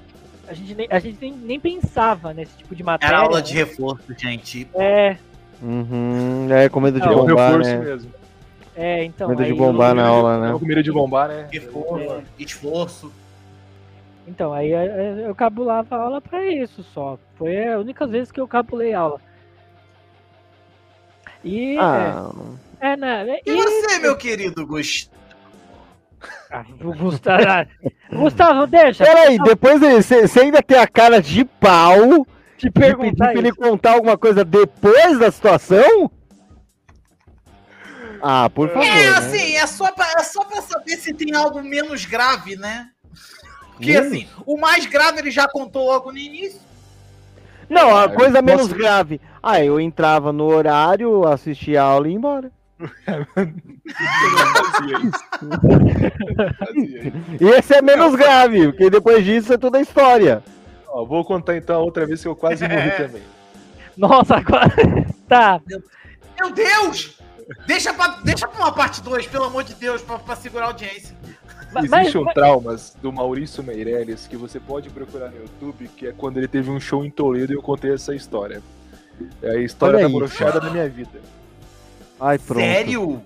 A 0.48 0.53
gente, 0.53 0.76
nem, 0.76 0.88
a 0.90 0.99
gente 0.99 1.18
nem, 1.19 1.34
nem 1.34 1.60
pensava 1.60 2.34
nesse 2.34 2.56
tipo 2.57 2.73
de 2.76 2.84
matéria. 2.84 3.14
Era 3.15 3.23
aula 3.23 3.41
de 3.41 3.53
né? 3.53 3.60
reforço, 3.60 4.03
gente. 4.18 4.68
É, 4.76 5.18
Uhum, 5.61 6.48
é, 6.49 6.68
com 6.69 6.80
medo 6.80 6.99
de 6.99 7.06
Não, 7.06 7.14
É 7.14 7.15
um 7.18 7.26
bombar, 7.26 7.49
reforço 7.52 7.69
né? 7.69 7.78
mesmo. 7.78 8.11
É, 8.76 9.03
então. 9.03 9.30
Medo 9.30 9.43
de 9.43 9.53
bombar 9.53 9.93
na 9.93 10.06
aula, 10.06 10.39
né? 10.39 10.48
Tava 10.48 10.60
com 10.60 10.65
medo 10.65 10.84
de 10.84 10.91
bombar, 10.91 11.27
né? 11.27 11.48
Reforço, 11.52 12.23
esforço. 12.39 13.14
Então, 14.27 14.53
aí 14.53 14.72
eh, 14.72 15.26
eu 15.26 15.35
cabulava 15.35 15.95
a 15.95 15.99
aula 15.99 16.22
pra 16.22 16.45
isso 16.48 16.84
só. 16.93 17.18
Foi 17.35 17.68
a 17.68 17.80
única 17.80 18.07
vez 18.07 18.31
que 18.31 18.39
eu 18.39 18.48
cabulei 18.48 18.93
aula. 18.93 19.19
E. 21.43 21.77
Ah, 21.77 22.31
é, 22.80 22.91
é, 22.91 22.98
né? 22.98 23.39
E 23.45 23.53
você, 23.53 23.99
meu 23.99 24.15
querido 24.15 24.65
Gustavo? 24.65 25.11
Ah, 26.52 26.64
Gustavo, 26.80 27.68
Gustavo, 28.11 28.68
deixa. 28.68 29.03
peraí, 29.03 29.39
depois 29.39 29.80
você 29.80 30.39
ainda 30.39 30.61
tem 30.61 30.77
a 30.77 30.88
cara 30.88 31.19
de 31.19 31.43
pau 31.43 32.27
te 32.57 32.68
de 32.68 32.72
pedir 32.72 32.95
perguntar 32.98 33.31
pra 33.31 33.39
ele 33.39 33.52
contar 33.52 33.93
alguma 33.93 34.18
coisa 34.18 34.45
depois 34.45 35.18
da 35.18 35.31
situação? 35.31 36.11
Ah, 38.22 38.49
por 38.49 38.69
favor. 38.69 38.84
É 38.85 39.03
né? 39.03 39.07
assim, 39.10 39.56
é 39.56 39.65
só, 39.68 39.91
pra, 39.91 40.06
é 40.18 40.23
só 40.23 40.43
pra 40.45 40.61
saber 40.61 40.98
se 40.98 41.14
tem 41.14 41.35
algo 41.35 41.61
menos 41.64 42.06
grave, 42.06 42.56
né? 42.56 42.89
Porque 43.73 43.93
Menos? 43.93 44.07
assim, 44.07 44.27
o 44.45 44.57
mais 44.57 44.85
grave 44.85 45.19
ele 45.19 45.31
já 45.31 45.48
contou 45.48 45.85
logo 45.88 46.11
no 46.11 46.18
início. 46.18 46.60
Não, 47.69 47.98
a 47.98 48.10
coisa 48.10 48.34
Posso- 48.34 48.43
menos 48.43 48.72
grave. 48.73 49.19
Ah, 49.41 49.64
eu 49.64 49.80
entrava 49.80 50.31
no 50.31 50.45
horário, 50.45 51.26
assistia 51.27 51.81
a 51.81 51.85
aula 51.85 52.07
e 52.07 52.11
ia 52.11 52.18
embora. 52.18 52.52
Eu 52.80 53.27
não 53.38 54.53
fazia 54.53 54.98
isso. 54.99 55.23
Eu 55.41 55.48
não 56.38 56.53
fazia 56.53 56.99
isso. 57.07 57.43
E 57.43 57.48
esse 57.49 57.73
é 57.76 57.81
menos 57.81 58.15
grave, 58.15 58.68
porque 58.68 58.89
depois 58.89 59.23
disso 59.26 59.53
é 59.53 59.57
toda 59.57 59.77
a 59.77 59.81
história. 59.81 60.43
Ó, 60.88 61.06
vou 61.06 61.23
contar 61.23 61.56
então 61.57 61.76
a 61.77 61.80
outra 61.84 62.06
vez 62.06 62.22
que 62.22 62.27
eu 62.27 62.35
quase 62.35 62.68
morri 62.68 62.91
também. 62.91 63.23
Nossa, 63.98 64.35
agora. 64.35 64.72
Tá. 65.31 65.61
Meu 66.38 66.52
Deus! 66.52 67.18
Deixa 67.68 67.94
pra, 67.94 68.07
deixa 68.23 68.48
pra 68.48 68.60
uma 68.60 68.72
parte 68.72 69.02
2, 69.02 69.28
pelo 69.28 69.45
amor 69.45 69.64
de 69.64 69.73
Deus, 69.76 70.02
pra, 70.02 70.18
pra 70.19 70.36
segurar 70.36 70.65
a 70.65 70.68
audiência. 70.69 71.15
Mas- 71.73 71.86
Existe 71.86 72.18
um 72.18 72.23
mas- 72.26 72.34
traumas 72.34 72.98
do 73.02 73.11
Maurício 73.14 73.64
Meirelles 73.64 74.28
que 74.28 74.36
você 74.36 74.60
pode 74.60 74.90
procurar 74.90 75.30
no 75.30 75.38
YouTube, 75.38 75.88
que 75.95 76.07
é 76.07 76.11
quando 76.11 76.38
ele 76.38 76.48
teve 76.48 76.69
um 76.69 76.80
show 76.80 77.03
em 77.06 77.10
Toledo 77.10 77.53
e 77.53 77.56
eu 77.56 77.61
contei 77.61 77.94
essa 77.94 78.14
história. 78.14 78.61
É 79.41 79.52
a 79.52 79.60
história 79.61 79.98
Olha 79.99 80.07
da 80.10 80.14
brochada 80.14 80.60
da 80.60 80.69
minha 80.69 80.90
vida. 80.90 81.19
Ai, 82.19 82.38
pronto. 82.38 82.60
Sério? 82.61 83.22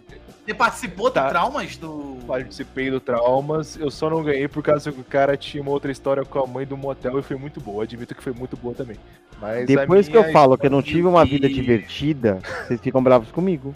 Você 0.46 0.54
participou 0.54 1.10
Tá. 1.10 1.24
do 1.26 1.30
Traumas 1.30 1.76
do. 1.78 2.18
Participei 2.28 2.92
do 2.92 3.00
Traumas, 3.00 3.76
eu 3.78 3.90
só 3.90 4.10
não 4.12 4.22
ganhei 4.24 4.48
por 4.48 4.62
causa 4.62 4.92
que 4.92 5.02
o 5.02 5.04
cara 5.04 5.36
tinha 5.36 5.64
uma 5.64 5.72
outra 5.72 5.92
história 5.92 6.24
com 6.24 6.38
a 6.40 6.46
mãe 6.46 6.68
do 6.68 6.78
motel 6.78 7.18
e 7.18 7.24
foi 7.24 7.36
muito 7.36 7.60
boa. 7.60 7.84
Admito 7.84 8.14
que 8.14 8.22
foi 8.22 8.32
muito 8.34 8.56
boa 8.56 8.76
também. 8.76 8.98
Mas 9.42 9.66
Depois 9.66 10.08
que 10.08 10.16
eu 10.16 10.32
falo 10.32 10.56
que 10.56 10.68
eu 10.68 10.72
não 10.72 10.84
tive 10.84 11.08
uma 11.08 11.26
vida 11.26 11.50
divertida, 11.50 12.40
vocês 12.68 12.80
ficam 12.80 13.02
bravos 13.02 13.32
comigo. 13.32 13.74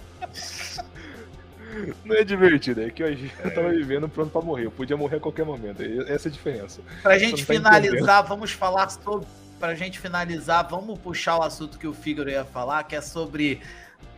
Não 2.06 2.16
é 2.16 2.24
divertido, 2.24 2.82
é 2.82 2.90
que 2.90 3.04
eu, 3.04 3.08
eu 3.10 3.54
tava 3.54 3.70
vivendo 3.70 4.08
pronto 4.10 4.32
pra 4.32 4.42
morrer. 4.42 4.66
Eu 4.66 4.72
podia 4.72 4.98
morrer 4.98 5.18
a 5.18 5.20
qualquer 5.20 5.46
momento. 5.46 5.82
Essa 6.08 6.28
é 6.28 6.30
a 6.30 6.32
diferença. 6.32 6.82
Pra 7.02 7.18
gente 7.18 7.46
tá 7.46 7.54
finalizar, 7.54 8.24
vamos 8.26 8.52
falar 8.52 8.90
sobre. 8.90 9.28
Pra 9.60 9.76
gente 9.76 10.00
finalizar, 10.00 10.66
vamos 10.70 10.98
puxar 11.00 11.38
o 11.38 11.44
assunto 11.44 11.78
que 11.78 11.86
o 11.86 11.94
Fígaro 11.94 12.30
ia 12.30 12.46
falar, 12.46 12.84
que 12.84 12.96
é 12.96 13.02
sobre 13.02 13.62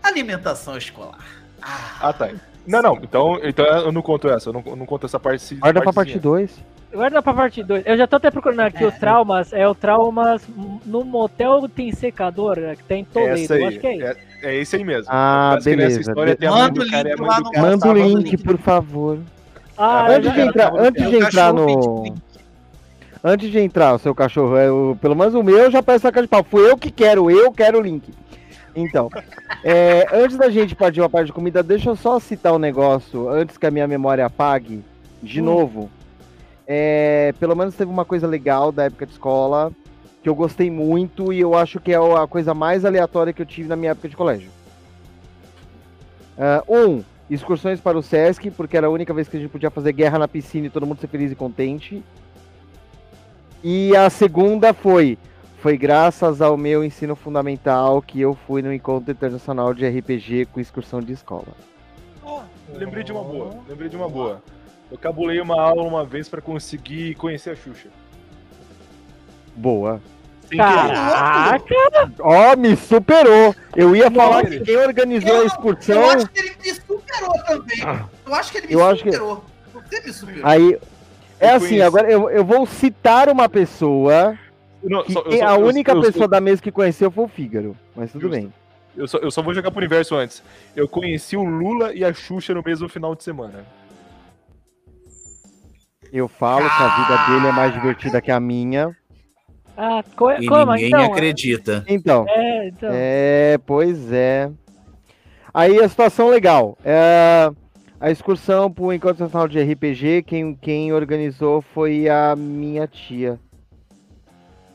alimentação 0.03 0.77
escolar. 0.77 1.17
Ah, 1.61 1.97
Ah, 1.99 2.13
tá. 2.13 2.29
Não, 2.65 2.81
não. 2.81 2.95
Então, 3.01 3.39
então 3.43 3.65
eu 3.65 3.91
não 3.91 4.01
conto 4.01 4.29
essa. 4.29 4.49
Eu 4.49 4.53
não, 4.53 4.63
eu 4.65 4.75
não 4.75 4.85
conto 4.85 5.05
essa 5.05 5.19
parte. 5.19 5.55
Guarda 5.55 5.81
pra 5.81 5.91
partezinha. 5.91 6.21
parte 6.21 6.23
2. 6.23 6.63
Guarda 6.93 7.21
pra 7.21 7.33
parte 7.33 7.63
2. 7.63 7.83
Eu 7.85 7.97
já 7.97 8.05
tô 8.05 8.17
até 8.17 8.29
procurando 8.29 8.59
aqui 8.61 8.83
É. 8.83 8.87
o 8.87 8.91
Traumas. 8.91 9.53
É 9.53 9.67
o 9.67 9.73
Traumas 9.73 10.41
no 10.85 11.05
motel 11.05 11.67
tem 11.69 11.91
secador, 11.93 12.57
né, 12.59 12.75
que 12.75 12.83
tem 12.83 13.01
em 13.01 13.05
Toledo. 13.05 13.39
Essa 13.39 13.53
aí. 13.55 13.63
Acho 13.65 13.79
que 13.79 13.87
é 13.87 13.95
isso. 13.95 14.05
É, 14.05 14.15
é 14.43 14.55
esse 14.57 14.75
aí 14.75 14.83
mesmo. 14.83 15.05
Ah, 15.09 15.49
Parece 15.51 15.69
que 15.69 15.75
beleza. 15.75 15.97
Nessa 15.97 16.09
história 16.11 16.35
tem 16.35 16.49
a 16.49 16.51
mãe 16.51 16.61
Manda 16.61 16.79
o 16.79 16.83
link 16.83 16.91
lá 17.21 17.39
no- 17.39 17.51
cara. 17.51 17.61
Manda 17.69 17.87
o 17.89 17.93
link, 17.93 18.37
por 18.37 18.57
favor. 18.57 19.19
Ah, 19.77 20.07
É 20.11 20.15
Antes 20.15 20.25
já- 20.25 20.33
de 20.35 20.41
entrar, 20.41 20.73
antes 20.75 21.01
É 21.03 21.09
de 21.09 21.15
entrar 21.15 21.53
no. 21.53 22.15
Antes 23.23 23.51
de 23.51 23.59
entrar, 23.59 23.93
o 23.93 23.99
seu 23.99 24.15
cachorro, 24.15 24.57
é 24.57 24.71
o, 24.71 24.97
pelo 24.99 25.15
menos 25.15 25.33
o 25.35 25.43
meu, 25.43 25.57
eu 25.57 25.71
já 25.71 25.81
peço 25.83 26.07
a 26.07 26.11
cara 26.11 26.25
de 26.25 26.29
pau. 26.29 26.43
Fui 26.43 26.67
eu 26.69 26.75
que 26.77 26.89
quero, 26.91 27.29
eu 27.31 27.51
quero 27.51 27.77
o 27.77 27.81
link. 27.81 28.11
Então, 28.75 29.09
é, 29.63 30.07
antes 30.11 30.37
da 30.37 30.49
gente 30.49 30.75
partir 30.75 31.01
uma 31.01 31.09
parte 31.09 31.27
de 31.27 31.33
comida, 31.33 31.61
deixa 31.61 31.89
eu 31.89 31.95
só 31.95 32.19
citar 32.19 32.51
um 32.53 32.57
negócio, 32.59 33.29
antes 33.29 33.57
que 33.57 33.65
a 33.65 33.71
minha 33.71 33.87
memória 33.87 34.25
apague, 34.25 34.83
de 35.21 35.39
Hum. 35.41 35.45
novo. 35.45 35.89
É, 36.67 37.33
pelo 37.39 37.55
menos 37.55 37.75
teve 37.75 37.91
uma 37.91 38.05
coisa 38.05 38.27
legal 38.27 38.71
da 38.71 38.83
época 38.85 39.05
de 39.05 39.13
escola, 39.13 39.71
que 40.21 40.29
eu 40.29 40.35
gostei 40.35 40.69
muito 40.69 41.33
e 41.33 41.39
eu 41.39 41.55
acho 41.55 41.79
que 41.79 41.91
é 41.91 41.97
a 41.97 42.27
coisa 42.27 42.53
mais 42.53 42.85
aleatória 42.85 43.33
que 43.33 43.41
eu 43.41 43.45
tive 43.45 43.67
na 43.67 43.75
minha 43.75 43.91
época 43.91 44.07
de 44.07 44.15
colégio. 44.15 44.49
Ah, 46.37 46.63
um, 46.67 47.03
excursões 47.29 47.79
para 47.79 47.97
o 47.97 48.03
Sesc, 48.03 48.51
porque 48.51 48.77
era 48.77 48.87
a 48.87 48.89
única 48.89 49.13
vez 49.13 49.27
que 49.27 49.37
a 49.37 49.39
gente 49.39 49.51
podia 49.51 49.69
fazer 49.69 49.93
guerra 49.93 50.19
na 50.19 50.27
piscina 50.27 50.67
e 50.67 50.69
todo 50.69 50.85
mundo 50.85 50.99
ser 50.99 51.07
feliz 51.07 51.31
e 51.31 51.35
contente. 51.35 52.03
E 53.63 53.95
a 53.95 54.09
segunda 54.09 54.73
foi, 54.73 55.17
foi 55.59 55.77
graças 55.77 56.41
ao 56.41 56.57
meu 56.57 56.83
ensino 56.83 57.15
fundamental 57.15 58.01
que 58.01 58.19
eu 58.19 58.33
fui 58.47 58.61
no 58.61 58.73
encontro 58.73 59.11
internacional 59.11 59.73
de 59.73 59.87
RPG 59.87 60.47
com 60.47 60.59
excursão 60.59 60.99
de 60.99 61.13
escola. 61.13 61.53
Lembrei 62.73 63.03
de 63.03 63.11
uma 63.11 63.23
boa. 63.23 63.51
Lembrei 63.67 63.89
de 63.89 63.95
uma 63.95 64.09
boa. 64.09 64.41
Eu 64.91 64.97
cabulei 64.97 65.39
uma 65.39 65.59
aula 65.59 65.83
uma 65.83 66.05
vez 66.05 66.27
pra 66.27 66.41
conseguir 66.41 67.15
conhecer 67.15 67.51
a 67.51 67.55
Xuxa. 67.55 67.87
Boa. 69.55 70.01
Sem. 70.47 70.57
Caraca! 70.57 72.11
Ó, 72.19 72.55
me 72.57 72.75
superou. 72.75 73.55
Eu 73.75 73.95
ia 73.95 74.11
falar 74.11 74.45
que 74.45 74.59
quem 74.59 74.75
organizou 74.77 75.31
a 75.31 75.39
Eu 75.39 75.45
excursão. 75.47 76.09
acho 76.09 76.27
que 76.29 76.39
ele 76.39 76.51
me 76.61 76.73
superou 76.73 77.33
também. 77.47 77.79
Eu 78.25 78.35
acho 78.35 78.51
que 78.51 78.57
ele 78.57 78.67
me 78.67 78.73
Eu 78.73 78.85
acho 78.85 79.03
que- 79.03 79.11
superou. 79.13 79.45
Você 79.73 80.01
me 80.01 80.13
superou. 80.13 80.41
Aí. 80.45 80.77
É 81.39 81.51
Eu 81.53 81.55
assim, 81.55 81.67
conheci. 81.69 81.81
agora 81.81 82.11
eu, 82.11 82.29
eu 82.29 82.45
vou 82.45 82.65
citar 82.67 83.27
uma 83.29 83.49
pessoa 83.49 84.37
Não, 84.83 85.03
que 85.03 85.13
só- 85.13 85.21
eu 85.21 85.47
a 85.47 85.55
eu- 85.55 85.65
única 85.65 85.91
eu- 85.93 86.01
pessoa 86.01 86.27
da 86.27 86.39
mesa 86.39 86.61
que 86.61 86.71
conheceu 86.71 87.09
foi 87.09 87.23
o 87.25 87.27
Fígaro. 87.27 87.75
Mas 87.95 88.11
tudo 88.11 88.21
Justo. 88.23 88.35
bem. 88.35 88.53
Eu 88.95 89.07
só, 89.07 89.17
eu 89.19 89.31
só 89.31 89.41
vou 89.41 89.53
jogar 89.53 89.71
pro 89.71 89.79
universo 89.79 90.15
antes. 90.15 90.43
Eu 90.75 90.87
conheci 90.87 91.35
o 91.37 91.43
Lula 91.43 91.93
e 91.95 92.03
a 92.03 92.13
Xuxa 92.13 92.53
no 92.53 92.61
mesmo 92.63 92.87
final 92.89 93.15
de 93.15 93.23
semana. 93.23 93.65
Eu 96.11 96.27
falo 96.27 96.69
que 96.69 96.83
a 96.83 96.95
vida 96.97 97.25
dele 97.27 97.47
é 97.47 97.51
mais 97.51 97.73
divertida 97.73 98.21
que 98.21 98.31
a 98.31 98.39
minha. 98.39 98.95
Ah, 99.77 100.03
co 100.15 100.31
E 100.31 100.45
como? 100.45 100.73
ninguém 100.73 100.87
então, 100.87 101.05
acredita. 101.05 101.85
Então. 101.87 102.25
É, 102.27 102.67
então. 102.67 102.89
É, 102.91 103.57
pois 103.65 104.11
é. 104.11 104.51
Aí 105.53 105.79
a 105.79 105.87
situação 105.87 106.29
legal. 106.29 106.77
É, 106.83 107.49
a 107.99 108.11
excursão 108.11 108.71
para 108.71 108.83
o 108.83 108.91
Encontro 108.91 109.23
Nacional 109.23 109.47
de 109.47 109.61
RPG, 109.61 110.23
quem, 110.23 110.53
quem 110.55 110.91
organizou 110.91 111.61
foi 111.61 112.09
a 112.09 112.35
minha 112.35 112.87
tia. 112.87 113.39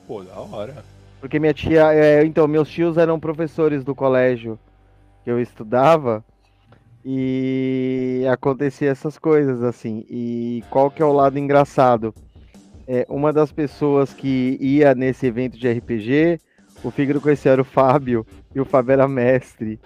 Pô, 0.07 0.23
da 0.23 0.39
hora. 0.39 0.85
Porque 1.21 1.39
minha 1.39 1.53
tia. 1.53 1.93
é, 1.93 2.25
então, 2.25 2.47
meus 2.49 2.69
tios 2.71 2.97
eram 2.97 3.21
professores 3.21 3.85
do 3.85 3.95
colégio 3.95 4.59
que 5.25 5.31
eu 5.31 5.41
estudava. 5.41 6.25
E 7.09 8.27
acontecia 8.29 8.91
essas 8.91 9.17
coisas, 9.17 9.63
assim. 9.63 10.05
E 10.11 10.65
qual 10.69 10.91
que 10.91 11.01
é 11.01 11.05
o 11.05 11.13
lado 11.13 11.39
engraçado? 11.39 12.13
É, 12.89 13.07
uma 13.09 13.33
das 13.33 13.53
pessoas 13.53 14.13
que 14.13 14.59
ia 14.61 14.93
nesse 14.93 15.25
evento 15.25 15.57
de 15.57 15.71
RPG, 15.71 16.41
o 16.83 16.91
Fígaro 16.91 17.21
conhecia 17.21 17.53
era 17.53 17.63
o 17.63 17.65
Fábio, 17.65 18.27
e 18.53 18.61
o 18.61 18.65
Fábio 18.65 18.93
era 18.93 19.07
mestre. 19.07 19.79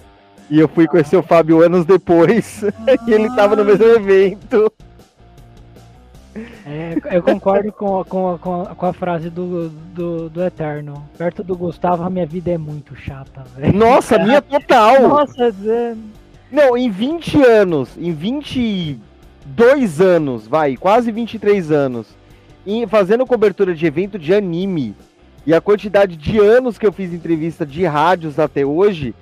E 0.48 0.58
eu 0.58 0.66
fui 0.66 0.88
conhecer 0.88 1.18
o 1.18 1.22
Fábio 1.22 1.62
anos 1.62 1.84
depois, 1.84 2.62
e 3.06 3.12
ele 3.12 3.28
tava 3.36 3.54
no 3.54 3.66
mesmo 3.66 3.84
evento. 3.84 4.72
É, 6.64 6.96
eu 7.10 7.22
concordo 7.22 7.70
com, 7.70 8.02
com, 8.04 8.38
com, 8.38 8.64
com 8.64 8.86
a 8.86 8.92
frase 8.94 9.28
do, 9.28 9.68
do, 9.68 10.30
do 10.30 10.42
Eterno. 10.42 11.06
Perto 11.18 11.44
do 11.44 11.54
Gustavo, 11.54 12.02
a 12.02 12.08
minha 12.08 12.24
vida 12.24 12.50
é 12.50 12.56
muito 12.56 12.96
chata, 12.96 13.44
velho. 13.56 13.76
Nossa, 13.76 14.18
minha 14.18 14.40
total! 14.40 15.06
Nossa, 15.06 15.48
é- 15.48 15.94
Não, 16.50 16.76
em 16.76 16.90
20 16.90 17.42
anos, 17.44 17.90
em 17.96 18.12
22 18.12 20.00
anos, 20.00 20.48
vai, 20.48 20.76
quase 20.76 21.12
23 21.12 21.70
anos, 21.70 22.08
em, 22.66 22.86
fazendo 22.88 23.24
cobertura 23.24 23.72
de 23.74 23.86
evento 23.86 24.18
de 24.18 24.34
anime, 24.34 24.96
e 25.46 25.54
a 25.54 25.60
quantidade 25.60 26.16
de 26.16 26.38
anos 26.38 26.76
que 26.76 26.86
eu 26.86 26.92
fiz 26.92 27.12
entrevista 27.12 27.64
de 27.64 27.84
rádios 27.84 28.38
até 28.38 28.64
hoje, 28.64 29.14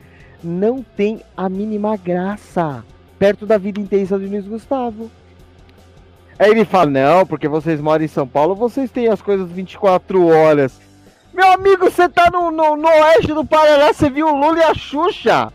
não 0.43 0.83
tem 0.83 1.21
a 1.37 1.49
mínima 1.49 1.97
graça 1.97 2.85
perto 3.19 3.45
da 3.45 3.59
vida 3.59 3.81
intensa 3.81 4.19
do 4.19 4.27
Luiz 4.27 4.47
Gustavo. 4.47 5.11
Aí 6.39 6.51
ele 6.51 6.65
fala, 6.65 6.91
não, 6.91 7.27
porque 7.27 7.49
vocês 7.49 7.81
moram 7.81 8.05
em 8.05 8.09
São 8.09 8.27
Paulo, 8.27 8.55
vocês 8.55 8.91
têm 8.91 9.09
as 9.09 9.21
coisas 9.21 9.51
24 9.51 10.27
horas. 10.29 10.81
Meu 11.35 11.53
amigo, 11.53 11.91
você 11.91 12.09
tá 12.09 12.31
no, 12.33 12.51
no, 12.51 12.77
no 12.77 12.89
oeste 12.89 13.35
do 13.35 13.45
Paraná, 13.45 13.93
você 13.93 14.09
viu 14.09 14.29
o 14.29 14.37
Lula 14.37 14.59
e 14.59 14.63
a 14.63 14.75
Xuxa. 14.75 15.53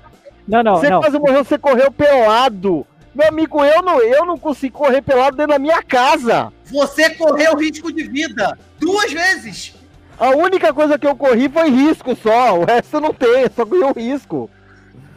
Não, 0.48 0.62
não, 0.64 0.76
Você 0.78 0.90
não. 0.90 1.00
quase 1.02 1.18
morreu, 1.20 1.44
você 1.44 1.58
correu 1.58 1.92
pelado. 1.92 2.86
Meu 3.16 3.28
amigo, 3.28 3.64
eu 3.64 3.82
não, 3.84 4.02
eu 4.02 4.26
não 4.26 4.38
consigo 4.38 4.78
correr 4.80 5.02
pelado 5.02 5.38
dentro 5.38 5.54
da 5.54 5.60
minha 5.60 5.82
casa. 5.84 6.52
Você 6.66 7.12
correu 7.12 7.56
risco 7.58 7.92
de 7.94 8.04
vida 8.04 8.58
duas 8.80 9.12
vezes. 9.12 9.76
A 10.20 10.30
única 10.32 10.74
coisa 10.74 10.98
que 10.98 11.06
eu 11.08 11.16
corri 11.16 11.48
foi 11.50 11.70
risco 11.70 12.16
só. 12.16 12.58
O 12.60 12.66
resto 12.66 13.00
não 13.00 13.14
tem, 13.14 13.46
só 13.56 13.66
corri 13.66 13.84
o 13.84 13.94
risco. 13.94 14.50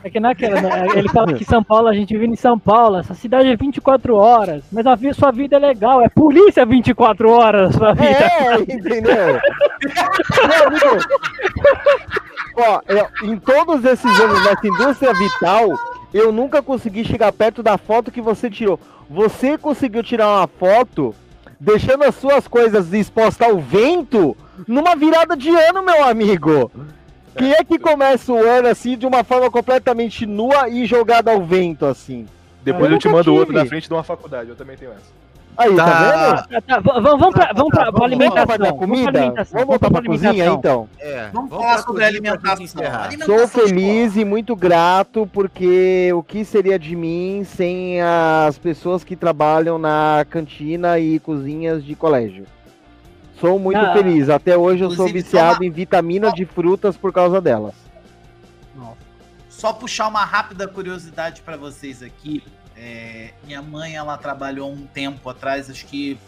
É 0.05 0.11
que 0.11 0.21
naquela, 0.21 0.61
né, 0.61 0.87
ele 0.95 1.09
fala 1.09 1.33
que 1.35 1.45
São 1.45 1.65
Paulo, 1.65 1.89
a 1.89 1.95
gente 1.95 2.13
vive 2.17 2.27
em 2.33 2.37
São 2.37 2.57
Paulo, 2.57 2.97
essa 2.99 3.13
cidade 3.15 3.49
é 3.49 3.57
24 3.57 4.15
horas, 4.15 4.63
mas 4.71 4.87
a 4.87 4.95
vi- 4.95 5.13
sua 5.13 5.33
vida 5.33 5.57
é 5.57 5.59
legal, 5.59 6.01
é 6.01 6.09
polícia 6.09 6.65
24 6.65 7.29
horas 7.29 7.75
sua 7.75 7.93
vida. 7.93 8.07
É, 8.07 8.55
entendeu? 8.61 9.41
Meu 10.47 10.67
amigo, 10.69 11.05
ó, 12.57 12.81
eu- 12.89 13.29
em 13.31 13.39
todos 13.39 13.85
esses 13.85 14.21
anos 14.21 14.45
nessa 14.45 14.67
indústria 14.67 15.13
vital, 15.15 15.79
eu 16.13 16.33
nunca 16.33 16.63
consegui 16.63 17.05
chegar 17.05 17.33
perto 17.33 17.63
da 17.63 17.77
foto 17.79 18.11
que 18.11 18.21
você 18.21 18.49
tirou. 18.51 18.79
Você 19.09 19.57
conseguiu 19.57 20.03
tirar 20.03 20.29
uma 20.29 20.47
foto 20.49 21.15
deixando 21.61 22.05
as 22.05 22.15
suas 22.15 22.49
coisas 22.49 22.93
expostas 22.93 23.49
ao 23.49 23.59
vento 23.59 24.37
numa 24.67 24.97
virada 24.97 25.37
de 25.37 25.51
ano, 25.51 25.83
meu 25.83 26.05
amigo. 26.05 26.71
Quem 27.37 27.53
é 27.53 27.63
que 27.63 27.79
começa 27.79 28.33
o 28.33 28.37
ano 28.43 28.69
assim 28.69 28.97
de 28.97 29.07
uma 29.07 29.23
forma 29.23 29.51
completamente 29.51 30.25
nua 30.25 30.69
e 30.69 30.87
jogada 30.87 31.31
ao 31.33 31.43
vento 31.43 31.85
assim? 31.85 32.27
Depois 32.65 32.87
Eu 32.87 32.93
eu 32.93 32.99
te 32.99 33.09
mando 33.09 33.33
outro 33.35 33.53
tive. 33.53 33.59
na 33.63 33.67
frente 33.67 33.87
de 33.87 33.93
uma 33.95 34.03
faculdade, 34.03 34.49
eu 34.51 34.57
também 34.57 34.77
tenho 34.77 34.91
essa. 34.93 35.26
Aí, 35.59 35.75
tá, 35.75 35.85
Tá. 35.85 36.35
vendo? 36.35 36.49
Tá, 36.49 36.61
tá, 36.61 36.81
vamos, 36.81 37.03
vamos 37.21 37.35
pra, 37.35 37.53
vamos 37.55 37.71
pra, 37.71 37.85
Tá, 37.85 37.85
pra 37.85 37.91
vamos- 37.93 38.07
alimentação. 38.07 38.47
Vamos 38.47 38.59
Vamos 38.59 38.69
pra 38.69 38.73
comida? 38.73 39.45
Vamos 39.53 39.67
voltar 39.67 39.91
pra 39.91 40.01
pra 40.03 40.11
cozinha, 40.11 40.47
então? 40.47 40.89
É, 40.99 41.31
Vamos 41.33 41.49
pra 41.51 41.59
falar 41.59 41.79
sobre 41.79 42.05
alimentação. 42.05 42.67
Sou 42.67 43.37
escolar. 43.43 43.49
feliz 43.49 44.17
e 44.17 44.25
muito 44.25 44.55
grato 44.55 45.29
porque 45.33 46.13
o 46.15 46.23
que 46.23 46.45
seria 46.45 46.79
de 46.79 46.95
mim 46.95 47.43
sem 47.45 48.01
as 48.03 48.59
pessoas 48.59 49.03
que 49.03 49.17
trabalham 49.17 49.79
na 49.79 50.27
cantina 50.29 50.99
e 50.99 51.19
cozinhas 51.19 51.85
de 51.85 51.95
colégio? 51.95 52.47
Sou 53.41 53.59
muito 53.59 53.79
Ah, 53.79 53.93
feliz. 53.93 54.29
Até 54.31 54.57
hoje 54.57 54.83
eu 54.83 54.91
sou 54.91 55.07
viciado 55.09 55.61
uma- 55.61 55.67
em 55.67 55.71
vitaminas 55.71 56.33
de 56.35 56.45
frutas 56.45 56.97
por 56.97 57.13
causa 57.13 57.41
delas. 57.41 57.75
Nossa. 58.75 58.97
Só 59.49 59.73
puxar 59.73 60.09
uma 60.09 60.25
rápida 60.25 60.67
curiosidade 60.69 61.43
para 61.43 61.57
vocês 61.57 62.03
aqui. 62.03 62.43
É, 62.77 63.31
minha 63.45 63.63
mãe, 63.63 63.97
ela 63.97 64.19
trabalhou 64.19 64.71
um 64.71 64.87
tempo 64.87 65.29
atrás, 65.31 65.71
acho 65.71 65.87
que 65.87 66.19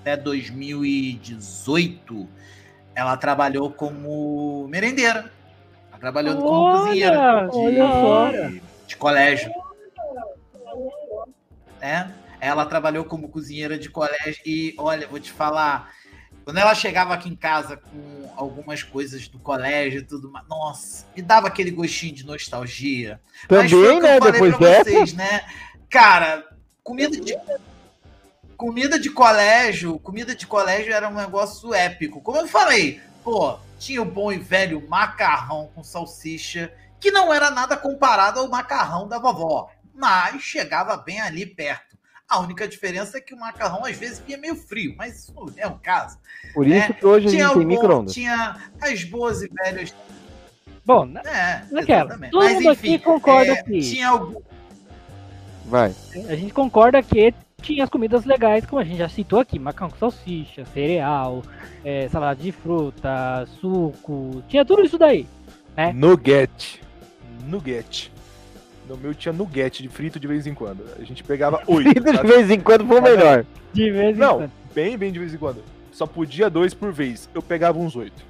até 0.00 0.16
2018, 0.16 2.28
ela 2.94 3.16
trabalhou 3.16 3.70
como 3.70 4.66
merendeira. 4.68 5.30
Ela 5.90 5.98
trabalhou 6.00 6.36
como 6.36 6.48
Olha, 6.48 6.78
cozinheira 6.86 7.48
de, 7.50 7.56
olha 7.56 7.88
só. 7.88 8.30
de 8.86 8.96
colégio. 8.96 9.50
É, 11.80 12.06
ela 12.40 12.66
trabalhou 12.66 13.04
como 13.04 13.28
cozinheira 13.28 13.78
de 13.78 13.88
colégio 13.88 14.40
e, 14.44 14.74
olha, 14.78 15.06
vou 15.06 15.20
te 15.20 15.30
falar, 15.32 15.92
quando 16.44 16.58
ela 16.58 16.74
chegava 16.74 17.14
aqui 17.14 17.28
em 17.28 17.36
casa 17.36 17.76
com 17.76 18.28
algumas 18.36 18.82
coisas 18.82 19.28
do 19.28 19.38
colégio 19.38 20.00
e 20.00 20.04
tudo 20.04 20.28
mais, 20.30 20.46
nossa, 20.48 21.06
me 21.14 21.22
dava 21.22 21.46
aquele 21.48 21.70
gostinho 21.70 22.14
de 22.14 22.24
nostalgia. 22.26 23.20
Mas 23.48 23.70
foi 23.70 23.86
Também, 23.86 23.98
o 23.98 24.00
que 24.00 24.06
eu 24.06 24.10
né? 24.10 24.18
falei 24.18 24.32
Depois 24.32 24.56
pra 24.56 24.68
dessa. 24.68 24.84
vocês, 24.90 25.12
né? 25.14 25.42
Cara, 25.92 26.42
comida 26.82 27.20
de 27.20 27.36
comida 28.56 28.98
de 28.98 29.10
colégio, 29.10 29.98
comida 29.98 30.34
de 30.34 30.46
colégio 30.46 30.90
era 30.90 31.06
um 31.06 31.14
negócio 31.14 31.74
épico. 31.74 32.22
Como 32.22 32.38
eu 32.38 32.48
falei, 32.48 32.98
pô, 33.22 33.58
tinha 33.78 34.00
o 34.00 34.06
bom 34.06 34.32
e 34.32 34.38
velho 34.38 34.88
macarrão 34.88 35.68
com 35.74 35.84
salsicha, 35.84 36.72
que 36.98 37.10
não 37.10 37.30
era 37.30 37.50
nada 37.50 37.76
comparado 37.76 38.40
ao 38.40 38.48
macarrão 38.48 39.06
da 39.06 39.18
vovó, 39.18 39.68
mas 39.94 40.40
chegava 40.42 40.96
bem 40.96 41.20
ali 41.20 41.44
perto. 41.44 41.98
A 42.26 42.38
única 42.40 42.66
diferença 42.66 43.18
é 43.18 43.20
que 43.20 43.34
o 43.34 43.38
macarrão 43.38 43.84
às 43.84 43.94
vezes 43.98 44.18
vinha 44.20 44.38
meio 44.38 44.56
frio, 44.56 44.94
mas 44.96 45.18
isso 45.18 45.34
não 45.34 45.52
é 45.58 45.66
o 45.66 45.78
caso. 45.78 46.16
Por 46.54 46.66
isso 46.66 46.90
É, 46.90 46.92
que 46.94 47.04
hoje 47.04 47.26
a 47.26 47.30
Tinha, 47.30 47.44
gente 47.48 47.54
o 47.56 47.58
tem 47.58 47.66
micro-ondas. 47.66 48.14
tinha 48.14 48.56
as 48.80 49.04
boas 49.04 49.42
e 49.42 49.48
velhas. 49.62 49.94
Bom, 50.86 51.04
na- 51.04 51.20
É, 51.20 51.66
naquela. 51.70 52.04
exatamente. 52.04 52.30
Todo 52.30 52.44
Mas 52.44 52.54
mundo 52.54 52.70
aqui 52.70 52.88
enfim, 52.94 52.98
concorda 53.04 53.52
é, 53.52 53.62
que 53.62 53.80
tinha 53.80 54.08
algum. 54.08 54.40
Vai. 55.72 55.94
a 56.28 56.36
gente 56.36 56.52
concorda 56.52 57.02
que 57.02 57.32
tinha 57.62 57.84
as 57.84 57.88
comidas 57.88 58.26
legais, 58.26 58.66
como 58.66 58.78
a 58.78 58.84
gente 58.84 58.98
já 58.98 59.08
citou 59.08 59.40
aqui, 59.40 59.58
macarrão 59.58 59.90
com 59.90 59.96
salsicha, 59.96 60.66
cereal, 60.66 61.42
é, 61.82 62.10
salada 62.10 62.42
de 62.42 62.52
fruta, 62.52 63.48
suco, 63.58 64.42
tinha 64.48 64.66
tudo 64.66 64.82
isso 64.84 64.98
daí. 64.98 65.26
É. 65.74 65.90
Nugget. 65.90 66.82
Nugget. 67.46 68.12
No 68.86 68.98
meu 68.98 69.14
tinha 69.14 69.32
nugget 69.32 69.82
de 69.82 69.88
frito 69.88 70.20
de 70.20 70.26
vez 70.26 70.46
em 70.46 70.52
quando. 70.52 70.84
A 71.00 71.04
gente 71.04 71.24
pegava 71.24 71.62
oito. 71.66 71.88
de 72.04 72.16
sabe? 72.16 72.28
vez 72.28 72.50
em 72.50 72.60
quando 72.60 72.86
foi 72.86 72.98
o 72.98 73.02
melhor. 73.02 73.46
De 73.72 73.90
vez 73.90 74.14
em 74.14 74.20
Não, 74.20 74.36
quando. 74.40 74.50
bem, 74.74 74.98
bem 74.98 75.10
de 75.10 75.20
vez 75.20 75.32
em 75.32 75.38
quando. 75.38 75.64
Só 75.90 76.04
podia 76.06 76.50
dois 76.50 76.74
por 76.74 76.92
vez. 76.92 77.30
Eu 77.34 77.40
pegava 77.40 77.78
uns 77.78 77.96
oito. 77.96 78.22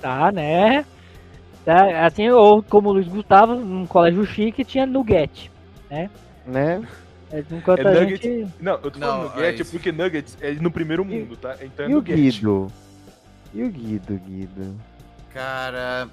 Tá, 0.00 0.32
né? 0.32 0.84
Tá, 1.64 2.04
assim, 2.04 2.28
ou 2.30 2.64
como 2.64 2.88
o 2.88 2.92
Luiz 2.94 3.06
Gustavo, 3.06 3.54
num 3.54 3.86
colégio 3.86 4.26
chique, 4.26 4.64
tinha 4.64 4.84
nugget. 4.84 5.51
Né? 6.46 6.82
É, 7.30 7.44
Enquanto 7.50 7.78
É 7.80 7.96
a 7.96 8.00
nugget. 8.00 8.22
gente. 8.22 8.52
Não, 8.60 8.72
eu 8.82 8.90
tô 8.90 8.98
Não, 8.98 9.06
falando 9.08 9.34
nugget 9.34 9.58
é 9.58 9.62
isso. 9.62 9.70
porque 9.70 9.92
nuggets 9.92 10.36
é 10.40 10.52
no 10.52 10.70
primeiro 10.70 11.04
mundo, 11.04 11.36
tá? 11.36 11.56
Então 11.62 11.86
é 11.86 11.90
E 11.90 11.94
o. 11.94 12.02
Guido? 12.02 12.72
E 13.54 13.62
o 13.62 13.70
Guido, 13.70 14.14
Guido? 14.26 14.76
Cara, 15.32 16.08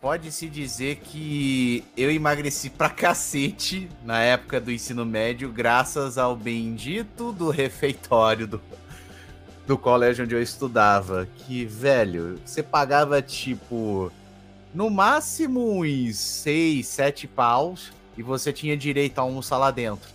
pode-se 0.00 0.48
dizer 0.48 0.96
que 0.96 1.84
eu 1.96 2.10
emagreci 2.10 2.68
pra 2.70 2.90
cacete 2.90 3.88
na 4.04 4.20
época 4.20 4.60
do 4.60 4.70
ensino 4.70 5.04
médio, 5.06 5.50
graças 5.50 6.18
ao 6.18 6.36
bendito 6.36 7.32
do 7.32 7.48
refeitório 7.50 8.46
do, 8.46 8.60
do 9.66 9.76
colégio 9.78 10.24
onde 10.24 10.34
eu 10.34 10.42
estudava. 10.42 11.26
Que, 11.38 11.64
velho, 11.64 12.38
você 12.44 12.62
pagava 12.62 13.20
tipo, 13.22 14.12
no 14.74 14.90
máximo 14.90 15.80
uns 15.82 16.16
6, 16.16 16.86
7 16.86 17.26
paus 17.26 17.90
e 18.18 18.22
você 18.22 18.52
tinha 18.52 18.76
direito 18.76 19.18
a 19.20 19.22
almoçar 19.22 19.56
lá 19.56 19.70
dentro. 19.70 20.10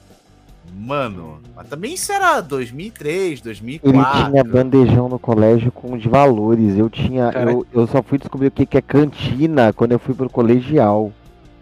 Mano, 0.74 1.42
mas 1.56 1.68
também 1.68 1.94
isso 1.94 2.12
era 2.12 2.40
2003, 2.42 3.32
Ele 3.32 3.42
2004. 3.42 4.26
tinha 4.26 4.44
bandejão 4.44 5.10
no 5.10 5.20
colégio 5.20 5.72
com 5.72 5.98
de 5.98 6.08
valores. 6.08 6.78
Eu 6.78 6.90
tinha. 6.90 7.32
Cara. 7.32 7.52
Eu, 7.52 7.66
eu 7.74 7.88
só 7.88 8.02
fui 8.04 8.18
descobrir 8.18 8.48
o 8.48 8.52
que, 8.52 8.66
que 8.66 8.78
é 8.78 8.82
cantina 8.82 9.74
quando 9.74 9.94
eu 9.94 10.00
fui 10.00 10.14
pro 10.14 10.30
colegial. 10.30 11.12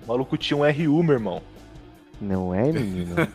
O 0.03 0.07
maluco 0.07 0.37
tinha 0.37 0.57
um 0.57 0.63
RU, 0.63 1.03
meu 1.03 1.13
irmão. 1.13 1.41
Não 2.19 2.53
é, 2.53 2.71
menino? 2.71 3.15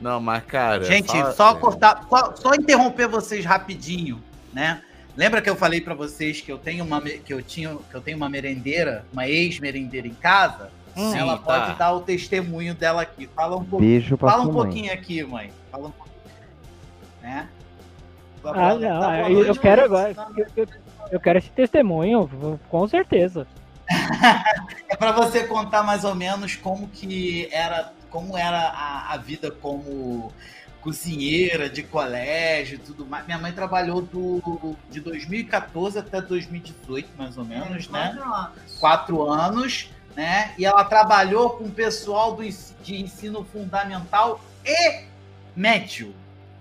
Não, 0.00 0.20
mas 0.20 0.44
cara. 0.44 0.84
Gente, 0.84 1.12
fala- 1.12 1.32
só 1.32 1.50
é. 1.52 1.54
cortar, 1.54 2.06
só, 2.08 2.34
só 2.34 2.54
interromper 2.54 3.06
vocês 3.06 3.44
rapidinho, 3.44 4.20
né? 4.52 4.82
Lembra 5.16 5.42
que 5.42 5.50
eu 5.50 5.56
falei 5.56 5.80
pra 5.80 5.94
vocês 5.94 6.40
que 6.40 6.50
eu 6.50 6.58
tenho 6.58 6.84
uma 6.84 7.00
que 7.00 7.32
eu 7.32 7.42
tinha 7.42 7.76
que 7.90 7.94
eu 7.94 8.00
tenho 8.00 8.16
uma 8.16 8.28
merendeira, 8.28 9.04
uma 9.12 9.28
ex-merendeira 9.28 10.06
em 10.08 10.14
casa? 10.14 10.70
Sim, 11.00 11.18
Ela 11.18 11.38
tá. 11.38 11.42
pode 11.42 11.78
dar 11.78 11.92
o 11.92 12.00
testemunho 12.00 12.74
dela 12.74 13.02
aqui. 13.02 13.28
Fala 13.34 13.56
um 13.56 13.64
pouco, 13.64 13.84
Beijo 13.84 14.16
pra 14.18 14.30
fala 14.30 14.42
um 14.42 14.52
pouquinho 14.52 14.92
aqui, 14.92 15.22
mãe. 15.24 15.52
Fala 15.70 15.88
um 15.88 15.90
pouquinho. 15.90 16.16
Né? 17.22 17.48
Ah, 18.44 18.74
não, 18.74 19.00
boa 19.00 19.30
eu, 19.30 19.44
eu 19.46 19.54
quero 19.56 19.90
mãe. 19.90 20.10
agora. 20.10 20.32
Eu, 20.36 20.46
eu- 20.56 20.68
eu 21.12 21.18
quero 21.20 21.38
esse 21.38 21.50
testemunho, 21.50 22.58
com 22.68 22.86
certeza. 22.88 23.46
É 24.88 24.96
para 24.96 25.12
você 25.12 25.44
contar 25.44 25.82
mais 25.84 26.04
ou 26.04 26.14
menos 26.14 26.56
como 26.56 26.88
que 26.88 27.48
era, 27.52 27.92
como 28.10 28.36
era 28.36 28.58
a, 28.58 29.12
a 29.14 29.16
vida 29.16 29.50
como 29.50 30.32
cozinheira 30.80 31.68
de 31.70 31.82
colégio 31.82 32.74
e 32.76 32.78
tudo 32.78 33.06
mais. 33.06 33.24
Minha 33.26 33.38
mãe 33.38 33.52
trabalhou 33.52 34.02
do, 34.02 34.74
de 34.90 35.00
2014 35.00 35.98
até 35.98 36.20
2018, 36.20 37.08
mais 37.16 37.38
ou 37.38 37.44
menos, 37.44 37.88
né? 37.88 38.18
Quatro 38.80 39.22
anos, 39.30 39.90
né? 40.16 40.52
E 40.58 40.64
ela 40.64 40.84
trabalhou 40.84 41.50
com 41.50 41.64
o 41.64 41.70
pessoal 41.70 42.34
do, 42.34 42.42
de 42.82 43.00
ensino 43.02 43.44
fundamental 43.44 44.40
e 44.64 45.04
médio. 45.56 46.14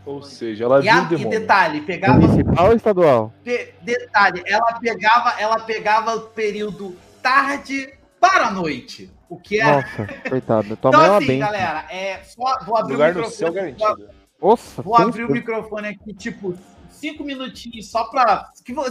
Ou 0.05 0.23
seja, 0.23 0.63
ela 0.63 0.79
E, 0.79 0.83
viu 0.83 0.91
a, 0.91 1.03
o 1.09 1.13
e 1.13 1.25
detalhe, 1.25 1.81
pegava 1.81 2.19
Municipal 2.19 2.67
ou 2.67 2.73
estadual? 2.75 3.33
de- 3.43 3.69
detalhe, 3.81 4.41
ela 4.47 4.73
pegava, 4.79 5.39
ela 5.39 5.59
pegava 5.59 6.15
o 6.15 6.21
período 6.21 6.95
tarde 7.21 7.93
para 8.19 8.49
noite. 8.49 9.11
O 9.29 9.37
que 9.37 9.61
é. 9.61 9.65
Nossa, 9.65 10.07
coitado. 10.27 10.75
Tua 10.77 10.89
então, 10.89 11.01
mãe 11.01 11.09
é 11.11 11.17
assim, 11.17 11.27
benção. 11.27 11.39
galera, 11.51 11.85
é, 11.91 12.19
só, 12.23 12.59
vou 12.65 12.77
abrir 12.77 12.93
Lugar 12.93 13.15
o 13.15 13.19
no 13.21 13.25
céu 13.29 13.49
microfone. 13.51 13.77
garantido. 13.79 14.09
Nossa, 14.41 14.81
Vou 14.81 14.95
abrir 14.97 15.23
o 15.25 15.31
microfone 15.31 15.87
aqui, 15.89 16.13
tipo, 16.13 16.55
cinco 16.99 17.23
minutinhos 17.23 17.89
só 17.89 18.05
para. 18.09 18.49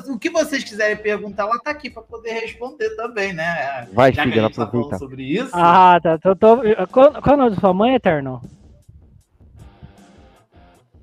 O 0.08 0.18
que 0.18 0.30
vocês 0.30 0.64
quiserem 0.64 0.96
perguntar, 0.96 1.44
ela 1.44 1.58
tá 1.60 1.70
aqui 1.70 1.88
para 1.90 2.02
poder 2.02 2.32
responder 2.32 2.90
também, 2.96 3.32
né? 3.32 3.86
Vai, 3.92 4.12
Já 4.12 4.24
filha, 4.24 4.42
gente 4.42 4.56
tá 4.56 4.62
aproveita. 4.64 4.98
sobre 4.98 5.22
isso. 5.22 5.50
Ah, 5.52 5.98
tá. 6.02 6.18
Tô, 6.18 6.34
tô- 6.34 6.56
qual, 6.90 7.12
qual 7.22 7.30
é 7.30 7.34
o 7.34 7.36
nome 7.36 7.50
da 7.54 7.60
sua 7.60 7.74
mãe, 7.74 7.94
Eterno? 7.94 8.40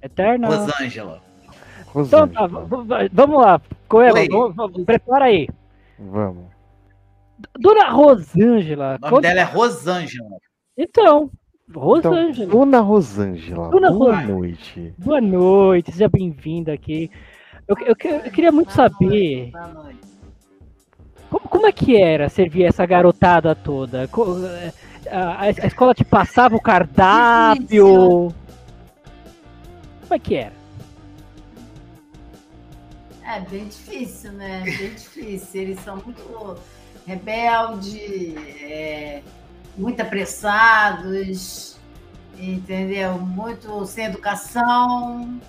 Eterno? 0.02 0.48
Rosângela. 0.48 1.22
Então 1.96 2.28
tá, 2.28 2.48
vamos 2.48 3.42
lá. 3.42 3.62
Coelho, 3.88 4.54
prepara 4.86 5.26
aí. 5.26 5.48
Vamos. 5.98 6.46
Dona 7.60 7.90
Rosângela. 7.90 8.98
O 8.98 9.00
nome 9.00 9.10
quando- 9.14 9.22
dela 9.24 9.40
é 9.40 9.44
Rosângela. 9.44 10.38
Então, 10.78 11.30
Então, 11.70 11.82
Rosângela. 11.82 12.52
Dona 12.52 12.80
Rosângela, 12.80 13.70
Dona 13.70 13.92
boa 13.92 14.12
Rosângela. 14.12 14.34
noite. 14.40 14.94
Boa 14.98 15.20
noite, 15.22 15.92
seja 15.92 16.08
bem-vinda 16.08 16.72
aqui. 16.74 17.10
Eu, 17.68 17.76
eu, 17.80 17.96
eu 18.24 18.32
queria 18.32 18.52
muito 18.52 18.72
saber 18.72 19.50
Boa 19.52 19.68
noite. 19.70 20.00
como, 21.30 21.50
como 21.50 21.66
é 21.68 21.72
que 21.72 22.00
era 22.00 22.30
servir 22.30 22.66
essa 22.66 22.86
garotada 22.86 23.56
toda? 23.56 24.04
Eh, 24.04 24.74
A, 25.12 25.42
a 25.42 25.50
escola 25.50 25.94
te 25.96 26.06
passava 26.06 26.56
o 26.56 26.62
cardápio? 26.62 28.32
Como 30.02 30.14
é 30.14 30.20
que 30.20 30.36
era? 30.36 30.54
É 33.28 33.40
bem 33.40 33.66
difícil, 33.68 34.32
né? 34.34 34.62
Bem 34.64 34.94
difícil. 34.94 35.62
Eles 35.64 35.80
são 35.80 35.96
muito 35.98 36.58
rebeldes, 37.08 38.36
é, 38.62 39.24
muito 39.78 40.02
apressados, 40.02 41.78
entendeu? 42.38 43.18
Muito 43.20 43.86
sem 43.86 44.06
educação. 44.06 45.40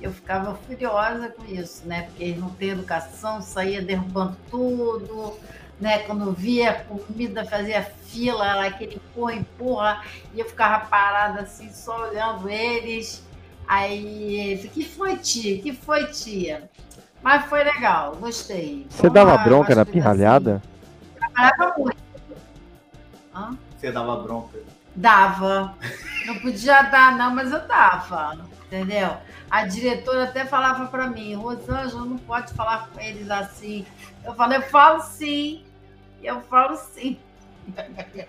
Eu 0.00 0.12
ficava 0.12 0.54
furiosa 0.54 1.28
com 1.28 1.44
isso, 1.44 1.86
né? 1.86 2.02
Porque 2.02 2.24
eles 2.24 2.38
não 2.38 2.50
têm 2.50 2.70
educação, 2.70 3.40
saía 3.40 3.80
derrubando 3.80 4.36
tudo, 4.50 5.38
né? 5.80 6.00
Quando 6.00 6.32
via 6.32 6.84
comida, 6.88 7.44
fazia 7.44 7.82
fila, 8.06 8.48
ela 8.48 8.66
aquele 8.66 8.96
empurra, 8.96 9.34
empurra, 9.34 10.02
e 10.34 10.40
eu 10.40 10.46
ficava 10.46 10.84
parada 10.86 11.42
assim, 11.42 11.70
só 11.72 12.08
olhando 12.08 12.48
eles. 12.48 13.24
Aí, 13.66 14.40
ele, 14.40 14.68
que 14.68 14.84
foi, 14.84 15.16
tia? 15.16 15.62
Que 15.62 15.72
foi, 15.72 16.06
tia? 16.06 16.68
Mas 17.22 17.44
foi 17.46 17.62
legal, 17.62 18.16
gostei. 18.16 18.86
Você 18.90 19.08
dava 19.08 19.38
bronca 19.38 19.72
na 19.74 19.86
pirralhada? 19.86 20.56
assim, 20.56 21.16
trabalhava 21.16 21.78
muito. 21.78 22.01
Hã? 23.34 23.56
Você 23.78 23.90
dava 23.90 24.16
bronca. 24.16 24.58
Dava. 24.94 25.74
Não 26.26 26.38
podia 26.38 26.82
dar, 26.82 27.16
não, 27.16 27.34
mas 27.34 27.50
eu 27.50 27.66
dava. 27.66 28.38
Entendeu? 28.66 29.16
A 29.50 29.66
diretora 29.66 30.24
até 30.24 30.44
falava 30.44 30.86
para 30.86 31.06
mim, 31.08 31.34
Rosângela, 31.34 32.04
não 32.04 32.18
pode 32.18 32.52
falar 32.54 32.88
com 32.88 33.00
eles 33.00 33.30
assim. 33.30 33.84
Eu 34.24 34.34
falei, 34.34 34.58
eu 34.58 34.62
falo 34.62 35.00
sim. 35.02 35.64
Eu 36.22 36.40
falo 36.42 36.76
sim. 36.76 37.18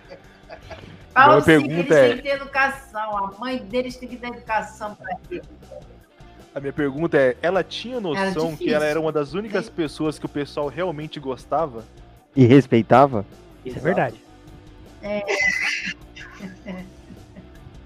Falo 1.12 1.30
Minha 1.30 1.42
sim 1.42 1.44
que 1.44 1.50
eles 1.52 1.86
pergunta 1.86 1.94
é- 1.94 2.08
têm 2.08 2.16
que 2.16 2.22
ter 2.22 2.28
educação. 2.30 3.16
A 3.16 3.38
mãe 3.38 3.58
deles 3.58 3.96
tem 3.96 4.08
que 4.08 4.16
dar 4.16 4.28
educação 4.28 4.96
para 4.96 5.16
eles. 5.30 5.44
A 6.52 6.58
minha 6.60 6.72
pergunta 6.72 7.16
é: 7.16 7.36
ela 7.40 7.62
tinha 7.62 8.00
noção 8.00 8.56
que 8.56 8.72
ela 8.72 8.84
era 8.84 9.00
uma 9.00 9.12
das 9.12 9.32
únicas 9.32 9.68
pessoas 9.70 10.18
que 10.18 10.26
o 10.26 10.28
pessoal 10.28 10.66
realmente 10.66 11.20
gostava? 11.20 11.84
E 12.34 12.44
respeitava? 12.44 13.24
Isso 13.64 13.78
é 13.78 13.80
verdade. 13.80 14.23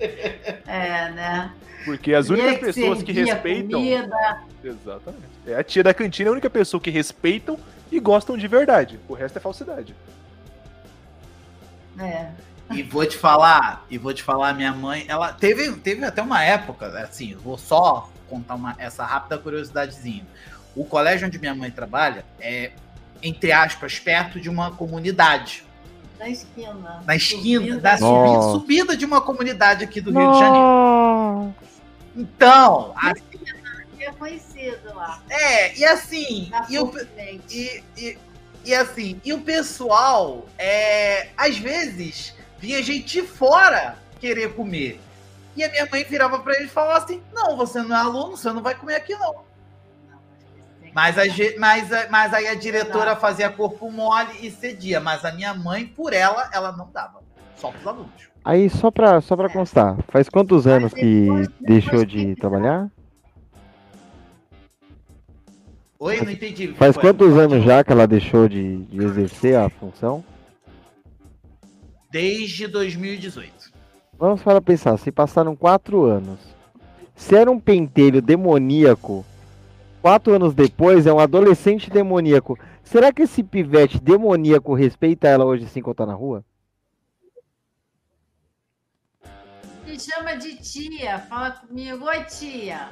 É, 0.00 1.10
né? 1.10 1.52
Porque 1.84 2.14
as 2.14 2.28
únicas 2.28 2.52
ele 2.52 2.60
pessoas 2.60 3.02
que 3.02 3.10
respeitam. 3.10 3.80
Comida, 3.80 4.42
Exatamente. 4.62 5.24
É 5.46 5.54
a 5.54 5.64
tia 5.64 5.82
da 5.82 5.92
cantina, 5.92 6.28
é 6.28 6.30
a 6.30 6.32
única 6.32 6.48
pessoa 6.50 6.80
que 6.80 6.90
respeitam 6.90 7.58
e 7.90 7.98
gostam 7.98 8.36
de 8.36 8.46
verdade. 8.46 9.00
O 9.08 9.14
resto 9.14 9.38
é 9.38 9.40
falsidade. 9.40 9.94
é. 11.98 12.30
E 12.70 12.82
vou 12.82 13.06
te 13.06 13.16
falar, 13.16 13.86
e 13.90 13.96
vou 13.96 14.12
te 14.12 14.22
falar, 14.22 14.52
minha 14.52 14.72
mãe, 14.72 15.06
ela 15.08 15.32
teve, 15.32 15.72
teve 15.76 16.04
até 16.04 16.20
uma 16.20 16.44
época, 16.44 16.86
assim, 17.02 17.34
vou 17.34 17.56
só 17.56 18.10
contar 18.28 18.56
uma, 18.56 18.74
essa 18.78 19.06
rápida 19.06 19.38
curiosidadezinha. 19.38 20.26
O 20.76 20.84
colégio 20.84 21.26
onde 21.26 21.38
minha 21.38 21.54
mãe 21.54 21.70
trabalha 21.70 22.26
é, 22.38 22.72
entre 23.22 23.52
aspas, 23.52 23.98
perto 23.98 24.38
de 24.38 24.50
uma 24.50 24.70
comunidade. 24.70 25.64
Na 26.18 26.28
esquina. 26.28 27.02
Na 27.06 27.16
esquina, 27.16 27.60
Subida. 27.60 27.80
da 27.80 27.96
subida, 27.98 28.42
subida 28.52 28.96
de 28.96 29.04
uma 29.04 29.20
comunidade 29.20 29.84
aqui 29.84 30.00
do 30.00 30.10
Rio 30.10 30.32
de 30.32 30.38
Janeiro. 30.38 31.54
Então, 32.16 32.92
a- 32.96 33.12
É 34.00 34.10
conhecido 34.12 34.94
lá. 34.94 35.20
é, 35.28 35.76
e 35.78 35.84
assim, 35.84 36.50
e 36.68 36.78
o. 36.78 36.90
E, 37.50 37.82
e, 37.96 38.18
e 38.64 38.74
assim, 38.74 39.20
e 39.24 39.32
o 39.32 39.40
pessoal, 39.40 40.46
é, 40.58 41.28
às 41.36 41.58
vezes, 41.58 42.34
vinha 42.58 42.82
gente 42.82 43.20
de 43.20 43.22
fora 43.26 43.96
querer 44.20 44.54
comer. 44.54 45.00
E 45.56 45.62
a 45.64 45.68
minha 45.70 45.86
mãe 45.90 46.04
virava 46.04 46.38
pra 46.38 46.54
ele 46.54 46.64
e 46.64 46.68
falava 46.68 47.04
assim: 47.04 47.20
Não, 47.32 47.56
você 47.56 47.82
não 47.82 47.94
é 47.94 47.98
aluno, 48.00 48.36
você 48.36 48.50
não 48.52 48.62
vai 48.62 48.74
comer 48.74 48.94
aqui, 48.96 49.14
não. 49.14 49.34
Mas, 50.94 51.16
a, 51.18 51.22
mas, 51.58 51.92
a- 51.92 52.06
mas 52.10 52.34
aí 52.34 52.46
a 52.48 52.54
diretora 52.54 53.14
fazia 53.16 53.50
corpo 53.50 53.90
mole 53.90 54.30
e 54.40 54.50
cedia. 54.50 55.00
Mas 55.00 55.24
a 55.24 55.32
minha 55.32 55.54
mãe, 55.54 55.86
por 55.86 56.12
ela, 56.12 56.48
ela 56.52 56.72
não 56.72 56.90
dava. 56.92 57.20
Só 57.56 57.70
pros 57.70 57.86
alunos. 57.86 58.28
Aí, 58.44 58.70
só 58.70 58.90
pra, 58.90 59.20
só 59.20 59.36
pra 59.36 59.48
constar, 59.48 59.96
faz 60.08 60.28
quantos 60.28 60.66
anos 60.66 60.92
que 60.94 61.22
depois- 61.22 61.48
deixou 61.60 61.90
depois 62.00 62.08
de 62.08 62.34
que- 62.34 62.40
trabalhar? 62.40 62.88
Oi, 65.98 66.20
não 66.22 66.30
entendi. 66.30 66.68
Faz 66.74 66.94
Foi- 66.94 67.02
quantos 67.02 67.36
anos 67.36 67.64
já 67.64 67.82
que 67.82 67.90
ela 67.92 68.06
deixou 68.06 68.48
de, 68.48 68.84
de 68.84 69.04
exercer 69.04 69.56
a 69.56 69.68
função? 69.68 70.24
Desde 72.10 72.66
2018. 72.68 73.52
Vamos 74.18 74.42
para 74.42 74.60
pensar, 74.60 74.96
se 74.98 75.10
passaram 75.12 75.54
quatro 75.56 76.04
anos. 76.04 76.38
Se 77.14 77.34
era 77.34 77.50
um 77.50 77.58
pentelho 77.58 78.22
demoníaco, 78.22 79.24
quatro 80.00 80.34
anos 80.34 80.54
depois 80.54 81.06
é 81.06 81.12
um 81.12 81.18
adolescente 81.18 81.90
demoníaco. 81.90 82.58
Será 82.82 83.12
que 83.12 83.22
esse 83.22 83.42
pivete 83.42 84.00
demoníaco 84.00 84.74
respeita 84.74 85.28
ela 85.28 85.44
hoje 85.44 85.66
se 85.68 85.78
encontrar 85.78 86.06
na 86.06 86.14
rua? 86.14 86.44
Me 89.86 89.98
chama 89.98 90.36
de 90.36 90.56
tia, 90.56 91.18
fala 91.18 91.50
comigo. 91.52 92.04
Oi, 92.04 92.24
tia. 92.24 92.88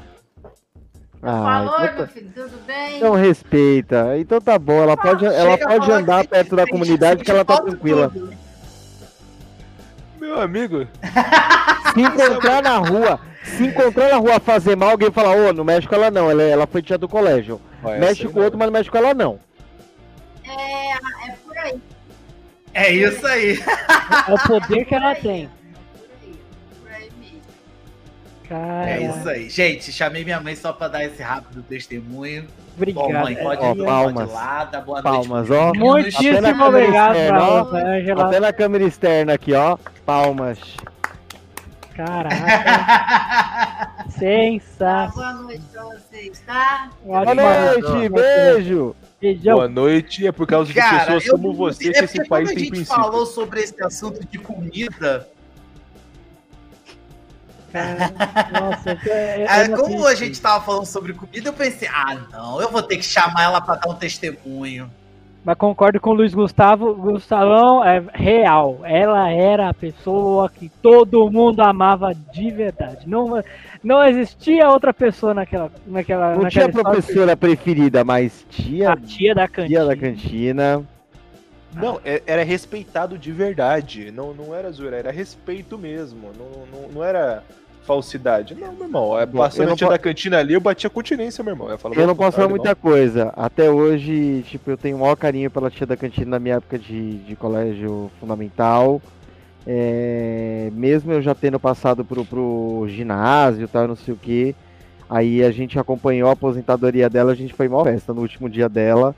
Ah, 1.22 1.42
Falou, 1.42 1.74
então, 1.76 1.94
meu 1.96 2.06
tá- 2.06 2.12
filho, 2.12 2.30
tudo 2.34 2.66
bem? 2.66 2.96
então 2.98 3.14
respeita. 3.14 4.18
Então 4.18 4.40
tá 4.40 4.58
bom, 4.58 4.82
ela 4.82 4.96
pode, 4.96 5.24
ela 5.24 5.58
pode 5.58 5.90
andar 5.90 6.22
que 6.24 6.28
perto 6.28 6.54
da 6.56 6.62
sente- 6.62 6.72
comunidade 6.72 7.24
que 7.24 7.30
ela 7.30 7.44
tá 7.44 7.60
tranquila. 7.60 8.10
tudo. 8.10 8.32
Meu 10.20 10.40
amigo, 10.40 10.86
Se 11.94 12.00
encontrar 12.00 12.62
na 12.62 12.76
rua, 12.78 13.18
se 13.56 13.66
encontrar 13.66 14.10
na 14.10 14.16
rua 14.16 14.40
fazer 14.40 14.76
mal, 14.76 14.90
alguém 14.90 15.10
fala, 15.10 15.30
ô, 15.34 15.52
não 15.52 15.64
mexe 15.64 15.86
com 15.88 15.94
ela 15.94 16.10
não, 16.10 16.30
ela, 16.30 16.42
ela 16.42 16.66
foi 16.66 16.82
tia 16.82 16.98
do 16.98 17.08
colégio. 17.08 17.60
ó, 17.82 17.90
mexe 17.98 18.26
aí 18.26 18.32
com 18.32 18.40
o 18.40 18.42
outro, 18.44 18.58
mas 18.58 18.66
não 18.66 18.72
mexe 18.72 18.90
com 18.90 18.98
ela 18.98 19.14
não. 19.14 19.38
É, 20.44 20.92
é 21.30 21.32
por 21.44 21.56
aí. 21.58 21.80
É 22.74 22.92
isso 22.92 23.26
aí. 23.26 23.58
É 24.28 24.34
o 24.34 24.38
poder 24.46 24.84
que 24.84 24.94
ela 24.94 25.14
tem. 25.14 25.48
Cara, 28.48 28.88
É 28.90 29.00
isso 29.02 29.28
aí. 29.28 29.48
Gente, 29.50 29.90
chamei 29.92 30.22
minha 30.24 30.40
mãe 30.40 30.54
só 30.54 30.72
pra 30.72 30.86
dar 30.86 31.04
esse 31.04 31.20
rápido 31.20 31.62
testemunho. 31.62 32.44
obrigado. 32.76 33.04
Bom, 33.06 33.12
mãe, 33.12 33.34
pode, 33.34 33.60
Ó, 33.60 33.72
ir, 33.74 33.84
palmas. 33.84 34.30
ir 34.30 34.32
lá, 34.34 34.64
dá 34.64 34.80
boa. 34.80 35.02
Palmas, 35.02 35.50
ó. 35.50 35.72
Muitíssimo 35.74 36.64
obrigado 36.64 37.16
externa, 37.16 37.42
ó. 37.42 37.62
Rosângela. 37.62 38.26
Até 38.26 38.40
na 38.40 38.52
câmera 38.52 38.84
externa 38.84 39.32
aqui, 39.34 39.52
ó. 39.52 39.76
Palmas. 40.04 40.58
Caraca, 41.96 43.94
sensacional. 44.18 45.12
boa 45.14 45.32
noite 45.32 45.62
pra 45.72 45.84
vocês, 45.84 46.42
tá? 46.46 46.90
Boa 47.02 47.20
Ótima 47.20 47.42
noite, 47.42 48.08
beijo. 48.10 48.96
Beijão. 49.20 49.54
boa 49.56 49.68
noite. 49.68 50.26
É 50.26 50.32
por 50.32 50.46
causa 50.46 50.68
de 50.72 50.78
Cara, 50.78 50.98
pessoas 51.04 51.26
eu 51.26 51.32
como 51.32 51.54
você 51.54 51.90
que 51.90 51.98
é 51.98 52.04
esse 52.04 52.16
porque 52.18 52.28
país 52.28 52.48
quando 52.48 52.50
a 52.50 52.54
tem 52.54 52.58
gente 52.64 52.70
princípio. 52.70 53.02
falou 53.02 53.24
sobre 53.24 53.60
esse 53.60 53.82
assunto 53.82 54.24
de 54.26 54.38
comida, 54.38 55.26
Cara, 57.72 58.10
nossa, 58.60 58.90
eu, 58.90 59.12
eu, 59.40 59.46
ah, 59.48 59.76
como 59.76 60.06
a 60.06 60.14
gente 60.14 60.40
tava 60.40 60.64
falando 60.64 60.86
sobre 60.86 61.12
comida, 61.12 61.48
eu 61.48 61.52
pensei, 61.52 61.88
ah, 61.88 62.14
não, 62.30 62.60
eu 62.60 62.70
vou 62.70 62.82
ter 62.82 62.96
que 62.96 63.02
chamar 63.02 63.42
ela 63.42 63.60
pra 63.60 63.74
dar 63.74 63.90
um 63.90 63.94
testemunho. 63.94 64.90
Mas 65.46 65.56
concordo 65.56 66.00
com 66.00 66.10
o 66.10 66.14
Luiz 66.14 66.34
Gustavo. 66.34 66.92
Gustavão 66.92 67.84
é 67.84 68.02
real. 68.12 68.80
Ela 68.82 69.30
era 69.30 69.68
a 69.68 69.74
pessoa 69.74 70.50
que 70.50 70.68
todo 70.82 71.30
mundo 71.30 71.60
amava 71.60 72.12
de 72.32 72.50
verdade. 72.50 73.08
Não, 73.08 73.40
não 73.80 74.02
existia 74.02 74.68
outra 74.68 74.92
pessoa 74.92 75.32
naquela. 75.32 75.70
naquela 75.86 76.34
Não 76.34 76.42
naquela 76.42 76.68
tinha 76.68 76.82
professora 76.82 77.36
preferida, 77.36 78.02
mas 78.02 78.44
tia, 78.50 78.90
A 78.90 78.96
tia 78.96 79.36
da 79.36 79.46
cantina. 79.46 79.68
tia 79.68 79.84
da 79.86 79.96
cantina. 79.96 80.82
Não, 81.74 82.00
é- 82.04 82.22
era 82.26 82.42
respeitado 82.42 83.16
de 83.16 83.30
verdade. 83.30 84.10
Não, 84.10 84.34
não 84.34 84.52
era 84.52 84.68
zoeira, 84.72 84.96
era 84.96 85.12
respeito 85.12 85.78
mesmo. 85.78 86.32
Não, 86.36 86.66
não, 86.80 86.88
não 86.88 87.04
era 87.04 87.44
falsidade. 87.86 88.54
Não, 88.54 88.72
meu 88.72 88.84
irmão. 88.84 89.18
É, 89.18 89.24
passando 89.24 89.68
não 89.68 89.88
a 89.88 89.90
da 89.90 89.98
cantina 89.98 90.38
ali, 90.38 90.54
eu 90.54 90.60
batia 90.60 90.90
continência, 90.90 91.42
meu 91.42 91.54
irmão. 91.54 91.70
Eu, 91.70 91.78
falava, 91.78 92.00
Eu 92.00 92.06
não 92.06 92.16
posso 92.16 92.32
falar 92.32 92.48
"Caralho, 92.48 92.62
muita 92.62 92.74
coisa. 92.74 93.32
Até 93.36 93.70
hoje, 93.70 94.44
tipo, 94.48 94.70
eu 94.70 94.76
tenho 94.76 94.96
o 94.96 95.00
maior 95.00 95.16
carinho 95.16 95.50
pela 95.50 95.70
tia 95.70 95.86
da 95.86 95.96
cantina 95.96 96.32
na 96.32 96.38
minha 96.38 96.56
época 96.56 96.78
de, 96.78 97.18
de 97.18 97.36
colégio 97.36 98.10
fundamental. 98.20 99.00
É, 99.66 100.70
mesmo 100.74 101.12
eu 101.12 101.22
já 101.22 101.34
tendo 101.34 101.58
passado 101.58 102.04
pro, 102.04 102.24
pro 102.24 102.86
ginásio 102.88 103.64
e 103.64 103.68
tal, 103.68 103.88
não 103.88 103.96
sei 103.96 104.12
o 104.12 104.16
que. 104.16 104.54
Aí 105.08 105.42
a 105.42 105.50
gente 105.50 105.78
acompanhou 105.78 106.28
a 106.28 106.32
aposentadoria 106.32 107.08
dela, 107.08 107.32
a 107.32 107.34
gente 107.34 107.54
foi 107.54 107.68
uma 107.68 107.82
festa 107.84 108.12
no 108.12 108.20
último 108.20 108.48
dia 108.48 108.68
dela. 108.68 109.14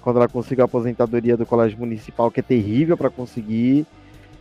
Quando 0.00 0.16
ela 0.16 0.28
conseguiu 0.28 0.62
a 0.62 0.66
aposentadoria 0.66 1.36
do 1.36 1.44
colégio 1.44 1.78
municipal, 1.78 2.30
que 2.30 2.38
é 2.38 2.42
terrível 2.42 2.96
para 2.96 3.10
conseguir. 3.10 3.84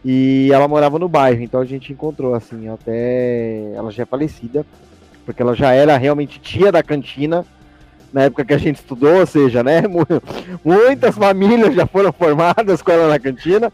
E 0.07 0.51
ela 0.53 0.67
morava 0.67 0.99
no 0.99 1.09
bairro, 1.09 1.41
então 1.41 1.59
a 1.59 1.65
gente 1.65 1.91
encontrou, 1.91 2.35
assim, 2.35 2.67
até. 2.69 3.71
Ela 3.75 3.91
já 3.91 4.03
é 4.03 4.05
falecida, 4.05 4.63
porque 5.25 5.41
ela 5.41 5.55
já 5.55 5.71
era 5.73 5.97
realmente 5.97 6.39
tia 6.39 6.71
da 6.71 6.83
cantina 6.83 7.43
na 8.13 8.25
época 8.25 8.45
que 8.45 8.53
a 8.53 8.57
gente 8.59 8.75
estudou, 8.75 9.19
ou 9.21 9.25
seja, 9.25 9.63
né? 9.63 9.81
mu- 9.89 10.05
Muitas 10.63 11.15
famílias 11.17 11.73
já 11.73 11.87
foram 11.87 12.13
formadas 12.13 12.83
com 12.83 12.91
ela 12.91 13.09
na 13.09 13.17
cantina. 13.19 13.73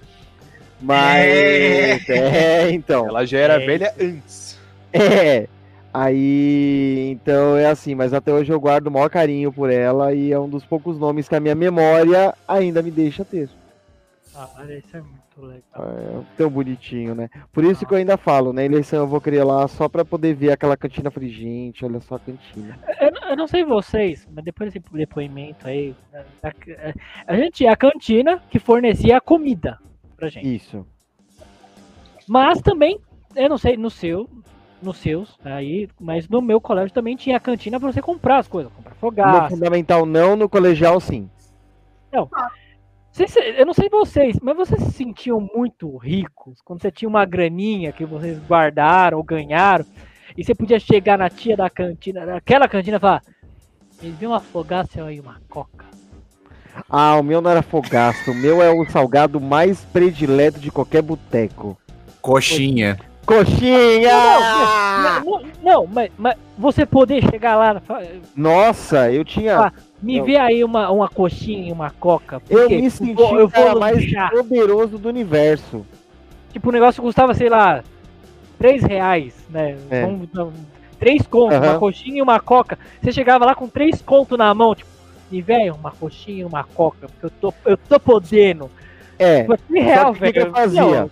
Mas. 0.79 2.09
É, 2.09 2.71
então. 2.71 3.07
Ela 3.07 3.25
já 3.25 3.37
era 3.37 3.61
É 3.61 3.65
velha 3.65 3.93
antes. 3.99 4.57
É. 4.93 5.47
Aí, 5.93 7.09
então 7.11 7.57
é 7.57 7.65
assim, 7.65 7.93
mas 7.93 8.13
até 8.13 8.31
hoje 8.31 8.49
eu 8.51 8.59
guardo 8.59 8.87
o 8.87 8.91
maior 8.91 9.09
carinho 9.09 9.51
por 9.51 9.69
ela 9.69 10.13
e 10.13 10.31
é 10.31 10.39
um 10.39 10.47
dos 10.47 10.63
poucos 10.63 10.97
nomes 10.97 11.27
que 11.27 11.35
a 11.35 11.39
minha 11.41 11.53
memória 11.53 12.33
ainda 12.47 12.81
me 12.81 12.89
deixa 12.89 13.25
ter. 13.25 13.49
Ah, 14.33 14.47
olha, 14.57 14.77
isso 14.77 14.95
é 14.95 15.01
muito 15.01 15.20
legal. 15.47 15.63
É, 15.75 16.23
tão 16.37 16.49
bonitinho, 16.49 17.13
né? 17.15 17.29
Por 17.51 17.63
isso 17.63 17.85
que 17.85 17.93
eu 17.93 17.97
ainda 17.97 18.17
falo, 18.17 18.51
né? 18.53 18.65
Eleição 18.65 18.99
eu 18.99 19.07
vou 19.07 19.19
querer 19.21 19.43
lá 19.43 19.67
só 19.67 19.87
pra 19.89 20.03
poder 20.05 20.33
ver 20.33 20.51
aquela 20.51 20.75
cantina. 20.77 21.07
Eu 21.07 21.11
Falei, 21.11 21.29
gente, 21.29 21.83
olha 21.85 21.99
só 21.99 22.15
a 22.15 22.19
cantina. 22.19 22.77
Eu, 22.99 23.11
não- 23.11 23.29
eu 23.29 23.35
não 23.37 23.47
sei 23.47 23.63
vocês, 23.63 24.27
mas 24.33 24.43
depois 24.43 24.71
desse 24.73 24.85
depoimento 24.93 25.67
aí, 25.67 25.95
né, 26.11 26.25
a, 26.43 27.33
a 27.33 27.35
gente 27.35 27.51
tinha 27.53 27.71
a 27.71 27.77
cantina 27.77 28.41
que 28.49 28.59
fornecia 28.59 29.17
a 29.17 29.21
comida 29.21 29.77
pra 30.15 30.29
gente. 30.29 30.55
Isso. 30.55 30.85
Mas 32.27 32.61
também, 32.61 32.99
eu 33.35 33.49
não 33.49 33.57
sei, 33.57 33.75
no 33.77 33.89
seu, 33.89 34.29
nos 34.81 34.97
seus, 34.97 35.37
aí, 35.43 35.89
mas 35.99 36.27
no 36.29 36.41
meu 36.41 36.61
colégio 36.61 36.93
também 36.93 37.15
tinha 37.15 37.37
a 37.37 37.39
cantina 37.39 37.79
pra 37.79 37.91
você 37.91 38.01
comprar 38.01 38.37
as 38.37 38.47
coisas, 38.47 38.71
comprar 38.71 38.91
No 38.93 38.97
fogaça. 38.99 39.49
fundamental 39.49 40.05
não, 40.05 40.35
no 40.35 40.47
colegial 40.49 40.99
sim. 40.99 41.29
Sei 42.09 42.19
se- 42.21 42.60
Eu 43.57 43.65
não 43.65 43.73
sei 43.73 43.89
vocês, 43.89 44.37
mas 44.41 44.55
vocês 44.55 44.81
se 44.83 44.91
sentiam 44.93 45.41
muito 45.53 45.97
ricos 45.97 46.61
quando 46.63 46.81
você 46.81 46.89
tinha 46.89 47.09
uma 47.09 47.25
graninha 47.25 47.91
que 47.91 48.05
vocês 48.05 48.39
guardaram 48.47 49.17
ou 49.17 49.23
ganharam 49.23 49.85
e 50.37 50.43
você 50.43 50.55
podia 50.55 50.79
chegar 50.79 51.17
na 51.17 51.29
tia 51.29 51.57
da 51.57 51.69
cantina, 51.69 52.25
naquela 52.25 52.67
cantina 52.67 52.97
e 52.97 52.99
falar: 52.99 53.21
Me 54.01 54.11
vê 54.11 54.25
uma 54.25 54.39
fogaça 54.39 55.03
aí, 55.03 55.19
uma 55.19 55.41
coca. 55.49 55.85
Ah, 56.89 57.17
o 57.17 57.23
meu 57.23 57.41
não 57.41 57.51
era 57.51 57.61
fogaço. 57.61 58.31
O 58.31 58.35
meu 58.35 58.61
é 58.61 58.71
o 58.71 58.89
salgado 58.89 59.41
mais 59.41 59.83
predileto 59.85 60.57
de 60.59 60.71
qualquer 60.71 61.01
boteco. 61.01 61.77
Coxinha. 62.21 62.97
Coxinha! 63.31 64.11
Não, 65.23 65.23
não, 65.23 65.41
não, 65.63 65.87
mas, 65.87 66.11
mas 66.17 66.35
você 66.57 66.85
poder 66.85 67.23
chegar 67.29 67.55
lá, 67.55 67.81
Nossa, 68.35 69.11
eu 69.11 69.23
tinha. 69.23 69.57
Ah, 69.59 69.71
me 70.01 70.17
Eu- 70.17 70.25
vê 70.25 70.37
aí 70.37 70.63
uma, 70.63 70.89
uma 70.91 71.07
coxinha 71.07 71.69
e 71.69 71.71
uma 71.71 71.89
coca. 71.91 72.41
eu 72.49 72.69
me 72.69 72.89
senti 72.89 73.11
eu 73.21 73.45
o 73.45 73.49
cara 73.49 73.71
vou 73.71 73.79
mais 73.79 74.03
poderoso 74.31 74.97
do 74.97 75.07
universo. 75.09 75.85
Tipo, 76.51 76.69
o 76.69 76.71
negócio 76.71 77.01
custava, 77.01 77.33
sei 77.33 77.47
lá, 77.47 77.83
3 78.59 78.83
reais, 78.83 79.33
né? 79.49 79.77
É. 79.89 80.05
Dar 80.33 80.45
um- 80.45 80.53
três 80.99 81.25
contos, 81.25 81.55
Aham. 81.57 81.69
uma 81.71 81.79
coxinha 81.79 82.17
e 82.17 82.21
uma 82.21 82.39
coca. 82.39 82.77
Você 83.01 83.11
chegava 83.11 83.45
lá 83.45 83.55
com 83.55 83.67
três 83.67 84.01
contos 84.01 84.37
na 84.37 84.53
mão, 84.53 84.75
tipo, 84.75 84.89
e 85.31 85.41
velho, 85.41 85.75
uma 85.75 85.91
coxinha 85.91 86.41
e 86.41 86.45
uma 86.45 86.63
coca, 86.65 87.07
porque 87.07 87.25
eu 87.25 87.29
tô, 87.29 87.53
eu 87.65 87.77
tô 87.77 87.97
podendo. 87.99 88.69
É. 89.17 89.41
Tipo, 89.43 89.57
3 89.57 89.85
real, 89.85 90.05
Sabe 90.05 90.09
o 90.09 90.21
que 90.21 90.33
que 90.33 90.39
velho. 90.39 90.49
eu 90.49 90.53
fazia? 90.53 90.81
Não, 90.81 91.11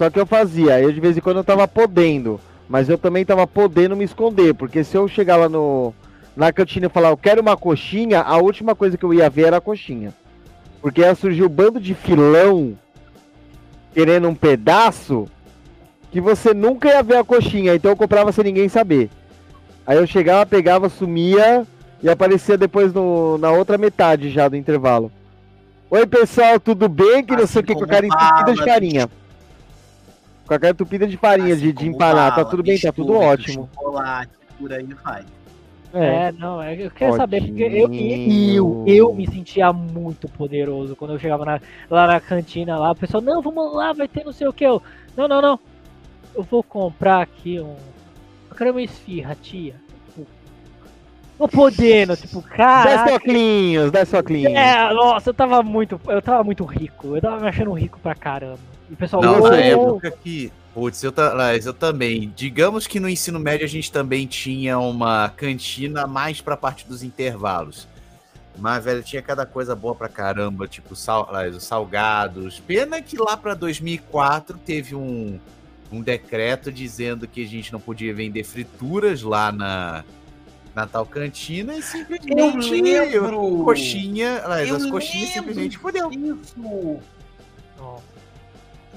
Só 0.00 0.08
que 0.08 0.18
eu 0.18 0.24
fazia, 0.24 0.80
eu 0.80 0.90
de 0.90 0.98
vez 0.98 1.14
em 1.14 1.20
quando 1.20 1.36
eu 1.36 1.44
tava 1.44 1.68
podendo, 1.68 2.40
mas 2.66 2.88
eu 2.88 2.96
também 2.96 3.22
tava 3.22 3.46
podendo 3.46 3.94
me 3.94 4.02
esconder, 4.02 4.54
porque 4.54 4.82
se 4.82 4.96
eu 4.96 5.06
chegar 5.06 5.36
lá 5.36 5.46
no, 5.46 5.92
na 6.34 6.50
cantina 6.50 6.86
e 6.86 6.88
falar, 6.88 7.10
eu 7.10 7.18
quero 7.18 7.42
uma 7.42 7.54
coxinha, 7.54 8.22
a 8.22 8.38
última 8.38 8.74
coisa 8.74 8.96
que 8.96 9.04
eu 9.04 9.12
ia 9.12 9.28
ver 9.28 9.48
era 9.48 9.58
a 9.58 9.60
coxinha. 9.60 10.14
Porque 10.80 11.02
ia 11.02 11.14
surgir 11.14 11.42
um 11.42 11.50
bando 11.50 11.78
de 11.78 11.92
filão 11.92 12.78
querendo 13.92 14.26
um 14.26 14.34
pedaço 14.34 15.28
que 16.10 16.18
você 16.18 16.54
nunca 16.54 16.88
ia 16.88 17.02
ver 17.02 17.18
a 17.18 17.24
coxinha, 17.24 17.74
então 17.74 17.90
eu 17.90 17.96
comprava 17.96 18.32
sem 18.32 18.44
ninguém 18.44 18.70
saber. 18.70 19.10
Aí 19.86 19.98
eu 19.98 20.06
chegava, 20.06 20.46
pegava, 20.46 20.88
sumia 20.88 21.66
e 22.02 22.08
aparecia 22.08 22.56
depois 22.56 22.90
no, 22.94 23.36
na 23.36 23.50
outra 23.50 23.76
metade 23.76 24.30
já 24.30 24.48
do 24.48 24.56
intervalo. 24.56 25.12
Oi 25.90 26.06
pessoal, 26.06 26.58
tudo 26.58 26.88
bem? 26.88 27.22
Que 27.22 27.36
não 27.36 27.46
sei 27.46 27.60
o 27.60 27.64
que, 27.66 27.74
com 27.74 27.84
a 27.84 27.86
cara 27.86 28.06
entupida 28.06 28.54
de 28.54 28.60
bala, 28.60 28.72
farinha. 28.72 29.10
Com 30.50 30.54
a 30.54 30.58
cara 30.58 30.72
entupida 30.72 31.06
de 31.06 31.16
farinha, 31.16 31.54
Assim 31.54 31.66
de, 31.66 31.72
de 31.72 31.86
empanar. 31.88 32.30
Tá 32.30 32.36
bala, 32.38 32.50
tudo 32.50 32.64
bem, 32.64 32.76
tá 32.76 32.90
tudo 32.90 33.12
ótimo. 33.14 33.68
Chocolate, 33.72 34.32
por 34.58 34.72
aí 34.72 34.82
vai. 35.04 35.24
É, 35.94 36.32
não, 36.32 36.60
é, 36.60 36.74
eu 36.74 36.90
quero 36.90 37.14
saber, 37.14 37.40
porque 37.46 37.62
eu, 37.62 37.88
eu, 37.94 38.84
eu 38.84 39.14
me 39.14 39.28
sentia 39.28 39.72
muito 39.72 40.26
poderoso 40.28 40.96
quando 40.96 41.12
eu 41.12 41.20
chegava 41.20 41.44
na- 41.44 41.60
lá 41.88 42.08
na 42.08 42.18
cantina 42.20 42.76
lá, 42.76 42.90
o 42.90 42.96
pessoal, 42.96 43.20
não, 43.22 43.40
vamos 43.40 43.72
lá, 43.72 43.92
vai 43.92 44.08
ter 44.08 44.24
não 44.24 44.32
sei 44.32 44.48
o 44.48 44.52
que. 44.52 44.64
Eu, 44.64 44.82
não, 45.16 45.28
não, 45.28 45.40
não. 45.40 45.60
Eu 46.34 46.42
vou 46.42 46.64
comprar 46.64 47.22
aqui 47.22 47.60
um. 47.60 47.76
Eu 48.50 48.56
quero 48.56 48.72
uma 48.72 48.82
esfirra, 48.82 49.36
tia. 49.40 49.76
Tipo, 50.06 50.26
Tô 51.38 51.46
podendo, 51.46 52.16
tipo, 52.16 52.40
Dez 52.40 52.54
cara. 52.56 53.08
soclinhos, 53.08 53.92
dez 53.92 54.08
soclinhos. 54.08 54.52
É, 54.52 54.92
nossa, 54.92 55.30
eu 55.30 55.34
tava 55.34 55.62
muito. 55.62 56.00
Eu 56.08 56.20
tava 56.20 56.42
muito 56.42 56.64
rico. 56.64 57.14
Eu 57.14 57.20
tava 57.22 57.38
me 57.40 57.46
achando 57.48 57.72
rico 57.72 58.00
pra 58.00 58.16
caramba. 58.16 58.69
E 58.90 58.92
o 58.92 58.96
pessoal, 58.96 59.22
Não, 59.22 59.40
"Ô, 59.40 59.48
na 59.48 59.56
época 59.56 60.10
que. 60.10 60.52
Putz, 60.74 61.02
eu, 61.02 61.12
eu 61.64 61.72
também. 61.72 62.32
Digamos 62.36 62.86
que 62.86 63.00
no 63.00 63.08
ensino 63.08 63.38
médio 63.38 63.64
a 63.64 63.68
gente 63.68 63.90
também 63.90 64.26
tinha 64.26 64.78
uma 64.78 65.28
cantina 65.28 66.06
mais 66.06 66.40
pra 66.40 66.56
parte 66.56 66.86
dos 66.86 67.02
intervalos. 67.02 67.88
Mas, 68.58 68.84
velho, 68.84 69.02
tinha 69.02 69.22
cada 69.22 69.46
coisa 69.46 69.74
boa 69.74 69.94
pra 69.94 70.08
caramba, 70.08 70.66
tipo 70.68 70.94
sal, 70.94 71.28
os 71.56 71.64
salgados. 71.64 72.60
Pena 72.60 73.00
que 73.00 73.16
lá 73.16 73.36
pra 73.36 73.54
2004 73.54 74.58
teve 74.58 74.94
um, 74.94 75.40
um 75.90 76.02
decreto 76.02 76.70
dizendo 76.70 77.26
que 77.26 77.44
a 77.44 77.48
gente 77.48 77.72
não 77.72 77.80
podia 77.80 78.12
vender 78.12 78.44
frituras 78.44 79.22
lá 79.22 79.50
na, 79.50 80.04
na 80.74 80.86
tal 80.86 81.06
cantina 81.06 81.74
e 81.74 81.82
simplesmente 81.82 82.34
lembro! 82.34 83.64
coxinha, 83.64 84.42
Eu 84.68 84.76
as 84.76 84.86
coxinhas 84.86 85.30
simplesmente 85.30 85.78
podiam. 85.78 86.10
Isso! 86.12 86.98
Nossa. 87.78 88.19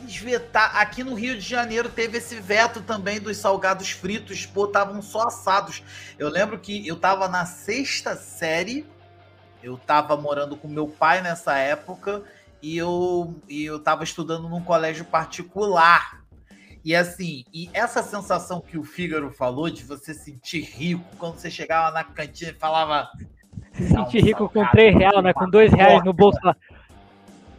Vetar- 0.06 0.76
Aqui 0.78 1.04
no 1.04 1.14
Rio 1.14 1.36
de 1.36 1.42
Janeiro 1.42 1.90
teve 1.90 2.18
esse 2.18 2.40
veto 2.40 2.82
também 2.82 3.20
dos 3.20 3.38
salgados 3.38 3.92
fritos, 3.92 4.46
pô, 4.46 4.66
estavam 4.66 5.02
só 5.02 5.28
assados. 5.28 5.84
Eu 6.18 6.30
lembro 6.30 6.58
que 6.60 6.88
eu 6.88 6.96
tava 6.96 7.28
na 7.28 7.46
sexta 7.46 8.16
série, 8.16 8.86
eu 9.62 9.78
tava 9.78 10.16
morando 10.18 10.56
com 10.58 10.68
meu 10.68 10.88
pai 10.88 11.22
nessa 11.22 11.58
época, 11.58 12.24
e 12.62 12.78
eu, 12.78 13.36
e 13.48 13.66
eu 13.66 13.80
tava 13.80 14.04
estudando 14.04 14.48
num 14.50 14.62
colégio 14.62 15.06
particular. 15.06 16.22
E 16.86 16.94
assim, 16.94 17.46
e 17.54 17.70
essa 17.74 18.04
sensação 18.04 18.60
que 18.60 18.78
o 18.78 18.84
Fígaro 18.84 19.32
falou 19.32 19.70
de 19.70 19.84
você 19.84 20.14
sentir 20.14 20.62
rico 20.62 21.04
quando 21.18 21.38
você 21.38 21.50
chegava 21.50 21.92
na 21.92 22.04
cantina 22.04 22.52
e 22.52 22.54
falava. 22.54 23.10
Se 23.72 23.88
sentir 23.88 24.22
rico 24.22 24.48
com 24.50 24.54
salgado, 24.54 24.72
3 24.72 24.96
reais, 24.96 25.24
né? 25.24 25.34
Com 25.34 25.50
2 25.50 25.72
reais 25.74 26.04
no 26.04 26.12
bolso, 26.12 26.40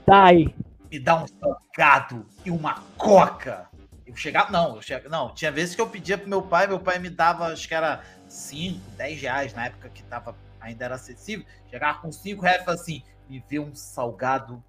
tá 0.04 0.24
aí. 0.24 0.54
Me 0.94 1.00
dá 1.00 1.16
um 1.16 1.26
salgado 1.26 2.24
e 2.44 2.50
uma 2.52 2.80
coca. 2.96 3.68
Eu 4.06 4.14
chegava, 4.14 4.52
não, 4.52 4.76
eu 4.76 4.82
chegava, 4.82 5.08
não, 5.08 5.34
tinha 5.34 5.50
vezes 5.50 5.74
que 5.74 5.80
eu 5.80 5.88
pedia 5.88 6.16
pro 6.16 6.28
meu 6.28 6.40
pai, 6.40 6.68
meu 6.68 6.78
pai 6.78 7.00
me 7.00 7.10
dava, 7.10 7.46
acho 7.46 7.66
que 7.66 7.74
era 7.74 8.04
5, 8.28 8.78
10 8.90 9.20
reais 9.20 9.54
na 9.54 9.66
época 9.66 9.88
que 9.88 10.04
tava, 10.04 10.36
ainda 10.60 10.84
era 10.84 10.94
acessível. 10.94 11.44
Chegava 11.68 11.98
com 11.98 12.12
5 12.12 12.40
reais 12.40 12.64
e 12.64 12.70
assim: 12.70 13.02
me 13.28 13.44
vê 13.48 13.58
um 13.58 13.74
salgado 13.74 14.62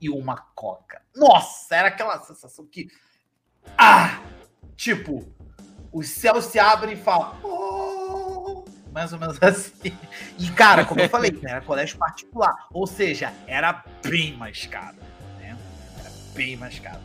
e 0.00 0.08
uma 0.08 0.36
coca. 0.54 1.02
Nossa, 1.14 1.76
era 1.76 1.88
aquela 1.88 2.18
sensação 2.20 2.64
que. 2.64 2.88
Ah! 3.76 4.22
Tipo, 4.76 5.30
os 5.92 6.08
céus 6.08 6.46
se 6.46 6.58
abrem 6.58 6.94
e 6.94 6.96
falam. 6.96 7.36
"Oh", 7.42 8.64
mais 8.92 9.12
ou 9.12 9.18
menos 9.18 9.36
assim. 9.42 9.94
E, 10.38 10.50
cara, 10.52 10.86
como 10.86 11.02
eu 11.02 11.08
falei, 11.10 11.38
era 11.44 11.60
colégio 11.60 11.98
particular. 11.98 12.66
Ou 12.72 12.86
seja, 12.86 13.30
era 13.46 13.84
bem 14.02 14.34
mais 14.38 14.64
caro. 14.64 14.96
Bem 16.36 16.56
mais 16.56 16.78
caro. 16.78 17.00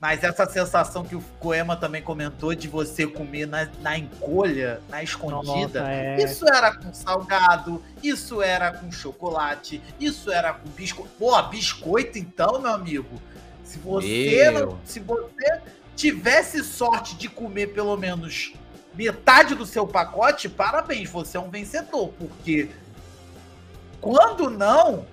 Mas 0.00 0.22
essa 0.22 0.44
sensação 0.44 1.02
que 1.02 1.16
o 1.16 1.20
Coema 1.40 1.76
também 1.76 2.02
comentou 2.02 2.54
de 2.54 2.68
você 2.68 3.06
comer 3.06 3.46
na, 3.46 3.66
na 3.80 3.96
encolha, 3.96 4.80
na 4.90 5.02
escondida. 5.02 5.80
Nossa, 5.80 5.92
é. 5.92 6.22
Isso 6.22 6.46
era 6.46 6.76
com 6.76 6.92
salgado, 6.92 7.82
isso 8.02 8.42
era 8.42 8.70
com 8.70 8.92
chocolate, 8.92 9.80
isso 9.98 10.30
era 10.30 10.52
com 10.52 10.68
biscoito. 10.68 11.10
Pô, 11.18 11.42
biscoito 11.44 12.18
então, 12.18 12.60
meu 12.60 12.72
amigo. 12.72 13.22
Se 13.64 13.78
você, 13.78 14.50
Meu. 14.52 14.78
se 14.84 15.00
você 15.00 15.62
tivesse 15.96 16.62
sorte 16.62 17.16
de 17.16 17.28
comer 17.28 17.68
pelo 17.68 17.96
menos 17.96 18.52
metade 18.94 19.54
do 19.54 19.64
seu 19.64 19.86
pacote, 19.86 20.50
parabéns, 20.50 21.08
você 21.08 21.38
é 21.38 21.40
um 21.40 21.48
vencedor, 21.48 22.12
porque 22.18 22.68
quando 24.00 24.50
não, 24.50 25.06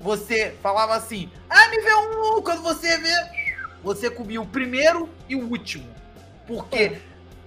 você 0.00 0.54
falava 0.62 0.94
assim: 0.94 1.28
"Ah, 1.48 1.68
me 1.70 1.80
vê 1.80 1.94
um", 1.94 2.40
quando 2.42 2.62
você 2.62 2.98
vê, 2.98 3.12
você 3.82 4.10
comia 4.10 4.40
o 4.40 4.46
primeiro 4.46 5.08
e 5.28 5.34
o 5.36 5.48
último. 5.48 5.86
Porque 6.46 6.98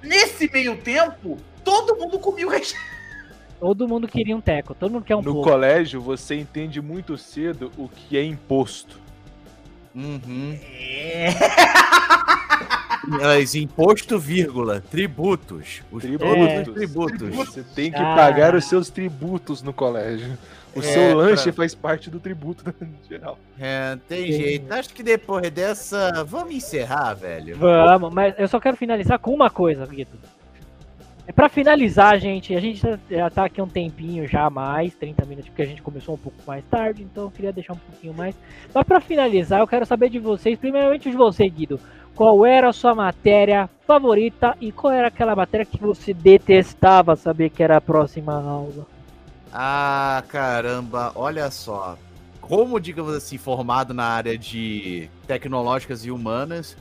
nesse 0.02 0.50
meio 0.52 0.78
tempo, 0.78 1.38
todo 1.64 1.96
mundo 1.98 2.20
comia 2.20 2.48
o 2.48 2.50
resto. 2.50 2.76
Todo 3.60 3.88
mundo 3.88 4.08
queria 4.08 4.36
um 4.36 4.42
teco, 4.42 4.74
todo 4.74 4.92
mundo 4.92 5.06
quer 5.06 5.16
um 5.16 5.22
No 5.22 5.34
pouco. 5.34 5.50
colégio, 5.50 6.02
você 6.02 6.36
entende 6.36 6.82
muito 6.82 7.16
cedo 7.18 7.72
o 7.78 7.88
que 7.88 8.18
é 8.18 8.24
imposto. 8.24 9.00
Uhum. 9.94 10.58
É. 10.64 11.28
Mas 13.08 13.56
imposto, 13.56 14.18
vírgula, 14.18 14.80
tributos. 14.82 15.82
Os 15.92 16.02
Tributos. 16.02 16.74
tributos. 16.74 17.36
Você 17.36 17.64
tem 17.76 17.92
que 17.92 17.98
Ah. 17.98 18.16
pagar 18.16 18.56
os 18.56 18.66
seus 18.66 18.90
tributos 18.90 19.62
no 19.62 19.74
colégio. 19.74 20.38
O 20.76 20.80
É, 20.80 20.84
seu 20.84 21.18
lanche 21.18 21.44
pra- 21.46 21.54
faz 21.54 21.76
parte 21.76 22.10
do 22.10 22.20
tributo 22.20 22.64
em 22.82 22.94
geral. 23.10 23.38
É, 23.60 23.98
tem 24.08 24.28
Sim. 24.32 24.32
jeito. 24.42 24.74
Acho 24.74 24.90
que 24.94 25.04
depois 25.04 25.50
dessa. 25.52 26.24
Vamos 26.24 26.54
encerrar, 26.56 27.14
velho. 27.14 27.58
Vamos, 27.58 28.14
mas 28.14 28.34
eu 28.38 28.48
só 28.48 28.60
quero 28.60 28.78
finalizar 28.78 29.20
com 29.20 29.34
uma 29.34 29.50
coisa, 29.50 29.86
Guido. 29.86 30.12
Pra 31.36 31.48
finalizar, 31.48 32.20
gente, 32.20 32.54
a 32.56 32.60
gente 32.60 32.82
já- 33.10 33.30
tá 33.30 33.46
aqui 33.46 33.62
um 33.62 33.68
tempinho 33.68 34.28
já 34.28 34.46
a 34.46 34.50
mais, 34.50 34.94
30 34.96 35.24
minutos, 35.26 35.50
porque 35.50 35.62
a 35.62 35.66
gente 35.66 35.82
começou 35.82 36.16
um 36.16 36.18
pouco 36.18 36.38
mais 36.46 36.64
tarde, 36.66 37.04
então 37.04 37.26
eu 37.26 37.32
queria 37.32 37.54
deixar 37.54 37.74
um 37.74 37.78
pouquinho 37.78 38.14
mais. 38.14 38.36
Mas 38.74 38.84
pra 38.84 39.00
finalizar, 39.00 39.60
eu 39.62 39.68
quero 39.68 39.86
saber 39.86 40.10
de 40.10 40.20
vocês, 40.20 40.58
primeiramente 40.60 41.10
de 41.10 41.16
você, 41.16 41.48
Guido, 41.48 41.80
qual 42.16 42.46
era 42.46 42.68
a 42.70 42.74
sua 42.74 42.94
matéria 42.94 43.70
favorita 43.88 44.58
e 44.60 44.72
qual 44.74 44.92
era 44.92 45.08
aquela 45.08 45.34
matéria 45.36 45.66
que 45.66 45.78
você 45.80 46.14
detestava 46.14 47.16
saber 47.16 47.50
que 47.50 47.64
era 47.64 47.78
a 47.78 47.82
próxima 47.82 48.34
aula? 48.34 48.86
Ah, 49.52 50.24
caramba, 50.30 51.12
olha 51.16 51.52
só. 51.52 51.98
Como, 52.40 52.80
digamos 52.80 53.14
assim, 53.14 53.38
formado 53.38 53.94
na 53.94 54.06
área 54.06 54.38
de 54.38 55.10
tecnológicas 55.28 56.06
e 56.06 56.12
humanas, 56.12 56.78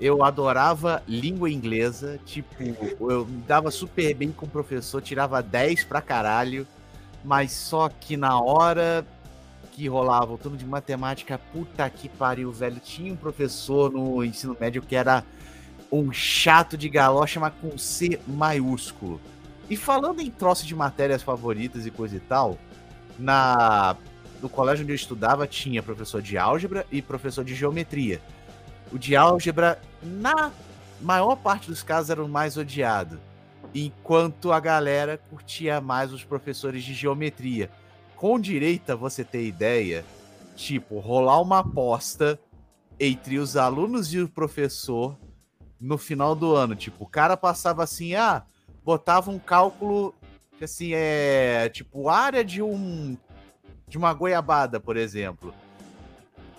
eu 0.00 0.22
adorava 0.22 1.02
língua 1.08 1.50
inglesa. 1.50 2.18
Tipo, 2.24 3.10
eu 3.10 3.26
me 3.26 3.42
dava 3.42 3.70
super 3.70 4.14
bem 4.14 4.30
com 4.30 4.46
o 4.46 4.48
professor, 4.48 5.02
tirava 5.02 5.42
10 5.42 5.84
pra 5.84 6.00
caralho. 6.00 6.66
Mas 7.24 7.52
só 7.52 7.88
que 7.88 8.16
na 8.16 8.40
hora 8.40 9.04
que 9.72 9.88
rolava 9.88 10.32
o 10.32 10.38
turno 10.38 10.56
de 10.56 10.64
matemática, 10.64 11.38
puta 11.52 11.88
que 11.90 12.08
pariu, 12.08 12.50
velho. 12.52 12.80
Tinha 12.80 13.12
um 13.12 13.16
professor 13.16 13.92
no 13.92 14.24
ensino 14.24 14.56
médio 14.58 14.82
que 14.82 14.94
era 14.96 15.24
um 15.90 16.12
chato 16.12 16.76
de 16.76 16.88
galocha, 16.88 17.40
mas 17.40 17.52
com 17.60 17.76
C 17.76 18.20
maiúsculo. 18.26 19.20
E 19.70 19.76
falando 19.76 20.20
em 20.20 20.30
troço 20.30 20.66
de 20.66 20.74
matérias 20.74 21.22
favoritas 21.22 21.86
e 21.86 21.90
coisa 21.90 22.16
e 22.16 22.20
tal, 22.20 22.58
na 23.18 23.96
no 24.40 24.48
colégio 24.48 24.84
onde 24.84 24.92
eu 24.92 24.96
estudava 24.96 25.46
tinha 25.46 25.82
professor 25.82 26.22
de 26.22 26.38
álgebra 26.38 26.86
e 26.92 27.02
professor 27.02 27.44
de 27.44 27.54
geometria. 27.54 28.20
O 28.92 28.98
de 28.98 29.16
álgebra, 29.16 29.80
na 30.02 30.52
maior 31.00 31.36
parte 31.36 31.68
dos 31.68 31.82
casos, 31.82 32.10
era 32.10 32.24
o 32.24 32.28
mais 32.28 32.56
odiado, 32.56 33.20
enquanto 33.74 34.52
a 34.52 34.60
galera 34.60 35.18
curtia 35.18 35.80
mais 35.80 36.12
os 36.12 36.24
professores 36.24 36.84
de 36.84 36.94
geometria. 36.94 37.70
Com 38.16 38.38
direito 38.40 38.90
a 38.90 38.96
você 38.96 39.24
ter 39.24 39.46
ideia, 39.46 40.04
tipo, 40.56 40.98
rolar 40.98 41.40
uma 41.40 41.58
aposta 41.58 42.38
entre 42.98 43.38
os 43.38 43.56
alunos 43.56 44.12
e 44.12 44.20
o 44.20 44.28
professor 44.28 45.16
no 45.80 45.96
final 45.96 46.34
do 46.34 46.54
ano. 46.54 46.74
Tipo, 46.74 47.04
o 47.04 47.08
cara 47.08 47.36
passava 47.36 47.84
assim, 47.84 48.14
ah, 48.14 48.44
botava 48.88 49.30
um 49.30 49.38
cálculo 49.38 50.14
que 50.56 50.64
assim 50.64 50.92
é 50.94 51.68
tipo 51.68 52.08
área 52.08 52.42
de 52.42 52.62
um 52.62 53.18
de 53.86 53.98
uma 53.98 54.14
goiabada, 54.14 54.80
por 54.80 54.96
exemplo. 54.96 55.52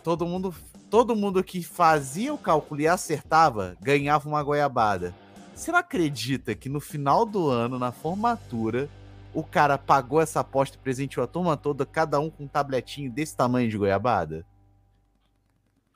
Todo 0.03 0.27
mundo 0.27 0.53
todo 0.91 1.15
mundo 1.15 1.43
que 1.43 1.63
fazia 1.63 2.31
o 2.31 2.37
cálculo 2.37 2.81
e 2.81 2.87
acertava 2.87 3.75
ganhava 3.81 4.29
uma 4.29 4.43
goiabada. 4.43 5.11
Você 5.55 5.71
não 5.71 5.79
acredita 5.79 6.53
que 6.53 6.69
no 6.69 6.79
final 6.79 7.25
do 7.25 7.49
ano, 7.49 7.79
na 7.79 7.91
formatura, 7.91 8.87
o 9.33 9.43
cara 9.43 9.75
pagou 9.75 10.21
essa 10.21 10.41
aposta 10.41 10.77
e 10.77 10.79
presenteou 10.79 11.23
a 11.23 11.27
turma 11.27 11.57
toda, 11.57 11.83
cada 11.83 12.19
um 12.19 12.29
com 12.29 12.43
um 12.43 12.47
tabletinho 12.47 13.11
desse 13.11 13.35
tamanho 13.35 13.67
de 13.67 13.75
goiabada? 13.75 14.45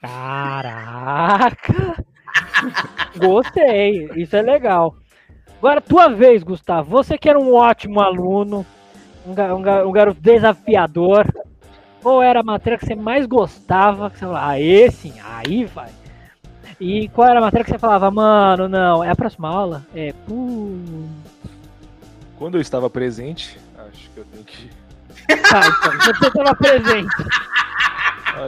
Caraca! 0.01 2.03
Gostei, 3.21 4.09
isso 4.15 4.35
é 4.35 4.41
legal. 4.41 4.95
Agora, 5.63 5.79
tua 5.79 6.09
vez, 6.09 6.43
Gustavo. 6.43 6.89
Você 6.89 7.17
que 7.17 7.29
era 7.29 7.39
um 7.39 7.53
ótimo 7.55 8.01
aluno, 8.01 8.65
um, 9.25 9.33
ga- 9.33 9.55
um 9.55 9.61
ga- 9.61 9.87
um 9.87 9.91
garoto 9.93 10.19
desafiador. 10.19 11.25
Qual 12.01 12.21
era 12.21 12.41
a 12.41 12.43
matéria 12.43 12.77
que 12.77 12.85
você 12.85 12.95
mais 12.95 13.25
gostava? 13.25 14.09
Que 14.09 14.19
você 14.19 14.25
falava, 14.25 14.45
ah, 14.45 14.59
esse, 14.59 15.13
aí 15.23 15.63
vai. 15.63 15.89
E 16.81 17.07
qual 17.07 17.29
era 17.29 17.39
a 17.39 17.41
matéria 17.41 17.63
que 17.63 17.71
você 17.71 17.79
falava, 17.79 18.11
mano, 18.11 18.67
não, 18.67 19.01
é 19.05 19.09
a 19.09 19.15
próxima 19.15 19.47
aula? 19.47 19.85
É, 19.95 20.11
pô. 20.27 20.69
Quando 22.37 22.55
eu 22.57 22.61
estava 22.61 22.89
presente, 22.89 23.57
acho 23.87 24.09
que 24.09 24.17
eu 24.17 24.25
tenho 24.25 24.43
que. 24.43 24.69
Tá, 25.49 25.61
então, 25.65 26.13
você 26.13 26.27
estava 26.27 26.55
presente. 26.55 27.15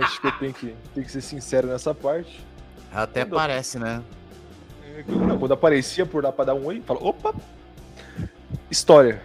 Acho 0.04 0.20
que 0.20 0.28
eu 0.28 0.32
tenho 0.34 0.54
que, 0.54 0.76
tenho 0.94 1.06
que 1.06 1.12
ser 1.14 1.22
sincero 1.22 1.68
nessa 1.70 1.96
parte. 1.96 2.44
Até 2.94 3.24
Quando- 3.24 3.36
parece, 3.36 3.80
né? 3.80 4.02
Não, 5.08 5.38
quando 5.38 5.54
aparecia 5.54 6.06
por 6.06 6.24
lá 6.24 6.32
pra 6.32 6.46
dar 6.46 6.54
um 6.56 6.66
oi, 6.66 6.82
fala, 6.86 7.00
opa! 7.02 7.34
História. 8.70 9.22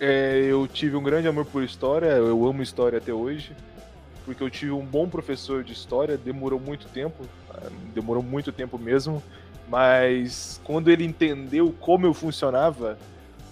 É, 0.00 0.46
eu 0.48 0.66
tive 0.68 0.96
um 0.96 1.02
grande 1.02 1.26
amor 1.26 1.44
por 1.44 1.62
história, 1.62 2.06
eu 2.06 2.46
amo 2.46 2.62
história 2.62 2.98
até 2.98 3.12
hoje, 3.12 3.52
porque 4.24 4.42
eu 4.42 4.50
tive 4.50 4.70
um 4.70 4.84
bom 4.84 5.08
professor 5.08 5.64
de 5.64 5.72
história, 5.72 6.16
demorou 6.16 6.60
muito 6.60 6.86
tempo, 6.88 7.24
ah, 7.50 7.68
demorou 7.92 8.22
muito 8.22 8.52
tempo 8.52 8.78
mesmo, 8.78 9.22
mas 9.68 10.60
quando 10.62 10.88
ele 10.88 11.04
entendeu 11.04 11.74
como 11.80 12.06
eu 12.06 12.14
funcionava, 12.14 12.96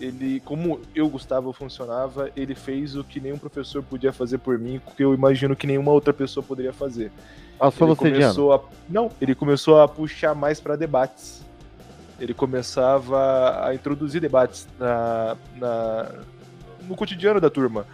ele, 0.01 0.41
como 0.41 0.81
eu, 0.95 1.09
Gustavo, 1.09 1.53
funcionava, 1.53 2.31
ele 2.37 2.55
fez 2.55 2.95
o 2.95 3.03
que 3.03 3.21
nenhum 3.21 3.39
professor 3.39 3.83
podia 3.83 4.13
fazer 4.13 4.39
por 4.39 4.59
mim, 4.59 4.81
que 4.97 5.03
eu 5.03 5.15
imagino 5.15 5.57
que 5.57 5.67
nenhuma 5.67 5.91
outra 5.91 6.13
pessoa 6.13 6.45
poderia 6.45 6.73
fazer. 6.73 7.11
Ah, 7.59 7.69
Ele 7.69 7.75
você, 7.75 7.97
começou 7.97 8.53
a... 8.53 8.61
Não, 8.89 9.11
ele 9.21 9.35
começou 9.35 9.81
a 9.81 9.89
puxar 9.89 10.35
mais 10.35 10.61
para 10.61 10.77
debates. 10.77 11.46
Ele 12.21 12.33
começava 12.35 13.65
a 13.67 13.75
introduzir 13.75 14.21
debates 14.21 14.67
na, 14.79 15.37
na- 15.57 16.11
no 16.89 16.95
cotidiano 16.95 17.41
da 17.41 17.51
turma. 17.51 17.87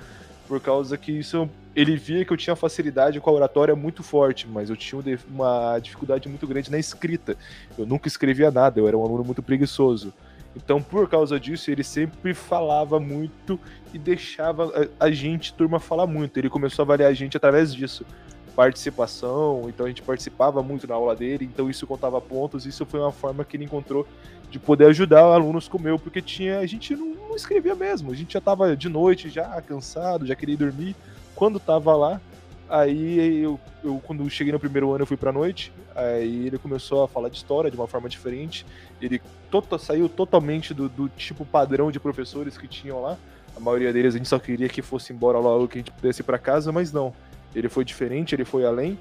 Por 0.46 0.60
causa 0.60 0.96
que 0.98 1.12
isso 1.12 1.48
ele 1.74 1.96
via 1.96 2.24
que 2.24 2.32
eu 2.32 2.36
tinha 2.36 2.54
facilidade 2.54 3.18
com 3.20 3.30
a 3.30 3.32
oratória 3.32 3.74
muito 3.74 4.02
forte, 4.02 4.46
mas 4.46 4.68
eu 4.68 4.76
tinha 4.76 5.00
um 5.00 5.34
uma 5.34 5.78
dificuldade 5.78 6.28
muito 6.28 6.46
grande 6.46 6.70
na 6.70 6.78
escrita. 6.78 7.36
Eu 7.78 7.86
nunca 7.86 8.06
escrevia 8.08 8.50
nada, 8.50 8.78
eu 8.78 8.86
era 8.86 8.96
um 8.96 9.02
aluno 9.02 9.24
muito 9.24 9.42
preguiçoso. 9.42 10.12
Então, 10.54 10.82
por 10.82 11.08
causa 11.08 11.40
disso, 11.40 11.70
ele 11.70 11.82
sempre 11.82 12.34
falava 12.34 13.00
muito 13.00 13.58
e 13.94 13.98
deixava 13.98 14.90
a 15.00 15.10
gente, 15.10 15.54
turma, 15.54 15.80
falar 15.80 16.06
muito. 16.06 16.36
Ele 16.36 16.50
começou 16.50 16.82
a 16.82 16.84
avaliar 16.84 17.10
a 17.10 17.14
gente 17.14 17.38
através 17.38 17.74
disso 17.74 18.04
participação, 18.54 19.64
então 19.68 19.86
a 19.86 19.88
gente 19.88 20.02
participava 20.02 20.62
muito 20.62 20.86
na 20.86 20.94
aula 20.94 21.16
dele, 21.16 21.44
então 21.44 21.68
isso 21.68 21.86
contava 21.86 22.20
pontos, 22.20 22.66
isso 22.66 22.84
foi 22.86 23.00
uma 23.00 23.12
forma 23.12 23.44
que 23.44 23.56
ele 23.56 23.64
encontrou 23.64 24.06
de 24.50 24.58
poder 24.58 24.86
ajudar 24.86 25.22
alunos 25.22 25.68
como 25.68 25.88
eu, 25.88 25.98
porque 25.98 26.20
tinha, 26.20 26.58
a 26.58 26.66
gente 26.66 26.94
não, 26.94 27.14
não 27.28 27.36
escrevia 27.36 27.74
mesmo, 27.74 28.12
a 28.12 28.14
gente 28.14 28.34
já 28.34 28.40
tava 28.40 28.76
de 28.76 28.88
noite, 28.88 29.30
já 29.30 29.60
cansado, 29.62 30.26
já 30.26 30.34
queria 30.34 30.54
ir 30.54 30.58
dormir, 30.58 30.94
quando 31.34 31.58
tava 31.58 31.96
lá, 31.96 32.20
aí 32.68 33.42
eu, 33.42 33.58
eu 33.82 34.00
quando 34.04 34.28
cheguei 34.28 34.52
no 34.52 34.60
primeiro 34.60 34.92
ano 34.92 35.02
eu 35.02 35.06
fui 35.06 35.16
pra 35.16 35.32
noite, 35.32 35.72
aí 35.94 36.46
ele 36.46 36.58
começou 36.58 37.02
a 37.04 37.08
falar 37.08 37.30
de 37.30 37.36
história 37.36 37.70
de 37.70 37.76
uma 37.76 37.86
forma 37.86 38.08
diferente, 38.08 38.66
ele 39.00 39.20
tota- 39.50 39.78
saiu 39.78 40.08
totalmente 40.08 40.74
do, 40.74 40.88
do 40.88 41.08
tipo 41.08 41.44
padrão 41.44 41.90
de 41.90 41.98
professores 41.98 42.58
que 42.58 42.68
tinham 42.68 43.00
lá, 43.00 43.16
a 43.56 43.60
maioria 43.60 43.92
deles 43.92 44.14
a 44.14 44.18
gente 44.18 44.28
só 44.28 44.38
queria 44.38 44.68
que 44.68 44.82
fosse 44.82 45.12
embora 45.12 45.38
logo, 45.38 45.68
que 45.68 45.78
a 45.78 45.80
gente 45.80 45.90
pudesse 45.90 46.20
ir 46.20 46.24
pra 46.24 46.38
casa, 46.38 46.70
mas 46.70 46.92
não, 46.92 47.14
ele 47.54 47.68
foi 47.68 47.84
diferente, 47.84 48.34
ele 48.34 48.44
foi 48.44 48.64
além 48.64 48.98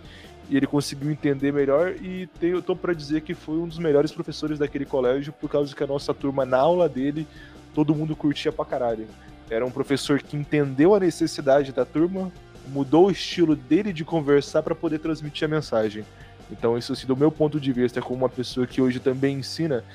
e 0.50 0.58
ele 0.58 0.68
conseguiu 0.68 1.10
entender 1.10 1.54
melhor 1.54 1.96
e 2.02 2.28
tem, 2.40 2.50
eu 2.50 2.62
tô 2.62 2.76
para 2.76 2.94
dizer 2.94 3.22
que 3.22 3.34
foi 3.34 3.56
um 3.56 3.68
dos 3.68 3.80
melhores 3.80 4.12
professores 4.12 4.60
daquele 4.60 4.86
colégio 4.86 5.32
por 5.32 5.50
causa 5.50 5.74
que 5.74 5.84
a 5.84 5.88
nossa 5.88 6.14
turma 6.14 6.46
na 6.46 6.58
aula 6.58 6.90
dele 6.90 7.26
todo 7.74 7.96
mundo 7.96 8.16
curtia 8.16 8.52
pra 8.52 8.66
caralho. 8.66 9.08
Era 9.50 9.66
um 9.66 9.72
professor 9.72 10.22
que 10.22 10.36
entendeu 10.36 10.94
a 10.94 11.00
necessidade 11.00 11.72
da 11.72 11.86
turma, 11.86 12.32
mudou 12.68 13.08
o 13.08 13.12
estilo 13.12 13.56
dele 13.56 13.94
de 13.94 14.04
conversar 14.04 14.62
para 14.62 14.76
poder 14.76 15.00
transmitir 15.00 15.46
a 15.46 15.48
mensagem. 15.48 16.04
Então 16.52 16.78
isso 16.78 16.92
assim, 16.92 17.08
do 17.08 17.16
meu 17.16 17.32
ponto 17.32 17.60
de 17.60 17.72
vista, 17.72 18.02
como 18.02 18.18
uma 18.18 18.30
pessoa 18.30 18.68
que 18.68 18.82
hoje 18.82 19.00
também 19.00 19.38
ensina, 19.38 19.86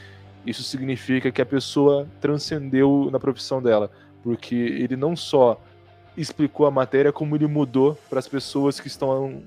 isso 0.46 0.62
significa 0.62 1.30
que 1.30 1.42
a 1.42 1.46
pessoa 1.46 2.06
transcendeu 2.20 3.10
na 3.12 3.18
profissão 3.18 3.60
dela, 3.60 3.90
porque 4.22 4.54
ele 4.54 4.96
não 4.96 5.14
só 5.14 5.60
explicou 6.16 6.66
a 6.66 6.70
matéria, 6.70 7.12
como 7.12 7.36
ele 7.36 7.46
mudou 7.46 7.98
para 8.08 8.18
as 8.18 8.28
pessoas 8.28 8.80
que 8.80 8.88
estão 8.88 9.42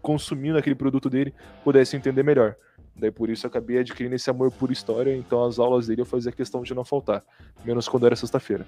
consumindo 0.00 0.58
aquele 0.58 0.74
produto 0.74 1.08
dele 1.08 1.34
pudessem 1.64 1.98
entender 1.98 2.22
melhor. 2.22 2.56
Daí 2.94 3.10
por 3.10 3.28
isso 3.28 3.46
eu 3.46 3.48
acabei 3.48 3.78
adquirindo 3.78 4.14
esse 4.14 4.30
amor 4.30 4.52
por 4.52 4.70
história, 4.70 5.16
então 5.16 5.44
as 5.44 5.58
aulas 5.58 5.86
dele 5.88 6.02
eu 6.02 6.06
fazia 6.06 6.30
questão 6.30 6.62
de 6.62 6.74
não 6.74 6.84
faltar, 6.84 7.22
menos 7.64 7.88
quando 7.88 8.06
era 8.06 8.14
sexta-feira. 8.14 8.66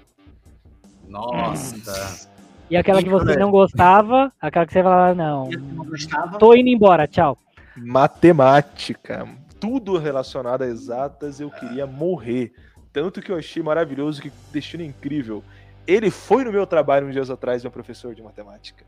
Nossa. 1.07 2.27
E 2.69 2.75
aquela 2.75 3.01
que 3.01 3.09
você 3.09 3.37
não 3.37 3.49
gostava, 3.49 4.31
aquela 4.41 4.65
que 4.65 4.73
você 4.73 4.83
falava, 4.83 5.15
não, 5.15 5.49
Eu 5.49 5.59
não 5.59 5.85
gostava. 5.85 6.37
tô 6.37 6.53
indo 6.53 6.67
embora, 6.67 7.07
tchau. 7.07 7.37
Matemática, 7.77 9.25
tudo 9.59 9.97
relacionado 9.97 10.63
a 10.63 10.67
exatas, 10.67 11.39
eu 11.39 11.49
queria 11.49 11.87
morrer. 11.87 12.51
Tanto 12.91 13.21
que 13.21 13.31
eu 13.31 13.37
achei 13.37 13.63
maravilhoso, 13.63 14.21
que 14.21 14.31
destino 14.51 14.83
incrível. 14.83 15.43
Ele 15.87 16.11
foi 16.11 16.43
no 16.43 16.51
meu 16.51 16.67
trabalho 16.67 17.07
uns 17.07 17.13
dias 17.13 17.29
atrás, 17.29 17.63
meu 17.63 17.71
professor 17.71 18.13
de 18.13 18.21
matemática. 18.21 18.85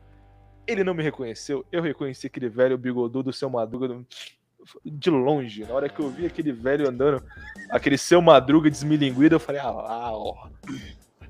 Ele 0.68 0.84
não 0.84 0.94
me 0.94 1.02
reconheceu, 1.02 1.66
eu 1.72 1.82
reconheci 1.82 2.28
aquele 2.28 2.50
velho 2.50 2.78
bigodudo, 2.78 3.32
seu 3.32 3.50
Madruga, 3.50 4.04
de 4.86 5.10
longe. 5.10 5.64
Na 5.66 5.74
hora 5.74 5.90
que 5.90 6.00
eu 6.00 6.10
vi 6.10 6.26
aquele 6.26 6.52
velho 6.52 6.88
andando, 6.88 7.24
aquele 7.70 7.98
seu 7.98 8.22
Madruga 8.22 8.70
desmilinguido, 8.70 9.36
eu 9.36 9.40
falei, 9.40 9.62
ah 9.62 9.72
lá, 9.72 10.12
ó. 10.14 10.50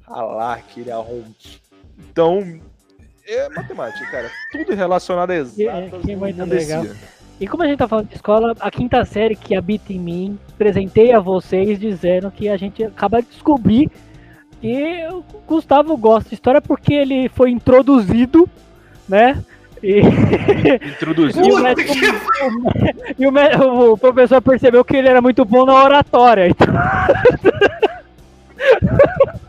Ah 0.07 0.23
lá, 0.23 0.53
aquele 0.55 0.91
arrombado. 0.91 1.35
Então, 1.99 2.59
é 3.27 3.47
matemática, 3.49 4.09
cara. 4.09 4.31
Tudo 4.51 4.73
relacionado 4.73 5.29
a 5.29 5.35
exatas 5.35 6.01
que 6.01 6.11
não 6.13 6.19
muito 6.19 6.43
legal. 6.45 6.83
E 7.39 7.47
como 7.47 7.63
a 7.63 7.67
gente 7.67 7.77
tá 7.77 7.87
falando 7.87 8.09
de 8.09 8.15
escola, 8.15 8.53
a 8.59 8.71
quinta 8.71 9.05
série 9.05 9.35
que 9.35 9.55
habita 9.55 9.93
em 9.93 9.99
mim, 9.99 10.39
apresentei 10.49 11.13
a 11.13 11.19
vocês 11.19 11.79
dizendo 11.79 12.29
que 12.31 12.49
a 12.49 12.57
gente 12.57 12.83
acaba 12.83 13.21
de 13.21 13.29
descobrir 13.29 13.89
que 14.61 15.07
o 15.11 15.23
Gustavo 15.47 15.95
gosta 15.97 16.29
de 16.29 16.35
história 16.35 16.61
porque 16.61 16.93
ele 16.93 17.29
foi 17.29 17.49
introduzido, 17.51 18.47
né? 19.07 19.41
E, 19.81 20.01
Introduziu. 20.95 21.43
e 21.45 21.51
o, 21.53 21.59
médico- 21.59 21.93
e 23.17 23.27
o 23.27 23.31
mé- 23.31 23.55
o 23.57 23.97
professor 23.97 24.41
percebeu 24.41 24.83
que 24.83 24.97
ele 24.97 25.07
era 25.07 25.21
muito 25.21 25.45
bom 25.45 25.65
na 25.65 25.73
oratória. 25.83 26.47
Então, 26.49 26.67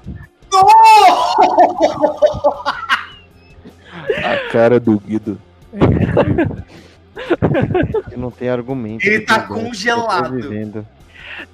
A 4.25 4.37
cara 4.51 4.81
do 4.81 4.99
Guido. 5.01 5.39
Não 8.17 8.31
tem 8.31 8.49
argumento. 8.49 9.07
Ele 9.07 9.21
tá 9.21 9.41
tô 9.41 9.55
congelado. 9.55 10.87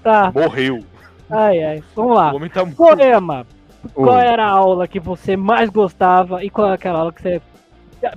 tá. 0.02 0.30
Morreu. 0.34 0.84
Ai, 1.30 1.62
ai. 1.62 1.84
Vamos 1.94 2.16
lá. 2.16 2.32
O 2.32 2.36
homem 2.36 2.50
tá 2.50 2.64
muito. 2.64 2.76
Poema. 2.76 3.46
Qual 3.94 4.18
era 4.18 4.44
a 4.44 4.50
aula 4.50 4.88
que 4.88 4.98
você 4.98 5.36
mais 5.36 5.70
gostava 5.70 6.42
e 6.44 6.50
qual 6.50 6.70
é 6.70 6.74
aquela 6.74 7.00
aula 7.00 7.12
que 7.12 7.22
você 7.22 7.40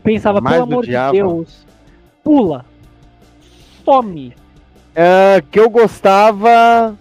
pensava, 0.04 0.42
Mais 0.42 0.56
pelo 0.56 0.68
amor 0.68 0.80
odiava? 0.84 1.12
de 1.12 1.18
Deus, 1.20 1.66
pula, 2.24 2.66
some. 3.86 4.34
É, 4.96 5.44
que 5.52 5.60
eu 5.60 5.70
gostava. 5.70 6.96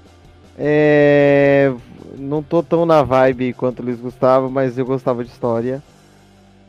é, 0.59 1.72
Não 2.18 2.43
tô 2.43 2.62
tão 2.62 2.85
na 2.85 3.02
vibe 3.02 3.55
quanto 3.55 3.82
eles 3.82 3.98
gostavam, 4.01 4.51
mas 4.51 4.76
eu 4.76 4.85
gostava 4.85 5.24
de 5.24 5.30
história. 5.30 5.82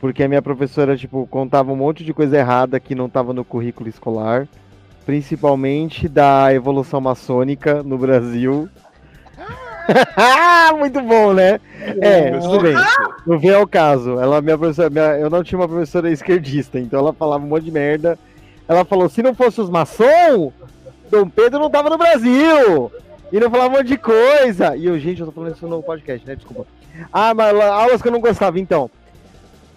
Porque 0.00 0.22
a 0.22 0.28
minha 0.28 0.40
professora, 0.40 0.96
tipo, 0.96 1.26
contava 1.26 1.70
um 1.70 1.76
monte 1.76 2.02
de 2.02 2.14
coisa 2.14 2.38
errada 2.38 2.80
que 2.80 2.94
não 2.94 3.08
tava 3.10 3.34
no 3.34 3.44
currículo 3.44 3.88
escolar. 3.90 4.48
Principalmente 5.04 6.08
da 6.08 6.52
evolução 6.54 7.00
maçônica 7.00 7.82
no 7.82 7.98
Brasil. 7.98 8.68
Muito 10.78 11.00
bom, 11.02 11.32
né? 11.32 11.60
É, 12.00 12.30
tudo 12.38 12.60
bem. 12.60 12.74
Não 13.26 13.38
vem 13.38 13.54
ao 13.54 13.66
caso. 13.66 14.18
Ela, 14.18 14.40
minha 14.40 14.56
professora, 14.58 14.90
minha- 14.90 15.18
eu 15.18 15.28
não 15.30 15.42
tinha 15.42 15.58
uma 15.58 15.68
professora 15.68 16.10
esquerdista, 16.10 16.78
então 16.78 17.00
ela 17.00 17.12
falava 17.12 17.44
um 17.44 17.48
monte 17.48 17.64
de 17.64 17.70
merda. 17.72 18.18
Ela 18.68 18.84
falou: 18.84 19.08
se 19.08 19.22
não 19.22 19.34
fosse 19.34 19.60
os 19.60 19.68
maçom, 19.70 20.52
Dom 21.10 21.28
Pedro 21.28 21.58
não 21.58 21.70
tava 21.70 21.90
no 21.90 21.98
Brasil! 21.98 22.90
E 23.32 23.38
não 23.38 23.50
falava 23.50 23.74
um 23.74 23.78
monte 23.78 23.88
de 23.88 23.96
coisa. 23.98 24.76
E 24.76 24.86
eu, 24.86 24.98
gente, 24.98 25.20
eu 25.20 25.26
tô 25.26 25.32
falando 25.32 25.54
isso 25.54 25.66
no 25.68 25.82
podcast, 25.82 26.26
né? 26.26 26.34
Desculpa. 26.34 26.66
Ah, 27.12 27.32
mas 27.32 27.54
aulas 27.60 28.02
que 28.02 28.08
eu 28.08 28.12
não 28.12 28.20
gostava, 28.20 28.58
então. 28.58 28.90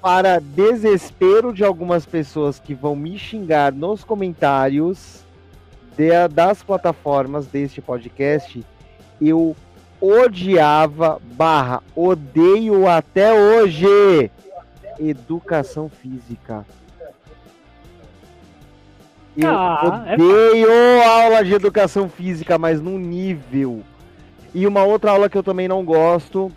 Para 0.02 0.40
desespero 0.40 1.53
de 1.53 1.64
algumas 1.64 2.06
pessoas 2.06 2.60
que 2.60 2.73
vão 2.73 2.95
me 2.95 3.18
xingar 3.18 3.72
nos 3.72 4.03
comentários 4.03 5.23
de- 5.95 6.27
das 6.30 6.61
plataformas 6.64 7.45
deste 7.45 7.80
podcast, 7.80 8.65
eu 9.22 9.56
odiava, 10.03 11.21
barra, 11.23 11.81
odeio 11.95 12.89
até 12.89 13.34
hoje, 13.34 14.30
educação 14.99 15.88
física. 15.88 16.65
Eu 19.38 19.49
Ah, 19.49 20.03
é 20.05 20.13
odeio 20.15 20.69
aula 21.07 21.41
de 21.41 21.53
educação 21.53 22.09
física, 22.09 22.57
mas 22.57 22.81
num 22.81 22.99
nível. 22.99 23.81
E 24.53 24.67
uma 24.67 24.84
outra 24.84 25.11
aula 25.11 25.30
que 25.30 25.38
eu 25.38 25.41
também 25.41 25.69
não 25.69 25.85
gosto, 25.85 26.51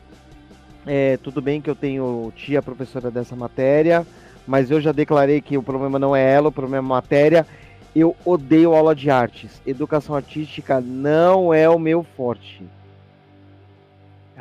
é, 0.85 1.16
tudo 1.18 1.40
bem 1.40 1.60
que 1.60 1.70
eu 1.70 1.77
tenho 1.77 2.32
tia 2.35 2.60
professora 2.60 3.12
dessa 3.12 3.36
matéria, 3.36 4.05
mas 4.44 4.73
eu 4.73 4.81
já 4.81 4.90
declarei 4.90 5.40
que 5.40 5.56
o 5.56 5.62
problema 5.62 6.01
não 6.01 6.16
é 6.16 6.32
ela, 6.32 6.48
o 6.48 6.52
problema 6.52 6.78
é 6.78 6.81
a 6.81 6.82
matéria. 6.82 7.47
Eu 7.94 8.14
odeio 8.24 8.74
aula 8.74 8.94
de 8.94 9.09
artes. 9.09 9.62
Educação 9.64 10.16
artística 10.16 10.81
não 10.81 11.55
é 11.55 11.68
o 11.68 11.78
meu 11.78 12.02
forte. 12.02 12.64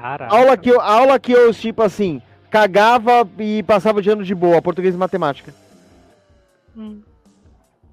Caraca. 0.05 0.35
Aula 0.35 0.55
que 0.55 0.69
eu, 0.69 0.79
aula 0.79 1.19
que 1.19 1.31
eu, 1.31 1.51
tipo 1.51 1.81
assim, 1.81 2.21
cagava 2.51 3.27
e 3.39 3.63
passava 3.63 4.03
de 4.03 4.09
ano 4.11 4.23
de 4.23 4.35
boa, 4.35 4.61
português 4.61 4.93
e 4.93 4.97
matemática. 4.97 5.51
Hum. 6.77 7.01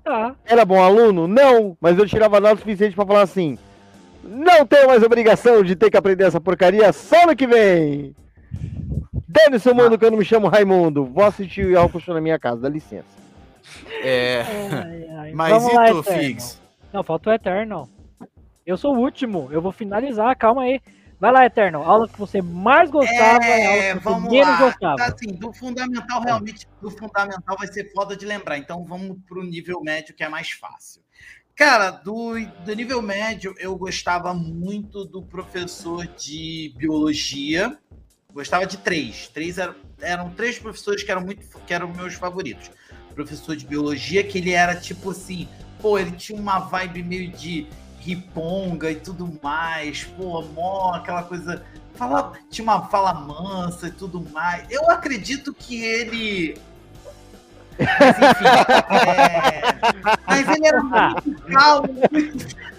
Tá. 0.05 0.35
Era 0.45 0.65
bom 0.67 0.83
aluno? 0.83 1.27
Não, 1.27 1.75
mas 1.81 1.97
eu 1.97 2.07
tirava 2.07 2.39
nota 2.39 2.57
suficiente 2.57 2.95
pra 2.95 3.07
falar 3.07 3.23
assim: 3.23 3.57
não 4.23 4.67
tenho 4.67 4.89
mais 4.89 5.03
obrigação 5.03 5.63
de 5.63 5.75
ter 5.75 5.91
que 5.91 5.97
aprender 5.97 6.25
essa 6.25 6.41
porcaria 6.41 6.93
só 6.93 7.27
no 7.27 7.35
que 7.35 7.47
vem. 7.47 8.15
Dane 9.27 9.59
seu 9.59 9.75
mundo 9.75 9.99
que 9.99 10.05
eu 10.05 10.11
não 10.11 10.19
me 10.19 10.25
chamo 10.25 10.49
Raimundo. 10.49 11.07
Vou 11.07 11.25
assistir 11.25 11.65
o 11.65 11.71
Yahoo 11.71 11.91
na 12.09 12.21
minha 12.21 12.39
casa, 12.39 12.61
dá 12.61 12.69
licença. 12.69 13.23
É, 14.03 14.43
Ai, 14.71 15.07
ai. 15.17 15.33
mas 15.33 15.51
Vamos 15.51 15.73
e 15.73 15.77
lá, 15.77 15.87
tu. 15.87 16.03
Figs? 16.03 16.61
Não, 16.93 17.03
falta 17.03 17.31
o 17.31 17.33
Eterno. 17.33 17.89
Eu 18.67 18.77
sou 18.77 18.95
o 18.95 18.99
último, 18.99 19.49
eu 19.51 19.63
vou 19.63 19.73
finalizar, 19.73 20.37
calma 20.37 20.65
aí. 20.65 20.79
Vai 21.23 21.31
lá, 21.31 21.47
Eterno. 21.47 21.85
Aula 21.85 22.09
que 22.09 22.19
você 22.19 22.43
mais 22.43 22.91
gostava 22.91 23.39
e 23.45 23.53
a 23.53 23.57
É, 23.57 23.93
aula 23.93 24.01
que 24.01 24.05
você 24.05 24.29
menos 24.29 24.49
lá. 24.49 24.57
gostava. 24.59 25.05
Assim, 25.05 25.29
do 25.29 25.53
fundamental, 25.53 26.21
realmente, 26.21 26.67
do 26.81 26.91
fundamental 26.91 27.57
vai 27.57 27.69
ser 27.69 27.93
foda 27.93 28.17
de 28.17 28.27
lembrar. 28.27 28.59
Então 28.59 28.85
vamos 28.85 29.17
pro 29.29 29.45
nível 29.45 29.81
médio, 29.85 30.17
que 30.17 30.25
é 30.25 30.29
mais 30.29 30.51
fácil. 30.51 31.01
Cara, 31.55 31.93
do, 31.93 32.35
do 32.65 32.75
nível 32.75 33.01
médio, 33.01 33.55
eu 33.61 33.77
gostava 33.77 34.35
muito 34.35 35.05
do 35.05 35.23
professor 35.23 36.09
de 36.09 36.75
biologia. 36.77 37.79
Gostava 38.35 38.67
de 38.67 38.79
três. 38.79 39.29
Três 39.29 39.59
eram, 39.59 39.77
eram 40.01 40.31
três 40.31 40.59
professores 40.59 41.05
que 41.05 41.11
eram 41.13 41.21
muito 41.23 41.47
que 41.65 41.73
eram 41.73 41.87
meus 41.95 42.15
favoritos. 42.15 42.69
Professor 43.15 43.55
de 43.55 43.65
biologia, 43.65 44.25
que 44.25 44.39
ele 44.39 44.51
era 44.51 44.75
tipo 44.75 45.13
assim, 45.13 45.49
pô, 45.81 45.97
ele 46.01 46.11
tinha 46.11 46.37
uma 46.37 46.59
vibe 46.59 47.05
meio 47.05 47.31
de 47.31 47.69
riponga 48.05 48.91
e 48.91 48.97
tudo 48.97 49.39
mais, 49.43 50.03
pô, 50.05 50.43
mó 50.43 50.93
aquela 50.95 51.23
coisa 51.23 51.63
fala, 51.95 52.33
tinha 52.51 52.65
uma 52.65 52.83
fala 52.89 53.15
mansa 53.15 53.87
e 53.87 53.91
tudo 53.93 54.21
mais. 54.33 54.65
Eu 54.71 54.91
acredito 54.91 55.55
que 55.55 55.81
ele. 55.83 56.57
Mas, 57.79 58.17
enfim, 58.19 58.45
é... 58.91 59.75
Mas 60.27 60.49
ele 60.49 60.67
era 60.67 60.83
muito 60.83 61.43
calmo, 61.53 61.89
muito... 62.11 62.63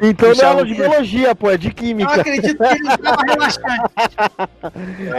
Então 0.00 0.32
não 0.34 0.40
é 0.42 0.44
aula 0.46 0.64
de 0.64 0.74
biologia, 0.74 1.34
pô, 1.34 1.50
é 1.50 1.58
de 1.58 1.66
Eu 1.68 1.74
química. 1.74 2.14
acredito 2.20 2.56
que 2.56 2.64
ele 2.64 2.88
estava 2.88 3.22
relaxante. 3.22 3.82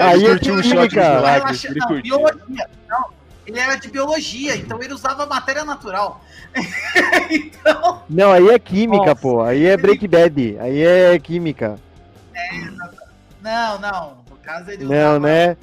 Aí 0.02 0.24
ele 0.24 0.26
é 0.26 0.30
curtiu 0.30 0.56
um 0.56 0.62
química. 0.62 1.16
milagres, 1.16 1.62
relaxa- 1.64 1.74
não, 1.94 2.02
biologia. 2.02 2.70
Não, 2.90 3.06
ele 3.50 3.60
era 3.60 3.76
de 3.76 3.90
biologia, 3.90 4.56
então 4.56 4.82
ele 4.82 4.94
usava 4.94 5.26
matéria 5.26 5.66
natural. 5.66 6.24
então, 7.30 8.04
Não, 8.10 8.32
aí 8.32 8.48
é 8.50 8.60
química, 8.60 9.08
Nossa. 9.08 9.16
pô. 9.16 9.42
Aí 9.42 9.66
é 9.66 9.76
break 9.76 10.08
bad. 10.08 10.58
Aí 10.60 10.82
é 10.84 11.20
química. 11.20 11.80
não, 13.42 13.80
não. 13.80 14.18
No 14.30 14.36
caso, 14.38 14.72
ele 14.72 14.84
Não, 14.84 14.92
usava 14.96 15.20
né? 15.20 15.58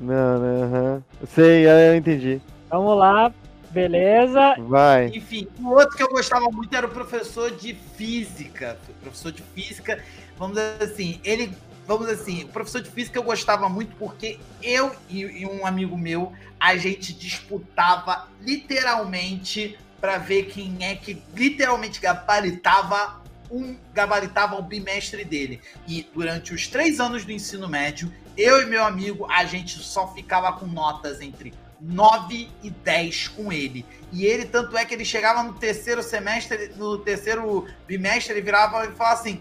Não, 0.00 0.38
né? 0.38 0.62
aham. 0.64 1.02
Sei, 1.34 1.66
eu 1.66 1.96
entendi. 1.96 2.40
Vamos 2.70 2.96
lá, 2.98 3.32
beleza. 3.70 4.54
Vai. 4.58 5.06
Enfim, 5.06 5.48
o 5.60 5.68
outro 5.70 5.96
que 5.96 6.02
eu 6.02 6.08
gostava 6.08 6.46
muito 6.50 6.74
era 6.74 6.86
o 6.86 6.90
professor 6.90 7.50
de 7.50 7.74
física. 7.96 8.78
O 8.88 8.92
professor 9.02 9.32
de 9.32 9.42
física, 9.54 10.02
vamos 10.38 10.56
dizer 10.56 10.82
assim, 10.82 11.20
ele. 11.24 11.52
Vamos 11.88 12.06
assim, 12.10 12.44
o 12.44 12.48
professor 12.48 12.82
de 12.82 12.90
física 12.90 13.18
eu 13.18 13.22
gostava 13.22 13.66
muito 13.66 13.96
porque 13.96 14.38
eu 14.62 14.94
e, 15.08 15.20
e 15.22 15.46
um 15.46 15.64
amigo 15.64 15.96
meu, 15.96 16.34
a 16.60 16.76
gente 16.76 17.14
disputava 17.14 18.28
literalmente 18.42 19.78
para 19.98 20.18
ver 20.18 20.50
quem 20.50 20.84
é 20.84 20.94
que 20.94 21.22
literalmente 21.34 21.98
gabaritava 21.98 23.22
um 23.50 23.74
gabaritava 23.94 24.56
o 24.56 24.62
bimestre 24.62 25.24
dele. 25.24 25.62
E 25.86 26.06
durante 26.12 26.52
os 26.52 26.68
três 26.68 27.00
anos 27.00 27.24
do 27.24 27.32
ensino 27.32 27.66
médio, 27.66 28.12
eu 28.36 28.60
e 28.60 28.66
meu 28.66 28.84
amigo, 28.84 29.26
a 29.30 29.46
gente 29.46 29.78
só 29.78 30.12
ficava 30.12 30.52
com 30.52 30.66
notas 30.66 31.22
entre 31.22 31.54
9 31.80 32.50
e 32.62 32.68
10 32.68 33.28
com 33.28 33.50
ele. 33.50 33.86
E 34.12 34.26
ele, 34.26 34.44
tanto 34.44 34.76
é 34.76 34.84
que 34.84 34.92
ele 34.92 35.06
chegava 35.06 35.42
no 35.42 35.54
terceiro 35.54 36.02
semestre, 36.02 36.70
no 36.76 36.98
terceiro 36.98 37.66
bimestre, 37.86 38.34
ele 38.34 38.42
virava 38.42 38.84
e 38.84 38.92
falava 38.92 39.18
assim: 39.18 39.40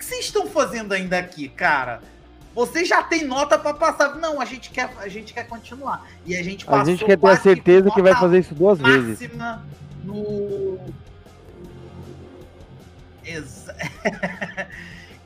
que 0.00 0.04
vocês 0.06 0.24
estão 0.24 0.46
fazendo 0.46 0.92
ainda 0.92 1.18
aqui, 1.18 1.48
cara? 1.48 2.00
Vocês 2.54 2.88
já 2.88 3.02
tem 3.02 3.22
nota 3.24 3.58
pra 3.58 3.74
passar. 3.74 4.16
Não, 4.16 4.40
a 4.40 4.44
gente 4.46 4.70
quer, 4.70 4.90
a 4.98 5.06
gente 5.08 5.32
quer 5.32 5.46
continuar. 5.46 6.04
E 6.26 6.34
a 6.34 6.42
gente 6.42 6.64
A 6.68 6.82
gente 6.82 7.04
quer 7.04 7.18
ter 7.18 7.28
a 7.28 7.36
certeza 7.36 7.90
que 7.90 8.02
vai 8.02 8.14
fazer 8.14 8.38
isso 8.40 8.54
duas 8.54 8.78
vezes. 8.80 9.20
máxima 9.20 9.64
no. 10.02 10.78
Exa- 13.24 13.76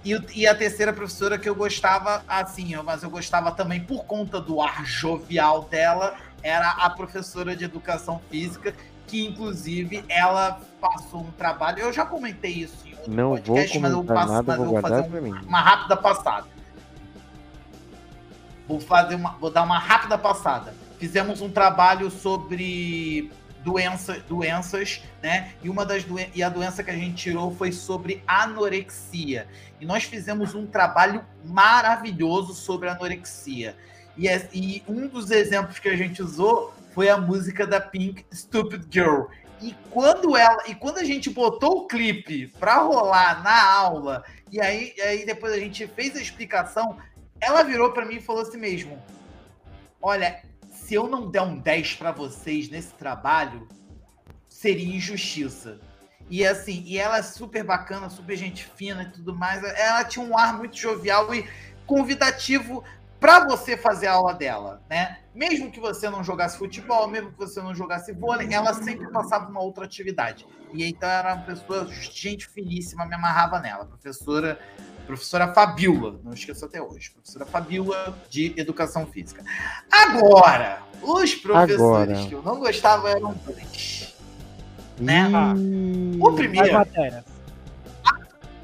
e, 0.04 0.20
e 0.34 0.46
a 0.46 0.54
terceira 0.54 0.92
professora 0.92 1.38
que 1.38 1.48
eu 1.48 1.54
gostava, 1.54 2.22
assim, 2.28 2.74
mas 2.84 3.02
eu 3.02 3.08
gostava 3.10 3.52
também 3.52 3.80
por 3.80 4.04
conta 4.04 4.40
do 4.40 4.60
ar 4.60 4.84
jovial 4.84 5.62
dela, 5.62 6.16
era 6.42 6.68
a 6.70 6.90
professora 6.90 7.56
de 7.56 7.64
educação 7.64 8.20
física, 8.28 8.74
que 9.06 9.24
inclusive 9.24 10.04
ela 10.08 10.60
passou 10.80 11.20
um 11.20 11.30
trabalho. 11.30 11.78
Eu 11.78 11.92
já 11.92 12.04
comentei 12.04 12.52
isso 12.52 12.86
em 12.86 12.93
Não 13.10 13.28
vou 13.30 13.38
podcast, 13.38 13.78
mas 13.78 13.90
eu 13.92 13.96
comentar 13.98 14.16
passo, 14.16 14.32
nada, 14.32 14.44
mas 14.46 14.56
vou 14.56 14.66
vou 14.66 14.80
fazer 14.80 15.00
um- 15.02 15.42
uma 15.46 15.60
rápida 15.60 15.96
passada. 15.96 16.46
Vou 18.66 18.80
fazer 18.80 19.14
uma, 19.16 19.32
vou 19.32 19.50
dar 19.50 19.62
uma 19.62 19.78
rápida 19.78 20.16
passada. 20.16 20.74
Fizemos 20.98 21.40
um 21.42 21.50
trabalho 21.50 22.10
sobre 22.10 23.30
doença, 23.62 24.18
doenças, 24.28 25.02
né? 25.22 25.52
E 25.62 25.68
uma 25.68 25.84
das 25.84 26.04
doen 26.04 26.18
e 26.34 26.42
a 26.42 26.48
doença 26.48 26.82
que 26.82 26.90
a 26.90 26.94
gente 26.96 27.14
tirou 27.14 27.54
foi 27.54 27.72
sobre 27.72 28.22
anorexia. 28.26 29.46
E 29.80 29.84
nós 29.86 30.04
fizemos 30.04 30.54
um 30.54 30.66
trabalho 30.66 31.22
maravilhoso 31.44 32.54
sobre 32.54 32.88
anorexia. 32.88 33.76
E, 34.16 34.28
é- 34.28 34.48
e 34.52 34.82
um 34.88 35.08
dos 35.08 35.30
exemplos 35.30 35.78
que 35.78 35.88
a 35.88 35.96
gente 35.96 36.22
usou 36.22 36.72
foi 36.94 37.08
a 37.10 37.18
música 37.18 37.66
da 37.66 37.80
Pink 37.80 38.24
Stupid 38.32 38.84
Girl. 38.90 39.24
E 39.60 39.74
quando 39.90 40.36
ela, 40.36 40.62
e 40.66 40.74
quando 40.74 40.98
a 40.98 41.04
gente 41.04 41.30
botou 41.30 41.78
o 41.78 41.86
clipe 41.86 42.48
pra 42.58 42.78
rolar 42.78 43.42
na 43.42 43.72
aula, 43.72 44.24
e 44.50 44.60
aí, 44.60 44.92
e 44.96 45.00
aí 45.00 45.26
depois 45.26 45.52
a 45.52 45.58
gente 45.58 45.86
fez 45.86 46.16
a 46.16 46.20
explicação, 46.20 46.98
ela 47.40 47.62
virou 47.62 47.92
pra 47.92 48.04
mim 48.04 48.16
e 48.16 48.20
falou 48.20 48.42
assim 48.42 48.58
mesmo: 48.58 49.02
Olha, 50.00 50.42
se 50.70 50.94
eu 50.94 51.08
não 51.08 51.30
der 51.30 51.42
um 51.42 51.58
10 51.58 51.94
pra 51.94 52.12
vocês 52.12 52.68
nesse 52.68 52.92
trabalho, 52.94 53.66
seria 54.48 54.94
injustiça. 54.94 55.80
E 56.28 56.46
assim, 56.46 56.82
e 56.86 56.98
ela 56.98 57.18
é 57.18 57.22
super 57.22 57.64
bacana, 57.64 58.08
super 58.08 58.36
gente 58.36 58.64
fina 58.64 59.02
e 59.02 59.10
tudo 59.10 59.34
mais. 59.34 59.62
Ela 59.62 60.04
tinha 60.04 60.24
um 60.24 60.36
ar 60.36 60.56
muito 60.56 60.76
jovial 60.76 61.34
e 61.34 61.48
convidativo 61.86 62.82
pra 63.20 63.46
você 63.46 63.76
fazer 63.76 64.06
a 64.06 64.12
aula 64.12 64.34
dela, 64.34 64.82
né? 64.88 65.18
Mesmo 65.34 65.70
que 65.70 65.80
você 65.80 66.08
não 66.08 66.22
jogasse 66.22 66.56
futebol, 66.56 67.08
mesmo 67.08 67.32
que 67.32 67.38
você 67.38 67.60
não 67.60 67.74
jogasse 67.74 68.12
vôlei, 68.12 68.52
ela 68.54 68.72
sempre 68.72 69.10
passava 69.10 69.50
uma 69.50 69.60
outra 69.60 69.84
atividade. 69.84 70.46
E 70.72 70.84
então 70.84 71.08
era 71.08 71.34
uma 71.34 71.42
pessoa, 71.42 71.86
gente 71.90 72.48
finíssima, 72.48 73.04
me 73.04 73.14
amarrava 73.14 73.58
nela. 73.58 73.84
Professora, 73.84 74.58
professora 75.06 75.52
Fabiola, 75.52 76.20
não 76.22 76.32
esqueço 76.32 76.64
até 76.64 76.80
hoje. 76.80 77.10
Professora 77.10 77.44
Fabiola 77.46 78.16
de 78.30 78.54
Educação 78.56 79.06
Física. 79.06 79.44
Agora, 79.90 80.82
os 81.02 81.34
professores 81.34 81.80
Agora. 81.80 82.28
que 82.28 82.32
eu 82.32 82.42
não 82.42 82.60
gostava 82.60 83.10
eram 83.10 83.34
dois. 83.44 84.14
Né? 85.00 85.28
O 86.20 86.32
primeiro, 86.32 86.72
matéria. 86.72 87.24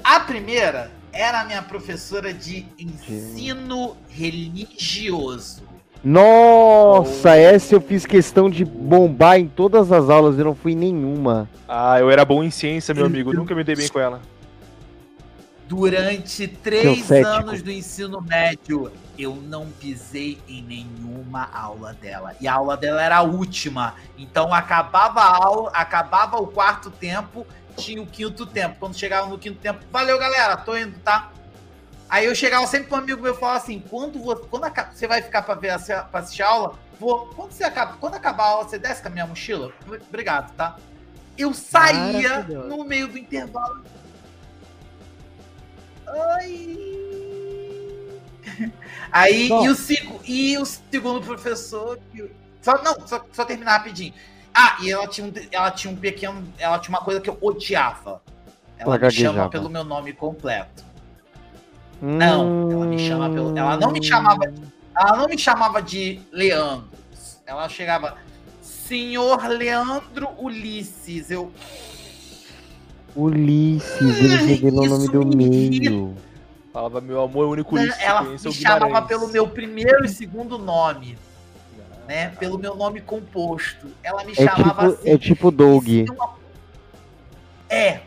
a 0.01 0.19
primeira 0.21 0.89
era 1.11 1.41
a 1.41 1.43
minha 1.43 1.61
professora 1.61 2.33
de 2.33 2.65
ensino 2.79 3.97
religioso. 4.09 5.70
Nossa, 6.03 7.35
essa 7.35 7.75
eu 7.75 7.81
fiz 7.81 8.05
questão 8.05 8.49
de 8.49 8.65
bombar 8.65 9.37
em 9.37 9.47
todas 9.47 9.91
as 9.91 10.09
aulas, 10.09 10.37
eu 10.39 10.45
não 10.45 10.55
fui 10.55 10.71
em 10.71 10.75
nenhuma. 10.75 11.47
Ah, 11.67 11.99
eu 11.99 12.09
era 12.09 12.25
bom 12.25 12.43
em 12.43 12.49
ciência, 12.49 12.93
meu 12.93 13.05
amigo. 13.05 13.31
Nunca 13.31 13.53
me 13.53 13.63
dei 13.63 13.75
bem 13.75 13.87
com 13.87 13.99
ela. 13.99 14.19
Durante 15.67 16.47
três 16.47 17.09
anos 17.11 17.61
do 17.61 17.71
ensino 17.71 18.19
médio, 18.19 18.91
eu 19.17 19.35
não 19.35 19.67
pisei 19.79 20.39
em 20.49 20.61
nenhuma 20.63 21.47
aula 21.53 21.93
dela. 21.93 22.35
E 22.41 22.47
a 22.47 22.55
aula 22.55 22.75
dela 22.75 23.01
era 23.01 23.17
a 23.17 23.21
última. 23.21 23.93
Então 24.17 24.53
acabava 24.53 25.21
a 25.21 25.45
aula, 25.45 25.71
acabava 25.71 26.37
o 26.37 26.47
quarto 26.47 26.89
tempo, 26.89 27.45
tinha 27.77 28.01
o 28.01 28.07
quinto 28.07 28.45
tempo. 28.45 28.77
Quando 28.79 28.95
chegava 28.95 29.27
no 29.27 29.37
quinto 29.37 29.59
tempo, 29.59 29.79
valeu, 29.91 30.17
galera, 30.17 30.57
tô 30.57 30.75
indo, 30.75 30.97
tá? 30.99 31.31
Aí 32.11 32.25
eu 32.25 32.35
chegava 32.35 32.67
sempre 32.67 32.89
para 32.89 32.97
um 32.97 33.01
amigo 33.01 33.21
meu 33.21 33.33
e 33.33 33.37
falava 33.37 33.57
assim: 33.59 33.79
quando, 33.89 34.19
vo- 34.19 34.35
quando 34.49 34.69
você 34.93 35.07
vai 35.07 35.21
ficar 35.21 35.43
para 35.43 35.53
ver 35.55 35.79
pra 36.11 36.19
assistir 36.19 36.43
a 36.43 36.49
aula? 36.49 36.77
Vou. 36.99 37.27
Quando, 37.27 37.53
você 37.53 37.63
acaba, 37.63 37.93
quando 38.01 38.15
acabar 38.15 38.43
a 38.43 38.47
aula, 38.47 38.67
você 38.67 38.77
desce 38.77 39.01
com 39.01 39.07
a 39.07 39.11
minha 39.11 39.25
mochila? 39.25 39.71
Obrigado, 40.09 40.53
tá? 40.55 40.75
Eu 41.37 41.53
saía 41.53 42.43
no 42.43 42.83
meio 42.83 43.07
do 43.07 43.17
intervalo. 43.17 43.81
Ai. 46.05 46.77
Aí, 49.09 49.47
Bom. 49.47 49.63
e 49.65 49.69
o, 49.69 49.77
e 50.25 50.57
o 50.57 50.65
segundo 50.65 51.25
professor. 51.25 51.97
Só, 52.61 52.83
não, 52.83 53.07
só, 53.07 53.25
só 53.31 53.45
terminar 53.45 53.77
rapidinho. 53.77 54.13
Ah, 54.53 54.75
e 54.81 54.91
ela 54.91 55.07
tinha, 55.07 55.25
um, 55.25 55.33
ela 55.49 55.71
tinha 55.71 55.93
um 55.93 55.95
pequeno. 55.95 56.43
Ela 56.59 56.77
tinha 56.77 56.89
uma 56.93 57.03
coisa 57.05 57.21
que 57.21 57.29
eu 57.29 57.37
odiava. 57.39 58.21
Ela 58.77 58.95
Ela 58.95 59.05
me 59.05 59.11
chama 59.11 59.49
pelo 59.49 59.69
meu 59.69 59.85
nome 59.85 60.11
completo. 60.11 60.90
Não, 62.01 62.71
ela 62.71 62.85
me 62.85 62.97
chama 62.99 63.29
pelo- 63.29 63.57
ela 63.57 63.77
não 63.77 63.91
me 63.91 64.03
chamava- 64.03 64.51
Ela 64.97 65.17
não 65.17 65.27
me 65.27 65.37
chamava 65.37 65.81
de 65.81 66.19
Leandro. 66.31 66.89
Ela 67.45 67.69
chegava, 67.69 68.17
Senhor 68.61 69.47
Leandro 69.47 70.29
Ulisses. 70.39 71.29
Eu. 71.29 71.51
Ulisses, 73.15 74.01
ele 74.01 74.35
revelou 74.55 74.85
o 74.85 74.89
nome 74.89 75.07
do 75.09 75.25
me 75.25 75.35
meio. 75.69 76.15
Falava, 76.71 77.01
meu 77.01 77.21
amor, 77.21 77.47
o 77.47 77.51
único 77.51 77.75
Ulisses 77.75 77.99
ela 78.01 78.21
é 78.21 78.29
me 78.31 78.53
chamava 78.53 79.01
pelo 79.01 79.27
meu 79.27 79.47
primeiro 79.47 80.05
e 80.05 80.09
segundo 80.09 80.57
nome, 80.57 81.17
né? 82.07 82.29
Pelo 82.39 82.57
meu 82.57 82.75
nome 82.75 83.01
composto. 83.01 83.87
Ela 84.01 84.23
me 84.23 84.31
É 84.31 84.35
chamava 84.35 84.69
tipo, 84.89 85.01
assim. 85.01 85.09
é 85.09 85.17
tipo 85.17 85.51
Doug. 85.51 85.87
É 85.89 86.11
uma- 86.11 86.35
É. 87.69 87.99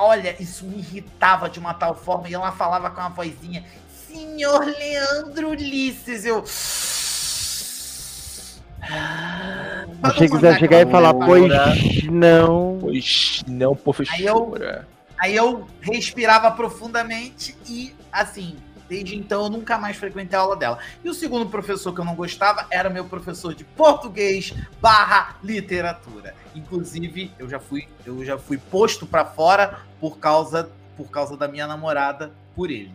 Olha, 0.00 0.34
isso 0.40 0.64
me 0.64 0.78
irritava 0.78 1.48
de 1.48 1.58
uma 1.58 1.74
tal 1.74 1.94
forma. 1.94 2.28
E 2.28 2.34
ela 2.34 2.52
falava 2.52 2.90
com 2.90 3.00
uma 3.00 3.10
vozinha: 3.10 3.64
Senhor 4.06 4.64
Leandro 4.64 5.50
Ulisses. 5.50 6.24
Eu. 6.24 6.44
Achei 10.02 10.28
que 10.28 10.34
você 10.34 10.46
ia 10.46 10.58
chegar 10.58 10.80
e 10.80 10.90
falar, 10.90 11.12
pois 11.12 12.04
não. 12.04 12.78
Pois 12.80 13.42
não, 13.46 13.74
professora. 13.74 14.86
Aí 15.18 15.34
eu 15.34 15.66
respirava 15.80 16.50
profundamente 16.52 17.56
e, 17.68 17.92
assim, 18.12 18.56
desde 18.88 19.16
então 19.16 19.44
eu 19.44 19.50
nunca 19.50 19.78
mais 19.78 19.96
frequentei 19.96 20.38
a 20.38 20.42
aula 20.42 20.56
dela. 20.56 20.78
E 21.04 21.08
o 21.08 21.14
segundo 21.14 21.46
professor 21.46 21.92
que 21.92 22.00
eu 22.00 22.04
não 22.04 22.14
gostava 22.14 22.66
era 22.70 22.88
meu 22.88 23.04
professor 23.04 23.54
de 23.54 23.64
português 23.64 24.54
barra 24.80 25.36
literatura. 25.42 26.34
Inclusive, 26.54 27.32
eu 27.38 27.48
já 27.48 27.60
fui, 27.60 27.88
eu 28.04 28.24
já 28.24 28.38
fui 28.38 28.58
posto 28.58 29.06
pra 29.06 29.24
fora 29.24 29.80
por 30.00 30.18
causa, 30.18 30.70
por 30.96 31.10
causa 31.10 31.36
da 31.36 31.46
minha 31.46 31.66
namorada 31.66 32.32
por 32.54 32.70
ele. 32.70 32.92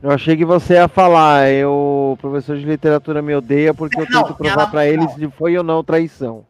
Eu 0.00 0.10
achei 0.10 0.36
que 0.36 0.44
você 0.44 0.74
ia 0.74 0.86
falar, 0.86 1.50
eu, 1.50 2.12
o 2.12 2.16
professor 2.20 2.56
de 2.56 2.64
literatura 2.64 3.20
me 3.20 3.34
odeia 3.34 3.74
porque 3.74 4.00
eu 4.00 4.06
Não, 4.08 4.22
tento 4.22 4.36
provar 4.36 4.70
pra 4.70 4.86
ele 4.86 5.08
se 5.08 5.28
foi 5.30 5.58
ou 5.58 5.64
não 5.64 5.82
traição. 5.82 6.46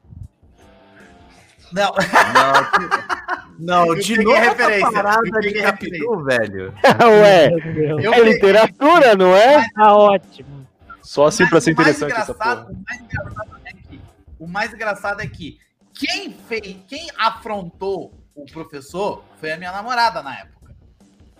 Não, 1.73 1.95
Não, 1.95 3.13
Eu 3.69 3.95
de 3.97 4.17
novo 4.23 4.37
referência, 4.41 4.91
parada 4.93 5.41
de 5.41 5.59
a 5.61 5.67
Rapidu, 5.67 6.25
velho. 6.25 6.75
Ué, 7.23 7.47
é 8.15 8.21
literatura, 8.21 9.15
não 9.15 9.35
é? 9.35 9.65
Tá 9.75 9.95
ótimo. 9.97 10.67
Só 11.03 11.27
assim 11.27 11.47
pra 11.47 11.61
ser 11.61 11.73
interessante 11.73 12.13
essa 12.13 12.35
porra. 12.35 12.67
O 12.69 12.77
mais 12.87 13.01
engraçado 13.03 13.61
é 13.65 13.73
que, 13.73 14.01
o 14.39 14.47
mais 14.47 14.73
engraçado 14.75 15.21
é 15.21 15.27
que 15.27 15.59
quem 15.95 16.33
fez, 16.49 16.77
quem 16.89 17.09
afrontou 17.19 18.13
o 18.35 18.47
professor 18.47 19.23
foi 19.39 19.53
a 19.53 19.57
minha 19.57 19.73
namorada 19.73 20.23
na 20.23 20.39
época. 20.39 20.75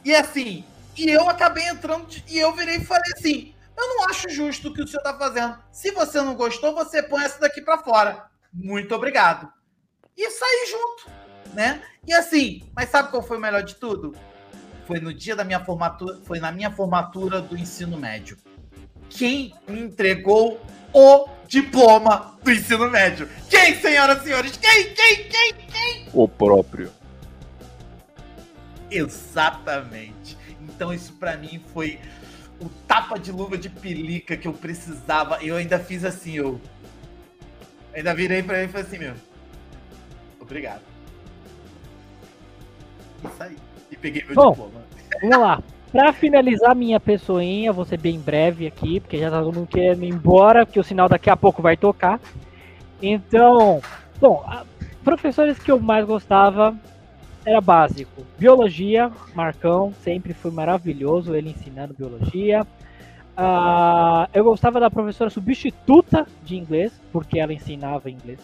E 0.05 0.15
assim, 0.15 0.65
e 0.97 1.09
eu 1.09 1.29
acabei 1.29 1.65
entrando 1.69 2.07
de- 2.07 2.25
e 2.29 2.39
eu 2.39 2.53
virei 2.55 2.77
e 2.77 2.85
falei 2.85 3.11
assim: 3.17 3.55
eu 3.77 3.89
não 3.89 4.05
acho 4.09 4.29
justo 4.29 4.69
o 4.69 4.75
que 4.75 4.83
o 4.83 4.87
senhor 4.87 5.03
tá 5.03 5.17
fazendo. 5.17 5.57
Se 5.71 5.91
você 5.93 6.21
não 6.21 6.35
gostou, 6.35 6.75
você 6.75 7.03
põe 7.03 7.25
essa 7.25 7.41
daqui 7.41 7.63
pra 7.63 7.79
fora. 7.79 8.25
Muito 8.53 8.95
obrigado. 8.95 9.51
E 10.17 10.29
saí 10.31 10.67
junto, 10.71 11.11
né? 11.53 11.83
E 12.07 12.13
assim, 12.13 12.63
mas 12.75 12.89
sabe 12.89 13.11
qual 13.11 13.23
foi 13.23 13.37
o 13.37 13.41
melhor 13.41 13.63
de 13.63 13.75
tudo? 13.75 14.15
Foi 14.87 14.99
no 14.99 15.15
dia 15.15 15.37
da 15.37 15.45
minha 15.45 15.65
formatura, 15.65 16.19
foi 16.25 16.41
na 16.41 16.51
minha 16.51 16.71
formatura 16.71 17.41
do 17.41 17.57
ensino 17.57 17.97
médio 17.97 18.37
quem 19.15 19.55
me 19.69 19.81
entregou 19.81 20.61
o 20.93 21.29
diploma 21.47 22.39
do 22.43 22.51
ensino 22.51 22.91
médio. 22.91 23.29
Quem, 23.49 23.79
senhoras 23.81 24.21
e 24.23 24.25
senhores? 24.25 24.57
Quem, 24.57 24.95
quem, 24.95 25.17
quem? 25.25 26.09
O 26.13 26.27
próprio. 26.27 26.91
Exatamente. 28.91 30.37
Então 30.61 30.93
isso 30.93 31.15
pra 31.15 31.37
mim 31.37 31.63
foi 31.73 31.99
o 32.61 32.69
tapa 32.87 33.19
de 33.19 33.33
luva 33.33 33.57
de 33.57 33.69
pelica 33.69 34.37
que 34.37 34.49
eu 34.49 34.53
precisava. 34.53 35.39
Eu 35.43 35.57
ainda 35.57 35.79
fiz 35.79 36.05
assim, 36.05 36.37
eu 36.37 36.61
ainda 37.95 38.15
virei 38.15 38.43
pra 38.43 38.59
ele 38.59 38.69
e 38.69 38.73
falei 38.73 38.87
assim, 38.87 38.99
meu. 38.99 39.15
Obrigado. 40.41 40.92
Isso 43.25 43.43
aí. 43.43 43.57
E 43.91 43.97
peguei 43.97 44.25
meu 44.25 44.35
Bom. 44.35 44.51
diploma. 44.51 44.83
Vamos 45.21 45.39
lá. 45.39 45.63
Pra 45.91 46.13
finalizar 46.13 46.75
minha 46.75 46.99
pessoinha, 46.99 47.73
vou 47.73 47.85
ser 47.85 47.99
bem 47.99 48.19
breve 48.19 48.67
aqui, 48.67 48.99
porque 48.99 49.19
já 49.19 49.31
tá 49.31 49.43
todo 49.43 49.55
mundo 49.55 49.67
querendo 49.67 50.05
ir 50.05 50.09
embora, 50.09 50.65
porque 50.65 50.81
o 50.81 50.85
sinal 50.85 51.09
daqui 51.09 51.29
a 51.29 51.37
pouco 51.37 51.61
vai 51.61 51.77
tocar. 51.77 52.19
Então, 53.01 53.83
bom, 54.19 54.43
professores 55.05 55.59
que 55.59 55.71
eu 55.71 55.79
mais 55.79 56.07
gostava 56.07 56.75
era 57.45 57.61
básico. 57.61 58.25
Biologia, 58.39 59.11
Marcão, 59.35 59.93
sempre 60.03 60.33
foi 60.33 60.51
maravilhoso 60.51 61.35
ele 61.35 61.51
ensinando 61.51 61.93
biologia. 61.93 62.67
Ah, 63.37 64.29
eu 64.33 64.45
gostava 64.45 64.79
da 64.79 64.91
professora 64.91 65.29
substituta 65.29 66.27
de 66.43 66.57
inglês, 66.57 66.93
porque 67.13 67.39
ela 67.39 67.53
ensinava 67.53 68.11
inglês. 68.11 68.39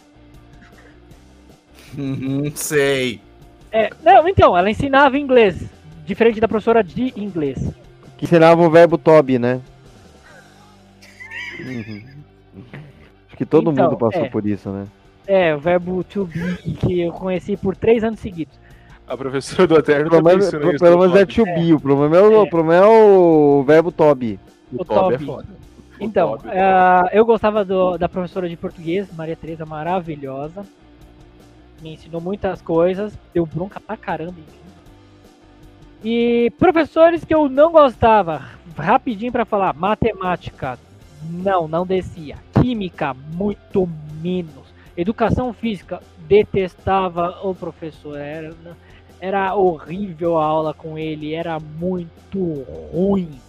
Uhum, 1.97 2.51
sei. 2.55 3.21
É, 3.71 3.89
não, 4.03 4.27
então, 4.27 4.57
ela 4.57 4.69
ensinava 4.69 5.17
inglês, 5.17 5.63
diferente 6.05 6.39
da 6.39 6.47
professora 6.47 6.83
de 6.83 7.13
inglês. 7.15 7.71
Que 8.17 8.25
ensinava 8.25 8.61
o 8.61 8.69
verbo 8.69 8.97
Toby, 8.97 9.37
né? 9.39 9.61
Uhum. 11.59 12.03
Acho 13.27 13.37
que 13.37 13.45
todo 13.45 13.71
Então, 13.71 13.85
mundo 13.85 13.97
passou 13.97 14.25
é. 14.25 14.29
por 14.29 14.45
isso, 14.45 14.69
né? 14.69 14.85
É, 15.27 15.55
o 15.55 15.59
verbo 15.59 16.03
to 16.03 16.25
be, 16.25 16.73
que 16.73 17.01
eu 17.01 17.11
conheci 17.11 17.55
por 17.55 17.75
três 17.75 18.03
anos 18.03 18.19
seguidos. 18.19 18.57
A 19.07 19.15
professora 19.17 19.67
do 19.67 19.75
Eterno 19.77 20.07
O 20.07 20.09
problema, 20.09 20.39
pensando 20.39 20.61
pro- 20.61 20.71
nisso, 20.71 20.83
pelo 20.83 20.99
menos 20.99 21.15
é 21.15 21.25
to 21.25 21.43
be, 21.45 21.73
o 21.73 21.79
problema 21.79 22.17
é 22.17 22.21
o, 22.21 22.33
É. 22.33 22.37
o 22.37 22.47
problema 22.49 22.83
é 22.83 22.87
o 22.87 23.63
verbo 23.65 23.91
Toby. 23.91 24.39
O 24.71 24.81
O 24.81 24.85
Toby 24.85 25.15
é 25.15 25.19
foda. 25.19 25.47
Então, 25.99 26.37
ah, 26.45 27.09
eu 27.11 27.25
gostava 27.25 27.65
do- 27.65 27.97
da 27.97 28.07
professora 28.07 28.47
de 28.47 28.55
português, 28.55 29.07
Maria 29.15 29.35
Tereza, 29.35 29.65
maravilhosa. 29.65 30.65
Me 31.81 31.93
ensinou 31.93 32.21
muitas 32.21 32.61
coisas, 32.61 33.17
deu 33.33 33.45
bronca 33.45 33.79
pra 33.79 33.95
caramba. 33.95 34.35
E 36.03 36.51
professores 36.57 37.25
que 37.25 37.33
eu 37.33 37.49
não 37.49 37.71
gostava, 37.71 38.41
rapidinho 38.77 39.31
pra 39.31 39.45
falar, 39.45 39.73
matemática, 39.73 40.79
não, 41.29 41.67
não 41.67 41.85
descia. 41.85 42.37
Química, 42.61 43.13
muito 43.13 43.87
menos. 44.21 44.73
Educação 44.95 45.53
física, 45.53 46.01
detestava 46.27 47.39
o 47.43 47.53
professor, 47.53 48.17
era, 48.17 48.55
era 49.19 49.55
horrível 49.55 50.37
a 50.37 50.45
aula 50.45 50.73
com 50.73 50.97
ele, 50.97 51.33
era 51.33 51.59
muito 51.59 52.63
ruim. 52.93 53.39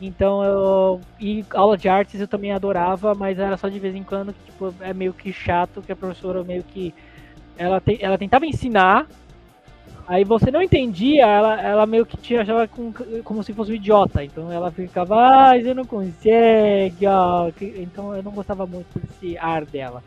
Então 0.00 0.44
eu. 0.44 1.00
E 1.18 1.44
aula 1.52 1.76
de 1.76 1.88
artes 1.88 2.20
eu 2.20 2.28
também 2.28 2.52
adorava, 2.52 3.14
mas 3.14 3.38
era 3.38 3.56
só 3.56 3.68
de 3.68 3.78
vez 3.78 3.94
em 3.94 4.04
quando, 4.04 4.32
que, 4.32 4.44
tipo, 4.44 4.72
é 4.80 4.94
meio 4.94 5.12
que 5.12 5.32
chato 5.32 5.82
que 5.82 5.92
a 5.92 5.96
professora 5.96 6.44
meio 6.44 6.62
que. 6.62 6.94
Ela, 7.58 7.80
te, 7.80 7.98
ela 8.00 8.16
tentava 8.16 8.46
ensinar, 8.46 9.06
aí 10.06 10.22
você 10.24 10.50
não 10.50 10.62
entendia, 10.62 11.26
ela, 11.26 11.60
ela 11.60 11.86
meio 11.86 12.06
que 12.06 12.16
te 12.16 12.36
achava 12.36 12.68
com- 12.68 12.92
como 13.24 13.42
se 13.42 13.52
fosse 13.52 13.72
um 13.72 13.74
idiota. 13.74 14.22
Então 14.24 14.50
ela 14.52 14.70
ficava, 14.70 15.16
ah, 15.16 15.58
você 15.60 15.74
não 15.74 15.84
consegue, 15.84 17.06
ó. 17.06 17.50
Então 17.60 18.14
eu 18.14 18.22
não 18.22 18.30
gostava 18.32 18.64
muito 18.66 18.98
desse 18.98 19.36
ar 19.38 19.64
dela. 19.66 20.02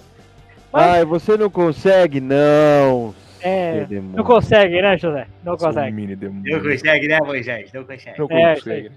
Mas 0.71 0.83
Ai, 0.87 1.05
você 1.05 1.35
não 1.35 1.49
consegue? 1.49 2.21
Não. 2.21 3.13
É, 3.41 3.83
demônio. 3.85 4.17
não 4.17 4.23
consegue, 4.23 4.81
né, 4.81 4.97
José? 4.97 5.27
Não 5.43 5.57
Seu 5.57 5.67
consegue. 5.67 5.91
mini 5.95 6.15
demônio. 6.15 6.53
Não 6.57 6.63
consegue, 6.71 7.07
né, 7.07 7.19
Moisés? 7.19 7.73
Não 7.73 7.83
consegue. 7.83 8.19
Não 8.19 8.27
É, 8.31 8.55
consegue. 8.55 8.91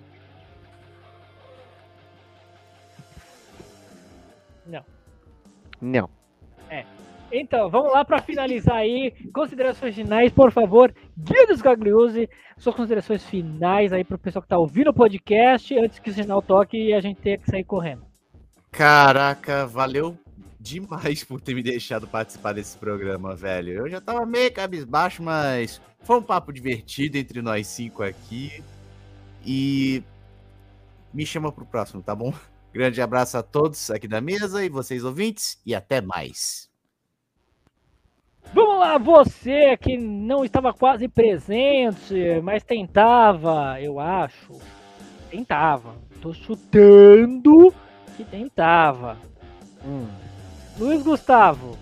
Não. 5.80 6.08
Então, 7.36 7.68
vamos 7.68 7.92
lá 7.92 8.04
para 8.04 8.22
finalizar 8.22 8.76
aí. 8.76 9.12
Considerações 9.34 9.96
finais, 9.96 10.30
por 10.30 10.52
favor. 10.52 10.94
Guia 11.18 11.48
dos 11.48 11.60
Gagliuzzi, 11.60 12.30
suas 12.56 12.76
considerações 12.76 13.24
finais 13.24 13.92
aí 13.92 14.04
pro 14.04 14.16
pessoal 14.16 14.40
que 14.40 14.48
tá 14.48 14.56
ouvindo 14.56 14.90
o 14.90 14.94
podcast, 14.94 15.76
antes 15.76 15.98
que 15.98 16.10
o 16.10 16.14
sinal 16.14 16.40
toque 16.40 16.76
e 16.76 16.94
a 16.94 17.00
gente 17.00 17.20
tenha 17.20 17.36
que 17.36 17.50
sair 17.50 17.64
correndo. 17.64 18.06
Caraca, 18.70 19.66
valeu 19.66 20.16
demais 20.60 21.24
por 21.24 21.40
ter 21.40 21.56
me 21.56 21.62
deixado 21.62 22.06
participar 22.06 22.52
desse 22.52 22.78
programa, 22.78 23.34
velho. 23.34 23.72
Eu 23.72 23.90
já 23.90 24.00
tava 24.00 24.24
meio 24.24 24.52
cabisbaixo, 24.52 25.20
mas 25.20 25.80
foi 26.04 26.18
um 26.18 26.22
papo 26.22 26.52
divertido 26.52 27.18
entre 27.18 27.42
nós 27.42 27.66
cinco 27.66 28.04
aqui. 28.04 28.62
E 29.44 30.04
me 31.12 31.26
chama 31.26 31.50
pro 31.50 31.66
próximo, 31.66 32.00
tá 32.00 32.14
bom? 32.14 32.32
Grande 32.72 33.02
abraço 33.02 33.36
a 33.36 33.42
todos 33.42 33.90
aqui 33.90 34.06
da 34.06 34.20
mesa 34.20 34.64
e 34.64 34.68
vocês 34.68 35.02
ouvintes, 35.02 35.60
e 35.66 35.74
até 35.74 36.00
mais. 36.00 36.72
Vamos 38.52 38.78
lá, 38.78 38.98
você 38.98 39.76
que 39.76 39.96
não 39.96 40.44
estava 40.44 40.72
quase 40.72 41.08
presente, 41.08 42.40
mas 42.42 42.62
tentava, 42.62 43.80
eu 43.80 43.98
acho. 43.98 44.52
Tentava. 45.30 45.94
Tô 46.20 46.32
chutando 46.32 47.74
que 48.16 48.24
tentava. 48.24 49.16
Hum. 49.84 50.06
Luiz 50.78 51.02
Gustavo, 51.02 51.76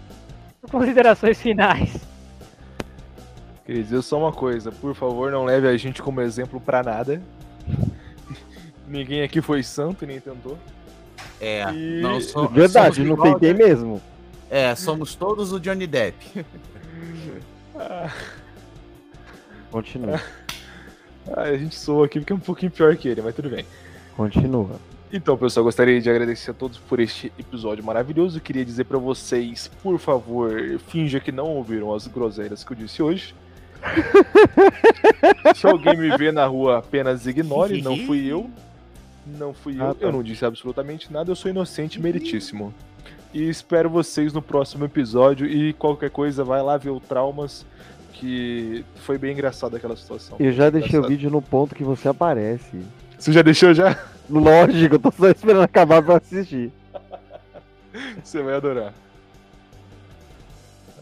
considerações 0.70 1.40
finais. 1.40 2.00
Queria 3.64 3.82
dizer 3.82 4.02
só 4.02 4.18
uma 4.18 4.32
coisa, 4.32 4.72
por 4.72 4.94
favor, 4.94 5.30
não 5.30 5.44
leve 5.44 5.68
a 5.68 5.76
gente 5.76 6.02
como 6.02 6.20
exemplo 6.20 6.60
pra 6.60 6.82
nada. 6.82 7.22
Ninguém 8.88 9.22
aqui 9.22 9.40
foi 9.40 9.62
santo 9.62 10.04
e 10.04 10.06
nem 10.06 10.20
tentou. 10.20 10.58
É, 11.40 11.62
E- 11.72 12.00
não 12.00 12.20
sou, 12.20 12.48
Verdade, 12.48 13.04
não 13.04 13.16
tentei 13.16 13.52
mesmo. 13.54 14.00
É, 14.52 14.74
somos 14.74 15.14
todos 15.14 15.50
o 15.50 15.58
Johnny 15.58 15.86
Depp. 15.86 16.44
Continua. 19.70 20.20
Ah, 21.36 21.42
a 21.42 21.56
gente 21.56 21.76
soa 21.76 22.06
aqui 22.06 22.18
porque 22.18 22.32
é 22.32 22.36
um 22.36 22.40
pouquinho 22.40 22.72
pior 22.72 22.96
que 22.96 23.06
ele, 23.06 23.22
mas 23.22 23.32
tudo 23.32 23.48
bem. 23.48 23.64
Continua. 24.16 24.72
Então, 25.12 25.36
pessoal, 25.38 25.62
gostaria 25.62 26.00
de 26.00 26.10
agradecer 26.10 26.50
a 26.50 26.54
todos 26.54 26.78
por 26.78 26.98
este 26.98 27.32
episódio 27.38 27.84
maravilhoso. 27.84 28.40
Queria 28.40 28.64
dizer 28.64 28.82
pra 28.86 28.98
vocês, 28.98 29.70
por 29.84 30.00
favor, 30.00 30.80
finja 30.88 31.20
que 31.20 31.30
não 31.30 31.46
ouviram 31.46 31.94
as 31.94 32.08
groselhas 32.08 32.64
que 32.64 32.72
eu 32.72 32.76
disse 32.76 33.00
hoje. 33.04 33.36
Se 35.54 35.64
alguém 35.64 35.96
me 35.96 36.16
vê 36.18 36.32
na 36.32 36.44
rua, 36.44 36.78
apenas 36.78 37.24
ignore, 37.24 37.80
não 37.80 37.96
fui 37.98 38.26
eu. 38.26 38.50
Não 39.38 39.54
fui 39.54 39.78
eu, 39.80 39.84
Ah, 39.90 39.94
tá. 39.94 40.04
eu 40.04 40.10
não 40.10 40.20
disse 40.20 40.44
absolutamente 40.44 41.12
nada, 41.12 41.30
eu 41.30 41.36
sou 41.36 41.48
inocente 41.48 42.00
e 42.00 42.02
meritíssimo. 42.02 42.74
E 43.32 43.48
espero 43.48 43.88
vocês 43.88 44.32
no 44.32 44.42
próximo 44.42 44.84
episódio 44.84 45.46
e 45.46 45.72
qualquer 45.72 46.10
coisa, 46.10 46.44
vai 46.44 46.62
lá 46.62 46.76
ver 46.76 46.90
o 46.90 47.00
Traumas, 47.00 47.64
que 48.12 48.84
foi 48.96 49.16
bem 49.16 49.32
engraçado 49.32 49.74
aquela 49.74 49.96
situação. 49.96 50.36
Eu 50.38 50.52
já 50.52 50.68
deixei 50.68 50.90
o 50.90 50.92
Engraçado. 50.98 51.08
vídeo 51.10 51.30
no 51.30 51.40
ponto 51.40 51.74
que 51.74 51.82
você 51.82 52.08
aparece. 52.08 52.80
Você 53.18 53.32
já 53.32 53.40
deixou 53.40 53.72
já? 53.72 53.98
Lógico, 54.28 54.96
eu 54.96 54.98
tô 54.98 55.10
só 55.10 55.28
esperando 55.30 55.62
acabar 55.62 56.02
pra 56.02 56.16
assistir. 56.16 56.70
Você 58.22 58.42
vai 58.42 58.54
adorar. 58.54 58.92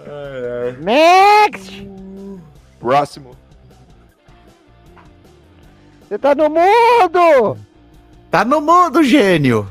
Ai, 0.01 0.67
ai. 0.67 0.77
Next! 0.83 1.89
Próximo. 2.81 3.37
Você 6.09 6.19
tá 6.19 6.35
no 6.35 6.49
mundo! 6.49 7.57
Tá 8.31 8.45
no 8.45 8.61
mundo, 8.61 9.05
gênio! 9.05 9.69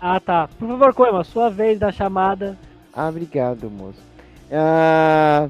Ah, 0.00 0.18
tá. 0.18 0.48
Por 0.58 0.66
favor, 0.66 0.94
Coima, 0.94 1.22
sua 1.24 1.50
vez 1.50 1.78
da 1.78 1.92
chamada. 1.92 2.56
Ah, 2.92 3.08
obrigado, 3.08 3.70
moço. 3.70 3.98
Ah, 4.50 5.48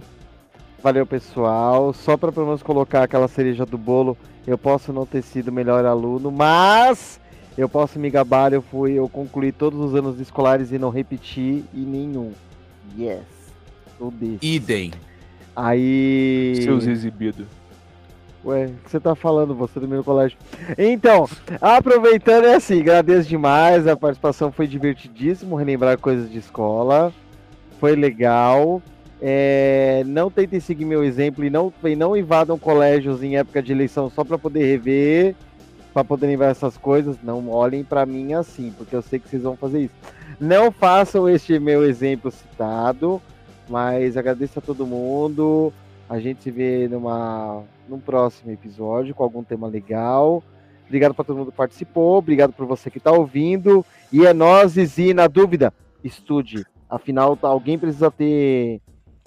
valeu, 0.83 1.07
pessoal. 1.07 1.93
Só 1.93 2.17
pra 2.17 2.33
pelo 2.33 2.47
menos 2.47 2.63
colocar 2.63 3.05
aquela 3.05 3.29
cereja 3.29 3.65
do 3.65 3.79
bolo, 3.79 4.19
eu 4.47 4.59
posso 4.59 4.93
não 4.93 5.07
ter 5.07 5.23
sido 5.23 5.49
o 5.49 5.53
melhor 5.53 5.85
aluno, 5.85 6.31
mas 6.31 7.21
eu 7.57 7.69
posso 7.69 7.99
me 7.99 8.11
gabar, 8.11 8.53
eu 8.53 8.63
fui, 8.63 8.93
eu 8.93 9.09
concluí 9.09 9.53
todos 9.53 9.79
os 9.81 9.95
anos 9.95 10.19
escolares 10.19 10.73
e 10.73 10.79
não 10.79 10.91
repeti 10.91 11.65
em 11.73 11.85
nenhum. 11.85 12.33
Yes. 12.99 13.23
Tô 13.99 14.11
desse. 14.11 14.39
Idem. 14.43 14.91
Aí. 15.55 16.61
Seus 16.63 16.87
exibidos. 16.87 17.47
Ué, 18.45 18.67
o 18.67 18.85
que 18.85 18.91
você 18.91 18.99
tá 18.99 19.15
falando, 19.15 19.55
você 19.55 19.79
do 19.79 19.87
meu 19.87 20.03
colégio? 20.03 20.39
Então, 20.79 21.29
aproveitando 21.61 22.47
é 22.47 22.55
assim, 22.55 22.81
agradeço 22.81 23.29
demais, 23.29 23.87
a 23.87 23.95
participação 23.95 24.51
foi 24.51 24.67
divertidíssimo, 24.67 25.57
relembrar 25.57 25.99
coisas 25.99 26.31
de 26.31 26.39
escola, 26.39 27.13
foi 27.79 27.95
legal. 27.95 28.83
É, 29.21 30.03
não 30.07 30.31
tentem 30.31 30.59
seguir 30.59 30.87
meu 30.87 31.05
exemplo 31.05 31.45
e 31.45 31.51
não, 31.51 31.71
e 31.85 31.95
não 31.95 32.17
invadam 32.17 32.59
colégios 32.59 33.23
em 33.23 33.37
época 33.37 33.63
de 33.63 33.73
eleição 33.73 34.09
só 34.09 34.25
para 34.25 34.39
poder 34.39 34.65
rever, 34.65 35.35
para 35.93 36.03
poder 36.03 36.27
lembrar 36.27 36.49
essas 36.49 36.79
coisas. 36.79 37.19
Não 37.23 37.51
olhem 37.51 37.85
para 37.85 38.07
mim 38.07 38.33
assim, 38.33 38.73
porque 38.79 38.97
eu 38.97 39.03
sei 39.03 39.19
que 39.19 39.29
vocês 39.29 39.43
vão 39.43 39.57
fazer 39.57 39.83
isso. 39.83 39.95
Não 40.41 40.73
façam 40.73 41.29
este 41.29 41.59
meu 41.59 41.85
exemplo 41.85 42.31
citado, 42.31 43.21
mas 43.69 44.17
agradeço 44.17 44.59
a 44.59 44.63
todo 44.63 44.87
mundo. 44.87 45.71
A 46.09 46.19
gente 46.19 46.43
se 46.43 46.51
vê 46.51 46.89
numa, 46.89 47.63
num 47.91 48.01
próximo 48.01 48.51
episódio 48.51 49.15
com 49.15 49.23
algum 49.23 49.43
tema 49.43 49.67
legal. 49.67 50.43
Obrigado 50.87 51.15
para 51.15 51.25
todo 51.25 51.37
mundo 51.37 51.51
que 51.51 51.57
participou. 51.57 52.19
Obrigado 52.19 52.53
por 52.53 52.67
você 52.67 52.91
que 52.91 52.99
está 52.99 53.13
ouvindo. 53.13 53.85
E 54.13 54.27
é 54.27 54.33
nós, 54.33 54.77
e 54.77 55.15
na 55.15 55.27
dúvida, 55.27 55.73
estude. 56.03 56.65
Afinal, 56.89 57.37
tá- 57.37 57.49
alguém 57.49 57.79
precisa 57.79 58.11
ter 58.11 58.81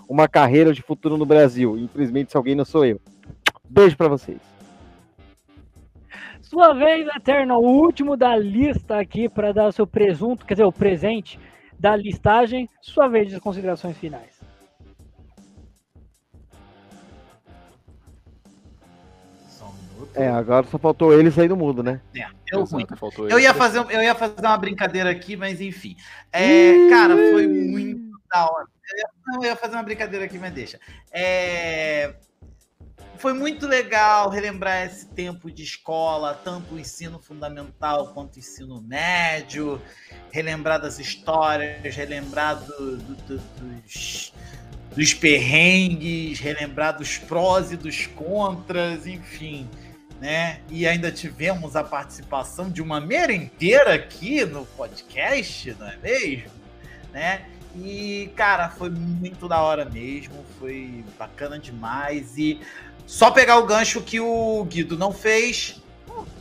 uma 0.10 0.28
carreira 0.28 0.74
de 0.74 0.82
futuro 0.82 1.18
no 1.18 1.26
Brasil. 1.26 1.78
Infelizmente, 1.78 2.32
se 2.32 2.38
alguém 2.38 2.56
não 2.56 2.66
sou 2.66 2.86
eu. 2.86 3.00
Beijo 3.70 3.96
para 3.96 4.10
vocês. 4.10 4.40
Sua 6.42 6.74
vez, 6.74 7.08
Eterno, 7.16 7.56
o 7.56 7.82
último 7.82 8.16
da 8.18 8.36
lista 8.36 9.00
aqui 9.00 9.28
para 9.28 9.54
dar 9.54 9.68
o 9.68 9.72
seu 9.72 9.88
presunto, 9.88 10.46
quer 10.46 10.54
dizer, 10.56 10.66
o 10.66 10.72
presente 10.72 11.40
da 11.80 11.96
listagem. 11.96 12.70
Sua 12.82 13.08
vez 13.08 13.30
de 13.30 13.40
considerações 13.40 13.98
finais. 13.98 14.33
É, 20.16 20.30
agora 20.30 20.66
só 20.68 20.78
faltou 20.78 21.14
ele 21.14 21.32
sair 21.32 21.48
do 21.48 21.58
mundo, 21.58 21.82
né? 21.82 22.00
É, 22.16 22.28
deu 22.50 22.64
ruim. 22.64 22.84
Exato, 22.84 22.98
faltou 22.98 23.30
Eu 23.30 23.40
ia, 23.40 23.54
fazer, 23.54 23.80
eu 23.90 24.02
ia 24.02 24.14
fazer 24.14 24.46
uma 24.46 24.58
brincadeira 24.58 25.10
aqui, 25.10 25.36
mas 25.36 25.60
enfim. 25.60 25.96
É, 26.32 26.90
cara, 26.90 27.16
foi 27.16 27.48
muito 27.48 28.14
da 28.32 28.46
hora. 28.46 28.68
Eu 28.98 29.14
eu 29.36 29.44
ia 29.44 29.56
fazer 29.56 29.76
uma 29.76 29.84
brincadeira 29.84 30.26
aqui, 30.26 30.38
mas 30.38 30.54
deixa. 30.54 30.80
É, 31.12 32.14
foi 33.18 33.34
muito 33.34 33.66
legal 33.66 34.30
relembrar 34.30 34.86
esse 34.86 35.08
tempo 35.08 35.50
de 35.50 35.64
escola, 35.64 36.34
tanto 36.44 36.76
o 36.76 36.80
ensino 36.80 37.20
fundamental 37.20 38.14
quanto 38.14 38.36
o 38.36 38.40
ensino 38.40 38.82
médio, 38.82 39.82
relembrar 40.30 40.82
das 40.82 41.00
histórias, 41.00 41.96
relembrar 41.96 42.58
do, 42.66 42.98
do, 42.98 43.16
do, 43.16 43.38
dos, 43.82 44.34
dos 44.94 45.14
perrengues, 45.14 46.40
relembrar 46.40 46.98
dos 46.98 47.18
prós 47.18 47.72
e 47.72 47.78
dos 47.78 48.08
contras, 48.08 49.08
enfim. 49.08 49.70
Né? 50.24 50.62
E 50.70 50.88
ainda 50.88 51.12
tivemos 51.12 51.76
a 51.76 51.84
participação 51.84 52.70
de 52.70 52.82
uma 52.82 53.02
merendeira 53.02 53.96
aqui 53.96 54.46
no 54.46 54.66
podcast, 54.66 55.76
não 55.78 55.86
é 55.86 55.98
mesmo? 55.98 56.50
Né? 57.12 57.46
E, 57.76 58.32
cara, 58.34 58.70
foi 58.70 58.90
muito 58.90 59.50
da 59.50 59.62
hora 59.62 59.84
mesmo, 59.84 60.46
foi 60.58 61.04
bacana 61.20 61.60
demais. 61.60 62.38
E 62.38 62.62
só 63.06 63.32
pegar 63.32 63.58
o 63.58 63.66
gancho 63.66 64.00
que 64.00 64.18
o 64.22 64.64
Guido 64.64 64.98
não 64.98 65.12
fez. 65.12 65.82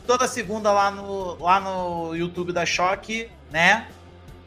Toda 0.07 0.29
segunda 0.29 0.71
lá 0.71 0.89
no, 0.89 1.43
lá 1.43 1.59
no 1.59 2.15
YouTube 2.15 2.53
da 2.53 2.65
Choque, 2.65 3.29
né? 3.51 3.89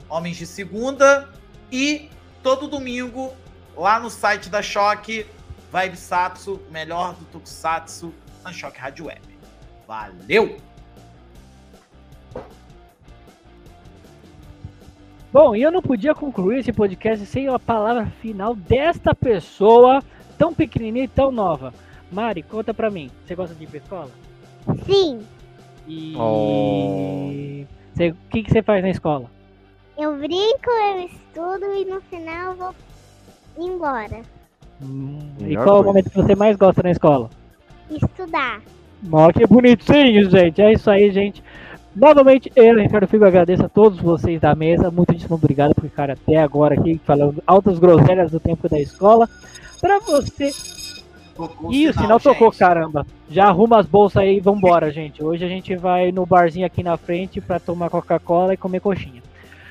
Homens 0.08 0.38
de 0.38 0.46
Segunda. 0.46 1.30
E 1.70 2.10
todo 2.42 2.70
domingo 2.70 3.34
lá 3.76 4.00
no 4.00 4.10
site 4.10 4.48
da 4.48 4.62
Choque, 4.62 5.26
Vibe 5.74 5.98
Satsu, 5.98 6.62
melhor 6.72 7.16
do 7.16 7.26
Tokusatsu, 7.26 8.14
na 8.46 8.54
Choque 8.54 8.80
Rádio 8.80 9.08
Web. 9.08 9.22
Valeu! 9.88 10.58
Bom, 15.34 15.56
e 15.56 15.64
eu 15.64 15.72
não 15.72 15.82
podia 15.82 16.16
concluir 16.16 16.60
esse 16.60 16.72
podcast 16.72 17.26
sem 17.26 17.50
a 17.50 17.60
palavra 17.60 18.06
final 18.22 18.56
desta 18.56 19.14
pessoa 19.14 20.02
tão 20.38 20.54
pequenininha 20.54 21.06
e 21.06 21.10
tão 21.10 21.32
nova. 21.32 21.74
Mari, 22.12 22.44
conta 22.44 22.74
pra 22.74 22.90
mim. 22.90 23.12
Você 23.26 23.36
gosta 23.36 23.54
de 23.54 23.64
ir 23.64 23.68
pra 23.68 23.78
escola? 23.80 24.12
Sim, 24.86 25.26
E. 25.88 26.16
Oh. 26.16 27.30
O 27.98 28.30
que, 28.30 28.44
que 28.44 28.52
você 28.52 28.62
faz 28.62 28.82
na 28.84 28.90
escola? 28.90 29.30
eu 29.98 30.18
brinco, 30.18 30.70
eu 30.70 31.06
estudo 31.06 31.74
e 31.74 31.86
no 31.86 32.02
final 32.02 32.52
eu 32.52 32.56
vou 32.56 32.76
embora. 33.58 34.22
Hum, 34.82 35.20
e 35.40 35.56
qual 35.56 35.78
é 35.78 35.80
o 35.80 35.84
momento 35.84 36.10
que 36.10 36.16
você 36.18 36.36
mais 36.36 36.58
gosta 36.58 36.84
na 36.84 36.92
escola? 36.92 37.30
Estudar. 37.90 38.62
Ó, 39.12 39.32
que 39.32 39.46
bonitinho, 39.46 40.30
gente. 40.30 40.62
É 40.62 40.74
isso 40.74 40.90
aí, 40.90 41.12
gente. 41.12 41.44
Novamente, 41.96 42.52
eu, 42.56 42.76
Ricardo 42.78 43.08
Figo, 43.08 43.24
agradeço 43.26 43.66
a 43.66 43.70
todos 43.70 44.00
vocês 44.00 44.42
da 44.42 44.54
mesa. 44.54 44.92
Muitíssimo 44.92 45.36
obrigado 45.36 45.74
por 45.74 45.84
ficar 45.84 46.12
até 46.12 46.38
agora 46.38 46.76
aqui 46.76 47.00
falando 47.06 47.42
altas 47.48 47.80
groselhas 47.80 48.32
do 48.32 48.40
tempo 48.40 48.68
da 48.68 48.80
escola. 48.80 49.30
Pra 49.80 50.00
você. 50.00 50.52
Tocou 51.36 51.72
Ih, 51.72 51.90
o 51.90 51.94
sinal 51.94 52.20
gente. 52.20 52.24
tocou, 52.24 52.52
caramba. 52.52 53.06
Já 53.30 53.46
arruma 53.48 53.80
as 53.80 53.86
bolsas 53.86 54.24
aí 54.24 54.38
e 54.38 54.40
vambora, 54.42 54.92
gente. 54.92 55.24
Hoje 55.24 55.46
a 55.46 55.48
gente 55.48 55.76
vai 55.76 56.12
no 56.12 56.26
barzinho 56.26 56.66
aqui 56.66 56.82
na 56.84 56.98
frente 56.98 57.40
pra 57.42 57.60
tomar 57.60 57.90
Coca-Cola 57.90 58.54
e 58.54 58.58
comer 58.58 58.80
coxinha. 58.80 59.22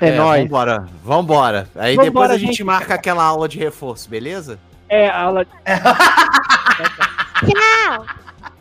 É, 0.01 0.17
nóis. 0.17 0.43
Vambora, 0.43 0.87
vambora. 1.03 1.69
Aí 1.75 1.97
Vambora, 1.97 2.11
depois 2.11 2.31
a 2.31 2.37
gente, 2.39 2.49
gente. 2.49 2.65
marca 2.65 2.95
aquela 2.95 3.25
aula 3.25 3.49
de 3.49 3.59
reforço, 3.59 4.09
beleza? 4.09 4.59
É, 4.89 5.09
aula. 5.09 5.47
Tchau! 7.47 8.07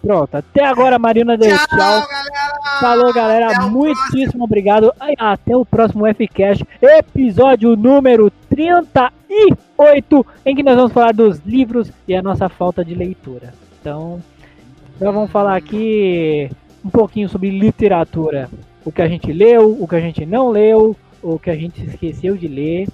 Pronto, 0.01 0.35
até 0.35 0.65
agora 0.65 0.97
a 0.97 0.99
Marina 0.99 1.37
deu 1.37 1.55
tchau. 1.57 1.77
galera! 1.77 2.79
Falou, 2.79 3.13
galera. 3.13 3.47
Até 3.47 3.65
o 3.65 3.69
Muitíssimo 3.71 4.43
obrigado. 4.43 4.91
Até 5.17 5.55
o 5.55 5.65
próximo 5.65 6.05
Fcast, 6.13 6.65
episódio 6.81 7.75
número 7.77 8.29
38, 8.49 10.25
em 10.45 10.55
que 10.55 10.63
nós 10.63 10.75
vamos 10.75 10.91
falar 10.91 11.13
dos 11.13 11.39
livros 11.45 11.89
e 12.05 12.13
a 12.13 12.21
nossa 12.21 12.49
falta 12.49 12.83
de 12.83 12.93
leitura. 12.93 13.53
Então, 13.79 14.21
nós 14.99 15.13
vamos 15.13 15.31
falar 15.31 15.55
aqui 15.55 16.49
um 16.83 16.89
pouquinho 16.89 17.29
sobre 17.29 17.49
literatura. 17.49 18.49
O 18.83 18.91
que 18.91 19.01
a 19.01 19.07
gente 19.07 19.31
leu, 19.31 19.77
o 19.79 19.87
que 19.87 19.95
a 19.95 20.01
gente 20.01 20.25
não 20.25 20.49
leu, 20.49 20.95
o 21.21 21.39
que 21.39 21.49
a 21.49 21.55
gente 21.55 21.81
esqueceu 21.81 22.35
de 22.35 22.49
ler. 22.49 22.89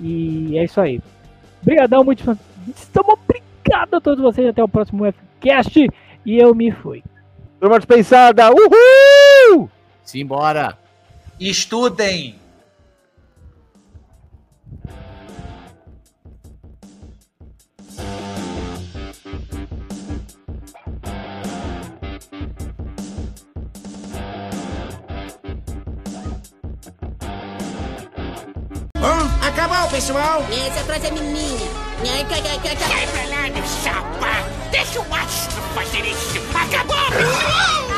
E 0.00 0.58
é 0.58 0.64
isso 0.64 0.80
aí. 0.80 1.00
Obrigadão, 1.62 2.02
muito. 2.02 2.36
Estamos 2.74 3.18
obrigado 3.70 3.94
a 3.94 4.00
todos 4.00 4.22
vocês. 4.22 4.48
Até 4.48 4.62
o 4.62 4.68
próximo 4.68 5.04
Fcast. 5.40 5.88
E 6.26 6.38
eu 6.38 6.54
me 6.54 6.70
fui. 6.72 7.02
Turma 7.60 7.78
dispensada. 7.78 8.50
Uhul! 8.50 9.70
Simbora. 10.02 10.76
Estudem! 11.38 12.38
Acabou, 29.42 29.90
pessoal! 29.90 30.42
Esse 30.50 30.78
atrás 30.78 31.04
é 31.04 31.10
menina. 31.10 31.79
Sai 32.02 33.06
pra 33.08 33.26
lá, 33.28 33.42
meu 33.50 33.62
chapa! 33.84 34.48
Deixa 34.70 35.00
o 35.00 35.14
astro 35.14 35.60
fazer 35.74 36.06
isso! 36.06 36.40
Acabou! 36.54 37.89